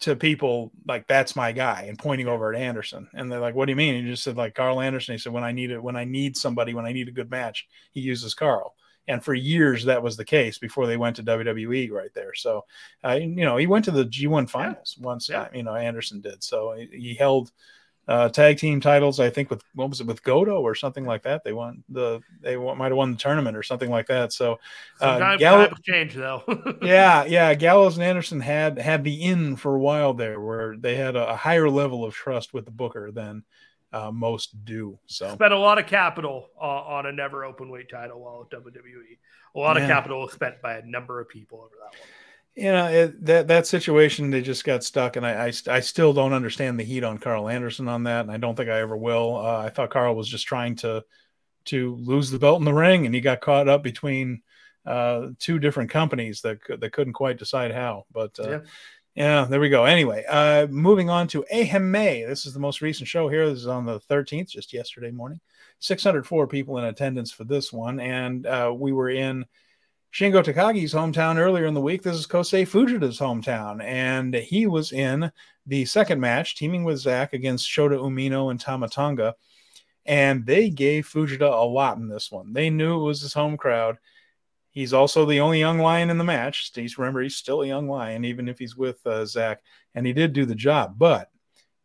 to 0.00 0.16
people 0.16 0.72
like 0.86 1.06
that's 1.06 1.36
my 1.36 1.52
guy 1.52 1.86
and 1.88 1.98
pointing 1.98 2.26
over 2.26 2.52
at 2.52 2.60
Anderson 2.60 3.08
and 3.14 3.30
they're 3.30 3.38
like 3.38 3.54
what 3.54 3.66
do 3.66 3.72
you 3.72 3.76
mean 3.76 3.94
he 3.94 4.10
just 4.10 4.24
said 4.24 4.36
like 4.36 4.54
Karl 4.54 4.80
Anderson 4.80 5.14
he 5.14 5.18
said 5.18 5.32
when 5.32 5.44
I 5.44 5.52
need 5.52 5.70
it 5.70 5.82
when 5.82 5.94
I 5.94 6.04
need 6.04 6.36
somebody 6.36 6.74
when 6.74 6.86
I 6.86 6.92
need 6.92 7.06
a 7.06 7.12
good 7.12 7.30
match 7.30 7.68
he 7.92 8.00
uses 8.00 8.34
Karl 8.34 8.74
and 9.06 9.22
for 9.22 9.34
years 9.34 9.84
that 9.84 10.02
was 10.02 10.16
the 10.16 10.24
case 10.24 10.58
before 10.58 10.88
they 10.88 10.96
went 10.96 11.16
to 11.16 11.22
WWE 11.22 11.92
right 11.92 12.12
there 12.14 12.34
so 12.34 12.64
uh, 13.04 13.12
you 13.12 13.44
know 13.44 13.56
he 13.56 13.68
went 13.68 13.84
to 13.84 13.92
the 13.92 14.06
G1 14.06 14.50
finals 14.50 14.96
yeah. 14.98 15.06
once 15.06 15.28
yeah. 15.28 15.46
you 15.54 15.62
know 15.62 15.76
Anderson 15.76 16.20
did 16.20 16.42
so 16.42 16.72
he, 16.72 16.88
he 16.92 17.14
held 17.14 17.52
uh, 18.08 18.28
tag 18.30 18.56
team 18.56 18.80
titles. 18.80 19.20
I 19.20 19.28
think 19.28 19.50
with 19.50 19.62
what 19.74 19.90
was 19.90 20.00
it 20.00 20.06
with 20.06 20.22
Goto 20.22 20.60
or 20.62 20.74
something 20.74 21.04
like 21.04 21.22
that. 21.24 21.44
They 21.44 21.52
won 21.52 21.84
the 21.90 22.20
they 22.40 22.56
might 22.56 22.88
have 22.88 22.96
won 22.96 23.12
the 23.12 23.18
tournament 23.18 23.56
or 23.56 23.62
something 23.62 23.90
like 23.90 24.06
that. 24.06 24.32
So 24.32 24.58
uh, 25.00 25.36
Gallows 25.36 25.78
change 25.82 26.14
though. 26.14 26.42
yeah, 26.82 27.24
yeah. 27.24 27.54
Gallows 27.54 27.96
and 27.96 28.04
Anderson 28.04 28.40
had 28.40 28.78
had 28.78 29.04
the 29.04 29.22
in 29.22 29.56
for 29.56 29.76
a 29.76 29.78
while 29.78 30.14
there, 30.14 30.40
where 30.40 30.76
they 30.76 30.96
had 30.96 31.16
a, 31.16 31.30
a 31.30 31.36
higher 31.36 31.68
level 31.68 32.04
of 32.04 32.14
trust 32.14 32.54
with 32.54 32.64
the 32.64 32.70
Booker 32.70 33.10
than 33.12 33.44
uh, 33.92 34.10
most 34.10 34.64
do. 34.64 34.98
So 35.06 35.30
spent 35.34 35.52
a 35.52 35.58
lot 35.58 35.78
of 35.78 35.86
capital 35.86 36.48
uh, 36.58 36.64
on 36.64 37.04
a 37.04 37.12
never 37.12 37.44
open 37.44 37.68
weight 37.68 37.90
title 37.90 38.20
while 38.20 38.46
at 38.50 38.58
WWE. 38.58 39.18
A 39.54 39.58
lot 39.58 39.76
yeah. 39.76 39.82
of 39.82 39.88
capital 39.88 40.22
was 40.22 40.32
spent 40.32 40.62
by 40.62 40.78
a 40.78 40.86
number 40.86 41.20
of 41.20 41.28
people 41.28 41.58
over 41.58 41.74
that 41.82 41.98
one 41.98 42.08
you 42.58 42.72
know 42.72 42.86
it, 42.86 43.24
that 43.24 43.46
that 43.46 43.66
situation 43.68 44.30
they 44.30 44.42
just 44.42 44.64
got 44.64 44.82
stuck 44.82 45.14
and 45.14 45.24
I, 45.24 45.46
I, 45.46 45.52
I 45.68 45.80
still 45.80 46.12
don't 46.12 46.32
understand 46.32 46.78
the 46.78 46.84
heat 46.84 47.04
on 47.04 47.18
Karl 47.18 47.48
Anderson 47.48 47.86
on 47.86 48.02
that 48.04 48.22
and 48.22 48.32
I 48.32 48.36
don't 48.36 48.56
think 48.56 48.68
I 48.68 48.80
ever 48.80 48.96
will 48.96 49.36
uh, 49.36 49.58
I 49.64 49.70
thought 49.70 49.90
Karl 49.90 50.16
was 50.16 50.28
just 50.28 50.46
trying 50.46 50.74
to 50.76 51.04
to 51.66 51.94
lose 51.96 52.30
the 52.30 52.38
belt 52.38 52.58
in 52.58 52.64
the 52.64 52.74
ring 52.74 53.06
and 53.06 53.14
he 53.14 53.20
got 53.20 53.40
caught 53.40 53.68
up 53.68 53.84
between 53.84 54.42
uh, 54.84 55.28
two 55.38 55.60
different 55.60 55.90
companies 55.90 56.40
that 56.40 56.58
that 56.80 56.92
couldn't 56.92 57.12
quite 57.12 57.38
decide 57.38 57.72
how 57.72 58.06
but 58.10 58.36
uh, 58.40 58.50
yeah. 58.50 58.60
yeah. 59.14 59.44
there 59.44 59.60
we 59.60 59.68
go 59.68 59.84
anyway 59.84 60.24
uh, 60.28 60.66
moving 60.68 61.08
on 61.08 61.28
to 61.28 61.44
Ehime 61.54 62.26
this 62.26 62.44
is 62.44 62.54
the 62.54 62.60
most 62.60 62.80
recent 62.80 63.08
show 63.08 63.28
here 63.28 63.48
this 63.48 63.60
is 63.60 63.68
on 63.68 63.86
the 63.86 64.00
13th 64.00 64.48
just 64.48 64.72
yesterday 64.72 65.12
morning 65.12 65.38
604 65.78 66.48
people 66.48 66.78
in 66.78 66.86
attendance 66.86 67.30
for 67.30 67.44
this 67.44 67.72
one 67.72 68.00
and 68.00 68.46
uh, 68.46 68.74
we 68.76 68.90
were 68.90 69.10
in 69.10 69.44
Shingo 70.12 70.42
Takagi's 70.42 70.94
hometown 70.94 71.36
earlier 71.36 71.66
in 71.66 71.74
the 71.74 71.80
week. 71.82 72.02
This 72.02 72.16
is 72.16 72.26
Kosei 72.26 72.66
Fujita's 72.66 73.18
hometown, 73.18 73.82
and 73.82 74.34
he 74.34 74.66
was 74.66 74.92
in 74.92 75.30
the 75.66 75.84
second 75.84 76.18
match, 76.18 76.56
teaming 76.56 76.82
with 76.82 76.98
Zack 76.98 77.34
against 77.34 77.68
Shota 77.68 77.98
Umino 77.98 78.50
and 78.50 78.58
Tama 78.58 78.88
Tonga. 78.88 79.34
And 80.06 80.46
they 80.46 80.70
gave 80.70 81.06
Fujita 81.06 81.42
a 81.42 81.64
lot 81.64 81.98
in 81.98 82.08
this 82.08 82.32
one. 82.32 82.54
They 82.54 82.70
knew 82.70 82.98
it 82.98 83.04
was 83.04 83.20
his 83.20 83.34
home 83.34 83.58
crowd. 83.58 83.98
He's 84.70 84.94
also 84.94 85.26
the 85.26 85.40
only 85.40 85.60
young 85.60 85.78
lion 85.78 86.08
in 86.08 86.16
the 86.16 86.24
match. 86.24 86.70
He's 86.74 86.96
remember 86.96 87.20
he's 87.20 87.36
still 87.36 87.60
a 87.60 87.66
young 87.66 87.86
lion, 87.86 88.24
even 88.24 88.48
if 88.48 88.58
he's 88.58 88.76
with 88.76 89.06
uh, 89.06 89.26
Zack, 89.26 89.60
and 89.94 90.06
he 90.06 90.14
did 90.14 90.32
do 90.32 90.46
the 90.46 90.54
job. 90.54 90.94
But 90.96 91.30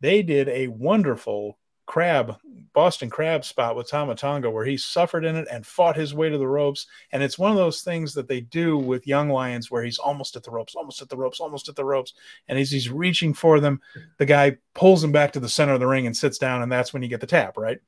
they 0.00 0.22
did 0.22 0.48
a 0.48 0.68
wonderful 0.68 1.58
crab 1.86 2.36
Boston 2.74 3.08
crab 3.08 3.44
spot 3.44 3.76
with 3.76 3.88
Tama 3.88 4.16
Tonga 4.16 4.50
where 4.50 4.64
he 4.64 4.76
suffered 4.76 5.24
in 5.24 5.36
it 5.36 5.46
and 5.50 5.64
fought 5.64 5.96
his 5.96 6.12
way 6.12 6.28
to 6.28 6.36
the 6.36 6.46
ropes. 6.46 6.86
And 7.12 7.22
it's 7.22 7.38
one 7.38 7.52
of 7.52 7.56
those 7.56 7.82
things 7.82 8.12
that 8.14 8.26
they 8.26 8.40
do 8.40 8.76
with 8.76 9.06
young 9.06 9.30
lions 9.30 9.70
where 9.70 9.84
he's 9.84 9.98
almost 9.98 10.34
at 10.34 10.42
the 10.42 10.50
ropes, 10.50 10.74
almost 10.74 11.00
at 11.00 11.08
the 11.08 11.16
ropes, 11.16 11.40
almost 11.40 11.68
at 11.68 11.76
the 11.76 11.84
ropes. 11.84 12.14
And 12.48 12.58
as 12.58 12.70
he's 12.70 12.90
reaching 12.90 13.32
for 13.32 13.60
them, 13.60 13.80
the 14.18 14.26
guy 14.26 14.56
pulls 14.74 15.04
him 15.04 15.12
back 15.12 15.32
to 15.32 15.40
the 15.40 15.48
center 15.48 15.72
of 15.72 15.80
the 15.80 15.86
ring 15.86 16.06
and 16.06 16.16
sits 16.16 16.36
down, 16.36 16.62
and 16.62 16.70
that's 16.70 16.92
when 16.92 17.02
you 17.02 17.08
get 17.08 17.20
the 17.20 17.26
tap, 17.26 17.56
right? 17.56 17.78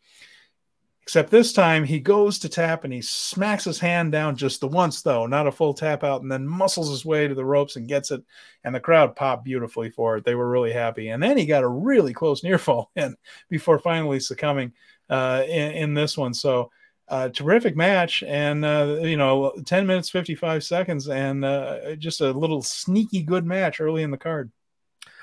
Except 1.06 1.30
this 1.30 1.52
time 1.52 1.84
he 1.84 2.00
goes 2.00 2.36
to 2.40 2.48
tap 2.48 2.82
and 2.82 2.92
he 2.92 3.00
smacks 3.00 3.62
his 3.62 3.78
hand 3.78 4.10
down 4.10 4.34
just 4.34 4.60
the 4.60 4.66
once, 4.66 5.02
though, 5.02 5.24
not 5.24 5.46
a 5.46 5.52
full 5.52 5.72
tap 5.72 6.02
out, 6.02 6.22
and 6.22 6.32
then 6.32 6.48
muscles 6.48 6.90
his 6.90 7.04
way 7.04 7.28
to 7.28 7.34
the 7.34 7.44
ropes 7.44 7.76
and 7.76 7.86
gets 7.86 8.10
it. 8.10 8.24
And 8.64 8.74
the 8.74 8.80
crowd 8.80 9.14
popped 9.14 9.44
beautifully 9.44 9.88
for 9.88 10.16
it. 10.16 10.24
They 10.24 10.34
were 10.34 10.50
really 10.50 10.72
happy. 10.72 11.10
And 11.10 11.22
then 11.22 11.38
he 11.38 11.46
got 11.46 11.62
a 11.62 11.68
really 11.68 12.12
close 12.12 12.42
near 12.42 12.58
fall 12.58 12.90
in 12.96 13.14
before 13.48 13.78
finally 13.78 14.18
succumbing 14.18 14.72
uh, 15.08 15.44
in, 15.46 15.70
in, 15.74 15.94
this 15.94 16.18
one. 16.18 16.34
So, 16.34 16.72
uh, 17.06 17.28
terrific 17.28 17.76
match. 17.76 18.24
And, 18.24 18.64
uh, 18.64 18.98
you 19.02 19.16
know, 19.16 19.52
10 19.64 19.86
minutes, 19.86 20.10
55 20.10 20.64
seconds, 20.64 21.08
and 21.08 21.44
uh, 21.44 21.94
just 21.94 22.20
a 22.20 22.32
little 22.32 22.62
sneaky 22.62 23.22
good 23.22 23.46
match 23.46 23.80
early 23.80 24.02
in 24.02 24.10
the 24.10 24.18
card. 24.18 24.50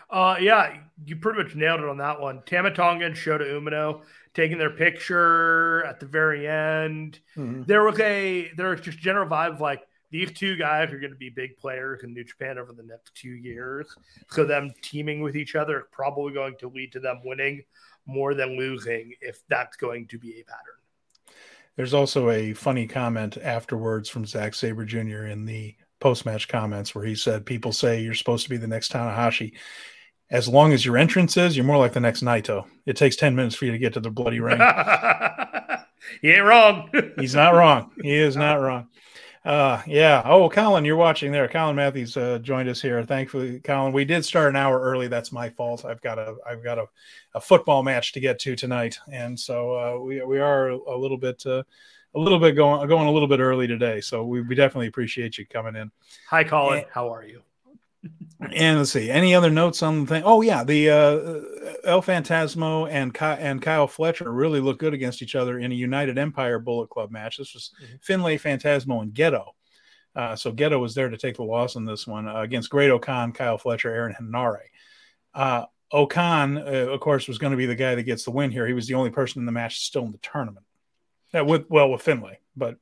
Uh, 0.10 0.38
yeah, 0.40 0.78
you 1.06 1.16
pretty 1.16 1.44
much 1.44 1.56
nailed 1.56 1.82
it 1.82 1.90
on 1.90 1.98
that 1.98 2.22
one. 2.22 2.42
Tama 2.46 2.72
Tonga 2.72 3.06
and 3.06 3.16
Shota 3.16 3.48
Umino 3.48 4.04
taking 4.34 4.58
their 4.58 4.72
picture 4.72 5.84
at 5.86 6.00
the 6.00 6.06
very 6.06 6.48
end. 6.48 7.20
Mm-hmm. 7.38 7.64
There 7.64 7.84
was 7.84 8.00
a 8.00 8.52
there 8.56 8.70
was 8.70 8.82
just 8.82 8.98
general 8.98 9.28
vibe 9.28 9.54
of 9.54 9.62
like 9.62 9.84
these 10.12 10.32
two 10.32 10.56
guys 10.58 10.94
are 10.94 11.00
going 11.00 11.12
to 11.12 11.18
be 11.18 11.30
big 11.30 11.58
players 11.58 12.04
in 12.04 12.14
New 12.14 12.24
Japan 12.24 12.60
over 12.60 12.72
the 12.72 12.84
next 12.84 13.16
two 13.16 13.32
years. 13.32 13.88
So 14.30 14.46
them 14.46 14.72
teaming 14.84 15.22
with 15.22 15.36
each 15.36 15.56
other 15.56 15.80
is 15.80 15.86
probably 15.92 16.34
going 16.34 16.56
to 16.60 16.70
lead 16.70 16.92
to 16.92 17.00
them 17.00 17.22
winning 17.26 17.64
more 18.06 18.36
than 18.36 18.58
losing 18.58 19.14
if 19.22 19.42
that's 19.50 19.76
going 19.76 20.08
to 20.10 20.20
be 20.20 20.40
a 20.40 20.44
pattern. 20.44 21.36
There's 21.76 21.96
also 21.96 22.30
a 22.30 22.54
funny 22.54 22.86
comment 22.86 23.38
afterwards 23.42 24.08
from 24.08 24.26
Zack 24.26 24.54
Sabre 24.54 24.86
Jr. 24.86 25.26
in 25.26 25.46
the 25.46 25.76
post 26.00 26.28
match 26.28 26.48
comments 26.48 26.94
where 26.94 27.06
he 27.06 27.16
said, 27.16 27.46
People 27.46 27.72
say 27.72 28.02
you're 28.02 28.14
supposed 28.14 28.44
to 28.44 28.52
be 28.52 28.58
the 28.58 28.68
next 28.68 28.92
Tanahashi 28.92 29.54
as 30.34 30.48
long 30.48 30.74
as 30.74 30.84
your 30.84 30.98
entrance 30.98 31.38
is, 31.38 31.56
you're 31.56 31.64
more 31.64 31.78
like 31.78 31.94
the 31.94 32.00
next 32.00 32.24
Naito. 32.24 32.66
It 32.88 32.98
takes 32.98 33.16
10 33.16 33.36
minutes 33.36 33.56
for 33.56 33.66
you 33.66 33.72
to 33.72 33.78
get 33.78 33.94
to 33.94 34.00
the 34.00 34.10
bloody 34.10 34.40
ring. 34.40 34.58
he 36.22 36.32
ain't 36.32 36.44
wrong. 36.44 36.90
He's 37.20 37.36
not 37.36 37.54
wrong. 37.54 37.92
He 38.02 38.16
is 38.16 38.36
not 38.36 38.56
wrong. 38.56 38.88
Uh, 39.46 39.84
yeah. 39.86 40.24
Oh, 40.26 40.50
Colin, 40.50 40.86
you're 40.86 40.96
watching 40.96 41.32
there. 41.32 41.48
Colin 41.48 41.76
Matthews 41.76 42.18
uh, 42.18 42.40
joined 42.40 42.68
us 42.68 42.82
here. 42.82 43.04
Thankfully, 43.04 43.60
Colin, 43.60 43.94
we 43.94 44.06
did 44.06 44.26
start 44.26 44.50
an 44.50 44.56
hour 44.56 44.82
early. 44.82 45.08
That's 45.08 45.32
my 45.32 45.50
fault. 45.50 45.86
I've 45.86 46.02
got 46.02 46.18
a 46.18 46.36
I've 46.48 46.64
got 46.64 46.80
a, 46.80 46.86
a 47.36 47.42
football 47.42 47.84
match 47.84 48.14
to 48.14 48.22
get 48.22 48.40
to 48.40 48.56
tonight, 48.56 48.98
and 49.12 49.38
so 49.38 49.76
uh, 49.76 50.00
we 50.00 50.24
we 50.24 50.40
are 50.40 50.70
a 50.70 50.98
little 50.98 51.18
bit 51.18 51.46
uh, 51.46 51.62
a 52.16 52.20
little 52.20 52.40
bit 52.40 52.54
going 52.54 52.88
going 52.88 53.08
a 53.08 53.12
little 53.12 53.28
bit 53.28 53.42
early 53.42 53.68
today. 53.68 54.00
So 54.00 54.24
we, 54.24 54.42
we 54.42 54.56
definitely 54.56 54.88
appreciate 54.88 55.38
you 55.38 55.46
coming 55.46 55.76
in. 55.76 55.92
Hi, 56.30 56.46
Colin. 56.46 56.80
And, 56.80 56.88
How 56.94 57.14
are 57.14 57.26
you? 57.26 57.42
And 58.56 58.78
let's 58.78 58.92
see 58.92 59.10
any 59.10 59.34
other 59.34 59.50
notes 59.50 59.82
on 59.82 60.02
the 60.02 60.08
thing 60.08 60.24
oh 60.26 60.42
yeah 60.42 60.64
the 60.64 60.90
uh, 60.90 61.18
el 61.86 62.02
phantasmo 62.02 62.90
and 62.90 63.14
Ky- 63.14 63.40
and 63.40 63.62
kyle 63.62 63.88
fletcher 63.88 64.32
really 64.32 64.60
look 64.60 64.80
good 64.80 64.94
against 64.94 65.22
each 65.22 65.36
other 65.36 65.60
in 65.60 65.72
a 65.72 65.76
united 65.76 66.18
empire 66.18 66.60
bullet 66.60 66.90
club 66.90 67.10
match 67.10 67.38
this 67.38 67.54
was 67.54 67.72
mm-hmm. 67.82 67.96
finlay 68.02 68.38
phantasmo 68.38 69.02
and 69.02 69.14
Gedo 69.14 69.46
uh, 70.16 70.36
so 70.36 70.52
Gedo 70.52 70.80
was 70.80 70.94
there 70.94 71.10
to 71.10 71.18
take 71.18 71.38
the 71.38 71.44
loss 71.44 71.76
in 71.76 71.86
this 71.86 72.06
one 72.06 72.28
uh, 72.28 72.42
against 72.42 72.70
Great-O-Khan 72.70 73.32
kyle 73.32 73.58
fletcher 73.58 73.90
aaron 73.90 74.14
henare 74.20 74.60
uh, 75.34 75.66
uh, 75.94 76.92
of 76.92 77.00
course, 77.00 77.28
was 77.28 77.38
going 77.38 77.52
to 77.52 77.58
be 77.58 77.66
the 77.66 77.76
guy 77.76 77.96
that 77.96 78.04
gets 78.04 78.24
the 78.24 78.32
win 78.32 78.52
here. 78.52 78.66
He 78.66 78.74
was 78.74 78.88
the 78.88 78.96
only 78.96 79.12
person 79.12 79.42
in 79.42 79.46
the 79.46 79.52
match 79.52 79.80
still 79.80 80.04
in 80.04 80.12
the 80.12 80.18
tournament. 80.20 80.66
Uh, 81.34 81.46
with 81.46 81.66
well, 81.70 81.90
with 81.90 82.02
Finlay, 82.02 82.40
but 82.56 82.78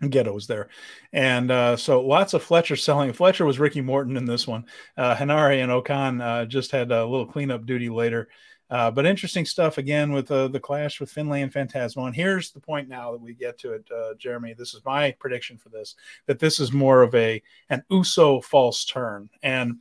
Was 0.00 0.46
there. 0.46 0.68
And 1.12 1.50
uh, 1.50 1.76
so 1.76 2.00
lots 2.00 2.32
of 2.32 2.42
Fletcher 2.42 2.76
selling. 2.76 3.12
Fletcher 3.12 3.44
was 3.44 3.58
Ricky 3.58 3.80
Morton 3.80 4.16
in 4.16 4.26
this 4.26 4.46
one. 4.46 4.64
Uh, 4.96 5.16
Henare 5.16 5.60
and 5.60 5.72
O-Khan 5.72 6.20
uh, 6.20 6.44
just 6.44 6.70
had 6.70 6.92
a 6.92 7.04
little 7.04 7.26
cleanup 7.26 7.66
duty 7.66 7.88
later. 7.88 8.28
Uh, 8.70 8.90
but 8.90 9.06
interesting 9.06 9.46
stuff 9.46 9.78
again 9.78 10.12
with 10.12 10.30
uh, 10.30 10.46
the 10.48 10.60
clash 10.60 11.00
with 11.00 11.10
Finlay 11.10 11.42
and 11.42 11.52
Phantasmo. 11.52 12.06
And 12.06 12.14
here's 12.14 12.50
the 12.50 12.60
point 12.60 12.88
now 12.88 13.12
that 13.12 13.20
we 13.20 13.34
get 13.34 13.58
to 13.60 13.72
it, 13.72 13.88
uh, 13.90 14.14
Jeremy. 14.18 14.54
This 14.54 14.74
is 14.74 14.84
my 14.84 15.12
prediction 15.18 15.56
for 15.56 15.70
this 15.70 15.94
that 16.26 16.38
this 16.38 16.60
is 16.60 16.72
more 16.72 17.02
of 17.02 17.14
a 17.14 17.42
an 17.70 17.82
Uso 17.90 18.40
false 18.40 18.84
turn. 18.84 19.30
And 19.42 19.80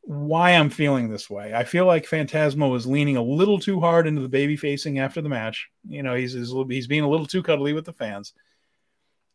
why 0.00 0.50
I'm 0.50 0.70
feeling 0.70 1.08
this 1.08 1.30
way. 1.30 1.54
I 1.54 1.64
feel 1.64 1.86
like 1.86 2.08
Phantasmo 2.08 2.76
is 2.76 2.86
leaning 2.86 3.16
a 3.16 3.22
little 3.22 3.58
too 3.58 3.80
hard 3.80 4.06
into 4.06 4.20
the 4.20 4.28
baby 4.28 4.56
facing 4.56 4.98
after 4.98 5.22
the 5.22 5.28
match. 5.28 5.68
You 5.86 6.02
know, 6.02 6.14
he's 6.14 6.32
he's, 6.32 6.52
he's 6.68 6.86
being 6.86 7.04
a 7.04 7.08
little 7.08 7.26
too 7.26 7.42
cuddly 7.42 7.72
with 7.72 7.84
the 7.84 7.92
fans 7.92 8.32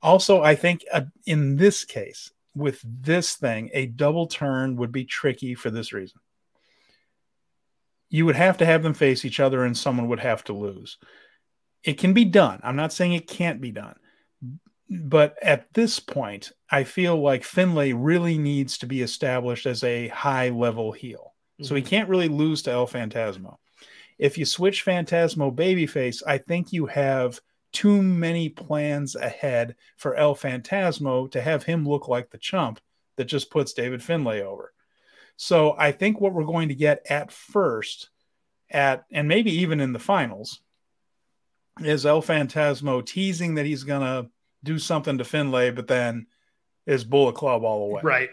also, 0.01 0.41
I 0.41 0.55
think 0.55 0.85
uh, 0.91 1.01
in 1.25 1.57
this 1.57 1.85
case, 1.85 2.31
with 2.55 2.81
this 2.83 3.35
thing, 3.35 3.69
a 3.73 3.85
double 3.85 4.27
turn 4.27 4.75
would 4.77 4.91
be 4.91 5.05
tricky 5.05 5.55
for 5.55 5.69
this 5.69 5.93
reason. 5.93 6.19
You 8.09 8.25
would 8.25 8.35
have 8.35 8.57
to 8.57 8.65
have 8.65 8.81
them 8.81 8.93
face 8.93 9.23
each 9.23 9.39
other 9.39 9.63
and 9.63 9.77
someone 9.77 10.07
would 10.07 10.19
have 10.19 10.43
to 10.45 10.53
lose. 10.53 10.97
It 11.83 11.97
can 11.97 12.13
be 12.13 12.25
done. 12.25 12.59
I'm 12.63 12.75
not 12.75 12.91
saying 12.91 13.13
it 13.13 13.27
can't 13.27 13.61
be 13.61 13.71
done. 13.71 13.95
But 14.89 15.35
at 15.43 15.71
this 15.73 15.99
point, 15.99 16.51
I 16.69 16.83
feel 16.83 17.21
like 17.21 17.43
Finlay 17.43 17.93
really 17.93 18.39
needs 18.39 18.79
to 18.79 18.87
be 18.87 19.01
established 19.01 19.67
as 19.67 19.83
a 19.83 20.07
high 20.07 20.49
level 20.49 20.91
heel. 20.91 21.35
Mm-hmm. 21.53 21.65
So 21.65 21.75
he 21.75 21.81
mm-hmm. 21.81 21.89
can't 21.89 22.09
really 22.09 22.27
lose 22.27 22.63
to 22.63 22.71
El 22.71 22.87
Phantasmo. 22.87 23.57
If 24.17 24.37
you 24.37 24.45
switch 24.45 24.83
Phantasmo 24.83 25.55
babyface, 25.55 26.23
I 26.25 26.39
think 26.39 26.73
you 26.73 26.87
have 26.87 27.39
too 27.71 28.01
many 28.01 28.49
plans 28.49 29.15
ahead 29.15 29.75
for 29.97 30.15
El 30.15 30.35
Phantasmo 30.35 31.29
to 31.31 31.41
have 31.41 31.63
him 31.63 31.87
look 31.87 32.07
like 32.07 32.29
the 32.29 32.37
chump 32.37 32.79
that 33.17 33.25
just 33.25 33.51
puts 33.51 33.73
David 33.73 34.01
Finlay 34.01 34.41
over. 34.41 34.73
So 35.35 35.75
I 35.77 35.91
think 35.91 36.19
what 36.19 36.33
we're 36.33 36.43
going 36.43 36.69
to 36.69 36.75
get 36.75 37.05
at 37.09 37.31
first, 37.31 38.09
at 38.69 39.05
and 39.11 39.27
maybe 39.27 39.51
even 39.61 39.79
in 39.79 39.93
the 39.93 39.99
finals, 39.99 40.61
is 41.79 42.05
El 42.05 42.21
Phantasmo 42.21 43.05
teasing 43.05 43.55
that 43.55 43.65
he's 43.65 43.83
gonna 43.83 44.29
do 44.63 44.77
something 44.79 45.17
to 45.17 45.23
Finlay, 45.23 45.71
but 45.71 45.87
then 45.87 46.27
is 46.85 47.03
Bullet 47.03 47.35
Club 47.35 47.63
all 47.63 47.87
the 47.87 47.93
way. 47.93 48.01
Right. 48.03 48.29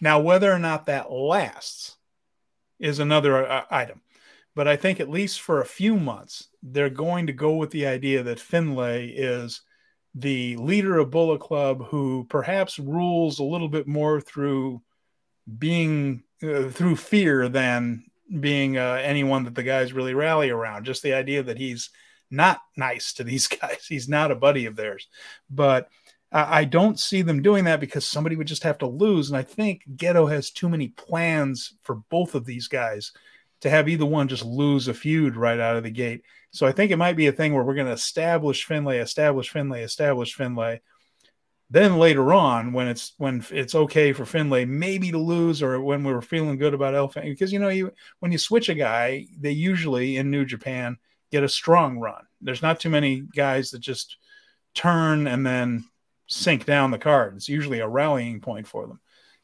Now, 0.00 0.20
whether 0.20 0.50
or 0.50 0.58
not 0.58 0.86
that 0.86 1.10
lasts, 1.10 1.96
is 2.78 2.98
another 2.98 3.46
uh, 3.46 3.64
item. 3.70 4.00
But 4.56 4.66
I 4.66 4.74
think 4.74 5.00
at 5.00 5.10
least 5.10 5.42
for 5.42 5.60
a 5.60 5.66
few 5.66 5.98
months, 5.98 6.48
they're 6.62 6.88
going 6.88 7.26
to 7.26 7.34
go 7.34 7.56
with 7.56 7.70
the 7.70 7.86
idea 7.86 8.22
that 8.22 8.40
Finlay 8.40 9.08
is 9.10 9.60
the 10.14 10.56
leader 10.56 10.98
of 10.98 11.10
Bullet 11.10 11.40
Club 11.40 11.86
who 11.88 12.26
perhaps 12.30 12.78
rules 12.78 13.38
a 13.38 13.44
little 13.44 13.68
bit 13.68 13.86
more 13.86 14.18
through 14.18 14.80
being 15.58 16.22
uh, 16.42 16.70
through 16.70 16.96
fear 16.96 17.50
than 17.50 18.04
being 18.40 18.78
uh, 18.78 18.98
anyone 19.02 19.44
that 19.44 19.54
the 19.54 19.62
guys 19.62 19.92
really 19.92 20.14
rally 20.14 20.48
around. 20.48 20.86
Just 20.86 21.02
the 21.02 21.12
idea 21.12 21.42
that 21.42 21.58
he's 21.58 21.90
not 22.30 22.62
nice 22.78 23.12
to 23.12 23.24
these 23.24 23.46
guys. 23.60 23.84
He's 23.86 24.08
not 24.08 24.30
a 24.30 24.34
buddy 24.36 24.64
of 24.64 24.74
theirs. 24.74 25.06
But 25.50 25.90
I, 26.32 26.60
I 26.60 26.64
don't 26.64 26.98
see 26.98 27.20
them 27.20 27.42
doing 27.42 27.64
that 27.64 27.78
because 27.78 28.06
somebody 28.06 28.36
would 28.36 28.46
just 28.46 28.62
have 28.62 28.78
to 28.78 28.86
lose. 28.86 29.28
And 29.28 29.36
I 29.36 29.42
think 29.42 29.82
Gedo 29.96 30.30
has 30.32 30.50
too 30.50 30.70
many 30.70 30.88
plans 30.88 31.74
for 31.82 31.96
both 32.08 32.34
of 32.34 32.46
these 32.46 32.68
guys 32.68 33.12
to 33.60 33.70
have 33.70 33.88
either 33.88 34.06
one 34.06 34.28
just 34.28 34.44
lose 34.44 34.88
a 34.88 34.94
feud 34.94 35.36
right 35.36 35.58
out 35.58 35.76
of 35.76 35.82
the 35.82 35.90
gate. 35.90 36.22
So 36.50 36.66
I 36.66 36.72
think 36.72 36.90
it 36.90 36.96
might 36.96 37.16
be 37.16 37.26
a 37.26 37.32
thing 37.32 37.52
where 37.52 37.64
we're 37.64 37.74
going 37.74 37.86
to 37.86 37.92
establish 37.92 38.64
Finlay, 38.64 38.98
establish 38.98 39.50
Finlay, 39.50 39.82
establish 39.82 40.34
Finlay. 40.34 40.80
Then 41.68 41.98
later 41.98 42.32
on, 42.32 42.72
when 42.72 42.86
it's 42.86 43.14
when 43.18 43.44
it's 43.50 43.74
okay 43.74 44.12
for 44.12 44.24
Finlay 44.24 44.64
maybe 44.64 45.10
to 45.10 45.18
lose, 45.18 45.62
or 45.62 45.80
when 45.80 46.04
we 46.04 46.12
are 46.12 46.22
feeling 46.22 46.58
good 46.58 46.74
about 46.74 46.94
Elephant, 46.94 47.26
because 47.26 47.52
you 47.52 47.58
know 47.58 47.68
you 47.68 47.92
when 48.20 48.30
you 48.30 48.38
switch 48.38 48.68
a 48.68 48.74
guy, 48.74 49.26
they 49.38 49.50
usually 49.50 50.16
in 50.16 50.30
New 50.30 50.44
Japan 50.44 50.96
get 51.32 51.42
a 51.42 51.48
strong 51.48 51.98
run. 51.98 52.22
There's 52.40 52.62
not 52.62 52.78
too 52.78 52.90
many 52.90 53.22
guys 53.34 53.72
that 53.72 53.80
just 53.80 54.16
turn 54.74 55.26
and 55.26 55.44
then 55.44 55.84
sink 56.28 56.66
down 56.66 56.92
the 56.92 56.98
card. 56.98 57.34
It's 57.34 57.48
usually 57.48 57.80
a 57.80 57.88
rallying 57.88 58.40
point 58.40 58.68
for 58.68 58.86
them, 58.86 59.00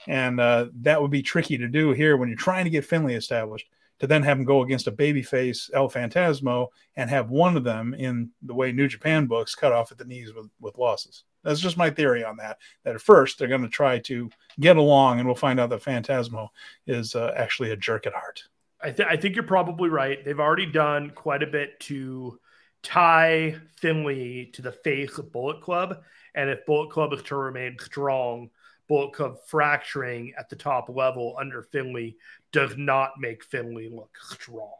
and 0.06 0.38
uh, 0.38 0.66
that 0.82 1.02
would 1.02 1.10
be 1.10 1.22
tricky 1.22 1.58
to 1.58 1.66
do 1.66 1.90
here 1.90 2.16
when 2.16 2.28
you're 2.28 2.38
trying 2.38 2.64
to 2.64 2.70
get 2.70 2.84
Finlay 2.84 3.16
established 3.16 3.66
to 4.02 4.08
then 4.08 4.24
have 4.24 4.36
him 4.36 4.44
go 4.44 4.62
against 4.62 4.88
a 4.88 4.92
babyface 4.92 5.70
El 5.72 5.88
Phantasmo 5.88 6.66
and 6.96 7.08
have 7.08 7.30
one 7.30 7.56
of 7.56 7.62
them 7.62 7.94
in 7.94 8.30
the 8.42 8.52
way 8.52 8.72
New 8.72 8.88
Japan 8.88 9.26
books 9.26 9.54
cut 9.54 9.72
off 9.72 9.92
at 9.92 9.98
the 9.98 10.04
knees 10.04 10.34
with, 10.34 10.50
with 10.60 10.76
losses. 10.76 11.22
That's 11.44 11.60
just 11.60 11.76
my 11.76 11.88
theory 11.88 12.24
on 12.24 12.36
that. 12.38 12.58
That 12.82 12.96
at 12.96 13.00
first 13.00 13.38
they're 13.38 13.46
going 13.46 13.62
to 13.62 13.68
try 13.68 14.00
to 14.00 14.28
get 14.58 14.76
along, 14.76 15.20
and 15.20 15.28
we'll 15.28 15.36
find 15.36 15.60
out 15.60 15.70
that 15.70 15.84
Phantasmo 15.84 16.48
is 16.84 17.14
uh, 17.14 17.32
actually 17.36 17.70
a 17.70 17.76
jerk 17.76 18.08
at 18.08 18.12
heart. 18.12 18.42
I, 18.82 18.90
th- 18.90 19.08
I 19.08 19.16
think 19.16 19.36
you're 19.36 19.44
probably 19.44 19.88
right. 19.88 20.24
They've 20.24 20.40
already 20.40 20.66
done 20.66 21.10
quite 21.10 21.44
a 21.44 21.46
bit 21.46 21.78
to 21.80 22.40
tie 22.82 23.54
Finlay 23.76 24.46
to 24.54 24.62
the 24.62 24.72
face 24.72 25.16
of 25.18 25.30
Bullet 25.30 25.60
Club, 25.60 26.02
and 26.34 26.50
if 26.50 26.66
Bullet 26.66 26.90
Club 26.90 27.12
is 27.12 27.22
to 27.22 27.36
remain 27.36 27.76
strong, 27.78 28.50
Bullet 28.88 29.12
Club 29.12 29.36
fracturing 29.46 30.34
at 30.36 30.48
the 30.48 30.56
top 30.56 30.88
level 30.88 31.36
under 31.38 31.62
Finlay 31.62 32.16
does 32.52 32.76
not 32.76 33.12
make 33.18 33.44
Finlay 33.44 33.88
look 33.88 34.16
strong. 34.22 34.74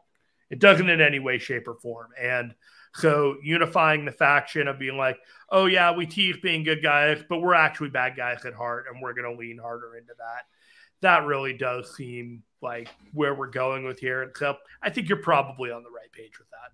It 0.51 0.59
doesn't 0.59 0.89
in 0.89 1.01
any 1.01 1.19
way, 1.19 1.39
shape, 1.39 1.67
or 1.67 1.75
form. 1.75 2.11
And 2.21 2.55
so 2.95 3.37
unifying 3.43 4.05
the 4.05 4.13
faction 4.13 4.69
of 4.69 4.79
being 4.79 4.99
like, 4.99 5.19
oh 5.51 5.67
yeah, 5.67 5.97
we 5.97 6.07
tease 6.07 6.37
being 6.43 6.63
good 6.63 6.83
guys, 6.83 7.23
but 7.29 7.41
we're 7.41 7.55
actually 7.55 7.89
bad 7.89 8.17
guys 8.17 8.45
at 8.45 8.53
heart, 8.53 8.87
and 8.91 9.01
we're 9.01 9.15
going 9.15 9.31
to 9.33 9.39
lean 9.39 9.59
harder 9.59 9.97
into 9.97 10.13
that. 10.19 10.45
That 11.01 11.25
really 11.25 11.55
does 11.55 11.97
seem 11.97 12.43
like 12.61 12.89
where 13.13 13.35
we're 13.35 13.49
going 13.49 13.85
with 13.85 13.99
here. 13.99 14.23
And 14.23 14.33
so 14.37 14.57
I 14.83 14.91
think 14.91 15.09
you're 15.09 15.23
probably 15.23 15.71
on 15.71 15.83
the 15.83 15.91
right 15.91 16.13
page 16.13 16.39
with 16.39 16.49
that. 16.51 16.73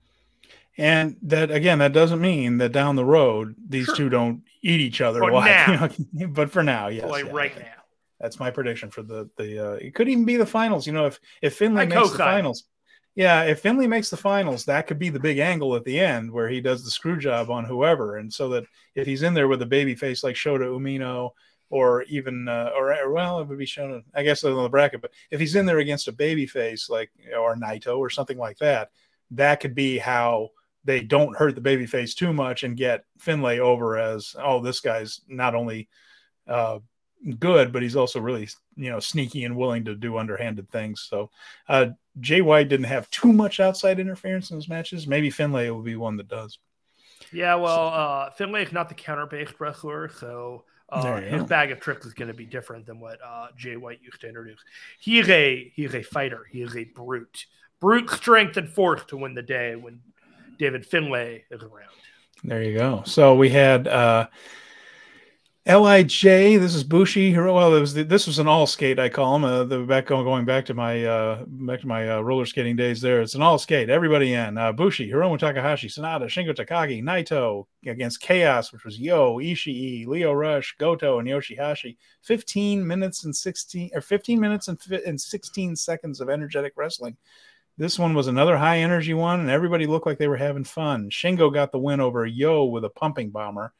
And 0.76 1.16
that 1.22 1.50
again, 1.50 1.78
that 1.78 1.92
doesn't 1.92 2.20
mean 2.20 2.58
that 2.58 2.70
down 2.70 2.94
the 2.96 3.04
road 3.04 3.56
these 3.68 3.86
sure. 3.86 3.96
two 3.96 4.08
don't 4.08 4.42
eat 4.62 4.80
each 4.80 5.00
other. 5.00 5.20
For 5.20 5.30
now. 5.44 5.88
You 6.14 6.26
know, 6.26 6.26
but 6.28 6.50
for 6.50 6.62
now, 6.62 6.88
yes, 6.88 7.04
like 7.10 7.26
yeah, 7.26 7.32
right 7.32 7.58
now. 7.58 7.77
That's 8.20 8.40
my 8.40 8.50
prediction 8.50 8.90
for 8.90 9.02
the 9.02 9.30
the. 9.36 9.72
Uh, 9.72 9.74
it 9.74 9.94
could 9.94 10.08
even 10.08 10.24
be 10.24 10.36
the 10.36 10.46
finals. 10.46 10.86
You 10.86 10.92
know, 10.92 11.06
if 11.06 11.20
if 11.42 11.56
Finlay 11.56 11.82
I 11.82 11.86
makes 11.86 12.10
the 12.10 12.18
finals, 12.18 12.64
yeah, 13.14 13.42
if 13.42 13.60
Finlay 13.60 13.86
makes 13.86 14.10
the 14.10 14.16
finals, 14.16 14.64
that 14.64 14.86
could 14.86 14.98
be 14.98 15.08
the 15.08 15.20
big 15.20 15.38
angle 15.38 15.74
at 15.76 15.84
the 15.84 15.98
end 15.98 16.30
where 16.30 16.48
he 16.48 16.60
does 16.60 16.84
the 16.84 16.90
screw 16.90 17.16
job 17.16 17.50
on 17.50 17.64
whoever, 17.64 18.16
and 18.16 18.32
so 18.32 18.48
that 18.50 18.64
if 18.94 19.06
he's 19.06 19.22
in 19.22 19.34
there 19.34 19.48
with 19.48 19.62
a 19.62 19.66
baby 19.66 19.94
face 19.94 20.22
like 20.22 20.36
Shota 20.36 20.66
Umino 20.66 21.30
or 21.70 22.02
even 22.04 22.48
uh, 22.48 22.70
or, 22.76 22.94
or, 22.94 23.12
well, 23.12 23.40
it 23.40 23.48
would 23.48 23.58
be 23.58 23.66
shown. 23.66 24.02
I 24.14 24.22
guess 24.22 24.42
on 24.44 24.62
the 24.62 24.68
bracket, 24.68 25.02
but 25.02 25.12
if 25.30 25.38
he's 25.40 25.54
in 25.54 25.66
there 25.66 25.78
against 25.78 26.08
a 26.08 26.12
baby 26.12 26.46
face 26.46 26.88
like 26.88 27.10
or 27.36 27.56
Naito 27.56 27.98
or 27.98 28.10
something 28.10 28.38
like 28.38 28.58
that, 28.58 28.90
that 29.32 29.60
could 29.60 29.74
be 29.74 29.98
how 29.98 30.50
they 30.84 31.00
don't 31.00 31.36
hurt 31.36 31.54
the 31.54 31.60
baby 31.60 31.86
face 31.86 32.14
too 32.14 32.32
much 32.32 32.62
and 32.62 32.76
get 32.76 33.04
Finlay 33.18 33.58
over 33.58 33.98
as 33.98 34.34
oh 34.42 34.60
this 34.60 34.80
guy's 34.80 35.20
not 35.28 35.54
only 35.54 35.88
uh, 36.46 36.78
good, 37.38 37.72
but 37.72 37.82
he's 37.82 37.96
also 37.96 38.20
really 38.20 38.48
you 38.76 38.90
know 38.90 39.00
sneaky 39.00 39.44
and 39.44 39.56
willing 39.56 39.84
to 39.84 39.94
do 39.94 40.18
underhanded 40.18 40.70
things. 40.70 41.06
So 41.08 41.30
uh, 41.68 41.86
Jay 42.20 42.40
White 42.40 42.68
didn't 42.68 42.86
have 42.86 43.10
too 43.10 43.32
much 43.32 43.60
outside 43.60 44.00
interference 44.00 44.50
in 44.50 44.56
his 44.56 44.68
matches. 44.68 45.06
Maybe 45.06 45.30
Finlay 45.30 45.70
will 45.70 45.82
be 45.82 45.96
one 45.96 46.16
that 46.16 46.28
does. 46.28 46.58
Yeah, 47.32 47.56
well, 47.56 47.88
uh, 47.88 48.30
Finlay 48.30 48.62
is 48.62 48.72
not 48.72 48.88
the 48.88 48.94
counter-based 48.94 49.54
wrestler, 49.58 50.08
so 50.08 50.64
uh, 50.90 51.20
his 51.20 51.44
bag 51.44 51.70
of 51.70 51.80
tricks 51.80 52.06
is 52.06 52.14
going 52.14 52.28
to 52.28 52.34
be 52.34 52.46
different 52.46 52.86
than 52.86 53.00
what 53.00 53.18
uh, 53.24 53.48
Jay 53.56 53.76
White 53.76 54.00
used 54.02 54.20
to 54.22 54.28
introduce. 54.28 54.60
He 54.98 55.18
is 55.18 55.28
a 55.28 55.70
he 55.74 55.84
is 55.84 55.94
a 55.94 56.02
fighter. 56.02 56.46
He 56.50 56.62
is 56.62 56.76
a 56.76 56.84
brute, 56.84 57.46
brute 57.80 58.10
strength 58.10 58.56
and 58.56 58.68
force 58.68 59.02
to 59.08 59.16
win 59.16 59.34
the 59.34 59.42
day 59.42 59.76
when 59.76 60.00
David 60.58 60.86
Finlay 60.86 61.44
is 61.50 61.62
around. 61.62 61.90
There 62.44 62.62
you 62.62 62.78
go. 62.78 63.02
So 63.04 63.34
we 63.34 63.50
had 63.50 63.88
uh, 63.88 64.28
Lij. 65.68 66.22
This 66.58 66.74
is 66.74 66.82
Bushi. 66.82 67.36
Well, 67.36 67.74
it 67.76 67.80
was 67.80 67.92
the, 67.92 68.02
this 68.02 68.26
was 68.26 68.38
an 68.38 68.48
all 68.48 68.66
skate. 68.66 68.98
I 68.98 69.10
call 69.10 69.36
him. 69.36 69.44
Uh, 69.44 69.64
the 69.64 69.80
back 69.80 70.06
going, 70.06 70.46
back 70.46 70.64
to 70.64 70.74
my 70.74 71.04
uh, 71.04 71.44
back 71.46 71.82
to 71.82 71.86
my 71.86 72.08
uh, 72.08 72.20
roller 72.20 72.46
skating 72.46 72.74
days. 72.74 73.02
There, 73.02 73.20
it's 73.20 73.34
an 73.34 73.42
all 73.42 73.58
skate. 73.58 73.90
Everybody 73.90 74.32
in. 74.32 74.56
Uh, 74.56 74.72
Bushi, 74.72 75.10
Hiromu 75.10 75.38
Takahashi, 75.38 75.88
Sanada, 75.88 76.22
Shingo 76.22 76.56
Takagi, 76.56 77.02
Naito 77.02 77.66
against 77.86 78.22
Chaos, 78.22 78.72
which 78.72 78.86
was 78.86 78.98
Yo, 78.98 79.36
Ishii, 79.36 80.06
Lio 80.06 80.32
Rush, 80.32 80.74
Goto, 80.78 81.18
and 81.18 81.28
YOSHI-HASHI. 81.28 81.98
Fifteen 82.22 82.86
minutes 82.86 83.24
and 83.24 83.36
sixteen 83.36 83.90
or 83.92 84.00
fifteen 84.00 84.40
minutes 84.40 84.68
and, 84.68 84.80
and 85.04 85.20
sixteen 85.20 85.76
seconds 85.76 86.22
of 86.22 86.30
energetic 86.30 86.72
wrestling. 86.76 87.18
This 87.76 87.98
one 87.98 88.14
was 88.14 88.26
another 88.26 88.56
high 88.56 88.78
energy 88.78 89.12
one, 89.12 89.40
and 89.40 89.50
everybody 89.50 89.86
looked 89.86 90.06
like 90.06 90.16
they 90.16 90.28
were 90.28 90.36
having 90.38 90.64
fun. 90.64 91.10
Shingo 91.10 91.52
got 91.52 91.72
the 91.72 91.78
win 91.78 92.00
over 92.00 92.24
Yo 92.24 92.64
with 92.64 92.86
a 92.86 92.90
pumping 92.90 93.28
bomber. 93.28 93.74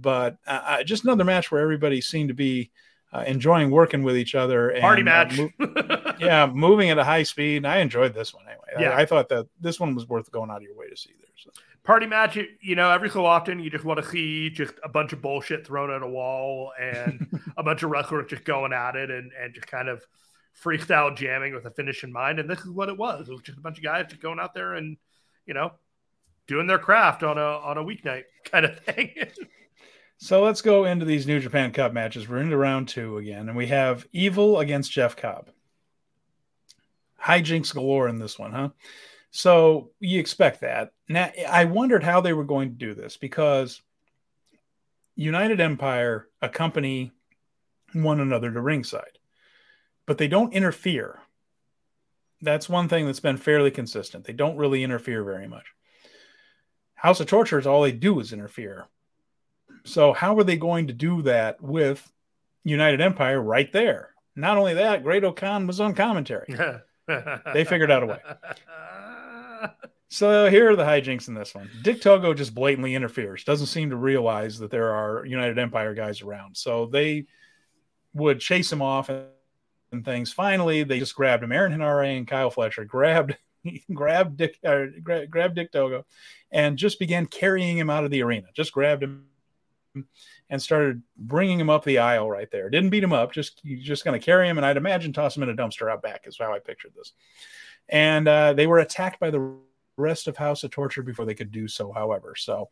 But 0.00 0.38
uh, 0.46 0.82
just 0.82 1.04
another 1.04 1.24
match 1.24 1.50
where 1.50 1.60
everybody 1.60 2.00
seemed 2.00 2.28
to 2.28 2.34
be 2.34 2.70
uh, 3.12 3.24
enjoying 3.26 3.70
working 3.70 4.02
with 4.02 4.16
each 4.16 4.34
other. 4.34 4.70
And, 4.70 4.80
Party 4.80 5.02
uh, 5.02 5.04
match. 5.04 5.38
Uh, 5.38 5.48
mo- 5.58 6.14
yeah, 6.18 6.46
moving 6.46 6.90
at 6.90 6.98
a 6.98 7.04
high 7.04 7.22
speed. 7.24 7.58
And 7.58 7.66
I 7.66 7.78
enjoyed 7.78 8.14
this 8.14 8.32
one 8.32 8.44
anyway. 8.46 8.84
Yeah. 8.84 8.96
I, 8.96 9.02
I, 9.02 9.06
thought 9.06 9.28
that 9.28 9.48
this 9.60 9.78
one 9.78 9.94
was 9.94 10.08
worth 10.08 10.30
going 10.32 10.50
out 10.50 10.58
of 10.58 10.62
your 10.62 10.76
way 10.76 10.88
to 10.88 10.96
see 10.96 11.10
there. 11.18 11.28
So. 11.36 11.50
Party 11.84 12.06
match, 12.06 12.38
you 12.60 12.76
know, 12.76 12.90
every 12.90 13.10
so 13.10 13.26
often 13.26 13.58
you 13.58 13.68
just 13.68 13.84
want 13.84 14.00
to 14.02 14.08
see 14.08 14.48
just 14.48 14.74
a 14.84 14.88
bunch 14.88 15.12
of 15.12 15.20
bullshit 15.20 15.66
thrown 15.66 15.90
at 15.90 16.02
a 16.02 16.06
wall 16.06 16.72
and 16.80 17.26
a 17.56 17.62
bunch 17.62 17.82
of 17.82 17.90
wrestlers 17.90 18.30
just 18.30 18.44
going 18.44 18.72
at 18.72 18.96
it 18.96 19.10
and, 19.10 19.32
and 19.38 19.52
just 19.52 19.66
kind 19.66 19.88
of 19.88 20.02
freestyle 20.62 21.14
jamming 21.14 21.54
with 21.54 21.66
a 21.66 21.70
finish 21.70 22.04
in 22.04 22.12
mind. 22.12 22.38
And 22.38 22.48
this 22.48 22.60
is 22.60 22.70
what 22.70 22.88
it 22.88 22.96
was. 22.96 23.28
It 23.28 23.32
was 23.32 23.42
just 23.42 23.58
a 23.58 23.62
bunch 23.62 23.78
of 23.78 23.84
guys 23.84 24.06
just 24.08 24.22
going 24.22 24.38
out 24.38 24.54
there 24.54 24.74
and, 24.74 24.96
you 25.44 25.54
know, 25.54 25.72
doing 26.46 26.66
their 26.66 26.78
craft 26.78 27.22
on 27.22 27.36
a 27.36 27.40
on 27.40 27.78
a 27.78 27.84
weeknight 27.84 28.24
kind 28.44 28.64
of 28.64 28.78
thing. 28.84 29.10
So 30.22 30.40
let's 30.40 30.62
go 30.62 30.84
into 30.84 31.04
these 31.04 31.26
New 31.26 31.40
Japan 31.40 31.72
Cup 31.72 31.92
matches. 31.92 32.28
We're 32.28 32.38
into 32.38 32.56
round 32.56 32.86
two 32.86 33.16
again, 33.18 33.48
and 33.48 33.56
we 33.56 33.66
have 33.66 34.06
Evil 34.12 34.60
against 34.60 34.92
Jeff 34.92 35.16
Cobb. 35.16 35.50
Hijinks 37.20 37.74
galore 37.74 38.06
in 38.06 38.20
this 38.20 38.38
one, 38.38 38.52
huh? 38.52 38.68
So 39.32 39.90
you 39.98 40.20
expect 40.20 40.60
that. 40.60 40.92
Now, 41.08 41.28
I 41.48 41.64
wondered 41.64 42.04
how 42.04 42.20
they 42.20 42.32
were 42.34 42.44
going 42.44 42.68
to 42.68 42.76
do 42.76 42.94
this 42.94 43.16
because 43.16 43.82
United 45.16 45.58
Empire 45.58 46.28
accompany 46.40 47.10
one 47.92 48.20
another 48.20 48.52
to 48.52 48.60
ringside, 48.60 49.18
but 50.06 50.18
they 50.18 50.28
don't 50.28 50.54
interfere. 50.54 51.18
That's 52.40 52.68
one 52.68 52.88
thing 52.88 53.06
that's 53.06 53.18
been 53.18 53.38
fairly 53.38 53.72
consistent. 53.72 54.24
They 54.24 54.34
don't 54.34 54.56
really 54.56 54.84
interfere 54.84 55.24
very 55.24 55.48
much. 55.48 55.66
House 56.94 57.18
of 57.18 57.26
Torture 57.26 57.58
is 57.58 57.66
all 57.66 57.82
they 57.82 57.90
do 57.90 58.20
is 58.20 58.32
interfere. 58.32 58.86
So 59.84 60.12
how 60.12 60.36
are 60.38 60.44
they 60.44 60.56
going 60.56 60.86
to 60.88 60.92
do 60.92 61.22
that 61.22 61.60
with 61.62 62.10
United 62.64 63.00
Empire 63.00 63.40
right 63.40 63.70
there? 63.72 64.10
Not 64.36 64.56
only 64.56 64.74
that, 64.74 65.02
Great-O-Khan 65.02 65.66
was 65.66 65.80
on 65.80 65.94
commentary. 65.94 66.46
they 67.06 67.64
figured 67.64 67.90
out 67.90 68.02
a 68.02 68.06
way. 68.06 68.18
So 70.08 70.50
here 70.50 70.70
are 70.70 70.76
the 70.76 70.84
hijinks 70.84 71.28
in 71.28 71.34
this 71.34 71.54
one. 71.54 71.70
Dick 71.82 72.02
Togo 72.02 72.34
just 72.34 72.54
blatantly 72.54 72.94
interferes, 72.94 73.44
doesn't 73.44 73.68
seem 73.68 73.88
to 73.88 73.96
realize 73.96 74.58
that 74.58 74.70
there 74.70 74.92
are 74.92 75.24
United 75.24 75.58
Empire 75.58 75.94
guys 75.94 76.20
around. 76.20 76.54
So 76.54 76.84
they 76.84 77.24
would 78.12 78.38
chase 78.38 78.70
him 78.70 78.82
off 78.82 79.08
and 79.08 80.04
things. 80.04 80.30
Finally, 80.30 80.84
they 80.84 80.98
just 80.98 81.16
grabbed 81.16 81.42
him. 81.42 81.50
Aaron 81.50 81.72
Henare 81.72 82.14
and 82.14 82.28
Kyle 82.28 82.50
Fletcher 82.50 82.84
grabbed 82.84 83.36
grabbed 83.94 84.36
Dick 84.36 84.58
uh, 84.64 84.84
gra- 85.02 85.26
grabbed 85.26 85.54
Dick 85.54 85.72
Togo 85.72 86.04
and 86.50 86.76
just 86.76 86.98
began 86.98 87.24
carrying 87.24 87.78
him 87.78 87.88
out 87.88 88.04
of 88.04 88.10
the 88.10 88.22
arena. 88.22 88.48
Just 88.54 88.72
grabbed 88.72 89.02
him 89.02 89.26
and 90.50 90.62
started 90.62 91.02
bringing 91.16 91.58
him 91.58 91.70
up 91.70 91.84
the 91.84 91.98
aisle 91.98 92.30
right 92.30 92.50
there. 92.50 92.70
Didn't 92.70 92.90
beat 92.90 93.04
him 93.04 93.12
up, 93.12 93.32
just 93.32 93.60
you 93.64 93.76
just 93.78 94.04
going 94.04 94.18
to 94.18 94.24
carry 94.24 94.48
him, 94.48 94.58
and 94.58 94.66
I'd 94.66 94.76
imagine 94.76 95.12
toss 95.12 95.36
him 95.36 95.42
in 95.42 95.50
a 95.50 95.54
dumpster 95.54 95.90
out 95.90 96.02
back 96.02 96.22
is 96.26 96.38
how 96.38 96.52
I 96.52 96.58
pictured 96.58 96.92
this. 96.96 97.12
And 97.88 98.28
uh, 98.28 98.52
they 98.52 98.66
were 98.66 98.78
attacked 98.78 99.20
by 99.20 99.30
the 99.30 99.56
rest 99.96 100.28
of 100.28 100.36
House 100.36 100.64
of 100.64 100.70
Torture 100.70 101.02
before 101.02 101.24
they 101.24 101.34
could 101.34 101.50
do 101.50 101.68
so. 101.68 101.92
However, 101.92 102.34
so 102.36 102.68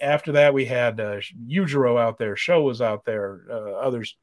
after 0.00 0.32
that 0.32 0.54
we 0.54 0.64
had 0.64 1.00
uh, 1.00 1.20
Yujiro 1.46 2.00
out 2.00 2.18
there, 2.18 2.36
Sho 2.36 2.62
was 2.62 2.80
out 2.80 3.04
there, 3.04 3.42
uh, 3.50 3.72
others, 3.72 4.16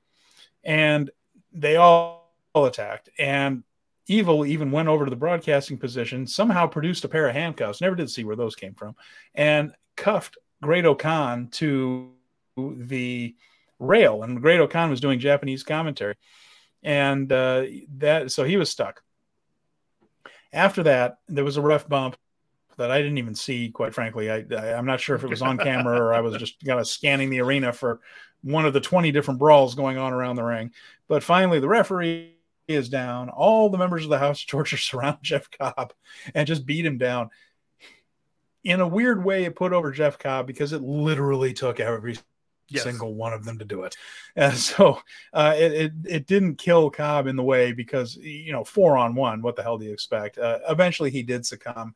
and 0.64 1.10
they 1.52 1.78
all 1.78 2.32
attacked. 2.56 3.10
And 3.18 3.64
Evil 4.08 4.46
even 4.46 4.70
went 4.70 4.90
over 4.90 5.06
to 5.06 5.10
the 5.10 5.16
broadcasting 5.16 5.78
position, 5.78 6.28
somehow 6.28 6.68
produced 6.68 7.06
a 7.06 7.08
pair 7.08 7.30
of 7.30 7.36
handcuffs. 7.36 7.80
Never 7.80 7.96
did 7.96 8.10
see 8.10 8.26
where 8.26 8.36
those 8.36 8.54
came 8.54 8.74
from, 8.74 8.96
and 9.34 9.74
cuffed 9.96 10.38
Great-O-Khan 10.62 11.48
to 11.52 12.12
the 12.58 13.36
rail. 13.80 14.24
And 14.24 14.42
Great-O-Khan 14.42 14.90
was 14.90 15.02
doing 15.02 15.20
Japanese 15.20 15.64
commentary, 15.64 16.16
and 16.82 17.32
uh, 17.32 17.64
that 17.98 18.32
so 18.32 18.44
he 18.44 18.58
was 18.58 18.70
stuck. 18.70 19.02
After 20.52 20.84
that, 20.84 21.18
there 21.28 21.44
was 21.44 21.58
a 21.58 21.62
rough 21.62 21.90
bump 21.90 22.16
that 22.78 22.92
I 22.92 23.02
didn't 23.02 23.18
even 23.18 23.36
see. 23.36 23.70
Quite 23.70 23.94
frankly, 23.94 24.30
I, 24.30 24.46
I 24.52 24.68
am 24.78 24.86
not 24.86 25.00
sure 25.00 25.16
if 25.16 25.24
it 25.24 25.30
was 25.30 25.42
on 25.42 25.58
camera 25.58 26.00
or 26.00 26.14
I 26.14 26.22
was 26.22 26.38
just 26.38 26.64
kind 26.66 26.80
of 26.80 26.88
scanning 26.88 27.30
the 27.30 27.42
arena 27.42 27.74
for 27.74 28.00
one 28.44 28.66
of 28.66 28.74
the 28.74 28.82
20 28.82 29.12
different 29.12 29.40
brawls 29.40 29.76
going 29.76 29.98
on 29.98 30.14
around 30.14 30.36
the 30.36 30.44
ring. 30.44 30.72
But 31.08 31.24
finally, 31.24 31.60
the 31.60 31.68
referee 31.68 32.36
is 32.68 32.90
down. 32.90 33.30
All 33.30 33.70
the 33.70 33.78
members 33.78 34.04
of 34.04 34.10
the 34.10 34.20
House 34.20 34.42
of 34.42 34.48
Torture 34.48 34.78
surround 34.78 35.18
Jeff 35.22 35.50
Cobb 35.52 35.94
and 36.34 36.48
just 36.48 36.66
beat 36.66 36.86
him 36.86 36.98
down. 36.98 37.30
In 38.64 38.80
a 38.80 38.88
weird 38.88 39.24
way, 39.24 39.44
it 39.44 39.56
put 39.56 39.74
over 39.74 39.92
Jeff 39.92 40.18
Cobb 40.18 40.48
because 40.48 40.72
it 40.72 40.82
literally 40.82 41.54
took 41.54 41.80
every 41.80 42.18
yes. 42.74 42.84
single 42.84 43.14
one 43.14 43.34
of 43.34 43.46
them 43.46 43.60
to 43.60 43.66
do 43.66 43.84
it. 43.84 43.96
And 44.36 44.54
so 44.58 45.00
uh, 45.34 45.56
it, 45.58 45.74
it, 45.74 45.92
it 46.06 46.28
didn't 46.28 46.56
kill 46.56 46.90
Cobb 46.90 47.28
in 47.28 47.36
the 47.36 47.44
way 47.44 47.72
because 47.72 48.16
you 48.18 48.52
know 48.52 48.64
four 48.64 48.98
on 48.98 49.16
one. 49.16 49.42
What 49.42 49.56
the 49.56 49.64
hell 49.64 49.78
do 49.78 49.86
you 49.86 49.94
expect? 49.94 50.38
Uh, 50.38 50.60
eventually, 50.70 51.10
he 51.10 51.24
did 51.24 51.46
succumb. 51.46 51.96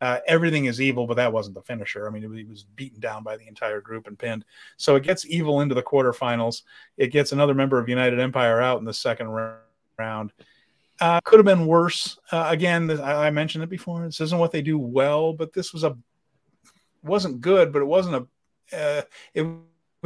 Uh, 0.00 0.18
everything 0.26 0.66
is 0.66 0.80
evil, 0.80 1.06
but 1.06 1.14
that 1.14 1.32
wasn't 1.32 1.54
the 1.54 1.62
finisher. 1.62 2.06
I 2.06 2.10
mean, 2.10 2.30
he 2.34 2.44
was 2.44 2.64
beaten 2.64 3.00
down 3.00 3.22
by 3.22 3.38
the 3.38 3.48
entire 3.48 3.80
group 3.80 4.06
and 4.06 4.18
pinned. 4.18 4.44
So 4.76 4.94
it 4.94 5.02
gets 5.02 5.24
evil 5.24 5.62
into 5.62 5.74
the 5.74 5.82
quarterfinals. 5.82 6.62
It 6.98 7.08
gets 7.08 7.32
another 7.32 7.54
member 7.54 7.78
of 7.78 7.88
United 7.88 8.20
Empire 8.20 8.60
out 8.60 8.78
in 8.78 8.84
the 8.84 8.92
second 8.92 9.28
round. 9.98 10.32
Uh, 11.00 11.20
could 11.24 11.38
have 11.38 11.46
been 11.46 11.66
worse. 11.66 12.18
Uh, 12.30 12.46
again, 12.48 12.90
I, 13.00 13.26
I, 13.26 13.30
mentioned 13.30 13.64
it 13.64 13.70
before. 13.70 14.04
This 14.04 14.20
isn't 14.20 14.38
what 14.38 14.50
they 14.50 14.62
do 14.62 14.78
well, 14.78 15.32
but 15.32 15.52
this 15.52 15.72
was 15.72 15.84
a 15.84 15.96
wasn't 17.02 17.40
good, 17.40 17.72
but 17.72 17.82
it 17.82 17.86
wasn't 17.86 18.16
a. 18.16 18.76
Uh, 18.76 19.02
it 19.34 19.46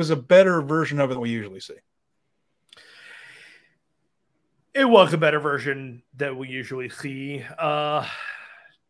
was 0.01 0.09
a 0.09 0.16
better 0.16 0.62
version 0.62 0.98
of 0.98 1.11
it 1.11 1.14
than 1.14 1.20
we 1.20 1.28
usually 1.28 1.61
see. 1.61 1.74
It 4.72 4.86
was 4.86 5.12
a 5.12 5.18
better 5.18 5.38
version 5.38 6.03
that 6.16 6.34
we 6.34 6.48
usually 6.48 6.88
see. 6.88 7.44
Uh, 7.59 8.07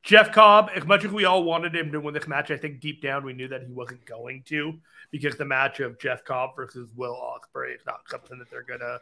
Jeff 0.04 0.30
Cobb, 0.30 0.70
as 0.72 0.86
much 0.86 1.04
as 1.04 1.10
we 1.10 1.24
all 1.24 1.42
wanted 1.42 1.74
him 1.74 1.90
to 1.90 2.00
win 2.00 2.14
this 2.14 2.28
match, 2.28 2.52
I 2.52 2.56
think 2.56 2.78
deep 2.78 3.02
down 3.02 3.24
we 3.24 3.32
knew 3.32 3.48
that 3.48 3.64
he 3.64 3.72
wasn't 3.72 4.04
going 4.06 4.44
to 4.46 4.78
because 5.10 5.36
the 5.36 5.44
match 5.44 5.80
of 5.80 5.98
Jeff 5.98 6.24
Cobb 6.24 6.54
versus 6.54 6.88
Will 6.94 7.16
Ospreay 7.16 7.74
is 7.74 7.82
not 7.84 8.02
something 8.08 8.38
that 8.38 8.48
they're 8.48 8.62
gonna 8.62 9.00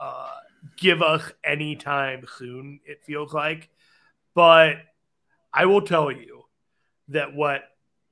uh, 0.00 0.36
give 0.76 1.02
us 1.02 1.32
anytime 1.42 2.24
soon. 2.36 2.78
It 2.86 3.02
feels 3.04 3.34
like, 3.34 3.68
but 4.32 4.76
I 5.52 5.66
will 5.66 5.82
tell 5.82 6.12
you 6.12 6.44
that 7.08 7.34
what 7.34 7.64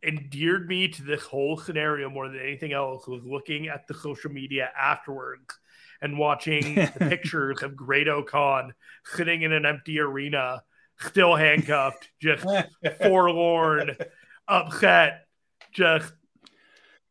endeared 0.07 0.69
me 0.69 0.89
to 0.89 1.03
this 1.03 1.23
whole 1.23 1.57
scenario 1.57 2.09
more 2.09 2.29
than 2.29 2.41
anything 2.41 2.73
else 2.73 3.07
was 3.07 3.25
looking 3.25 3.69
at 3.69 3.87
the 3.87 3.95
social 3.95 4.31
media 4.31 4.71
afterwards 4.79 5.59
and 6.01 6.19
watching 6.19 6.75
the 6.75 7.07
pictures 7.09 7.63
of 7.63 7.77
Great-O-Khan 7.77 8.75
sitting 9.05 9.43
in 9.43 9.53
an 9.53 9.67
empty 9.67 9.99
arena 9.99 10.63
still 10.99 11.35
handcuffed, 11.35 12.09
just 12.21 12.47
forlorn, 13.03 13.97
upset, 14.49 15.27
just 15.73 16.13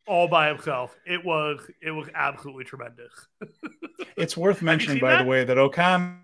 all 0.07 0.27
by 0.27 0.47
himself. 0.47 0.95
It 1.05 1.23
was 1.25 1.59
it 1.81 1.91
was 1.91 2.07
absolutely 2.13 2.63
tremendous. 2.63 3.11
it's 4.17 4.37
worth 4.37 4.61
mentioning, 4.61 4.99
by 4.99 5.11
that? 5.11 5.23
the 5.23 5.29
way, 5.29 5.43
that 5.43 5.57
O-Khan 5.57 6.21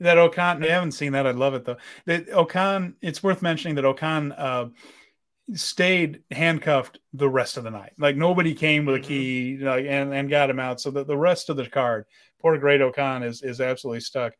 that 0.00 0.18
O-Khan. 0.18 0.64
I 0.64 0.68
haven't 0.68 0.92
seen 0.92 1.12
that. 1.12 1.26
I'd 1.26 1.36
love 1.36 1.54
it 1.54 1.64
though. 1.64 1.76
That 2.06 2.28
O-Khan. 2.30 2.96
It's 3.02 3.22
worth 3.22 3.42
mentioning 3.42 3.74
that 3.76 3.84
O-Khan 3.84 4.32
uh, 4.32 4.68
stayed 5.54 6.22
handcuffed 6.30 6.98
the 7.12 7.28
rest 7.28 7.56
of 7.56 7.64
the 7.64 7.70
night. 7.70 7.92
Like 7.98 8.16
nobody 8.16 8.54
came 8.54 8.84
with 8.84 8.96
a 8.96 8.98
mm-hmm. 8.98 9.08
key 9.08 9.58
like, 9.60 9.86
and 9.88 10.14
and 10.14 10.30
got 10.30 10.50
him 10.50 10.60
out. 10.60 10.80
So 10.80 10.90
that 10.92 11.06
the 11.06 11.16
rest 11.16 11.50
of 11.50 11.56
the 11.56 11.68
card, 11.68 12.06
poor 12.40 12.56
Great-O-Khan 12.58 13.22
is 13.22 13.42
is 13.42 13.60
absolutely 13.60 14.00
stuck 14.00 14.34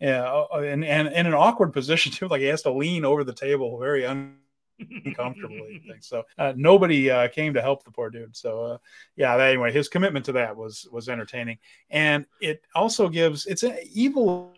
yeah, 0.00 0.24
uh, 0.24 0.46
uh, 0.54 0.60
and, 0.60 0.84
and 0.84 1.08
in 1.08 1.26
an 1.26 1.34
awkward 1.34 1.72
position 1.72 2.12
too. 2.12 2.28
Like 2.28 2.40
he 2.40 2.46
has 2.46 2.62
to 2.62 2.72
lean 2.72 3.04
over 3.04 3.24
the 3.24 3.32
table 3.32 3.78
very 3.78 4.04
uncomfortably. 4.04 5.82
so 6.00 6.24
uh, 6.38 6.52
nobody 6.56 7.10
uh, 7.10 7.28
came 7.28 7.54
to 7.54 7.62
help 7.62 7.84
the 7.84 7.90
poor 7.90 8.10
dude. 8.10 8.36
So 8.36 8.64
uh, 8.64 8.78
yeah, 9.16 9.36
anyway, 9.36 9.72
his 9.72 9.88
commitment 9.88 10.24
to 10.26 10.32
that 10.32 10.56
was 10.56 10.86
was 10.92 11.08
entertaining, 11.08 11.58
and 11.90 12.26
it 12.40 12.62
also 12.74 13.08
gives 13.08 13.46
it's 13.46 13.62
an 13.62 13.78
evil 13.92 14.54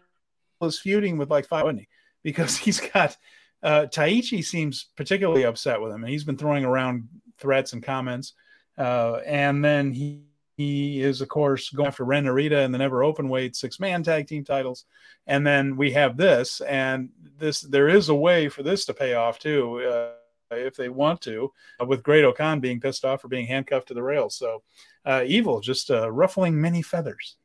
was 0.61 0.79
feuding 0.79 1.19
with 1.19 1.31
like 1.31 1.47
five, 1.47 1.79
Because 2.23 2.57
he's 2.57 2.81
got 2.81 3.17
uh, 3.63 3.87
Taichi 3.91 4.45
seems 4.45 4.87
particularly 4.97 5.45
upset 5.45 5.81
with 5.81 5.93
him, 5.93 6.05
and 6.05 6.13
he's 6.13 6.25
been 6.25 6.39
throwing 6.39 6.65
around 6.65 7.09
threats 7.39 7.73
and 7.73 7.83
comments. 7.83 8.35
Uh, 8.77 9.21
and 9.27 9.65
then 9.65 9.93
he 9.93 10.23
he 10.57 11.01
is, 11.01 11.21
of 11.21 11.29
course, 11.29 11.71
going 11.71 11.87
after 11.87 12.05
Ren 12.05 12.25
Narita 12.25 12.65
in 12.65 12.73
the 12.73 12.79
never 12.79 13.05
open 13.05 13.29
weight 13.29 13.55
six 13.55 13.79
man 13.79 14.03
tag 14.03 14.27
team 14.27 14.45
titles. 14.45 14.87
And 15.29 15.47
then 15.47 15.77
we 15.77 15.93
have 15.93 16.17
this, 16.17 16.61
and 16.63 17.11
this 17.39 17.61
there 17.61 17.89
is 17.89 18.09
a 18.09 18.15
way 18.15 18.49
for 18.49 18.65
this 18.65 18.85
to 18.87 18.95
pay 18.95 19.15
off 19.15 19.39
too, 19.39 19.81
uh, 19.81 20.11
if 20.51 20.75
they 20.75 20.89
want 20.89 21.21
to, 21.23 21.53
uh, 21.81 21.87
with 21.87 22.03
Great-O-Khan 22.03 22.59
being 22.59 22.81
pissed 22.81 23.05
off 23.05 23.21
for 23.21 23.29
being 23.29 23.47
handcuffed 23.47 23.89
to 23.89 23.95
the 23.95 24.03
rails. 24.03 24.35
So 24.35 24.63
uh, 25.05 25.23
evil, 25.27 25.61
just 25.61 25.91
uh, 25.91 26.11
ruffling 26.11 26.61
many 26.61 26.83
feathers. 26.83 27.37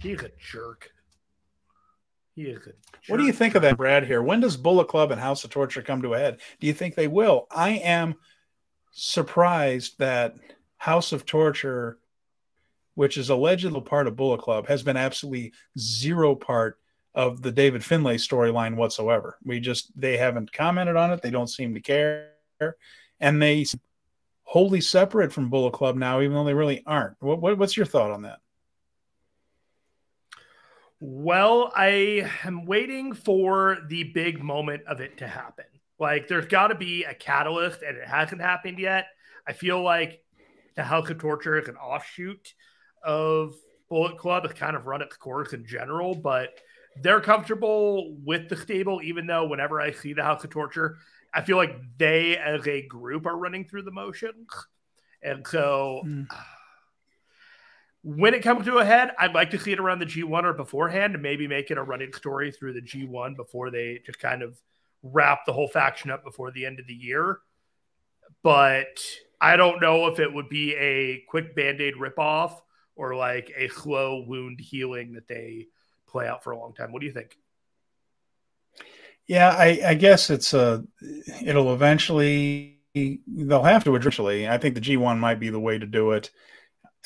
He's 0.00 0.20
a 0.20 0.30
jerk. 0.38 0.90
He 2.34 2.44
is. 2.44 2.66
What 3.08 3.18
do 3.18 3.24
you 3.24 3.32
think 3.32 3.54
of 3.54 3.62
that, 3.62 3.76
Brad? 3.76 4.06
Here, 4.06 4.22
when 4.22 4.40
does 4.40 4.56
Bullet 4.56 4.88
Club 4.88 5.10
and 5.10 5.20
House 5.20 5.44
of 5.44 5.50
Torture 5.50 5.82
come 5.82 6.02
to 6.02 6.14
a 6.14 6.18
head? 6.18 6.40
Do 6.60 6.66
you 6.66 6.72
think 6.72 6.94
they 6.94 7.08
will? 7.08 7.46
I 7.50 7.70
am 7.70 8.14
surprised 8.92 9.98
that 9.98 10.34
House 10.78 11.12
of 11.12 11.26
Torture 11.26 11.98
which 12.94 13.16
is 13.16 13.30
allegedly 13.30 13.80
part 13.80 14.06
of 14.06 14.16
Bullet 14.16 14.40
Club, 14.40 14.66
has 14.68 14.82
been 14.82 14.96
absolutely 14.96 15.52
zero 15.78 16.34
part 16.34 16.78
of 17.14 17.42
the 17.42 17.52
David 17.52 17.84
Finlay 17.84 18.16
storyline 18.16 18.76
whatsoever. 18.76 19.38
We 19.44 19.60
just 19.60 19.98
they 19.98 20.16
haven't 20.16 20.52
commented 20.52 20.96
on 20.96 21.10
it. 21.10 21.22
They 21.22 21.30
don't 21.30 21.48
seem 21.48 21.74
to 21.74 21.80
care, 21.80 22.30
and 23.20 23.40
they 23.40 23.66
wholly 24.44 24.80
separate 24.80 25.32
from 25.32 25.50
Bullet 25.50 25.72
Club 25.72 25.96
now, 25.96 26.20
even 26.20 26.34
though 26.34 26.44
they 26.44 26.54
really 26.54 26.82
aren't. 26.86 27.16
What, 27.20 27.40
what, 27.40 27.58
what's 27.58 27.76
your 27.76 27.86
thought 27.86 28.10
on 28.10 28.22
that? 28.22 28.40
Well, 31.04 31.72
I 31.74 32.30
am 32.44 32.64
waiting 32.64 33.12
for 33.12 33.78
the 33.88 34.04
big 34.04 34.40
moment 34.40 34.84
of 34.86 35.00
it 35.00 35.18
to 35.18 35.26
happen. 35.26 35.64
Like, 35.98 36.28
there's 36.28 36.46
got 36.46 36.68
to 36.68 36.76
be 36.76 37.02
a 37.02 37.12
catalyst, 37.12 37.82
and 37.82 37.96
it 37.96 38.06
hasn't 38.06 38.40
happened 38.40 38.78
yet. 38.78 39.06
I 39.44 39.52
feel 39.52 39.82
like 39.82 40.22
the 40.76 40.84
House 40.84 41.10
of 41.10 41.18
Torture 41.18 41.58
is 41.58 41.66
an 41.66 41.74
offshoot 41.74 42.54
of 43.02 43.56
Bullet 43.88 44.16
Club 44.16 44.44
has 44.44 44.52
kind 44.52 44.76
of 44.76 44.86
run 44.86 45.02
its 45.02 45.16
course 45.16 45.52
in 45.52 45.66
general, 45.66 46.14
but 46.14 46.50
they're 47.02 47.20
comfortable 47.20 48.16
with 48.24 48.48
the 48.48 48.56
stable, 48.56 49.00
even 49.02 49.26
though 49.26 49.48
whenever 49.48 49.80
I 49.80 49.90
see 49.90 50.12
the 50.12 50.22
House 50.22 50.44
of 50.44 50.50
Torture, 50.50 50.98
I 51.34 51.42
feel 51.42 51.56
like 51.56 51.74
they 51.98 52.36
as 52.36 52.64
a 52.68 52.86
group 52.86 53.26
are 53.26 53.36
running 53.36 53.64
through 53.64 53.82
the 53.82 53.90
motions. 53.90 54.46
And 55.20 55.44
so 55.48 56.02
mm. 56.06 56.28
When 58.02 58.34
it 58.34 58.42
comes 58.42 58.66
to 58.66 58.78
a 58.78 58.84
head, 58.84 59.12
I'd 59.18 59.34
like 59.34 59.50
to 59.50 59.58
see 59.58 59.72
it 59.72 59.78
around 59.78 60.00
the 60.00 60.06
G1 60.06 60.44
or 60.44 60.52
beforehand 60.52 61.14
and 61.14 61.22
maybe 61.22 61.46
make 61.46 61.70
it 61.70 61.78
a 61.78 61.82
running 61.82 62.12
story 62.12 62.50
through 62.50 62.72
the 62.72 62.82
G1 62.82 63.36
before 63.36 63.70
they 63.70 64.00
just 64.04 64.18
kind 64.18 64.42
of 64.42 64.60
wrap 65.02 65.40
the 65.46 65.52
whole 65.52 65.68
faction 65.68 66.10
up 66.10 66.24
before 66.24 66.50
the 66.50 66.66
end 66.66 66.80
of 66.80 66.86
the 66.86 66.94
year. 66.94 67.38
But 68.42 69.00
I 69.40 69.56
don't 69.56 69.80
know 69.80 70.08
if 70.08 70.18
it 70.18 70.32
would 70.32 70.48
be 70.48 70.74
a 70.74 71.22
quick 71.28 71.54
band 71.54 71.80
aid 71.80 71.94
ripoff 71.94 72.60
or 72.96 73.14
like 73.14 73.52
a 73.56 73.68
slow 73.68 74.24
wound 74.26 74.60
healing 74.60 75.12
that 75.12 75.28
they 75.28 75.66
play 76.08 76.26
out 76.26 76.42
for 76.42 76.50
a 76.50 76.58
long 76.58 76.74
time. 76.74 76.92
What 76.92 77.00
do 77.00 77.06
you 77.06 77.12
think? 77.12 77.36
Yeah, 79.26 79.50
I, 79.50 79.80
I 79.86 79.94
guess 79.94 80.30
it's 80.30 80.52
a. 80.52 80.84
It'll 81.44 81.72
eventually. 81.72 82.80
They'll 82.94 83.62
have 83.62 83.84
to 83.84 83.94
eventually. 83.94 84.48
I 84.48 84.58
think 84.58 84.74
the 84.74 84.80
G1 84.80 85.18
might 85.18 85.40
be 85.40 85.48
the 85.48 85.60
way 85.60 85.78
to 85.78 85.86
do 85.86 86.12
it. 86.12 86.30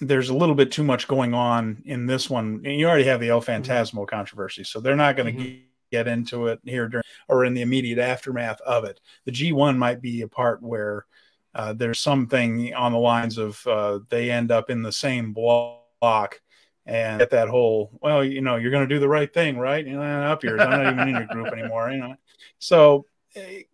There's 0.00 0.28
a 0.28 0.36
little 0.36 0.54
bit 0.54 0.70
too 0.70 0.84
much 0.84 1.08
going 1.08 1.34
on 1.34 1.82
in 1.86 2.06
this 2.06 2.28
one. 2.28 2.62
And 2.64 2.78
you 2.78 2.86
already 2.86 3.04
have 3.04 3.20
the 3.20 3.30
El. 3.30 3.40
Phantasmo 3.40 3.94
mm-hmm. 3.94 4.04
controversy, 4.16 4.64
so 4.64 4.80
they're 4.80 4.96
not 4.96 5.16
going 5.16 5.36
to 5.36 5.42
mm-hmm. 5.42 5.60
get 5.90 6.08
into 6.08 6.48
it 6.48 6.60
here 6.64 6.88
during 6.88 7.04
or 7.28 7.44
in 7.44 7.54
the 7.54 7.62
immediate 7.62 7.98
aftermath 7.98 8.60
of 8.60 8.84
it. 8.84 9.00
The 9.24 9.32
G1 9.32 9.76
might 9.76 10.02
be 10.02 10.22
a 10.22 10.28
part 10.28 10.62
where 10.62 11.06
uh, 11.54 11.72
there's 11.72 12.00
something 12.00 12.74
on 12.74 12.92
the 12.92 12.98
lines 12.98 13.38
of 13.38 13.66
uh, 13.66 14.00
they 14.10 14.30
end 14.30 14.52
up 14.52 14.68
in 14.68 14.82
the 14.82 14.92
same 14.92 15.32
block 15.32 16.40
and 16.84 17.18
get 17.18 17.30
that 17.30 17.48
whole 17.48 17.90
well 18.00 18.24
you 18.24 18.40
know 18.40 18.56
you're 18.56 18.70
going 18.70 18.86
to 18.88 18.94
do 18.94 19.00
the 19.00 19.08
right 19.08 19.32
thing 19.34 19.58
right 19.58 19.86
you 19.86 19.94
know 19.94 20.02
up 20.02 20.44
yours 20.44 20.60
i'm 20.60 20.70
not 20.70 20.92
even 20.92 21.08
in 21.08 21.14
your 21.16 21.26
group 21.26 21.52
anymore 21.52 21.90
you 21.90 21.98
know 21.98 22.14
so 22.58 23.04
it 23.34 23.68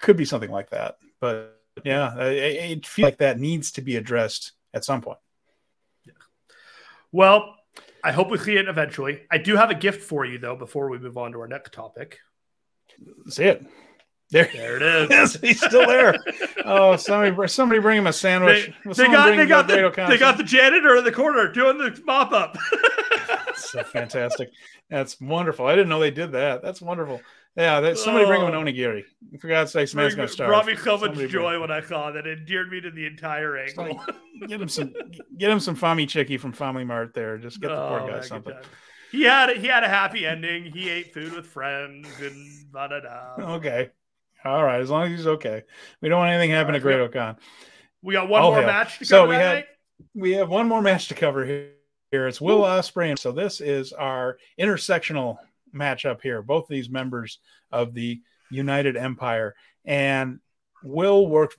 could 0.00 0.16
be 0.16 0.24
something 0.24 0.50
like 0.50 0.70
that 0.70 0.96
but 1.20 1.60
yeah 1.84 2.18
it, 2.20 2.72
it 2.72 2.86
feels 2.86 3.04
like 3.04 3.18
that 3.18 3.38
needs 3.38 3.72
to 3.72 3.82
be 3.82 3.96
addressed 3.96 4.52
at 4.72 4.84
some 4.84 5.02
point 5.02 5.18
well 7.14 7.54
i 8.02 8.12
hope 8.12 8.30
we 8.30 8.38
see 8.38 8.56
it 8.56 8.68
eventually 8.68 9.22
i 9.30 9.38
do 9.38 9.56
have 9.56 9.70
a 9.70 9.74
gift 9.74 10.02
for 10.02 10.26
you 10.26 10.38
though 10.38 10.56
before 10.56 10.90
we 10.90 10.98
move 10.98 11.16
on 11.16 11.32
to 11.32 11.38
our 11.38 11.48
next 11.48 11.72
topic 11.72 12.18
see 13.28 13.44
it 13.44 13.64
there, 14.30 14.50
there 14.52 14.76
it 14.76 15.12
is. 15.12 15.34
He's 15.36 15.58
still 15.58 15.86
there. 15.86 16.16
oh, 16.64 16.96
somebody, 16.96 17.46
somebody 17.46 17.80
bring 17.80 17.98
him 17.98 18.06
a 18.06 18.12
sandwich. 18.12 18.72
They, 18.84 18.92
they 18.92 19.06
got, 19.06 19.36
they 19.36 19.46
got 19.46 19.68
the, 19.68 20.06
they 20.08 20.18
got 20.18 20.38
the 20.38 20.42
janitor 20.42 20.96
in 20.96 21.04
the 21.04 21.12
corner 21.12 21.52
doing 21.52 21.78
the 21.78 22.00
mop 22.04 22.32
up. 22.32 22.56
so 23.54 23.84
fantastic. 23.84 24.50
That's 24.90 25.20
wonderful. 25.20 25.66
I 25.66 25.76
didn't 25.76 25.88
know 25.88 26.00
they 26.00 26.10
did 26.10 26.32
that. 26.32 26.62
That's 26.62 26.80
wonderful. 26.80 27.20
Yeah, 27.56 27.80
that, 27.80 27.98
somebody 27.98 28.24
oh, 28.24 28.28
bring 28.28 28.40
him 28.40 28.48
an 28.48 28.54
oh. 28.54 28.62
onigiri. 28.62 29.04
For 29.40 29.46
God's 29.48 29.72
sake, 29.72 29.94
man's 29.94 30.14
going 30.14 30.26
to 30.26 30.32
start. 30.32 30.48
Brought 30.48 30.66
me 30.66 30.74
so 30.76 30.92
much 30.92 31.10
somebody 31.10 31.28
joy 31.28 31.60
when 31.60 31.70
I 31.70 31.80
saw 31.82 32.10
that. 32.10 32.26
It 32.26 32.40
endeared 32.40 32.70
me 32.70 32.80
to 32.80 32.90
the 32.90 33.06
entire 33.06 33.56
angle. 33.56 34.00
get 34.48 34.60
him 34.60 34.68
some, 34.68 34.92
get 35.38 35.50
him 35.50 35.60
some 35.60 35.76
Famichiki 35.76 36.38
from 36.38 36.52
Family 36.52 36.84
Mart. 36.84 37.14
There, 37.14 37.38
just 37.38 37.60
get 37.60 37.68
the 37.68 37.80
oh, 37.80 37.98
poor 38.00 38.10
guy 38.10 38.20
something. 38.22 38.54
He 39.12 39.22
had 39.22 39.56
he 39.56 39.68
had 39.68 39.84
a 39.84 39.88
happy 39.88 40.26
ending. 40.26 40.64
He 40.64 40.90
ate 40.90 41.14
food 41.14 41.32
with 41.32 41.46
friends 41.46 42.08
and 42.20 42.72
da 42.72 42.88
da 42.88 43.00
da. 43.00 43.52
Okay, 43.54 43.90
all 44.44 44.64
right, 44.64 44.80
as 44.80 44.90
long 44.90 45.04
as 45.04 45.18
he's 45.18 45.26
okay. 45.28 45.62
We 46.00 46.08
don't 46.08 46.18
want 46.18 46.32
anything 46.32 46.50
happen 46.50 46.72
right, 46.72 46.78
to 46.78 46.82
Great-O-Khan. 46.82 47.36
We 48.02 48.14
got 48.14 48.28
one 48.28 48.42
I'll 48.42 48.50
more 48.50 48.62
match 48.62 48.98
to 48.98 49.04
so 49.04 49.28
we 49.28 49.36
have 49.36 49.54
night? 49.54 49.66
we 50.14 50.32
have 50.32 50.48
one 50.48 50.66
more 50.66 50.82
match 50.82 51.06
to 51.08 51.14
cover 51.14 51.44
here. 51.44 51.70
Here 52.10 52.28
It's 52.28 52.40
Will 52.40 52.60
Ospreay. 52.60 53.18
So 53.18 53.32
this 53.32 53.60
is 53.60 53.92
our 53.92 54.38
intersectional 54.60 55.38
matchup 55.74 56.22
here. 56.22 56.42
Both 56.42 56.64
of 56.64 56.68
these 56.70 56.88
members 56.88 57.38
of 57.70 57.94
the 57.94 58.20
United 58.50 58.96
Empire, 58.96 59.54
and 59.84 60.40
Will 60.82 61.26
worked 61.26 61.56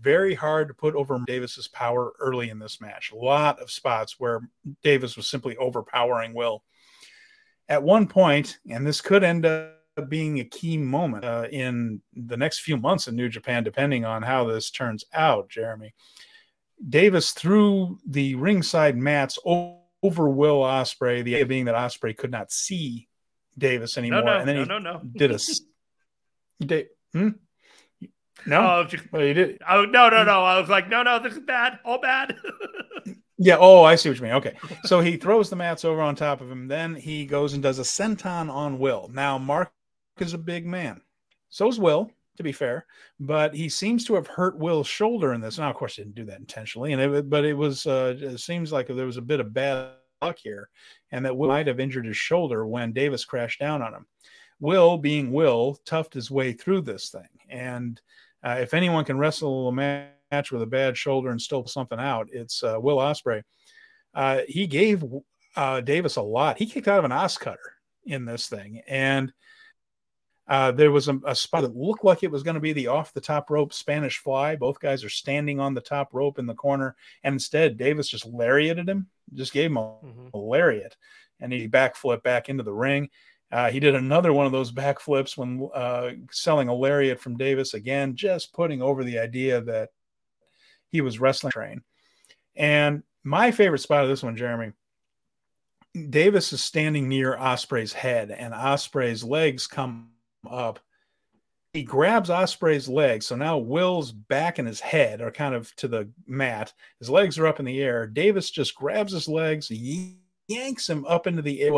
very 0.00 0.34
hard 0.34 0.68
to 0.68 0.74
put 0.74 0.94
over 0.96 1.18
Davis's 1.26 1.68
power 1.68 2.12
early 2.18 2.50
in 2.50 2.58
this 2.58 2.80
match. 2.80 3.12
A 3.12 3.16
lot 3.16 3.60
of 3.60 3.70
spots 3.70 4.18
where 4.18 4.40
Davis 4.82 5.16
was 5.16 5.28
simply 5.28 5.56
overpowering 5.56 6.34
Will. 6.34 6.64
At 7.68 7.82
one 7.82 8.08
point, 8.08 8.58
and 8.68 8.84
this 8.86 9.00
could 9.00 9.22
end 9.22 9.46
up 9.46 9.78
being 10.08 10.40
a 10.40 10.44
key 10.44 10.76
moment 10.76 11.24
uh, 11.24 11.46
in 11.50 12.00
the 12.14 12.36
next 12.36 12.60
few 12.60 12.76
months 12.76 13.08
in 13.08 13.14
New 13.14 13.28
Japan, 13.28 13.62
depending 13.62 14.04
on 14.04 14.22
how 14.22 14.44
this 14.44 14.70
turns 14.70 15.04
out, 15.14 15.48
Jeremy. 15.48 15.94
Davis 16.88 17.30
threw 17.30 17.98
the 18.06 18.34
ringside 18.34 18.96
mats 18.96 19.38
over 19.44 20.28
Will 20.28 20.60
Ospreay, 20.60 21.22
the 21.22 21.36
idea 21.36 21.46
being 21.46 21.64
that 21.66 21.76
Ospreay 21.76 22.16
could 22.16 22.32
not 22.32 22.50
see 22.50 23.08
Davis 23.56 23.98
anymore. 23.98 24.20
No, 24.20 24.26
no, 24.26 24.38
and 24.38 24.48
then 24.48 24.56
no, 24.56 24.62
he 24.62 24.68
no, 24.68 24.78
no. 24.78 25.00
did 25.16 25.30
a. 25.30 25.38
Did, 26.64 26.86
hmm? 27.12 27.30
No, 28.46 28.60
oh, 28.60 28.84
just, 28.84 29.12
well, 29.12 29.24
you 29.24 29.34
did. 29.34 29.60
Oh 29.68 29.84
no, 29.84 30.08
no, 30.10 30.22
no! 30.22 30.44
I 30.44 30.60
was 30.60 30.68
like, 30.68 30.88
no, 30.88 31.02
no, 31.02 31.18
this 31.18 31.32
is 31.32 31.40
bad, 31.40 31.80
all 31.84 32.00
bad. 32.00 32.36
Yeah. 33.44 33.56
Oh, 33.58 33.82
I 33.82 33.96
see 33.96 34.08
what 34.08 34.18
you 34.18 34.22
mean. 34.22 34.34
Okay. 34.34 34.54
So 34.84 35.00
he 35.00 35.16
throws 35.16 35.50
the 35.50 35.56
mats 35.56 35.84
over 35.84 36.00
on 36.00 36.14
top 36.14 36.40
of 36.40 36.50
him. 36.50 36.68
Then 36.68 36.94
he 36.94 37.26
goes 37.26 37.54
and 37.54 37.62
does 37.62 37.80
a 37.80 37.82
senton 37.82 38.48
on 38.48 38.78
Will. 38.78 39.10
Now, 39.12 39.36
Mark 39.36 39.72
is 40.20 40.32
a 40.32 40.38
big 40.38 40.64
man. 40.64 41.00
So's 41.48 41.76
Will, 41.76 42.08
to 42.36 42.44
be 42.44 42.52
fair, 42.52 42.86
but 43.18 43.52
he 43.52 43.68
seems 43.68 44.04
to 44.04 44.14
have 44.14 44.28
hurt 44.28 44.58
Will's 44.58 44.86
shoulder 44.86 45.32
in 45.32 45.40
this. 45.40 45.58
Now, 45.58 45.70
of 45.70 45.76
course, 45.76 45.96
he 45.96 46.02
didn't 46.02 46.14
do 46.14 46.24
that 46.26 46.38
intentionally, 46.38 46.92
and 46.92 47.02
it, 47.02 47.28
but 47.28 47.44
it 47.44 47.54
was 47.54 47.84
uh, 47.84 48.14
it 48.16 48.38
seems 48.38 48.70
like 48.70 48.86
there 48.86 49.06
was 49.06 49.16
a 49.16 49.22
bit 49.22 49.40
of 49.40 49.52
bad 49.52 49.90
luck 50.22 50.38
here, 50.38 50.68
and 51.10 51.24
that 51.24 51.36
Will 51.36 51.48
might 51.48 51.66
have 51.66 51.80
injured 51.80 52.06
his 52.06 52.16
shoulder 52.16 52.66
when 52.66 52.92
Davis 52.92 53.24
crashed 53.24 53.60
down 53.60 53.82
on 53.82 53.92
him. 53.92 54.06
Will, 54.60 54.96
being 54.96 55.32
Will, 55.32 55.78
toughed 55.84 56.14
his 56.14 56.30
way 56.30 56.52
through 56.52 56.82
this 56.82 57.10
thing, 57.10 57.28
and 57.50 58.00
uh, 58.44 58.58
if 58.60 58.74
anyone 58.74 59.04
can 59.04 59.18
wrestle 59.18 59.68
a 59.68 59.72
match 59.72 60.52
with 60.52 60.62
a 60.62 60.66
bad 60.66 60.96
shoulder 60.96 61.30
and 61.30 61.40
still 61.40 61.66
something 61.66 61.98
out, 61.98 62.28
it's 62.32 62.62
uh, 62.62 62.76
Will 62.78 62.98
Ospreay. 62.98 63.42
Uh, 64.14 64.40
he 64.46 64.66
gave 64.66 65.04
uh, 65.56 65.80
Davis 65.80 66.16
a 66.16 66.22
lot. 66.22 66.58
He 66.58 66.66
kicked 66.66 66.88
out 66.88 66.98
of 66.98 67.04
an 67.04 67.10
OsCutter 67.10 67.56
in 68.04 68.24
this 68.24 68.48
thing, 68.48 68.82
and 68.86 69.32
uh, 70.52 70.70
there 70.70 70.92
was 70.92 71.08
a, 71.08 71.18
a, 71.24 71.34
spot 71.34 71.62
that 71.62 71.74
looked 71.74 72.04
like 72.04 72.22
it 72.22 72.30
was 72.30 72.42
going 72.42 72.56
to 72.56 72.60
be 72.60 72.74
the 72.74 72.86
off 72.86 73.14
the 73.14 73.20
top 73.22 73.48
rope 73.48 73.72
Spanish 73.72 74.18
fly. 74.18 74.54
Both 74.54 74.80
guys 74.80 75.02
are 75.02 75.08
standing 75.08 75.58
on 75.58 75.72
the 75.72 75.80
top 75.80 76.12
rope 76.12 76.38
in 76.38 76.44
the 76.44 76.52
corner, 76.52 76.94
and 77.24 77.32
instead 77.32 77.78
Davis 77.78 78.06
just 78.06 78.26
lariated 78.26 78.86
him, 78.86 79.06
just 79.32 79.54
gave 79.54 79.70
him 79.70 79.78
a, 79.78 79.80
mm-hmm. 79.80 80.26
a 80.34 80.36
lariat, 80.36 80.94
and 81.40 81.54
he 81.54 81.66
backflip 81.68 82.22
back 82.22 82.50
into 82.50 82.62
the 82.62 82.72
ring. 82.72 83.08
Uh, 83.50 83.70
he 83.70 83.80
did 83.80 83.94
another 83.94 84.34
one 84.34 84.44
of 84.44 84.52
those 84.52 84.70
backflips 84.70 85.38
when 85.38 85.70
uh, 85.72 86.10
selling 86.30 86.68
a 86.68 86.74
lariat 86.74 87.18
from 87.18 87.38
Davis 87.38 87.72
again, 87.72 88.14
just 88.14 88.52
putting 88.52 88.82
over 88.82 89.04
the 89.04 89.20
idea 89.20 89.62
that 89.62 89.88
he 90.90 91.00
was 91.00 91.18
wrestling 91.18 91.52
train. 91.52 91.80
And 92.56 93.04
my 93.24 93.52
favorite 93.52 93.78
spot 93.78 94.02
of 94.02 94.10
this 94.10 94.22
one, 94.22 94.36
Jeremy, 94.36 94.72
Davis 96.10 96.52
is 96.52 96.62
standing 96.62 97.08
near 97.08 97.38
Ospreay's 97.38 97.94
head, 97.94 98.30
and 98.30 98.52
Ospreay's 98.52 99.24
legs 99.24 99.66
come 99.66 100.11
up. 100.48 100.80
He 101.72 101.82
grabs 101.82 102.28
Ospreay's 102.28 102.88
legs. 102.88 103.26
So 103.26 103.36
now 103.36 103.56
Will's 103.56 104.12
back 104.12 104.58
and 104.58 104.68
his 104.68 104.80
head 104.80 105.22
are 105.22 105.30
kind 105.30 105.54
of 105.54 105.74
to 105.76 105.88
the 105.88 106.10
mat. 106.26 106.72
His 106.98 107.08
legs 107.08 107.38
are 107.38 107.46
up 107.46 107.60
in 107.60 107.64
the 107.64 107.80
air. 107.80 108.06
Davis 108.06 108.50
just 108.50 108.74
grabs 108.74 109.12
his 109.12 109.26
legs, 109.26 109.70
yanks 110.48 110.88
him 110.88 111.06
up 111.06 111.26
into 111.26 111.40
the 111.40 111.62
air, 111.62 111.72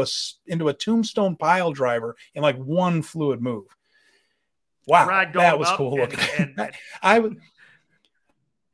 into 0.46 0.68
a 0.68 0.74
tombstone 0.74 1.36
pile 1.36 1.72
driver 1.72 2.16
in 2.34 2.42
like 2.42 2.56
one 2.56 3.02
fluid 3.02 3.40
move. 3.40 3.66
Wow, 4.86 5.24
that 5.32 5.58
was 5.58 5.70
cool 5.72 5.96
looking. 5.96 6.18
And, 6.38 6.54
and, 6.58 6.72
I 7.02 7.30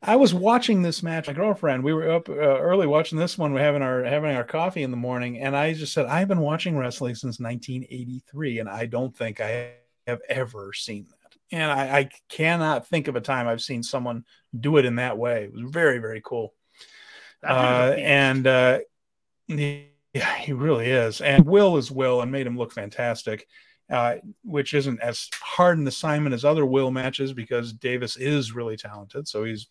I 0.02 0.16
was 0.16 0.32
watching 0.32 0.82
this 0.82 1.02
match. 1.02 1.26
My 1.26 1.34
girlfriend, 1.34 1.84
we 1.84 1.92
were 1.92 2.10
up 2.10 2.28
uh, 2.28 2.32
early 2.32 2.86
watching 2.86 3.18
this 3.18 3.36
one. 3.36 3.52
We're 3.52 3.60
having 3.60 3.82
our 3.82 4.02
having 4.02 4.34
our 4.34 4.44
coffee 4.44 4.82
in 4.82 4.90
the 4.90 4.96
morning, 4.96 5.38
and 5.38 5.54
I 5.54 5.74
just 5.74 5.92
said, 5.92 6.06
"I've 6.06 6.28
been 6.28 6.40
watching 6.40 6.76
wrestling 6.76 7.14
since 7.14 7.38
1983, 7.38 8.60
and 8.60 8.68
I 8.68 8.86
don't 8.86 9.14
think 9.14 9.40
I 9.40 9.74
have 10.11 10.20
ever 10.28 10.73
seen 10.73 11.07
that. 11.09 11.16
And 11.53 11.70
I, 11.70 11.99
I, 11.99 12.11
cannot 12.28 12.87
think 12.87 13.09
of 13.09 13.16
a 13.16 13.20
time 13.20 13.49
I've 13.49 13.62
seen 13.62 13.82
someone 13.82 14.24
do 14.59 14.77
it 14.77 14.85
in 14.85 14.97
that 14.97 15.19
way. 15.19 15.45
It 15.45 15.53
was 15.53 15.62
very, 15.70 15.99
very 15.99 16.23
cool. 16.24 16.55
Uh, 17.43 17.95
and 17.97 18.47
uh, 18.47 18.78
he, 19.49 19.89
yeah, 20.15 20.35
he 20.37 20.53
really 20.53 20.87
is. 20.87 21.20
And 21.20 21.47
Will 21.47 21.77
is 21.77 21.91
Will 21.91 22.20
and 22.20 22.31
made 22.31 22.47
him 22.47 22.57
look 22.57 22.73
fantastic, 22.73 23.47
uh, 23.91 24.16
which 24.45 24.74
isn't 24.74 25.01
as 25.01 25.28
hard 25.41 25.78
an 25.78 25.87
assignment 25.89 26.35
as 26.35 26.45
other 26.45 26.66
Will 26.66 26.91
matches 26.91 27.32
because 27.32 27.73
Davis 27.73 28.16
is 28.16 28.55
really 28.55 28.77
talented. 28.77 29.27
So 29.27 29.45
he's 29.45 29.69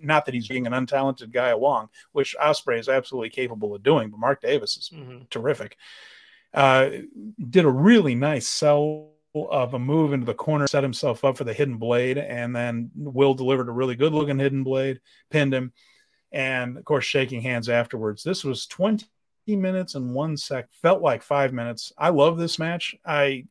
not 0.00 0.24
that 0.24 0.34
he's 0.34 0.48
being 0.48 0.66
an 0.66 0.72
untalented 0.72 1.32
guy 1.32 1.48
along, 1.48 1.88
which 2.12 2.36
Ospreay 2.40 2.78
is 2.78 2.88
absolutely 2.88 3.30
capable 3.30 3.74
of 3.74 3.82
doing, 3.82 4.10
but 4.10 4.20
Mark 4.20 4.40
Davis 4.40 4.76
is 4.76 4.90
mm-hmm. 4.94 5.24
terrific. 5.30 5.76
Uh, 6.52 6.90
did 7.50 7.64
a 7.64 7.70
really 7.70 8.14
nice 8.14 8.48
sell 8.48 9.13
of 9.34 9.74
a 9.74 9.78
move 9.78 10.12
into 10.12 10.26
the 10.26 10.34
corner, 10.34 10.66
set 10.66 10.82
himself 10.82 11.24
up 11.24 11.36
for 11.36 11.44
the 11.44 11.52
hidden 11.52 11.76
blade, 11.76 12.18
and 12.18 12.54
then 12.54 12.90
Will 12.94 13.34
delivered 13.34 13.68
a 13.68 13.72
really 13.72 13.96
good 13.96 14.12
looking 14.12 14.38
hidden 14.38 14.62
blade, 14.62 15.00
pinned 15.30 15.52
him, 15.52 15.72
and 16.32 16.78
of 16.78 16.84
course, 16.84 17.04
shaking 17.04 17.40
hands 17.42 17.68
afterwards. 17.68 18.22
This 18.22 18.44
was 18.44 18.66
20 18.66 19.06
minutes 19.48 19.94
and 19.94 20.14
one 20.14 20.36
sec, 20.36 20.68
felt 20.72 21.02
like 21.02 21.22
five 21.22 21.52
minutes. 21.52 21.92
I 21.98 22.10
love 22.10 22.38
this 22.38 22.58
match. 22.58 22.94
I 23.04 23.46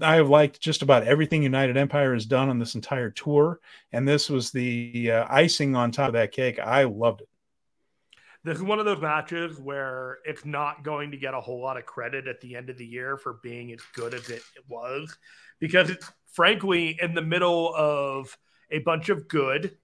I 0.00 0.14
have 0.14 0.30
liked 0.30 0.58
just 0.58 0.80
about 0.80 1.02
everything 1.02 1.42
United 1.42 1.76
Empire 1.76 2.14
has 2.14 2.24
done 2.24 2.48
on 2.48 2.58
this 2.58 2.74
entire 2.74 3.10
tour, 3.10 3.60
and 3.92 4.08
this 4.08 4.30
was 4.30 4.50
the 4.50 5.10
uh, 5.12 5.26
icing 5.28 5.76
on 5.76 5.92
top 5.92 6.08
of 6.08 6.12
that 6.14 6.32
cake. 6.32 6.58
I 6.58 6.84
loved 6.84 7.20
it 7.20 7.28
this 8.44 8.56
is 8.56 8.62
one 8.62 8.78
of 8.78 8.86
those 8.86 9.00
matches 9.00 9.58
where 9.58 10.18
it's 10.24 10.44
not 10.44 10.82
going 10.82 11.10
to 11.10 11.16
get 11.16 11.34
a 11.34 11.40
whole 11.40 11.60
lot 11.60 11.76
of 11.76 11.84
credit 11.84 12.26
at 12.26 12.40
the 12.40 12.56
end 12.56 12.70
of 12.70 12.78
the 12.78 12.86
year 12.86 13.16
for 13.16 13.34
being 13.42 13.72
as 13.72 13.80
good 13.94 14.14
as 14.14 14.30
it, 14.30 14.42
was 14.68 15.16
because 15.58 15.90
it's 15.90 16.10
frankly 16.32 16.98
in 17.02 17.14
the 17.14 17.22
middle 17.22 17.74
of 17.74 18.36
a 18.70 18.78
bunch 18.78 19.08
of 19.08 19.28
good 19.28 19.76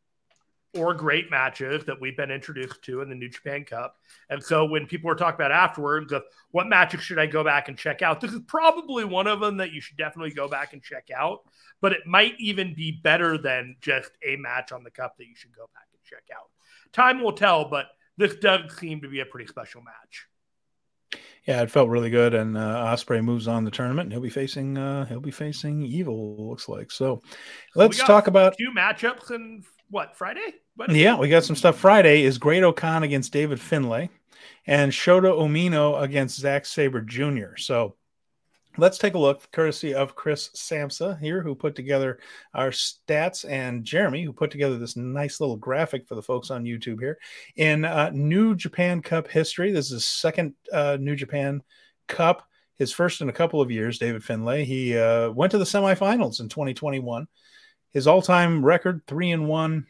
or 0.75 0.95
great 0.95 1.31
matches 1.31 1.85
that 1.85 2.01
we've 2.01 2.17
been 2.17 2.31
introduced 2.31 2.83
to 2.83 3.01
in 3.01 3.09
the 3.09 3.15
New 3.15 3.29
Japan 3.29 3.65
Cup. 3.65 3.97
And 4.31 4.43
so 4.43 4.65
when 4.65 4.87
people 4.87 5.09
were 5.09 5.15
talking 5.15 5.37
about 5.37 5.53
afterwards 5.53 6.13
of 6.13 6.23
what 6.51 6.69
matches 6.69 7.03
should 7.03 7.19
I 7.19 7.27
go 7.27 7.43
back 7.43 7.69
and 7.69 7.77
check 7.77 8.03
out, 8.03 8.21
this 8.21 8.33
is 8.33 8.41
probably 8.47 9.05
one 9.05 9.27
of 9.27 9.41
them 9.41 9.57
that 9.59 9.73
you 9.73 9.81
should 9.81 9.97
definitely 9.97 10.33
go 10.33 10.49
back 10.49 10.73
and 10.73 10.83
check 10.83 11.09
out. 11.15 11.41
But 11.81 11.93
it 11.93 12.07
might 12.07 12.35
even 12.39 12.75
be 12.75 12.93
better 12.93 13.39
than 13.39 13.77
just 13.81 14.11
a 14.27 14.37
match 14.37 14.73
on 14.73 14.85
the 14.85 14.91
cup 14.91 15.17
that 15.19 15.27
you 15.27 15.35
should 15.35 15.55
go 15.55 15.67
back 15.75 15.89
and 15.93 16.03
check 16.05 16.25
out. 16.35 16.51
Time 16.93 17.23
will 17.23 17.33
tell, 17.33 17.69
but 17.69 17.87
this 18.17 18.37
does 18.37 18.77
seem 18.79 19.01
to 19.03 19.09
be 19.09 19.21
a 19.21 19.27
pretty 19.27 19.47
special 19.47 19.83
match. 19.83 20.27
Yeah, 21.47 21.63
it 21.63 21.71
felt 21.71 21.89
really 21.89 22.11
good, 22.11 22.35
and 22.35 22.59
uh, 22.59 22.87
Ospreay 22.87 23.23
moves 23.23 23.47
on 23.47 23.65
the 23.65 23.71
tournament. 23.71 24.07
And 24.07 24.13
he'll 24.13 24.21
be 24.21 24.31
facing 24.31 24.77
uh, 24.77 25.07
he'll 25.07 25.21
be 25.21 25.31
facing 25.31 25.83
Evil. 25.83 26.49
Looks 26.49 26.69
like 26.69 26.91
so. 26.91 27.23
Let's 27.77 27.99
talk 27.99 28.27
about 28.27 28.57
two 28.59 28.73
matchups 28.77 29.31
and 29.31 29.65
what 29.89 30.17
Friday? 30.17 30.55
What? 30.75 30.91
Yeah, 30.91 31.17
we 31.17 31.29
got 31.29 31.45
some 31.45 31.55
stuff. 31.55 31.79
Friday 31.79 32.25
is 32.25 32.39
Great-O-Khan 32.39 33.05
against 33.05 33.33
David 33.33 33.61
Finlay, 33.61 34.11
and 34.67 34.91
Shota 34.91 35.33
Umino 35.33 36.03
against 36.03 36.41
Zack 36.41 36.67
Sabre 36.67 37.01
Jr. 37.01 37.57
So 37.57 37.95
let's 38.79 38.99
take 38.99 39.15
a 39.15 39.19
look, 39.19 39.51
courtesy 39.53 39.95
of 39.95 40.15
Chris 40.15 40.51
Samsa 40.55 41.19
here, 41.21 41.43
who 41.43 41.55
put 41.55 41.75
together 41.75 42.19
our 42.55 42.71
stats, 42.71 43.49
and 43.49 43.85
Jeremy, 43.85 44.23
who 44.23 44.33
put 44.33 44.51
together 44.51 44.79
this 44.79 44.97
nice 44.97 45.41
little 45.41 45.57
graphic 45.57 46.07
for 46.07 46.15
the 46.15 46.23
folks 46.23 46.51
on 46.51 46.65
YouTube 46.65 47.01
here. 47.01 47.19
In 47.57 47.85
uh, 47.85 48.11
New 48.13 48.55
Japan 48.55 49.03
Cup 49.03 49.29
history, 49.29 49.73
this 49.73 49.91
is 49.91 50.05
second 50.05 50.55
uh, 50.73 50.97
New 51.01 51.17
Japan 51.17 51.63
Cup, 52.09 52.47
his 52.77 52.93
first 52.93 53.21
in 53.21 53.29
a 53.29 53.33
couple 53.33 53.61
of 53.61 53.71
years. 53.71 53.99
David 53.99 54.23
Finlay. 54.25 54.65
He 54.65 54.97
uh, 54.97 55.31
went 55.31 55.51
to 55.53 55.59
the 55.59 55.65
semifinals 55.65 56.41
in 56.41 56.49
2021. 56.49 57.27
His 57.93 58.07
all-time 58.07 58.65
record, 58.65 59.03
three 59.07 59.31
and 59.31 59.49
one 59.49 59.87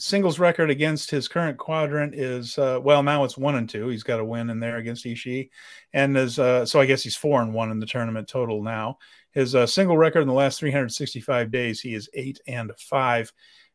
singles 0.00 0.38
record 0.38 0.70
against 0.70 1.10
his 1.10 1.28
current 1.28 1.58
quadrant 1.58 2.14
is 2.14 2.56
uh, 2.58 2.80
well 2.82 3.02
now 3.02 3.22
it's 3.24 3.36
one 3.36 3.56
and 3.56 3.68
two. 3.68 3.88
He's 3.88 4.02
got 4.02 4.18
a 4.18 4.24
win 4.24 4.48
in 4.48 4.58
there 4.58 4.78
against 4.78 5.04
Ishii 5.04 5.50
and 5.92 6.16
is 6.16 6.38
uh, 6.38 6.64
so 6.64 6.80
I 6.80 6.86
guess 6.86 7.02
he's 7.02 7.16
four 7.16 7.42
and 7.42 7.52
one 7.52 7.70
in 7.70 7.78
the 7.78 7.86
tournament 7.86 8.26
total 8.26 8.62
now. 8.62 8.98
His 9.32 9.54
uh, 9.54 9.66
single 9.66 9.98
record 9.98 10.22
in 10.22 10.28
the 10.28 10.34
last 10.34 10.58
365 10.58 11.50
days 11.50 11.80
he 11.80 11.94
is 11.94 12.08
eight 12.14 12.40
and 12.46 12.72
five. 12.78 13.32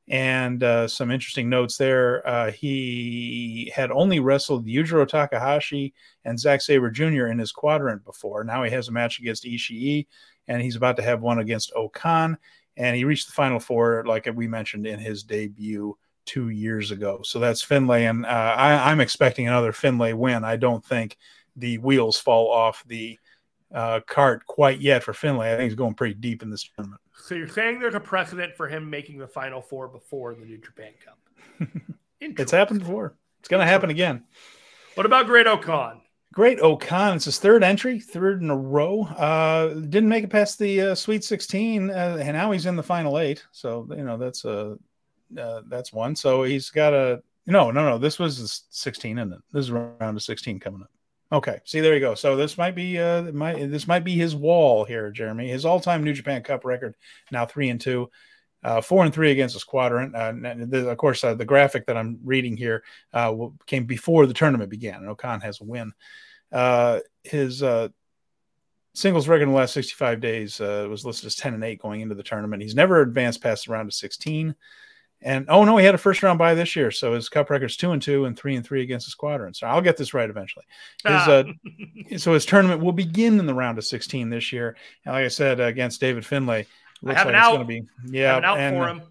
And 0.07 0.61
uh, 0.61 0.88
some 0.88 1.10
interesting 1.10 1.49
notes 1.49 1.77
there 1.77 2.27
uh, 2.27 2.52
he 2.52 3.72
had 3.76 3.91
only 3.91 4.19
wrestled 4.19 4.68
Yujiro 4.68 5.07
Takahashi 5.07 5.93
and 6.26 6.39
Zack 6.39 6.61
Sabre 6.61 6.91
Jr. 6.91 7.27
in 7.27 7.39
his 7.39 7.52
quadrant 7.52 8.03
before. 8.03 8.43
Now 8.43 8.64
he 8.64 8.72
has 8.72 8.88
a 8.88 8.91
match 8.91 9.19
against 9.19 9.45
Ishii 9.45 10.07
and 10.47 10.61
he's 10.61 10.76
about 10.76 10.97
to 10.97 11.03
have 11.03 11.22
one 11.22 11.39
against 11.39 11.72
O-Khan 11.76 12.38
and 12.77 12.95
he 12.95 13.03
reached 13.03 13.27
the 13.27 13.34
final 13.34 13.60
four 13.60 14.03
like 14.07 14.27
we 14.35 14.47
mentioned 14.47 14.85
in 14.85 14.99
his 14.99 15.23
debut 15.23 15.95
two 16.26 16.49
years 16.49 16.91
ago. 16.91 17.22
So 17.23 17.39
that's 17.39 17.61
Finlay, 17.61 18.06
and 18.06 18.26
uh, 18.26 18.30
I, 18.30 18.91
am 18.91 18.99
expecting 18.99 19.47
another 19.47 19.72
Finlay 19.72 20.14
win. 20.14 20.43
I 20.43 20.56
don't 20.56 20.84
think 20.84 21.18
the 21.56 21.77
wheels 21.77 22.18
fall 22.18 22.52
off 22.52 22.84
the 22.88 23.18
uh, 23.73 24.02
cart 24.07 24.45
quite 24.45 24.80
yet 24.80 25.03
for 25.03 25.14
Finlay. 25.14 25.53
I 25.53 25.57
think 25.57 25.69
he's 25.69 25.76
going 25.76 25.93
pretty 25.93 26.15
deep 26.15 26.43
in 26.43 26.49
this 26.49 26.64
tournament. 26.64 27.02
So 27.14 27.35
you're 27.35 27.47
saying 27.47 27.80
there's 27.80 27.95
a 27.95 27.99
precedent 27.99 28.56
for 28.56 28.68
him 28.68 28.89
making 28.89 29.18
the 29.18 29.27
final 29.27 29.61
four 29.61 29.88
before 29.88 30.35
the 30.35 30.45
New 30.45 30.57
Japan 30.57 30.93
Cup? 31.03 31.69
it's 32.19 32.52
happened 32.52 32.81
before. 32.81 33.15
It's 33.39 33.49
going 33.49 33.65
to 33.65 33.72
happen 33.72 33.89
again. 33.89 34.23
What 34.95 35.06
about 35.06 35.26
Great-O-Khan? 35.26 36.02
Great-O-Khan. 36.34 37.15
It's 37.15 37.26
his 37.26 37.39
third 37.39 37.64
entry, 37.64 37.99
third 37.99 38.41
in 38.41 38.49
a 38.49 38.57
row. 38.57 39.03
Uh, 39.03 39.69
didn't 39.69 40.10
make 40.10 40.26
it 40.26 40.30
past 40.30 40.60
the 40.60 40.81
uh, 40.81 40.95
Sweet 40.95 41.23
16, 41.23 41.89
uh, 41.89 42.18
and 42.19 42.35
now 42.35 42.52
he's 42.52 42.65
in 42.65 42.76
the 42.76 42.84
final 42.84 43.19
eight. 43.19 43.45
So 43.52 43.88
you 43.95 44.03
know 44.03 44.18
that's 44.18 44.43
a 44.43 44.77
uh, 45.39 45.61
that's 45.68 45.93
one. 45.93 46.15
So 46.15 46.43
he's 46.43 46.69
got 46.69 46.93
a 46.93 47.22
no, 47.47 47.72
no, 47.72 47.88
no. 47.88 47.97
This 47.97 48.18
was 48.18 48.64
16, 48.72 49.19
and 49.19 49.31
this 49.31 49.65
is 49.65 49.72
round 49.72 50.02
of 50.02 50.23
16 50.23 50.60
coming 50.60 50.81
up. 50.81 50.89
Okay, 51.31 51.60
see 51.65 51.80
there 51.80 51.93
you 51.93 51.99
go. 51.99 52.15
So 52.15 52.35
this 52.35 52.57
might 52.57 52.76
be 52.76 52.99
uh 52.99 53.23
might 53.31 53.72
this 53.72 53.88
might 53.88 54.03
be 54.03 54.15
his 54.15 54.35
wall 54.35 54.85
here, 54.85 55.11
Jeremy. 55.11 55.49
His 55.49 55.65
all-time 55.65 56.03
New 56.03 56.14
Japan 56.14 56.43
Cup 56.43 56.64
record 56.65 56.95
now 57.31 57.45
three 57.45 57.69
and 57.69 57.81
two, 57.81 58.10
uh, 58.64 58.80
four 58.80 59.03
and 59.03 59.14
three 59.14 59.31
against 59.31 59.56
the 59.56 59.60
squadron. 59.60 60.14
Uh, 60.15 60.34
the, 60.68 60.89
of 60.89 60.97
course, 60.97 61.23
uh, 61.23 61.34
the 61.34 61.45
graphic 61.45 61.88
that 61.88 61.97
I'm 61.97 62.19
reading 62.23 62.56
here 62.56 62.84
uh, 63.11 63.34
came 63.65 63.85
before 63.85 64.27
the 64.27 64.34
tournament 64.34 64.69
began, 64.69 64.95
and 64.95 65.10
O-Khan 65.10 65.41
has 65.41 65.61
a 65.61 65.64
win. 65.64 65.93
Uh, 66.52 66.99
his 67.23 67.64
uh, 67.64 67.89
singles 68.93 69.27
record 69.27 69.43
in 69.43 69.49
the 69.49 69.56
last 69.56 69.73
65 69.73 70.22
days 70.22 70.61
uh, 70.61 70.88
was 70.89 71.06
listed 71.06 71.27
as 71.27 71.35
10 71.35 71.53
and 71.56 71.64
8 71.64 71.81
going 71.81 72.02
into 72.02 72.15
the 72.15 72.23
tournament. 72.23 72.61
He's 72.61 72.76
never 72.76 73.02
advanced 73.02 73.41
past 73.41 73.65
the 73.65 73.73
round 73.73 73.89
of 73.89 73.93
16. 73.93 74.56
And 75.26 75.47
oh 75.49 75.65
no, 75.65 75.76
he 75.77 75.85
had 75.85 75.95
a 75.95 75.97
first 75.97 76.22
round 76.22 76.38
bye 76.38 76.53
this 76.53 76.76
year, 76.76 76.91
so 76.91 77.14
his 77.14 77.30
cup 77.30 77.49
record's 77.49 77.76
two 77.76 77.91
and 77.91 78.02
two 78.02 78.26
and 78.26 78.38
three 78.38 78.56
and 78.56 78.64
three 78.64 78.84
against 78.84 79.07
the 79.07 79.10
squadron. 79.10 79.56
So 79.56 79.65
I'll 79.65 79.81
get 79.81 79.97
this 79.97 80.14
right 80.14 80.30
eventually. 80.30 80.65
His, 81.03 81.14
ah. 81.14 81.43
uh, 82.14 82.18
so 82.18 82.34
his 82.34 82.45
tournament 82.45 82.81
will 82.81 82.91
begin 82.91 83.39
in 83.39 83.47
the 83.47 83.53
round 83.53 83.80
of 83.80 83.85
16 83.85 84.30
this 84.30 84.53
year. 84.53 84.77
And 85.03 85.15
like 85.15 85.26
I 85.26 85.30
said, 85.30 85.60
uh, 85.60 85.64
against 85.64 85.99
David 85.99 86.27
Finlay, 86.27 86.68
looks 87.02 87.26
like 87.26 87.34
it's 87.34 87.47
going 87.47 87.60
to 87.60 87.65
be 87.65 87.84
yeah, 88.06 88.38
out 88.38 88.60
and, 88.60 88.76
for 88.76 88.88
him. 88.88 89.02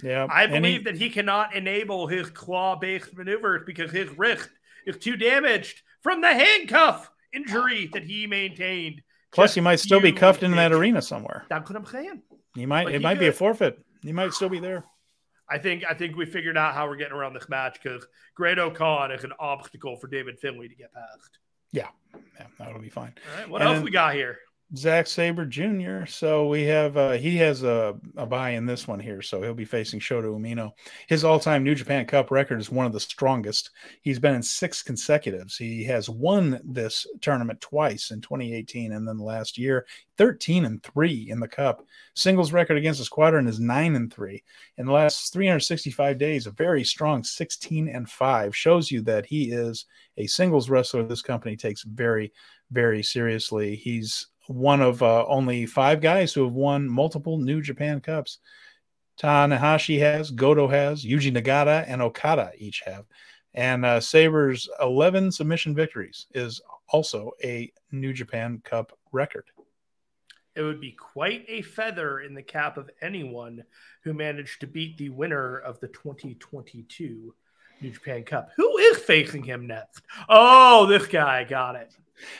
Yeah, 0.00 0.28
I 0.30 0.46
believe 0.46 0.82
he, 0.82 0.84
that 0.84 0.96
he 0.96 1.10
cannot 1.10 1.56
enable 1.56 2.06
his 2.06 2.30
claw-based 2.30 3.16
maneuvers 3.16 3.62
because 3.66 3.90
his 3.90 4.08
wrist 4.16 4.48
is 4.86 4.96
too 4.98 5.16
damaged 5.16 5.82
from 6.02 6.20
the 6.20 6.32
handcuff 6.32 7.10
injury 7.32 7.90
that 7.94 8.04
he 8.04 8.28
maintained. 8.28 9.02
Plus, 9.32 9.54
he 9.54 9.60
might 9.60 9.80
still 9.80 10.00
be 10.00 10.12
cuffed 10.12 10.44
in 10.44 10.52
that 10.52 10.72
arena 10.72 11.02
somewhere. 11.02 11.46
That's 11.48 11.68
what 11.68 11.76
I'm 11.76 11.86
saying. 11.86 12.22
He 12.54 12.64
might. 12.64 12.84
But 12.84 12.94
it 12.94 13.02
might 13.02 13.14
could. 13.14 13.20
be 13.20 13.26
a 13.26 13.32
forfeit. 13.32 13.84
He 14.02 14.12
might 14.12 14.32
still 14.32 14.48
be 14.48 14.60
there. 14.60 14.84
I 15.48 15.58
think 15.58 15.84
I 15.88 15.94
think 15.94 16.16
we 16.16 16.26
figured 16.26 16.56
out 16.56 16.74
how 16.74 16.88
we're 16.88 16.96
getting 16.96 17.12
around 17.12 17.34
this 17.34 17.48
match 17.48 17.78
because 17.82 18.06
Great-O-Khan 18.34 19.10
is 19.12 19.24
an 19.24 19.32
obstacle 19.38 19.96
for 19.96 20.06
David 20.06 20.38
Finlay 20.38 20.68
to 20.68 20.74
get 20.74 20.92
past. 20.92 21.38
Yeah, 21.72 21.88
yeah, 22.38 22.46
that'll 22.58 22.80
be 22.80 22.88
fine. 22.88 23.14
All 23.30 23.40
right, 23.40 23.48
what 23.48 23.60
and 23.60 23.68
else 23.68 23.76
then, 23.76 23.84
we 23.84 23.90
got 23.90 24.14
here? 24.14 24.38
Zack 24.76 25.06
Sabre 25.06 25.44
Jr. 25.44 26.06
So 26.06 26.46
we 26.46 26.64
have 26.64 26.96
uh, 26.96 27.12
he 27.12 27.36
has 27.36 27.62
a, 27.62 27.94
a 28.16 28.26
bye 28.26 28.50
in 28.50 28.66
this 28.66 28.88
one 28.88 28.98
here, 28.98 29.22
so 29.22 29.40
he'll 29.40 29.54
be 29.54 29.64
facing 29.64 30.00
Shota 30.00 30.24
Umino. 30.24 30.72
His 31.06 31.22
all-time 31.22 31.62
New 31.62 31.74
Japan 31.74 32.06
Cup 32.06 32.30
record 32.30 32.60
is 32.60 32.70
one 32.70 32.86
of 32.86 32.92
the 32.92 32.98
strongest. 32.98 33.70
He's 34.00 34.18
been 34.18 34.34
in 34.34 34.42
six 34.42 34.82
consecutives. 34.82 35.56
He 35.56 35.84
has 35.84 36.08
won 36.08 36.60
this 36.64 37.06
tournament 37.20 37.60
twice 37.60 38.10
in 38.10 38.20
2018 38.20 38.92
and 38.92 39.06
then 39.06 39.18
last 39.18 39.58
year, 39.58 39.86
13 40.16 40.64
and 40.64 40.82
three 40.82 41.28
in 41.30 41.40
the 41.40 41.48
Cup. 41.48 41.84
Singles 42.14 42.52
record 42.52 42.76
against 42.76 42.98
the 42.98 43.04
Squadron 43.04 43.46
is 43.46 43.60
nine 43.60 43.94
and 43.94 44.12
three. 44.12 44.42
In 44.78 44.86
the 44.86 44.92
last 44.92 45.32
365 45.32 46.18
days, 46.18 46.46
a 46.46 46.50
very 46.50 46.84
strong 46.84 47.22
16 47.22 47.88
and 47.88 48.08
five 48.10 48.56
shows 48.56 48.90
you 48.90 49.02
that 49.02 49.26
he 49.26 49.52
is 49.52 49.84
a 50.16 50.26
singles 50.26 50.70
wrestler. 50.70 51.04
This 51.04 51.22
company 51.22 51.56
takes 51.56 51.82
very, 51.82 52.32
very 52.70 53.02
seriously. 53.02 53.76
He's 53.76 54.28
one 54.46 54.80
of 54.80 55.02
uh, 55.02 55.24
only 55.26 55.66
five 55.66 56.00
guys 56.00 56.32
who 56.32 56.44
have 56.44 56.52
won 56.52 56.88
multiple 56.88 57.38
New 57.38 57.60
Japan 57.60 58.00
Cups. 58.00 58.38
Tanahashi 59.20 59.98
has, 60.00 60.30
Goto 60.30 60.68
has, 60.68 61.04
Yuji 61.04 61.32
Nagata, 61.32 61.84
and 61.86 62.02
Okada 62.02 62.50
each 62.58 62.82
have. 62.84 63.04
And 63.54 63.84
uh, 63.84 64.00
Sabre's 64.00 64.68
11 64.80 65.30
submission 65.30 65.74
victories 65.74 66.26
is 66.34 66.60
also 66.88 67.32
a 67.42 67.72
New 67.92 68.12
Japan 68.12 68.60
Cup 68.64 68.98
record. 69.12 69.44
It 70.56 70.62
would 70.62 70.80
be 70.80 70.92
quite 70.92 71.44
a 71.48 71.62
feather 71.62 72.20
in 72.20 72.34
the 72.34 72.42
cap 72.42 72.76
of 72.76 72.90
anyone 73.00 73.64
who 74.02 74.12
managed 74.12 74.60
to 74.60 74.66
beat 74.66 74.98
the 74.98 75.08
winner 75.08 75.58
of 75.58 75.80
the 75.80 75.88
2022 75.88 77.34
New 77.84 77.90
Japan 77.90 78.24
Cup. 78.24 78.50
Who 78.56 78.78
is 78.78 78.98
facing 78.98 79.42
him 79.42 79.66
next? 79.66 80.02
Oh, 80.28 80.86
this 80.86 81.06
guy 81.06 81.44
got 81.44 81.76
it. 81.76 81.92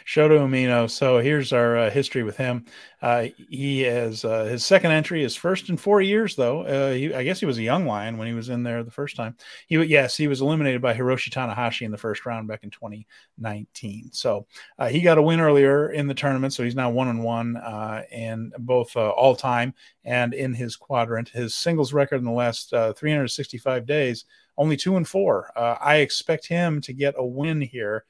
Shota 0.06 0.38
Umino. 0.38 0.88
So 0.88 1.18
here's 1.18 1.52
our 1.52 1.76
uh, 1.76 1.90
history 1.90 2.22
with 2.22 2.36
him. 2.36 2.64
Uh, 3.02 3.26
he 3.50 3.82
has 3.82 4.24
uh, 4.24 4.44
his 4.44 4.64
second 4.64 4.92
entry, 4.92 5.22
his 5.22 5.36
first 5.36 5.68
in 5.68 5.76
four 5.76 6.00
years, 6.00 6.36
though. 6.36 6.62
Uh, 6.62 6.92
he, 6.92 7.12
I 7.12 7.22
guess 7.24 7.40
he 7.40 7.46
was 7.46 7.58
a 7.58 7.62
young 7.62 7.84
lion 7.84 8.16
when 8.16 8.26
he 8.26 8.32
was 8.32 8.48
in 8.48 8.62
there 8.62 8.82
the 8.82 8.90
first 8.90 9.16
time. 9.16 9.36
He 9.66 9.76
yes, 9.84 10.16
he 10.16 10.28
was 10.28 10.40
eliminated 10.40 10.80
by 10.80 10.94
Hiroshi 10.94 11.30
Tanahashi 11.30 11.82
in 11.82 11.90
the 11.90 11.98
first 11.98 12.24
round 12.24 12.48
back 12.48 12.64
in 12.64 12.70
2019. 12.70 14.10
So 14.12 14.46
uh, 14.78 14.88
he 14.88 15.00
got 15.00 15.18
a 15.18 15.22
win 15.22 15.40
earlier 15.40 15.90
in 15.90 16.06
the 16.06 16.14
tournament, 16.14 16.54
so 16.54 16.62
he's 16.62 16.76
now 16.76 16.88
one 16.88 17.08
and 17.08 17.22
one 17.22 17.56
uh, 17.56 18.04
in 18.10 18.52
both 18.58 18.96
all 18.96 19.36
time 19.36 19.74
and 20.04 20.32
in 20.32 20.54
his 20.54 20.76
quadrant. 20.76 21.28
His 21.28 21.54
singles 21.54 21.92
record 21.92 22.18
in 22.18 22.24
the 22.24 22.30
last 22.30 22.70
365 22.70 23.84
days 23.84 24.24
only 24.56 24.76
two 24.76 24.96
and 24.96 25.06
four. 25.06 25.50
I 25.56 25.96
expect 25.96 26.46
him 26.46 26.80
to 26.82 26.92
get 26.92 27.14
a 27.16 27.24
win 27.24 27.60
here 27.60 28.04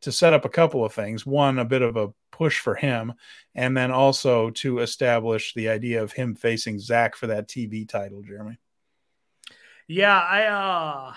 to 0.00 0.12
set 0.12 0.32
up 0.32 0.44
a 0.44 0.50
couple 0.50 0.84
of 0.84 0.92
things. 0.92 1.26
One, 1.26 1.58
a 1.58 1.64
bit 1.64 1.82
of 1.82 1.96
a 1.96 2.12
push 2.30 2.60
for 2.60 2.74
him, 2.74 3.14
and 3.54 3.76
then 3.76 3.90
also 3.90 4.50
to 4.50 4.78
establish 4.78 5.54
the 5.54 5.68
idea 5.68 6.02
of 6.02 6.12
him 6.12 6.34
facing 6.34 6.78
Zack 6.78 7.16
for 7.16 7.26
that 7.26 7.48
TV 7.48 7.88
title, 7.88 8.22
Jeremy. 8.22 8.58
Yeah, 9.88 10.18
I 10.18 10.44
uh 10.46 11.14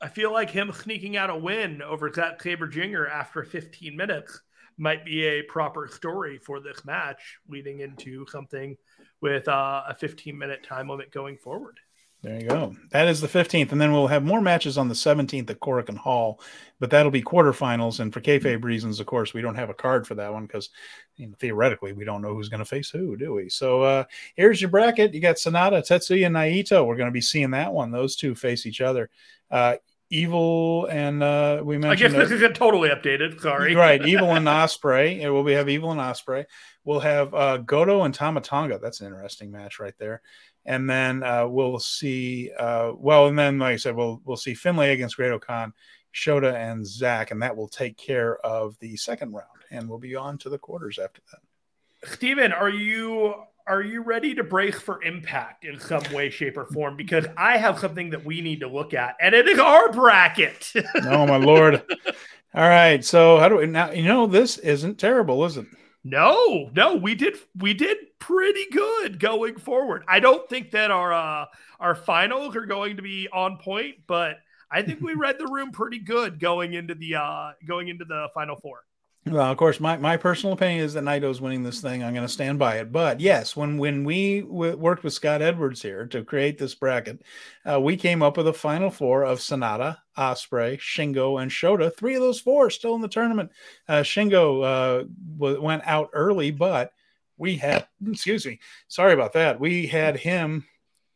I 0.00 0.08
feel 0.08 0.32
like 0.32 0.50
him 0.50 0.72
sneaking 0.72 1.16
out 1.16 1.30
a 1.30 1.36
win 1.36 1.80
over 1.80 2.12
Zack 2.12 2.42
Sabre 2.42 2.66
Jr. 2.66 3.06
after 3.06 3.44
15 3.44 3.96
minutes 3.96 4.40
might 4.78 5.04
be 5.04 5.24
a 5.24 5.42
proper 5.42 5.88
story 5.88 6.38
for 6.38 6.60
this 6.60 6.84
match, 6.84 7.38
leading 7.48 7.80
into 7.80 8.26
something 8.26 8.76
with 9.20 9.48
uh, 9.48 9.84
a 9.88 9.94
15 9.94 10.36
minute 10.36 10.62
time 10.62 10.88
limit 10.88 11.10
going 11.10 11.38
forward. 11.38 11.80
There 12.22 12.40
you 12.40 12.48
go. 12.48 12.74
That 12.90 13.08
is 13.08 13.20
the 13.20 13.28
15th. 13.28 13.72
And 13.72 13.80
then 13.80 13.92
we'll 13.92 14.08
have 14.08 14.24
more 14.24 14.40
matches 14.40 14.78
on 14.78 14.88
the 14.88 14.94
17th 14.94 15.48
at 15.48 15.60
Korakuen 15.60 15.96
Hall, 15.96 16.40
but 16.80 16.90
that'll 16.90 17.12
be 17.12 17.22
quarterfinals. 17.22 18.00
And 18.00 18.12
for 18.12 18.20
kayfabe 18.20 18.64
reasons, 18.64 18.98
of 18.98 19.06
course, 19.06 19.32
we 19.32 19.42
don't 19.42 19.54
have 19.54 19.70
a 19.70 19.74
card 19.74 20.06
for 20.06 20.14
that 20.16 20.32
one 20.32 20.46
because 20.46 20.70
you 21.16 21.28
know, 21.28 21.34
theoretically 21.38 21.92
we 21.92 22.04
don't 22.04 22.22
know 22.22 22.34
who's 22.34 22.48
going 22.48 22.58
to 22.58 22.64
face 22.64 22.90
who, 22.90 23.16
do 23.16 23.34
we? 23.34 23.48
So 23.48 23.82
uh, 23.82 24.04
here's 24.34 24.60
your 24.60 24.70
bracket. 24.70 25.14
You 25.14 25.20
got 25.20 25.36
Sanada, 25.36 25.86
Tetsuya, 25.86 26.26
and 26.26 26.36
Naito. 26.36 26.86
We're 26.86 26.96
going 26.96 27.08
to 27.08 27.12
be 27.12 27.20
seeing 27.20 27.52
that 27.52 27.72
one. 27.72 27.92
Those 27.92 28.16
two 28.16 28.34
face 28.34 28.66
each 28.66 28.80
other. 28.80 29.08
Uh, 29.50 29.76
Evil 30.08 30.86
and 30.86 31.20
uh, 31.20 31.62
we 31.64 31.78
mentioned. 31.78 32.14
I 32.14 32.18
guess 32.18 32.28
this 32.28 32.36
isn't 32.38 32.54
totally 32.54 32.90
updated. 32.90 33.40
Sorry. 33.40 33.74
Right, 33.74 34.06
Evil 34.06 34.30
and 34.30 34.46
Ospreay. 34.46 35.20
It 35.20 35.30
will 35.30 35.42
be 35.42 35.52
have 35.54 35.68
Evil 35.68 35.90
and 35.90 36.00
Ospreay. 36.00 36.44
We'll 36.84 37.00
have 37.00 37.34
uh, 37.34 37.56
Goto 37.56 38.04
and 38.04 38.14
Tama 38.14 38.40
Tonga. 38.40 38.78
That's 38.78 39.00
an 39.00 39.08
interesting 39.08 39.50
match 39.50 39.80
right 39.80 39.94
there. 39.98 40.22
And 40.66 40.90
then 40.90 41.22
uh, 41.22 41.46
we'll 41.46 41.78
see. 41.78 42.50
Uh, 42.58 42.92
well, 42.96 43.28
and 43.28 43.38
then 43.38 43.58
like 43.58 43.74
I 43.74 43.76
said, 43.76 43.96
we'll 43.96 44.20
we'll 44.24 44.36
see 44.36 44.54
Finlay 44.54 44.92
against 44.92 45.16
Great-O-Khan, 45.16 45.72
Shota 46.12 46.54
and 46.54 46.86
Zack, 46.86 47.30
and 47.30 47.40
that 47.42 47.56
will 47.56 47.68
take 47.68 47.96
care 47.96 48.36
of 48.38 48.78
the 48.80 48.96
second 48.96 49.32
round. 49.32 49.46
And 49.70 49.88
we'll 49.88 49.98
be 49.98 50.16
on 50.16 50.38
to 50.38 50.48
the 50.48 50.58
quarters 50.58 50.98
after 50.98 51.22
that. 51.32 52.10
Steven, 52.10 52.52
are 52.52 52.68
you 52.68 53.34
are 53.66 53.82
you 53.82 54.02
ready 54.02 54.34
to 54.34 54.44
break 54.44 54.76
for 54.76 55.02
impact 55.02 55.64
in 55.64 55.80
some 55.80 56.02
way, 56.12 56.30
shape, 56.30 56.56
or 56.56 56.66
form? 56.66 56.96
Because 56.96 57.26
I 57.36 57.56
have 57.56 57.78
something 57.78 58.10
that 58.10 58.24
we 58.24 58.40
need 58.40 58.60
to 58.60 58.68
look 58.68 58.94
at, 58.94 59.16
and 59.20 59.34
it 59.34 59.48
is 59.48 59.58
our 59.58 59.92
bracket. 59.92 60.72
oh 61.02 61.26
my 61.26 61.36
lord! 61.36 61.82
All 62.54 62.68
right, 62.68 63.04
so 63.04 63.38
how 63.38 63.48
do 63.48 63.56
we 63.56 63.66
now? 63.66 63.90
You 63.90 64.04
know, 64.04 64.26
this 64.26 64.58
isn't 64.58 64.98
terrible, 64.98 65.44
is 65.44 65.56
it? 65.56 65.66
No, 66.08 66.70
no, 66.72 66.94
we 66.94 67.16
did 67.16 67.36
we 67.56 67.74
did 67.74 67.96
pretty 68.20 68.66
good 68.70 69.18
going 69.18 69.56
forward. 69.56 70.04
I 70.06 70.20
don't 70.20 70.48
think 70.48 70.70
that 70.70 70.92
our 70.92 71.12
uh, 71.12 71.46
our 71.80 71.96
finals 71.96 72.54
are 72.54 72.64
going 72.64 72.96
to 72.96 73.02
be 73.02 73.28
on 73.32 73.58
point, 73.58 73.96
but 74.06 74.36
I 74.70 74.82
think 74.82 75.00
we 75.00 75.14
read 75.16 75.36
the 75.36 75.48
room 75.48 75.72
pretty 75.72 75.98
good 75.98 76.38
going 76.38 76.74
into 76.74 76.94
the 76.94 77.16
uh, 77.16 77.50
going 77.66 77.88
into 77.88 78.04
the 78.04 78.28
final 78.34 78.54
four. 78.54 78.84
Well, 79.28 79.50
of 79.50 79.56
course, 79.56 79.80
my, 79.80 79.96
my 79.96 80.16
personal 80.16 80.52
opinion 80.52 80.84
is 80.84 80.94
that 80.94 81.02
Naito's 81.02 81.40
winning 81.40 81.64
this 81.64 81.80
thing. 81.80 82.04
I'm 82.04 82.14
going 82.14 82.26
to 82.26 82.32
stand 82.32 82.60
by 82.60 82.76
it. 82.76 82.92
But 82.92 83.18
yes, 83.18 83.56
when 83.56 83.76
when 83.76 84.04
we 84.04 84.42
w- 84.42 84.76
worked 84.76 85.02
with 85.02 85.14
Scott 85.14 85.42
Edwards 85.42 85.82
here 85.82 86.06
to 86.06 86.22
create 86.22 86.58
this 86.58 86.76
bracket, 86.76 87.22
uh, 87.68 87.80
we 87.80 87.96
came 87.96 88.22
up 88.22 88.36
with 88.36 88.46
a 88.46 88.52
final 88.52 88.88
four 88.88 89.24
of 89.24 89.40
Sanada, 89.40 89.96
Ospreay, 90.16 90.78
Shingo, 90.78 91.42
and 91.42 91.50
Shota. 91.50 91.92
Three 91.96 92.14
of 92.14 92.20
those 92.20 92.38
four 92.38 92.70
still 92.70 92.94
in 92.94 93.00
the 93.00 93.08
tournament. 93.08 93.50
Uh, 93.88 94.02
Shingo 94.02 94.62
uh, 94.62 95.04
w- 95.36 95.60
went 95.60 95.82
out 95.86 96.10
early, 96.12 96.52
but 96.52 96.92
we 97.36 97.56
had 97.56 97.88
excuse 98.06 98.46
me, 98.46 98.60
sorry 98.86 99.12
about 99.12 99.32
that. 99.32 99.58
We 99.58 99.88
had 99.88 100.16
him. 100.16 100.66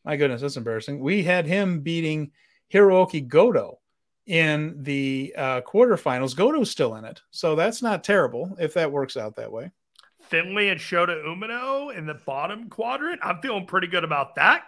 My 0.04 0.16
goodness, 0.16 0.40
that's 0.40 0.56
embarrassing. 0.56 0.98
We 0.98 1.22
had 1.22 1.46
him 1.46 1.80
beating 1.82 2.32
Hirooki 2.72 3.28
Goto 3.28 3.79
in 4.30 4.76
the 4.84 5.34
uh, 5.36 5.60
quarterfinals. 5.62 6.36
Goto's 6.36 6.70
still 6.70 6.94
in 6.94 7.04
it, 7.04 7.20
so 7.32 7.56
that's 7.56 7.82
not 7.82 8.04
terrible 8.04 8.56
if 8.60 8.74
that 8.74 8.92
works 8.92 9.16
out 9.16 9.34
that 9.36 9.50
way. 9.50 9.72
Finlay 10.22 10.68
and 10.68 10.80
Shota 10.80 11.24
Umino 11.24 11.92
in 11.92 12.06
the 12.06 12.14
bottom 12.14 12.68
quadrant. 12.68 13.20
I'm 13.24 13.40
feeling 13.42 13.66
pretty 13.66 13.88
good 13.88 14.04
about 14.04 14.36
that. 14.36 14.62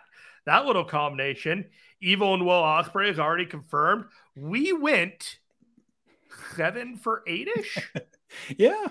That 0.46 0.66
little 0.66 0.84
combination. 0.84 1.66
Evil 2.00 2.34
and 2.34 2.44
Will 2.44 2.60
Ospreay 2.60 3.08
is 3.08 3.20
already 3.20 3.46
confirmed. 3.46 4.06
We 4.34 4.72
went 4.72 5.38
seven 6.56 6.96
for 6.96 7.22
eight 7.28 7.46
ish. 7.56 7.78
yeah, 8.58 8.86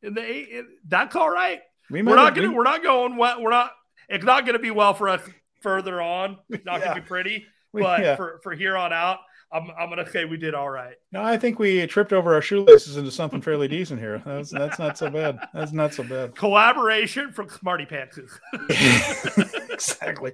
in 0.00 0.14
the 0.14 0.22
eight, 0.22 0.48
in, 0.50 0.68
that's 0.86 1.16
all 1.16 1.28
right. 1.28 1.60
We 1.90 2.02
are 2.02 2.04
not 2.04 2.36
gonna. 2.36 2.50
We... 2.50 2.54
We're 2.54 2.62
not 2.62 2.84
going 2.84 3.16
well. 3.16 3.42
We're 3.42 3.50
not. 3.50 3.72
It's 4.08 4.24
not 4.24 4.44
going 4.44 4.52
to 4.52 4.62
be 4.62 4.70
well 4.70 4.94
for 4.94 5.08
us 5.08 5.22
further 5.60 6.00
on. 6.00 6.38
It's 6.50 6.64
not 6.64 6.78
yeah. 6.78 6.84
going 6.84 6.96
to 6.96 7.02
be 7.02 7.08
pretty. 7.08 7.46
But 7.76 8.02
yeah. 8.02 8.14
for 8.14 8.38
for 8.44 8.54
here 8.54 8.76
on 8.76 8.92
out, 8.92 9.18
I'm, 9.54 9.70
I'm 9.78 9.88
gonna 9.88 10.10
say 10.10 10.24
we 10.24 10.36
did 10.36 10.52
all 10.52 10.68
right. 10.68 10.96
No, 11.12 11.22
I 11.22 11.38
think 11.38 11.60
we 11.60 11.86
tripped 11.86 12.12
over 12.12 12.34
our 12.34 12.42
shoelaces 12.42 12.96
into 12.96 13.12
something 13.12 13.40
fairly 13.40 13.68
decent 13.68 14.00
here. 14.00 14.20
That's 14.26 14.50
that's 14.50 14.80
not 14.80 14.98
so 14.98 15.08
bad. 15.08 15.38
That's 15.54 15.70
not 15.72 15.94
so 15.94 16.02
bad. 16.02 16.34
Collaboration 16.34 17.32
from 17.32 17.48
Smarty 17.48 17.86
Pants. 17.86 18.18
exactly. 19.70 20.32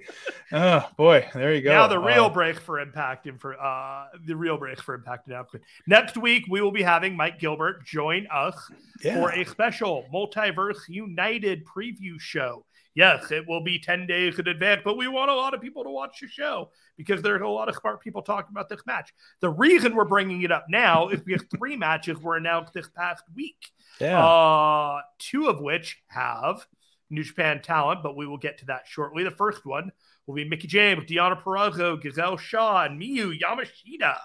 Oh 0.51 0.89
boy, 0.97 1.29
there 1.35 1.53
you 1.53 1.61
go. 1.61 1.69
Now 1.69 1.87
the 1.87 1.99
real 1.99 2.25
uh, 2.25 2.29
break 2.29 2.59
for 2.59 2.79
Impact 2.79 3.27
and 3.27 3.39
for 3.39 3.61
uh 3.61 4.07
the 4.25 4.35
real 4.35 4.57
break 4.57 4.81
for 4.81 4.95
Impact 4.95 5.27
announcement. 5.27 5.63
Next 5.85 6.17
week 6.17 6.45
we 6.49 6.61
will 6.61 6.71
be 6.71 6.81
having 6.81 7.15
Mike 7.15 7.39
Gilbert 7.39 7.85
join 7.85 8.25
us 8.33 8.55
yeah. 9.03 9.13
for 9.13 9.31
a 9.31 9.45
special 9.45 10.07
Multiverse 10.11 10.89
United 10.89 11.63
preview 11.65 12.19
show. 12.19 12.65
Yes, 12.93 13.31
it 13.31 13.47
will 13.47 13.63
be 13.63 13.79
10 13.79 14.05
days 14.05 14.37
in 14.37 14.47
advance, 14.47 14.81
but 14.83 14.97
we 14.97 15.07
want 15.07 15.31
a 15.31 15.35
lot 15.35 15.53
of 15.53 15.61
people 15.61 15.83
to 15.83 15.89
watch 15.89 16.19
the 16.19 16.27
show 16.27 16.71
because 16.97 17.21
there's 17.21 17.41
a 17.41 17.47
lot 17.47 17.69
of 17.69 17.75
smart 17.75 18.01
people 18.01 18.21
talking 18.21 18.51
about 18.51 18.67
this 18.67 18.81
match. 18.85 19.13
The 19.39 19.49
reason 19.49 19.95
we're 19.95 20.03
bringing 20.03 20.41
it 20.41 20.51
up 20.51 20.65
now 20.67 21.07
is 21.07 21.21
because 21.21 21.45
three 21.55 21.77
matches 21.77 22.17
were 22.17 22.35
announced 22.35 22.73
this 22.73 22.89
past 22.89 23.23
week. 23.33 23.71
Yeah. 23.99 24.25
Uh, 24.25 25.01
two 25.19 25.47
of 25.47 25.61
which 25.61 26.01
have 26.07 26.65
New 27.09 27.23
Japan 27.23 27.61
talent, 27.61 28.03
but 28.03 28.17
we 28.17 28.27
will 28.27 28.37
get 28.37 28.57
to 28.59 28.65
that 28.65 28.87
shortly. 28.87 29.23
The 29.23 29.31
first 29.31 29.65
one 29.65 29.91
will 30.27 30.35
be 30.35 30.47
Mickie 30.47 30.67
James, 30.67 31.05
Deonna 31.05 31.41
Purrazzo, 31.41 32.01
Gisele 32.01 32.37
Shaw, 32.37 32.83
and 32.83 33.01
Miyu 33.01 33.39
Yamashita 33.39 34.17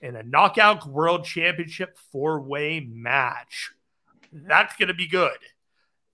in 0.00 0.16
a 0.16 0.22
knockout 0.22 0.86
world 0.86 1.24
championship 1.24 1.96
four 2.10 2.40
way 2.40 2.80
match. 2.80 3.70
That's 4.32 4.76
going 4.76 4.88
to 4.88 4.94
be 4.94 5.06
good. 5.06 5.36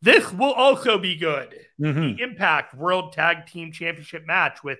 This 0.01 0.33
will 0.33 0.53
also 0.53 0.99
be 0.99 1.16
good. 1.16 1.55
Mm-hmm. 1.81 2.16
The 2.16 2.23
Impact 2.23 2.75
World 2.75 3.12
Tag 3.12 3.47
Team 3.47 3.73
Championship 3.73 4.27
match 4.27 4.62
with 4.62 4.79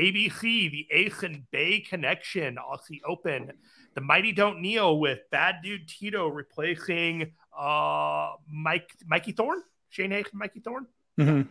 ABC, 0.00 0.70
the 0.70 0.86
Ace 0.90 1.22
and 1.22 1.50
Bey 1.50 1.80
Connection, 1.80 2.56
Aussie 2.56 3.00
Open, 3.04 3.52
the 3.94 4.00
Mighty 4.00 4.32
Don't 4.32 4.60
Kneel 4.60 4.98
with 4.98 5.18
Bad 5.30 5.56
Dude 5.62 5.88
Tito 5.88 6.28
replacing 6.28 7.32
uh, 7.58 8.32
Mike 8.48 8.90
Mikey 9.06 9.32
Thorne, 9.32 9.62
Shane 9.88 10.12
Haste, 10.12 10.32
Mikey 10.32 10.60
Thorne, 10.60 10.86
mm-hmm. 11.18 11.42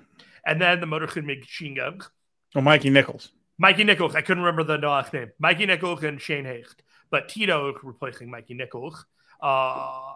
and 0.46 0.62
then 0.62 0.80
the 0.80 0.86
Motor 0.86 1.10
City 1.10 1.28
Machine 1.28 1.76
Guns. 1.76 2.10
Oh, 2.56 2.62
Mikey 2.62 2.90
Nicholls. 2.90 3.32
Mikey 3.58 3.84
Nicholls. 3.84 4.16
I 4.16 4.22
couldn't 4.22 4.44
remember 4.44 4.64
the 4.64 4.88
last 4.88 5.12
name. 5.12 5.32
Mikey 5.40 5.66
Nicholls 5.66 6.04
and 6.04 6.22
Shane 6.22 6.46
Haste, 6.46 6.82
but 7.12 7.28
Tito 7.28 7.74
replacing 7.84 8.32
Mikey 8.32 8.54
Nicholls. 8.54 9.06
Uh, 9.42 10.14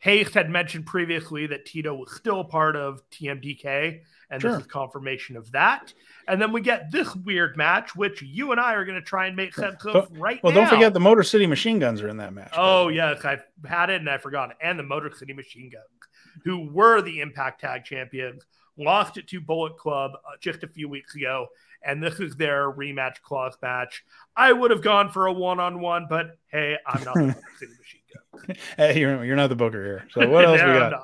Haste 0.00 0.32
had 0.32 0.48
mentioned 0.48 0.86
previously 0.86 1.46
that 1.48 1.66
Tito 1.66 1.94
was 1.94 2.12
still 2.12 2.42
part 2.42 2.74
of 2.74 3.02
TMDK, 3.10 4.00
and 4.30 4.40
sure. 4.40 4.52
this 4.52 4.62
is 4.62 4.66
confirmation 4.66 5.36
of 5.36 5.52
that. 5.52 5.92
And 6.26 6.40
then 6.40 6.52
we 6.52 6.62
get 6.62 6.90
this 6.90 7.14
weird 7.16 7.56
match, 7.58 7.94
which 7.94 8.22
you 8.22 8.50
and 8.50 8.60
I 8.60 8.74
are 8.74 8.86
going 8.86 8.98
to 8.98 9.04
try 9.04 9.26
and 9.26 9.36
make 9.36 9.54
sense 9.54 9.84
of 9.84 10.08
right 10.12 10.42
well, 10.42 10.52
now. 10.52 10.60
Well, 10.60 10.68
don't 10.68 10.74
forget 10.74 10.94
the 10.94 11.00
Motor 11.00 11.22
City 11.22 11.46
Machine 11.46 11.78
Guns 11.78 12.00
are 12.00 12.08
in 12.08 12.16
that 12.16 12.32
match. 12.32 12.52
Oh, 12.56 12.88
yes. 12.88 13.24
I've 13.26 13.44
had 13.66 13.90
it 13.90 14.00
and 14.00 14.08
I 14.08 14.16
forgot. 14.16 14.56
And 14.62 14.78
the 14.78 14.84
Motor 14.84 15.12
City 15.14 15.34
Machine 15.34 15.68
Guns, 15.68 16.44
who 16.44 16.70
were 16.72 17.02
the 17.02 17.20
Impact 17.20 17.60
Tag 17.60 17.84
Champions, 17.84 18.46
lost 18.78 19.18
it 19.18 19.26
to 19.28 19.40
Bullet 19.40 19.76
Club 19.76 20.12
uh, 20.14 20.36
just 20.40 20.62
a 20.62 20.68
few 20.68 20.88
weeks 20.88 21.14
ago. 21.14 21.48
And 21.82 22.02
this 22.02 22.20
is 22.20 22.36
their 22.36 22.70
rematch 22.70 23.20
clause 23.22 23.56
match. 23.60 24.04
I 24.36 24.52
would 24.52 24.70
have 24.70 24.82
gone 24.82 25.10
for 25.10 25.26
a 25.26 25.32
one 25.32 25.60
on 25.60 25.80
one, 25.80 26.06
but 26.08 26.38
hey, 26.48 26.78
I'm 26.86 27.04
not 27.04 27.14
the 27.14 27.20
Motor 27.26 27.42
City 27.58 27.72
Machine 27.78 27.99
hey, 28.76 28.98
you're, 29.00 29.24
you're 29.24 29.36
not 29.36 29.48
the 29.48 29.56
booker 29.56 29.84
here. 29.84 30.06
So 30.12 30.28
what 30.28 30.44
else 30.46 30.60
no, 30.60 30.72
we 30.72 30.78
got? 30.78 31.02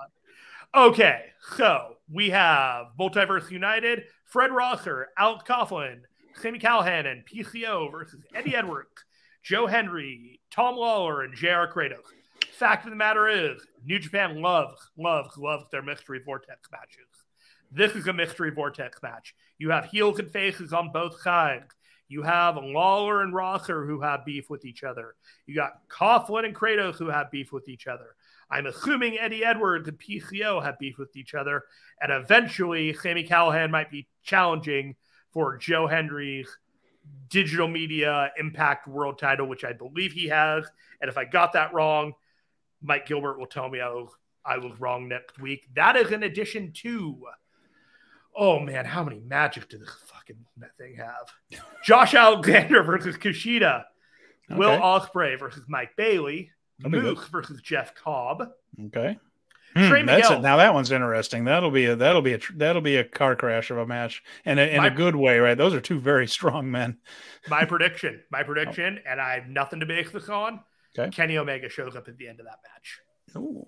Okay, 0.74 1.24
so 1.56 1.96
we 2.12 2.30
have 2.30 2.86
Multiverse 2.98 3.50
United, 3.50 4.04
Fred 4.24 4.52
Rosser, 4.52 5.08
Alex 5.18 5.44
Coughlin, 5.48 6.00
Sami 6.40 6.58
Callihan, 6.58 7.06
and 7.06 7.24
PCO 7.26 7.90
versus 7.90 8.20
Eddie 8.34 8.54
Edwards, 8.54 9.04
Joe 9.42 9.66
Hendry, 9.66 10.40
Tom 10.50 10.76
Lawlor, 10.76 11.24
and 11.24 11.34
JR 11.34 11.72
Kratos. 11.72 12.04
Fact 12.52 12.84
of 12.84 12.90
the 12.90 12.96
matter 12.96 13.28
is, 13.28 13.60
New 13.84 13.98
Japan 13.98 14.40
loves, 14.40 14.90
loves, 14.98 15.36
loves 15.36 15.64
their 15.70 15.82
mystery 15.82 16.20
vortex 16.24 16.68
matches. 16.70 17.06
This 17.70 17.92
is 17.92 18.06
a 18.06 18.12
mystery 18.12 18.50
vortex 18.50 19.02
match. 19.02 19.34
You 19.58 19.70
have 19.70 19.86
heels 19.86 20.18
and 20.18 20.30
faces 20.30 20.72
on 20.72 20.92
both 20.92 21.20
sides. 21.20 21.74
You 22.08 22.22
have 22.22 22.56
Lawlor 22.56 23.22
and 23.22 23.34
Rosser 23.34 23.84
who 23.84 24.00
have 24.00 24.24
beef 24.24 24.48
with 24.48 24.64
each 24.64 24.84
other. 24.84 25.14
You 25.46 25.54
got 25.54 25.88
Coughlin 25.88 26.44
and 26.44 26.54
Kratos 26.54 26.96
who 26.96 27.08
have 27.08 27.30
beef 27.30 27.52
with 27.52 27.68
each 27.68 27.86
other. 27.86 28.14
I'm 28.48 28.66
assuming 28.66 29.18
Eddie 29.18 29.44
Edwards 29.44 29.88
and 29.88 29.98
PCO 29.98 30.62
have 30.62 30.78
beef 30.78 30.98
with 30.98 31.16
each 31.16 31.34
other. 31.34 31.64
And 32.00 32.12
eventually, 32.12 32.92
Sami 32.94 33.24
Callihan 33.24 33.70
might 33.70 33.90
be 33.90 34.06
challenging 34.22 34.94
for 35.32 35.56
Joe 35.56 35.86
Hendry's 35.86 36.48
digital 37.28 37.68
media 37.68 38.30
impact 38.38 38.86
world 38.86 39.18
title, 39.18 39.46
which 39.46 39.64
I 39.64 39.72
believe 39.72 40.12
he 40.12 40.28
has. 40.28 40.64
And 41.00 41.08
if 41.08 41.18
I 41.18 41.24
got 41.24 41.52
that 41.54 41.74
wrong, 41.74 42.12
Mike 42.80 43.06
Gilbert 43.06 43.38
will 43.38 43.46
tell 43.46 43.68
me 43.68 43.80
I 43.80 43.88
was, 43.88 44.10
I 44.44 44.58
was 44.58 44.78
wrong 44.78 45.08
next 45.08 45.40
week. 45.40 45.66
That 45.74 45.96
is 45.96 46.12
in 46.12 46.22
addition 46.22 46.72
to, 46.82 47.20
oh 48.36 48.60
man, 48.60 48.84
how 48.84 49.02
many 49.02 49.20
magic 49.20 49.68
do 49.68 49.78
this 49.78 49.90
fucking 50.06 50.36
that 50.58 50.76
thing 50.76 50.96
have? 50.96 51.62
Josh 51.84 52.14
Alexander 52.14 52.82
versus 52.84 53.16
Kushida. 53.16 53.84
Okay. 54.50 54.58
Will 54.58 54.78
Ospreay 54.78 55.38
versus 55.38 55.64
Mike 55.68 55.96
Bailey. 55.96 56.50
Moose 56.78 57.26
versus 57.28 57.60
Jeff 57.62 57.94
Cobb. 57.94 58.50
Okay. 58.86 59.18
Hmm, 59.74 60.06
that's 60.06 60.30
it. 60.30 60.40
Now 60.40 60.56
that 60.56 60.72
one's 60.72 60.90
interesting. 60.90 61.44
That'll 61.44 61.70
be 61.70 61.84
a 61.84 61.96
that'll 61.96 62.22
be 62.22 62.32
a 62.32 62.40
that'll 62.54 62.80
be 62.80 62.96
a 62.96 63.04
car 63.04 63.36
crash 63.36 63.70
of 63.70 63.76
a 63.76 63.86
match, 63.86 64.22
and 64.46 64.58
in 64.58 64.78
my, 64.78 64.86
a 64.86 64.90
good 64.90 65.14
way, 65.14 65.38
right? 65.38 65.56
Those 65.56 65.74
are 65.74 65.82
two 65.82 66.00
very 66.00 66.26
strong 66.26 66.70
men. 66.70 66.98
my 67.48 67.66
prediction, 67.66 68.22
my 68.30 68.42
prediction, 68.42 68.98
oh. 68.98 69.10
and 69.10 69.20
I 69.20 69.34
have 69.34 69.48
nothing 69.48 69.80
to 69.80 69.86
base 69.86 70.10
this 70.10 70.30
on. 70.30 70.60
Okay. 70.98 71.10
Kenny 71.10 71.36
Omega 71.36 71.68
shows 71.68 71.94
up 71.94 72.08
at 72.08 72.16
the 72.16 72.26
end 72.26 72.40
of 72.40 72.46
that 72.46 72.60
match. 72.72 73.00
Ooh. 73.36 73.66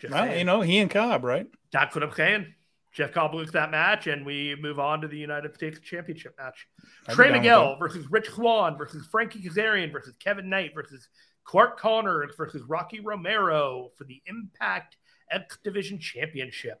Just 0.00 0.12
well, 0.12 0.24
saying. 0.24 0.38
you 0.38 0.44
know, 0.44 0.60
he 0.60 0.78
and 0.78 0.90
Cobb, 0.90 1.24
right? 1.24 1.48
That's 1.72 1.94
what 1.94 2.04
I'm 2.04 2.12
saying. 2.12 2.54
Jeff 2.92 3.12
Cobb 3.12 3.34
loses 3.34 3.52
that 3.52 3.70
match, 3.70 4.08
and 4.08 4.26
we 4.26 4.56
move 4.60 4.80
on 4.80 5.00
to 5.00 5.08
the 5.08 5.16
United 5.16 5.54
States 5.54 5.78
Championship 5.78 6.34
match. 6.38 6.66
I'd 7.06 7.14
Trey 7.14 7.30
Miguel 7.30 7.76
versus 7.76 8.10
Rich 8.10 8.30
Swann 8.30 8.76
versus 8.76 9.06
Frankie 9.06 9.40
Kazarian 9.40 9.92
versus 9.92 10.16
Kevin 10.18 10.48
Knight 10.48 10.72
versus 10.74 11.08
Clark 11.44 11.78
Connors 11.78 12.32
versus 12.36 12.62
Rocky 12.64 13.00
Romero 13.00 13.90
for 13.96 14.04
the 14.04 14.20
Impact 14.26 14.96
X 15.30 15.58
Division 15.62 16.00
Championship. 16.00 16.80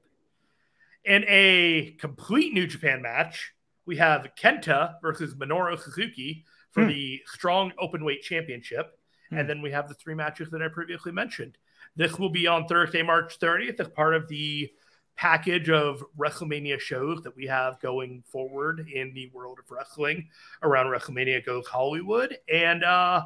In 1.04 1.24
a 1.28 1.96
complete 2.00 2.52
New 2.52 2.66
Japan 2.66 3.00
match, 3.02 3.52
we 3.86 3.96
have 3.96 4.26
Kenta 4.38 4.94
versus 5.00 5.34
Minoru 5.34 5.78
Suzuki 5.78 6.44
for 6.72 6.82
hmm. 6.82 6.88
the 6.88 7.20
Strong 7.26 7.72
Openweight 7.80 8.20
Championship. 8.22 8.98
Hmm. 9.30 9.38
And 9.38 9.48
then 9.48 9.62
we 9.62 9.70
have 9.70 9.88
the 9.88 9.94
three 9.94 10.14
matches 10.14 10.50
that 10.50 10.62
I 10.62 10.68
previously 10.68 11.12
mentioned. 11.12 11.56
This 11.96 12.18
will 12.18 12.30
be 12.30 12.46
on 12.46 12.66
Thursday, 12.66 13.02
March 13.02 13.38
30th, 13.40 13.80
as 13.80 13.88
part 13.88 14.14
of 14.14 14.28
the 14.28 14.70
package 15.16 15.68
of 15.68 16.04
WrestleMania 16.18 16.80
shows 16.80 17.22
that 17.22 17.36
we 17.36 17.46
have 17.46 17.80
going 17.80 18.22
forward 18.26 18.88
in 18.92 19.12
the 19.14 19.30
world 19.34 19.58
of 19.58 19.70
wrestling 19.70 20.28
around 20.62 20.86
WrestleMania 20.86 21.44
Goes 21.44 21.66
Hollywood. 21.66 22.36
And 22.52 22.84
uh, 22.84 23.22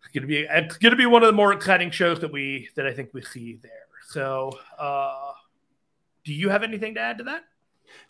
it's 0.00 0.12
gonna 0.14 0.26
be 0.26 0.46
it's 0.48 0.78
gonna 0.78 0.96
be 0.96 1.06
one 1.06 1.22
of 1.22 1.26
the 1.26 1.32
more 1.32 1.52
exciting 1.52 1.90
shows 1.90 2.20
that 2.20 2.32
we 2.32 2.68
that 2.76 2.86
I 2.86 2.92
think 2.92 3.10
we 3.12 3.22
see 3.22 3.58
there. 3.62 3.70
So 4.08 4.58
uh, 4.78 5.32
do 6.24 6.32
you 6.32 6.48
have 6.48 6.62
anything 6.62 6.94
to 6.94 7.00
add 7.00 7.18
to 7.18 7.24
that? 7.24 7.44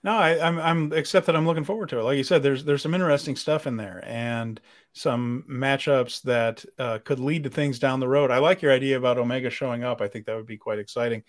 No, 0.04 0.12
I, 0.12 0.30
am 0.30 0.58
I'm, 0.58 0.60
I'm 0.60 0.92
except 0.92 1.26
that 1.26 1.36
I'm 1.36 1.46
looking 1.46 1.64
forward 1.64 1.88
to 1.90 1.98
it. 1.98 2.02
Like 2.02 2.16
you 2.16 2.24
said, 2.24 2.42
there's 2.42 2.64
there's 2.64 2.82
some 2.82 2.94
interesting 2.94 3.36
stuff 3.36 3.66
in 3.66 3.76
there 3.76 4.02
and 4.06 4.60
some 4.92 5.44
matchups 5.50 6.22
that 6.22 6.64
uh, 6.78 6.98
could 7.04 7.18
lead 7.18 7.44
to 7.44 7.50
things 7.50 7.78
down 7.78 8.00
the 8.00 8.08
road. 8.08 8.30
I 8.30 8.38
like 8.38 8.62
your 8.62 8.72
idea 8.72 8.96
about 8.96 9.18
Omega 9.18 9.50
showing 9.50 9.84
up. 9.84 10.00
I 10.00 10.08
think 10.08 10.26
that 10.26 10.36
would 10.36 10.46
be 10.46 10.56
quite 10.56 10.78
exciting, 10.78 11.22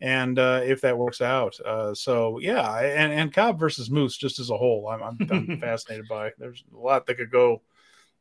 and 0.00 0.38
uh, 0.38 0.60
if 0.64 0.80
that 0.80 0.96
works 0.96 1.20
out, 1.20 1.58
uh, 1.60 1.94
so 1.94 2.38
yeah, 2.38 2.78
and 2.78 3.12
and 3.12 3.32
Cobb 3.32 3.58
versus 3.58 3.90
Moose 3.90 4.16
just 4.16 4.38
as 4.38 4.50
a 4.50 4.56
whole, 4.56 4.88
I'm 4.88 5.02
I'm, 5.02 5.18
I'm 5.30 5.58
fascinated 5.60 6.06
by. 6.08 6.32
There's 6.38 6.64
a 6.74 6.78
lot 6.78 7.06
that 7.06 7.16
could 7.16 7.30
go 7.30 7.62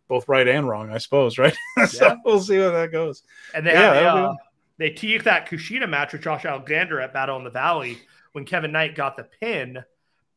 both 0.08 0.28
right 0.28 0.48
and 0.48 0.68
wrong, 0.68 0.92
I 0.92 0.98
suppose. 0.98 1.38
Right, 1.38 1.56
so 1.88 2.08
yeah. 2.08 2.16
we'll 2.26 2.42
see 2.42 2.58
where 2.58 2.72
that 2.72 2.92
goes. 2.92 3.24
And 3.54 3.66
they 3.66 3.74
yeah, 3.74 4.34
they 4.78 4.90
teased 4.90 5.26
that 5.26 5.48
Kushida 5.48 5.88
match 5.90 6.14
with 6.14 6.22
Josh 6.22 6.46
Alexander 6.46 7.00
at 7.00 7.14
Battle 7.14 7.38
in 7.38 7.44
the 7.44 7.50
Valley 7.50 7.98
when 8.34 8.46
Kevin 8.46 8.72
Knight 8.72 8.96
got 8.96 9.16
the 9.16 9.24
pin, 9.24 9.84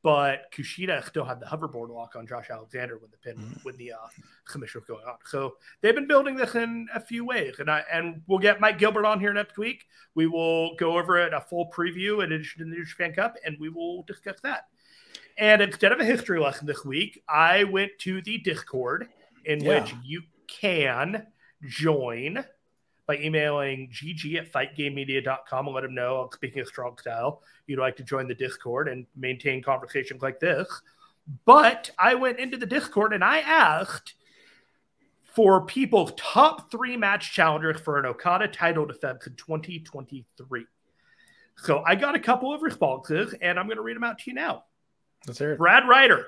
but 0.02 0.52
Kushida 0.52 1.04
still 1.06 1.24
had 1.24 1.38
the 1.38 1.46
hoverboard 1.46 1.90
lock 1.90 2.16
on 2.16 2.26
Josh 2.26 2.50
Alexander 2.50 2.98
when 2.98 3.10
the 3.10 3.16
pin 3.18 3.36
mm-hmm. 3.36 3.60
when 3.62 3.76
the 3.76 3.92
uh, 3.92 4.08
commission 4.46 4.80
was 4.80 4.86
going 4.86 5.04
on. 5.06 5.16
So 5.26 5.54
they've 5.80 5.94
been 5.94 6.08
building 6.08 6.34
this 6.34 6.54
in 6.54 6.88
a 6.94 7.00
few 7.00 7.24
ways, 7.24 7.56
and 7.58 7.70
I 7.70 7.84
and 7.90 8.22
we'll 8.26 8.40
get 8.40 8.60
Mike 8.60 8.78
Gilbert 8.78 9.04
on 9.04 9.20
here 9.20 9.32
next 9.32 9.58
week. 9.58 9.86
We 10.14 10.26
will 10.26 10.74
go 10.76 10.98
over 10.98 11.18
it 11.18 11.32
a 11.32 11.40
full 11.40 11.70
preview 11.70 12.24
in 12.24 12.32
addition 12.32 12.58
to 12.58 12.64
the 12.64 12.70
New 12.70 12.84
Japan 12.84 13.12
Cup, 13.12 13.36
and 13.44 13.56
we 13.60 13.68
will 13.68 14.02
discuss 14.02 14.40
that. 14.42 14.66
And 15.38 15.62
instead 15.62 15.92
of 15.92 16.00
a 16.00 16.04
history 16.04 16.40
lesson 16.40 16.66
this 16.66 16.84
week, 16.84 17.22
I 17.28 17.64
went 17.64 17.92
to 18.00 18.20
the 18.22 18.38
Discord 18.38 19.08
in 19.44 19.60
yeah. 19.60 19.80
which 19.80 19.94
you 20.04 20.22
can 20.46 21.26
join 21.66 22.44
by 23.12 23.22
emailing 23.22 23.90
gg 23.90 24.36
at 24.36 24.50
fightgamemedia.com 24.50 25.66
and 25.66 25.74
let 25.74 25.84
him 25.84 25.94
know, 25.94 26.28
speaking 26.32 26.62
of 26.62 26.68
strong 26.68 26.96
style, 26.98 27.42
you'd 27.66 27.78
like 27.78 27.96
to 27.96 28.02
join 28.02 28.26
the 28.26 28.34
Discord 28.34 28.88
and 28.88 29.06
maintain 29.16 29.62
conversations 29.62 30.22
like 30.22 30.40
this. 30.40 30.68
But 31.44 31.90
I 31.98 32.14
went 32.14 32.38
into 32.38 32.56
the 32.56 32.66
Discord 32.66 33.12
and 33.12 33.22
I 33.22 33.40
asked 33.40 34.14
for 35.34 35.64
people's 35.64 36.12
top 36.16 36.70
three 36.70 36.96
match 36.96 37.32
challengers 37.32 37.80
for 37.80 37.98
an 37.98 38.06
Okada 38.06 38.48
title 38.48 38.86
defense 38.86 39.26
in 39.26 39.34
2023. 39.34 40.64
So 41.56 41.82
I 41.86 41.94
got 41.94 42.14
a 42.14 42.18
couple 42.18 42.52
of 42.52 42.62
responses 42.62 43.34
and 43.40 43.58
I'm 43.58 43.66
going 43.66 43.76
to 43.76 43.82
read 43.82 43.96
them 43.96 44.04
out 44.04 44.18
to 44.20 44.30
you 44.30 44.34
now. 44.34 44.64
Let's 45.26 45.38
hear 45.38 45.52
it. 45.52 45.58
Brad 45.58 45.86
Ryder 45.86 46.26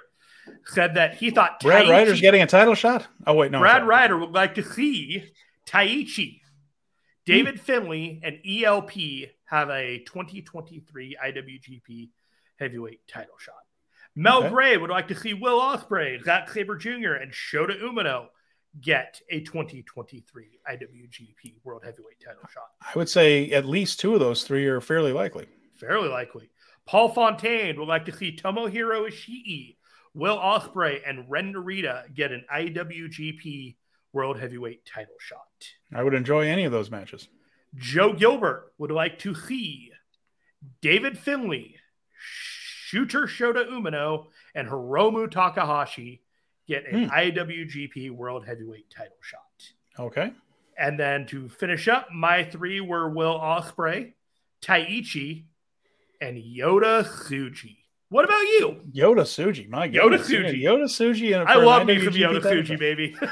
said 0.66 0.94
that 0.96 1.14
he 1.14 1.30
thought 1.30 1.60
Brad 1.60 1.88
Ryder's 1.88 2.20
getting 2.20 2.42
a 2.42 2.46
title 2.46 2.74
shot. 2.74 3.06
Oh 3.26 3.34
wait, 3.34 3.50
no. 3.50 3.58
Brad 3.58 3.86
Ryder 3.86 4.18
would 4.18 4.32
like 4.32 4.54
to 4.56 4.62
see 4.62 5.24
Taichi 5.66 6.40
David 7.26 7.60
Finlay 7.60 8.20
and 8.22 8.38
ELP 8.46 8.92
have 9.46 9.70
a 9.70 9.98
2023 10.06 11.16
IWGP 11.24 12.10
Heavyweight 12.58 13.06
title 13.08 13.34
shot. 13.38 13.54
Mel 14.16 14.44
okay. 14.44 14.50
Gray 14.50 14.76
would 14.76 14.90
like 14.90 15.08
to 15.08 15.16
see 15.16 15.34
Will 15.34 15.60
Ospreay, 15.60 16.22
Zack 16.22 16.48
Sabre 16.50 16.76
Jr., 16.76 17.14
and 17.14 17.32
Shota 17.32 17.80
Umino 17.80 18.26
get 18.80 19.20
a 19.30 19.40
2023 19.40 20.60
IWGP 20.70 21.54
World 21.64 21.82
Heavyweight 21.84 22.20
title 22.24 22.42
shot. 22.52 22.68
I 22.80 22.96
would 22.96 23.08
say 23.08 23.50
at 23.50 23.64
least 23.64 24.00
two 24.00 24.14
of 24.14 24.20
those 24.20 24.44
three 24.44 24.66
are 24.66 24.80
fairly 24.80 25.12
likely. 25.12 25.46
Fairly 25.76 26.08
likely. 26.08 26.50
Paul 26.86 27.08
Fontaine 27.08 27.78
would 27.78 27.88
like 27.88 28.04
to 28.04 28.16
see 28.16 28.36
Tomohiro 28.36 29.08
Ishii, 29.08 29.76
Will 30.12 30.36
Ospreay, 30.36 31.00
and 31.06 31.28
Ren 31.28 31.52
Narita 31.52 32.14
get 32.14 32.30
an 32.30 32.44
IWGP 32.54 33.76
World 34.14 34.38
Heavyweight 34.38 34.86
title 34.86 35.16
shot. 35.18 35.40
I 35.92 36.02
would 36.02 36.14
enjoy 36.14 36.46
any 36.46 36.64
of 36.64 36.72
those 36.72 36.90
matches. 36.90 37.28
Joe 37.74 38.12
Gilbert 38.12 38.72
would 38.78 38.90
like 38.90 39.18
to 39.20 39.34
see 39.34 39.90
David 40.80 41.18
Finlay, 41.18 41.76
Shooter 42.18 43.26
Shota 43.26 43.68
Umino, 43.68 44.26
and 44.54 44.68
Hiromu 44.68 45.30
Takahashi 45.30 46.22
get 46.66 46.86
an 46.86 47.04
hmm. 47.04 47.10
IWGP 47.10 48.10
World 48.12 48.46
Heavyweight 48.46 48.88
title 48.90 49.16
shot. 49.20 49.40
Okay. 49.98 50.32
And 50.78 50.98
then 50.98 51.26
to 51.26 51.48
finish 51.48 51.88
up, 51.88 52.08
my 52.12 52.44
three 52.44 52.80
were 52.80 53.08
Will 53.08 53.38
Ospreay, 53.38 54.14
Taichi, 54.62 55.44
and 56.20 56.36
Yota 56.36 57.04
Tsuji. 57.04 57.76
What 58.08 58.24
about 58.24 58.42
you? 58.42 58.80
Yota 58.92 59.22
Tsuji, 59.22 59.68
my 59.68 59.88
Yota 59.88 60.18
Tsuji, 60.18 60.62
Yota 60.62 60.84
Tsuji, 60.84 61.38
And 61.38 61.48
I 61.48 61.56
love 61.56 61.86
me 61.86 62.02
some 62.02 62.14
Yota 62.14 62.40
Tsuji, 62.40 62.78
baby. 62.78 63.16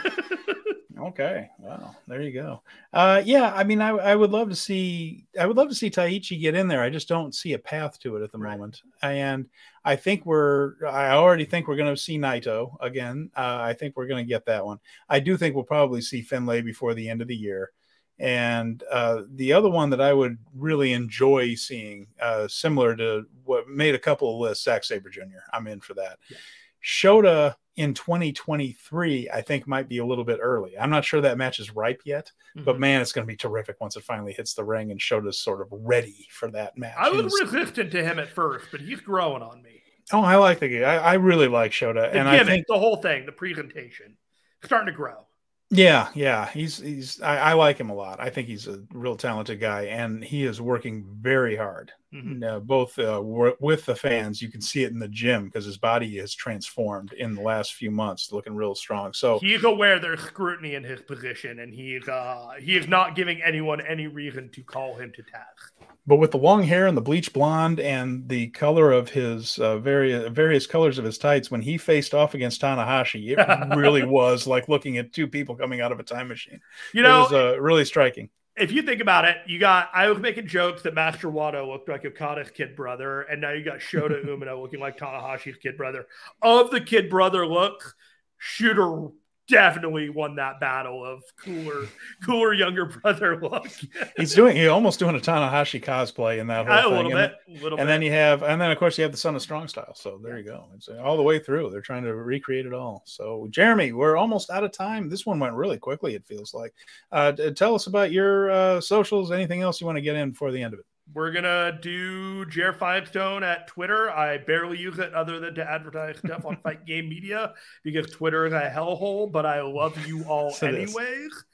Okay. 1.02 1.50
Wow. 1.58 1.96
There 2.06 2.22
you 2.22 2.32
go. 2.32 2.62
Uh, 2.92 3.22
yeah. 3.24 3.52
I 3.54 3.64
mean, 3.64 3.80
I, 3.80 3.90
I 3.90 4.14
would 4.14 4.30
love 4.30 4.48
to 4.50 4.54
see, 4.54 5.26
I 5.38 5.46
would 5.46 5.56
love 5.56 5.68
to 5.68 5.74
see 5.74 5.90
Taichi 5.90 6.40
get 6.40 6.54
in 6.54 6.68
there. 6.68 6.82
I 6.82 6.90
just 6.90 7.08
don't 7.08 7.34
see 7.34 7.54
a 7.54 7.58
path 7.58 7.98
to 8.00 8.16
it 8.16 8.22
at 8.22 8.30
the 8.30 8.38
right. 8.38 8.52
moment. 8.52 8.82
And 9.02 9.48
I 9.84 9.96
think 9.96 10.24
we're, 10.24 10.86
I 10.86 11.10
already 11.10 11.44
think 11.44 11.66
we're 11.66 11.76
going 11.76 11.94
to 11.94 12.00
see 12.00 12.18
Naito 12.18 12.76
again. 12.80 13.30
Uh, 13.36 13.58
I 13.60 13.72
think 13.72 13.96
we're 13.96 14.06
going 14.06 14.24
to 14.24 14.28
get 14.28 14.46
that 14.46 14.64
one. 14.64 14.78
I 15.08 15.18
do 15.20 15.36
think 15.36 15.54
we'll 15.54 15.64
probably 15.64 16.02
see 16.02 16.22
Finlay 16.22 16.62
before 16.62 16.94
the 16.94 17.08
end 17.08 17.20
of 17.20 17.28
the 17.28 17.36
year. 17.36 17.72
And 18.18 18.82
uh, 18.90 19.22
the 19.34 19.52
other 19.52 19.68
one 19.70 19.90
that 19.90 20.00
I 20.00 20.12
would 20.12 20.38
really 20.54 20.92
enjoy 20.92 21.54
seeing, 21.56 22.06
uh, 22.20 22.46
similar 22.46 22.94
to 22.96 23.26
what 23.44 23.68
made 23.68 23.96
a 23.96 23.98
couple 23.98 24.32
of 24.32 24.40
lists, 24.40 24.64
Zack 24.64 24.84
Sabre 24.84 25.10
Jr. 25.10 25.42
I'm 25.52 25.66
in 25.66 25.80
for 25.80 25.94
that. 25.94 26.18
Yeah. 26.30 26.36
Shota 26.84 27.54
in 27.76 27.94
2023, 27.94 29.30
I 29.30 29.40
think 29.40 29.66
might 29.66 29.88
be 29.88 29.98
a 29.98 30.04
little 30.04 30.24
bit 30.24 30.40
early. 30.42 30.78
I'm 30.78 30.90
not 30.90 31.04
sure 31.04 31.20
that 31.22 31.38
match 31.38 31.58
is 31.58 31.74
ripe 31.74 32.02
yet, 32.04 32.30
mm-hmm. 32.56 32.64
but 32.64 32.78
man, 32.78 33.00
it's 33.00 33.12
going 33.12 33.26
to 33.26 33.30
be 33.30 33.36
terrific 33.36 33.80
once 33.80 33.96
it 33.96 34.04
finally 34.04 34.32
hits 34.32 34.54
the 34.54 34.64
ring 34.64 34.90
and 34.90 35.00
Shota's 35.00 35.38
sort 35.38 35.62
of 35.62 35.68
ready 35.70 36.26
for 36.30 36.50
that 36.50 36.76
match. 36.76 36.96
I 36.98 37.08
was 37.08 37.32
he's, 37.32 37.52
resistant 37.52 37.90
to 37.92 38.04
him 38.04 38.18
at 38.18 38.28
first, 38.28 38.66
but 38.70 38.80
he's 38.80 39.00
growing 39.00 39.42
on 39.42 39.62
me. 39.62 39.82
Oh, 40.12 40.22
I 40.22 40.36
like 40.36 40.58
the 40.58 40.68
guy. 40.68 40.94
I, 40.94 40.96
I 40.96 41.14
really 41.14 41.48
like 41.48 41.72
Shota, 41.72 41.94
the 41.94 42.18
and 42.18 42.28
gimmick, 42.28 42.40
I 42.40 42.44
think 42.44 42.66
the 42.68 42.78
whole 42.78 42.96
thing, 42.96 43.24
the 43.24 43.32
presentation, 43.32 44.16
starting 44.62 44.86
to 44.86 44.92
grow. 44.92 45.26
Yeah, 45.70 46.08
yeah, 46.14 46.50
he's 46.50 46.76
he's 46.76 47.22
I, 47.22 47.38
I, 47.38 47.52
like 47.54 47.78
him 47.78 47.88
a 47.88 47.94
lot. 47.94 48.20
I 48.20 48.28
think 48.28 48.46
he's 48.46 48.66
a 48.66 48.82
real 48.92 49.16
talented 49.16 49.58
guy, 49.58 49.84
and 49.84 50.22
he 50.22 50.44
is 50.44 50.60
working 50.60 51.06
very 51.18 51.56
hard. 51.56 51.92
Mm-hmm. 52.14 52.44
Uh, 52.44 52.60
both 52.60 52.98
uh, 52.98 53.22
with 53.22 53.86
the 53.86 53.96
fans, 53.96 54.42
you 54.42 54.50
can 54.50 54.60
see 54.60 54.84
it 54.84 54.92
in 54.92 54.98
the 54.98 55.08
gym 55.08 55.46
because 55.46 55.64
his 55.64 55.78
body 55.78 56.18
has 56.18 56.34
transformed 56.34 57.14
in 57.14 57.34
the 57.34 57.40
last 57.40 57.74
few 57.74 57.90
months, 57.90 58.32
looking 58.32 58.54
real 58.54 58.74
strong. 58.74 59.14
So 59.14 59.38
he's 59.38 59.64
aware 59.64 59.98
there's 59.98 60.20
scrutiny 60.20 60.74
in 60.74 60.84
his 60.84 61.00
position, 61.00 61.60
and 61.60 61.72
he's 61.72 62.06
uh, 62.08 62.50
he 62.60 62.76
is 62.76 62.86
not 62.86 63.16
giving 63.16 63.42
anyone 63.42 63.80
any 63.80 64.08
reason 64.08 64.50
to 64.50 64.62
call 64.62 64.94
him 64.94 65.10
to 65.16 65.22
task. 65.22 65.72
But 66.06 66.16
with 66.16 66.32
the 66.32 66.38
long 66.38 66.64
hair 66.64 66.86
and 66.86 66.96
the 66.96 67.02
bleach 67.02 67.32
blonde 67.32 67.80
and 67.80 68.28
the 68.28 68.48
color 68.48 68.92
of 68.92 69.08
his 69.08 69.58
uh, 69.58 69.78
various 69.78 70.28
various 70.32 70.66
colors 70.66 70.98
of 70.98 71.06
his 71.06 71.16
tights, 71.16 71.50
when 71.50 71.62
he 71.62 71.78
faced 71.78 72.12
off 72.12 72.34
against 72.34 72.60
Tanahashi, 72.60 73.38
it 73.38 73.76
really 73.76 74.04
was 74.04 74.46
like 74.46 74.68
looking 74.68 74.98
at 74.98 75.14
two 75.14 75.26
people 75.26 75.56
coming 75.56 75.80
out 75.80 75.92
of 75.92 76.00
a 76.00 76.02
time 76.02 76.28
machine. 76.28 76.60
You 76.92 77.02
know, 77.02 77.20
it 77.20 77.22
was 77.22 77.32
uh, 77.32 77.60
really 77.60 77.86
striking. 77.86 78.28
If 78.54 78.70
you 78.70 78.82
think 78.82 79.00
about 79.00 79.24
it, 79.24 79.36
you 79.46 79.58
got 79.58 79.88
I 79.94 80.08
was 80.08 80.18
making 80.18 80.46
jokes 80.46 80.82
that 80.82 80.94
Master 80.94 81.28
Wato 81.28 81.66
looked 81.66 81.88
like 81.88 82.04
Okada's 82.04 82.50
kid 82.50 82.76
brother, 82.76 83.22
and 83.22 83.40
now 83.40 83.52
you 83.52 83.64
got 83.64 83.78
Shota 83.78 84.24
Umino 84.26 84.60
looking 84.60 84.80
like 84.80 84.98
Tanahashi's 84.98 85.56
kid 85.56 85.76
brother. 85.76 86.06
Of 86.42 86.70
the 86.70 86.80
kid 86.80 87.08
brother 87.08 87.46
look, 87.46 87.94
Shooter 88.36 89.08
definitely 89.52 90.08
won 90.08 90.34
that 90.36 90.58
battle 90.58 91.04
of 91.04 91.22
cooler, 91.36 91.86
cooler 92.24 92.54
younger 92.54 92.86
brother 92.86 93.38
look. 93.40 93.68
He's 94.16 94.34
doing, 94.34 94.56
he 94.56 94.66
almost 94.66 94.98
doing 94.98 95.14
a 95.14 95.20
Tanahashi 95.20 95.82
cosplay 95.82 96.38
in 96.38 96.46
that 96.48 96.66
whole 96.66 96.74
a 96.74 96.82
thing. 96.82 97.06
Little 97.06 97.18
and, 97.18 97.32
bit, 97.46 97.62
little 97.62 97.78
and 97.78 97.86
bit. 97.86 97.92
then 97.92 98.02
you 98.02 98.10
have, 98.10 98.42
and 98.42 98.60
then 98.60 98.70
of 98.70 98.78
course 98.78 98.98
you 98.98 99.02
have 99.02 99.12
the 99.12 99.18
Son 99.18 99.36
of 99.36 99.42
Strong 99.42 99.68
Style. 99.68 99.94
So 99.94 100.18
there 100.22 100.38
you 100.38 100.44
go. 100.44 100.68
It's 100.74 100.88
all 100.88 101.16
the 101.16 101.22
way 101.22 101.38
through. 101.38 101.70
They're 101.70 101.80
trying 101.80 102.04
to 102.04 102.14
recreate 102.14 102.66
it 102.66 102.72
all. 102.72 103.02
So 103.04 103.46
Jeremy, 103.50 103.92
we're 103.92 104.16
almost 104.16 104.50
out 104.50 104.64
of 104.64 104.72
time. 104.72 105.08
This 105.08 105.26
one 105.26 105.38
went 105.38 105.54
really 105.54 105.78
quickly. 105.78 106.14
It 106.14 106.26
feels 106.26 106.54
like. 106.54 106.74
Uh, 107.12 107.32
tell 107.32 107.74
us 107.74 107.86
about 107.86 108.10
your 108.10 108.50
uh, 108.50 108.80
socials. 108.80 109.30
Anything 109.30 109.62
else 109.62 109.80
you 109.80 109.86
want 109.86 109.96
to 109.98 110.02
get 110.02 110.16
in 110.16 110.30
before 110.30 110.50
the 110.50 110.62
end 110.62 110.74
of 110.74 110.80
it? 110.80 110.86
We're 111.14 111.32
gonna 111.32 111.78
do 111.80 112.44
Jer 112.46 112.72
Finestone 112.72 113.42
at 113.42 113.66
Twitter. 113.66 114.10
I 114.10 114.38
barely 114.38 114.78
use 114.78 114.98
it 114.98 115.12
other 115.14 115.40
than 115.40 115.54
to 115.56 115.70
advertise 115.70 116.18
stuff 116.18 116.44
on 116.44 116.56
Fight 116.62 116.86
Game 116.86 117.08
Media 117.08 117.54
because 117.82 118.10
Twitter 118.10 118.46
is 118.46 118.52
a 118.52 118.70
hellhole. 118.74 119.30
But 119.30 119.46
I 119.46 119.62
love 119.62 120.06
you 120.06 120.24
all 120.28 120.54
anyways. 120.62 121.44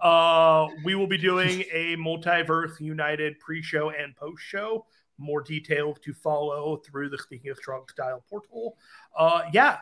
Uh, 0.00 0.68
we 0.84 0.94
will 0.94 1.08
be 1.08 1.18
doing 1.18 1.64
a 1.72 1.96
Multiverse 1.96 2.80
United 2.80 3.38
pre-show 3.40 3.90
and 3.90 4.14
post-show. 4.14 4.86
More 5.18 5.42
details 5.42 5.98
to 6.04 6.14
follow 6.14 6.76
through 6.76 7.08
the 7.08 7.18
Speaking 7.18 7.50
of 7.50 7.56
Strong 7.56 7.86
Style 7.90 8.22
portal. 8.30 8.76
Uh, 9.16 9.42
yeah, 9.52 9.78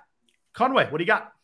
Conway, 0.55 0.89
what 0.91 0.97
do 0.97 1.05
you 1.05 1.07
got? 1.07 1.36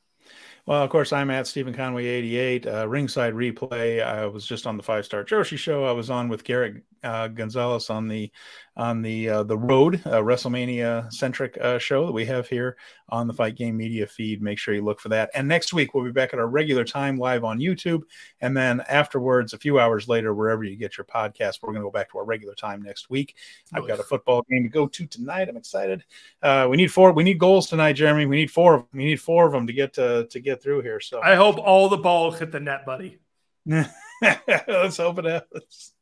Well, 0.64 0.82
of 0.82 0.90
course, 0.90 1.12
I'm 1.12 1.30
at 1.30 1.48
Steven 1.48 1.74
Conway 1.74 2.06
88. 2.06 2.66
Uh, 2.66 2.88
ringside 2.88 3.34
replay. 3.34 4.02
I 4.02 4.26
was 4.26 4.46
just 4.46 4.66
on 4.66 4.76
the 4.76 4.82
Five 4.82 5.04
Star 5.04 5.24
Joshi 5.24 5.56
show. 5.58 5.84
I 5.84 5.92
was 5.92 6.08
on 6.08 6.28
with 6.28 6.44
Garrett 6.44 6.84
uh, 7.02 7.28
Gonzalez 7.28 7.90
on 7.90 8.06
the 8.06 8.30
on 8.76 9.02
the 9.02 9.28
uh, 9.28 9.42
the 9.42 9.56
Road 9.56 10.00
uh, 10.06 10.20
WrestleMania 10.20 11.12
centric 11.12 11.58
uh, 11.60 11.78
show 11.78 12.06
that 12.06 12.12
we 12.12 12.24
have 12.24 12.48
here 12.48 12.76
on 13.10 13.26
the 13.26 13.32
Fight 13.32 13.54
Game 13.54 13.76
Media 13.76 14.06
feed. 14.06 14.40
Make 14.42 14.58
sure 14.58 14.74
you 14.74 14.82
look 14.82 15.00
for 15.00 15.10
that. 15.10 15.30
And 15.34 15.46
next 15.46 15.72
week 15.72 15.92
we'll 15.92 16.04
be 16.04 16.12
back 16.12 16.32
at 16.32 16.38
our 16.38 16.46
regular 16.46 16.84
time 16.84 17.18
live 17.18 17.44
on 17.44 17.58
YouTube, 17.58 18.02
and 18.40 18.56
then 18.56 18.80
afterwards, 18.88 19.52
a 19.52 19.58
few 19.58 19.78
hours 19.78 20.08
later, 20.08 20.34
wherever 20.34 20.64
you 20.64 20.76
get 20.76 20.96
your 20.96 21.04
podcast, 21.04 21.58
we're 21.62 21.72
going 21.72 21.82
to 21.82 21.86
go 21.86 21.90
back 21.90 22.10
to 22.12 22.18
our 22.18 22.24
regular 22.24 22.54
time 22.54 22.82
next 22.82 23.10
week. 23.10 23.36
I've 23.74 23.86
got 23.86 24.00
a 24.00 24.04
football 24.04 24.44
game 24.50 24.62
to 24.62 24.68
go 24.68 24.86
to 24.86 25.06
tonight. 25.06 25.48
I'm 25.48 25.56
excited. 25.56 26.04
Uh, 26.42 26.66
we 26.70 26.76
need 26.76 26.90
four. 26.92 27.12
We 27.12 27.24
need 27.24 27.38
goals 27.38 27.68
tonight, 27.68 27.94
Jeremy. 27.94 28.26
We 28.26 28.36
need 28.36 28.50
four. 28.50 28.74
Of, 28.74 28.84
We 28.92 29.04
need 29.04 29.20
four 29.20 29.46
of 29.46 29.52
them 29.52 29.66
to 29.66 29.72
get 29.72 29.92
to 29.94 30.26
to 30.30 30.40
get 30.40 30.62
through 30.62 30.82
here. 30.82 31.00
So 31.00 31.20
I 31.22 31.34
hope 31.34 31.58
all 31.58 31.88
the 31.88 31.98
balls 31.98 32.38
hit 32.38 32.52
the 32.52 32.60
net, 32.60 32.86
buddy. 32.86 33.18
Let's 33.66 34.96
hope 34.96 35.18
it 35.18 35.24
happens. 35.24 35.92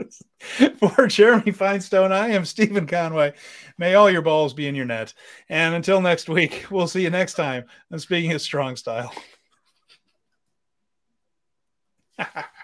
For 0.78 1.06
Jeremy 1.06 1.52
Finestone, 1.52 2.12
I 2.12 2.28
am 2.28 2.44
Steven 2.44 2.86
Conway. 2.86 3.34
May 3.76 3.94
all 3.94 4.10
your 4.10 4.22
balls 4.22 4.54
be 4.54 4.66
in 4.66 4.74
your 4.74 4.84
net. 4.86 5.14
And 5.48 5.74
until 5.74 6.00
next 6.00 6.28
week, 6.28 6.66
we'll 6.70 6.88
see 6.88 7.02
you 7.02 7.10
next 7.10 7.34
time. 7.34 7.64
And 7.90 8.00
speaking 8.00 8.32
of 8.32 8.40
strong 8.40 8.76
style. 8.76 9.12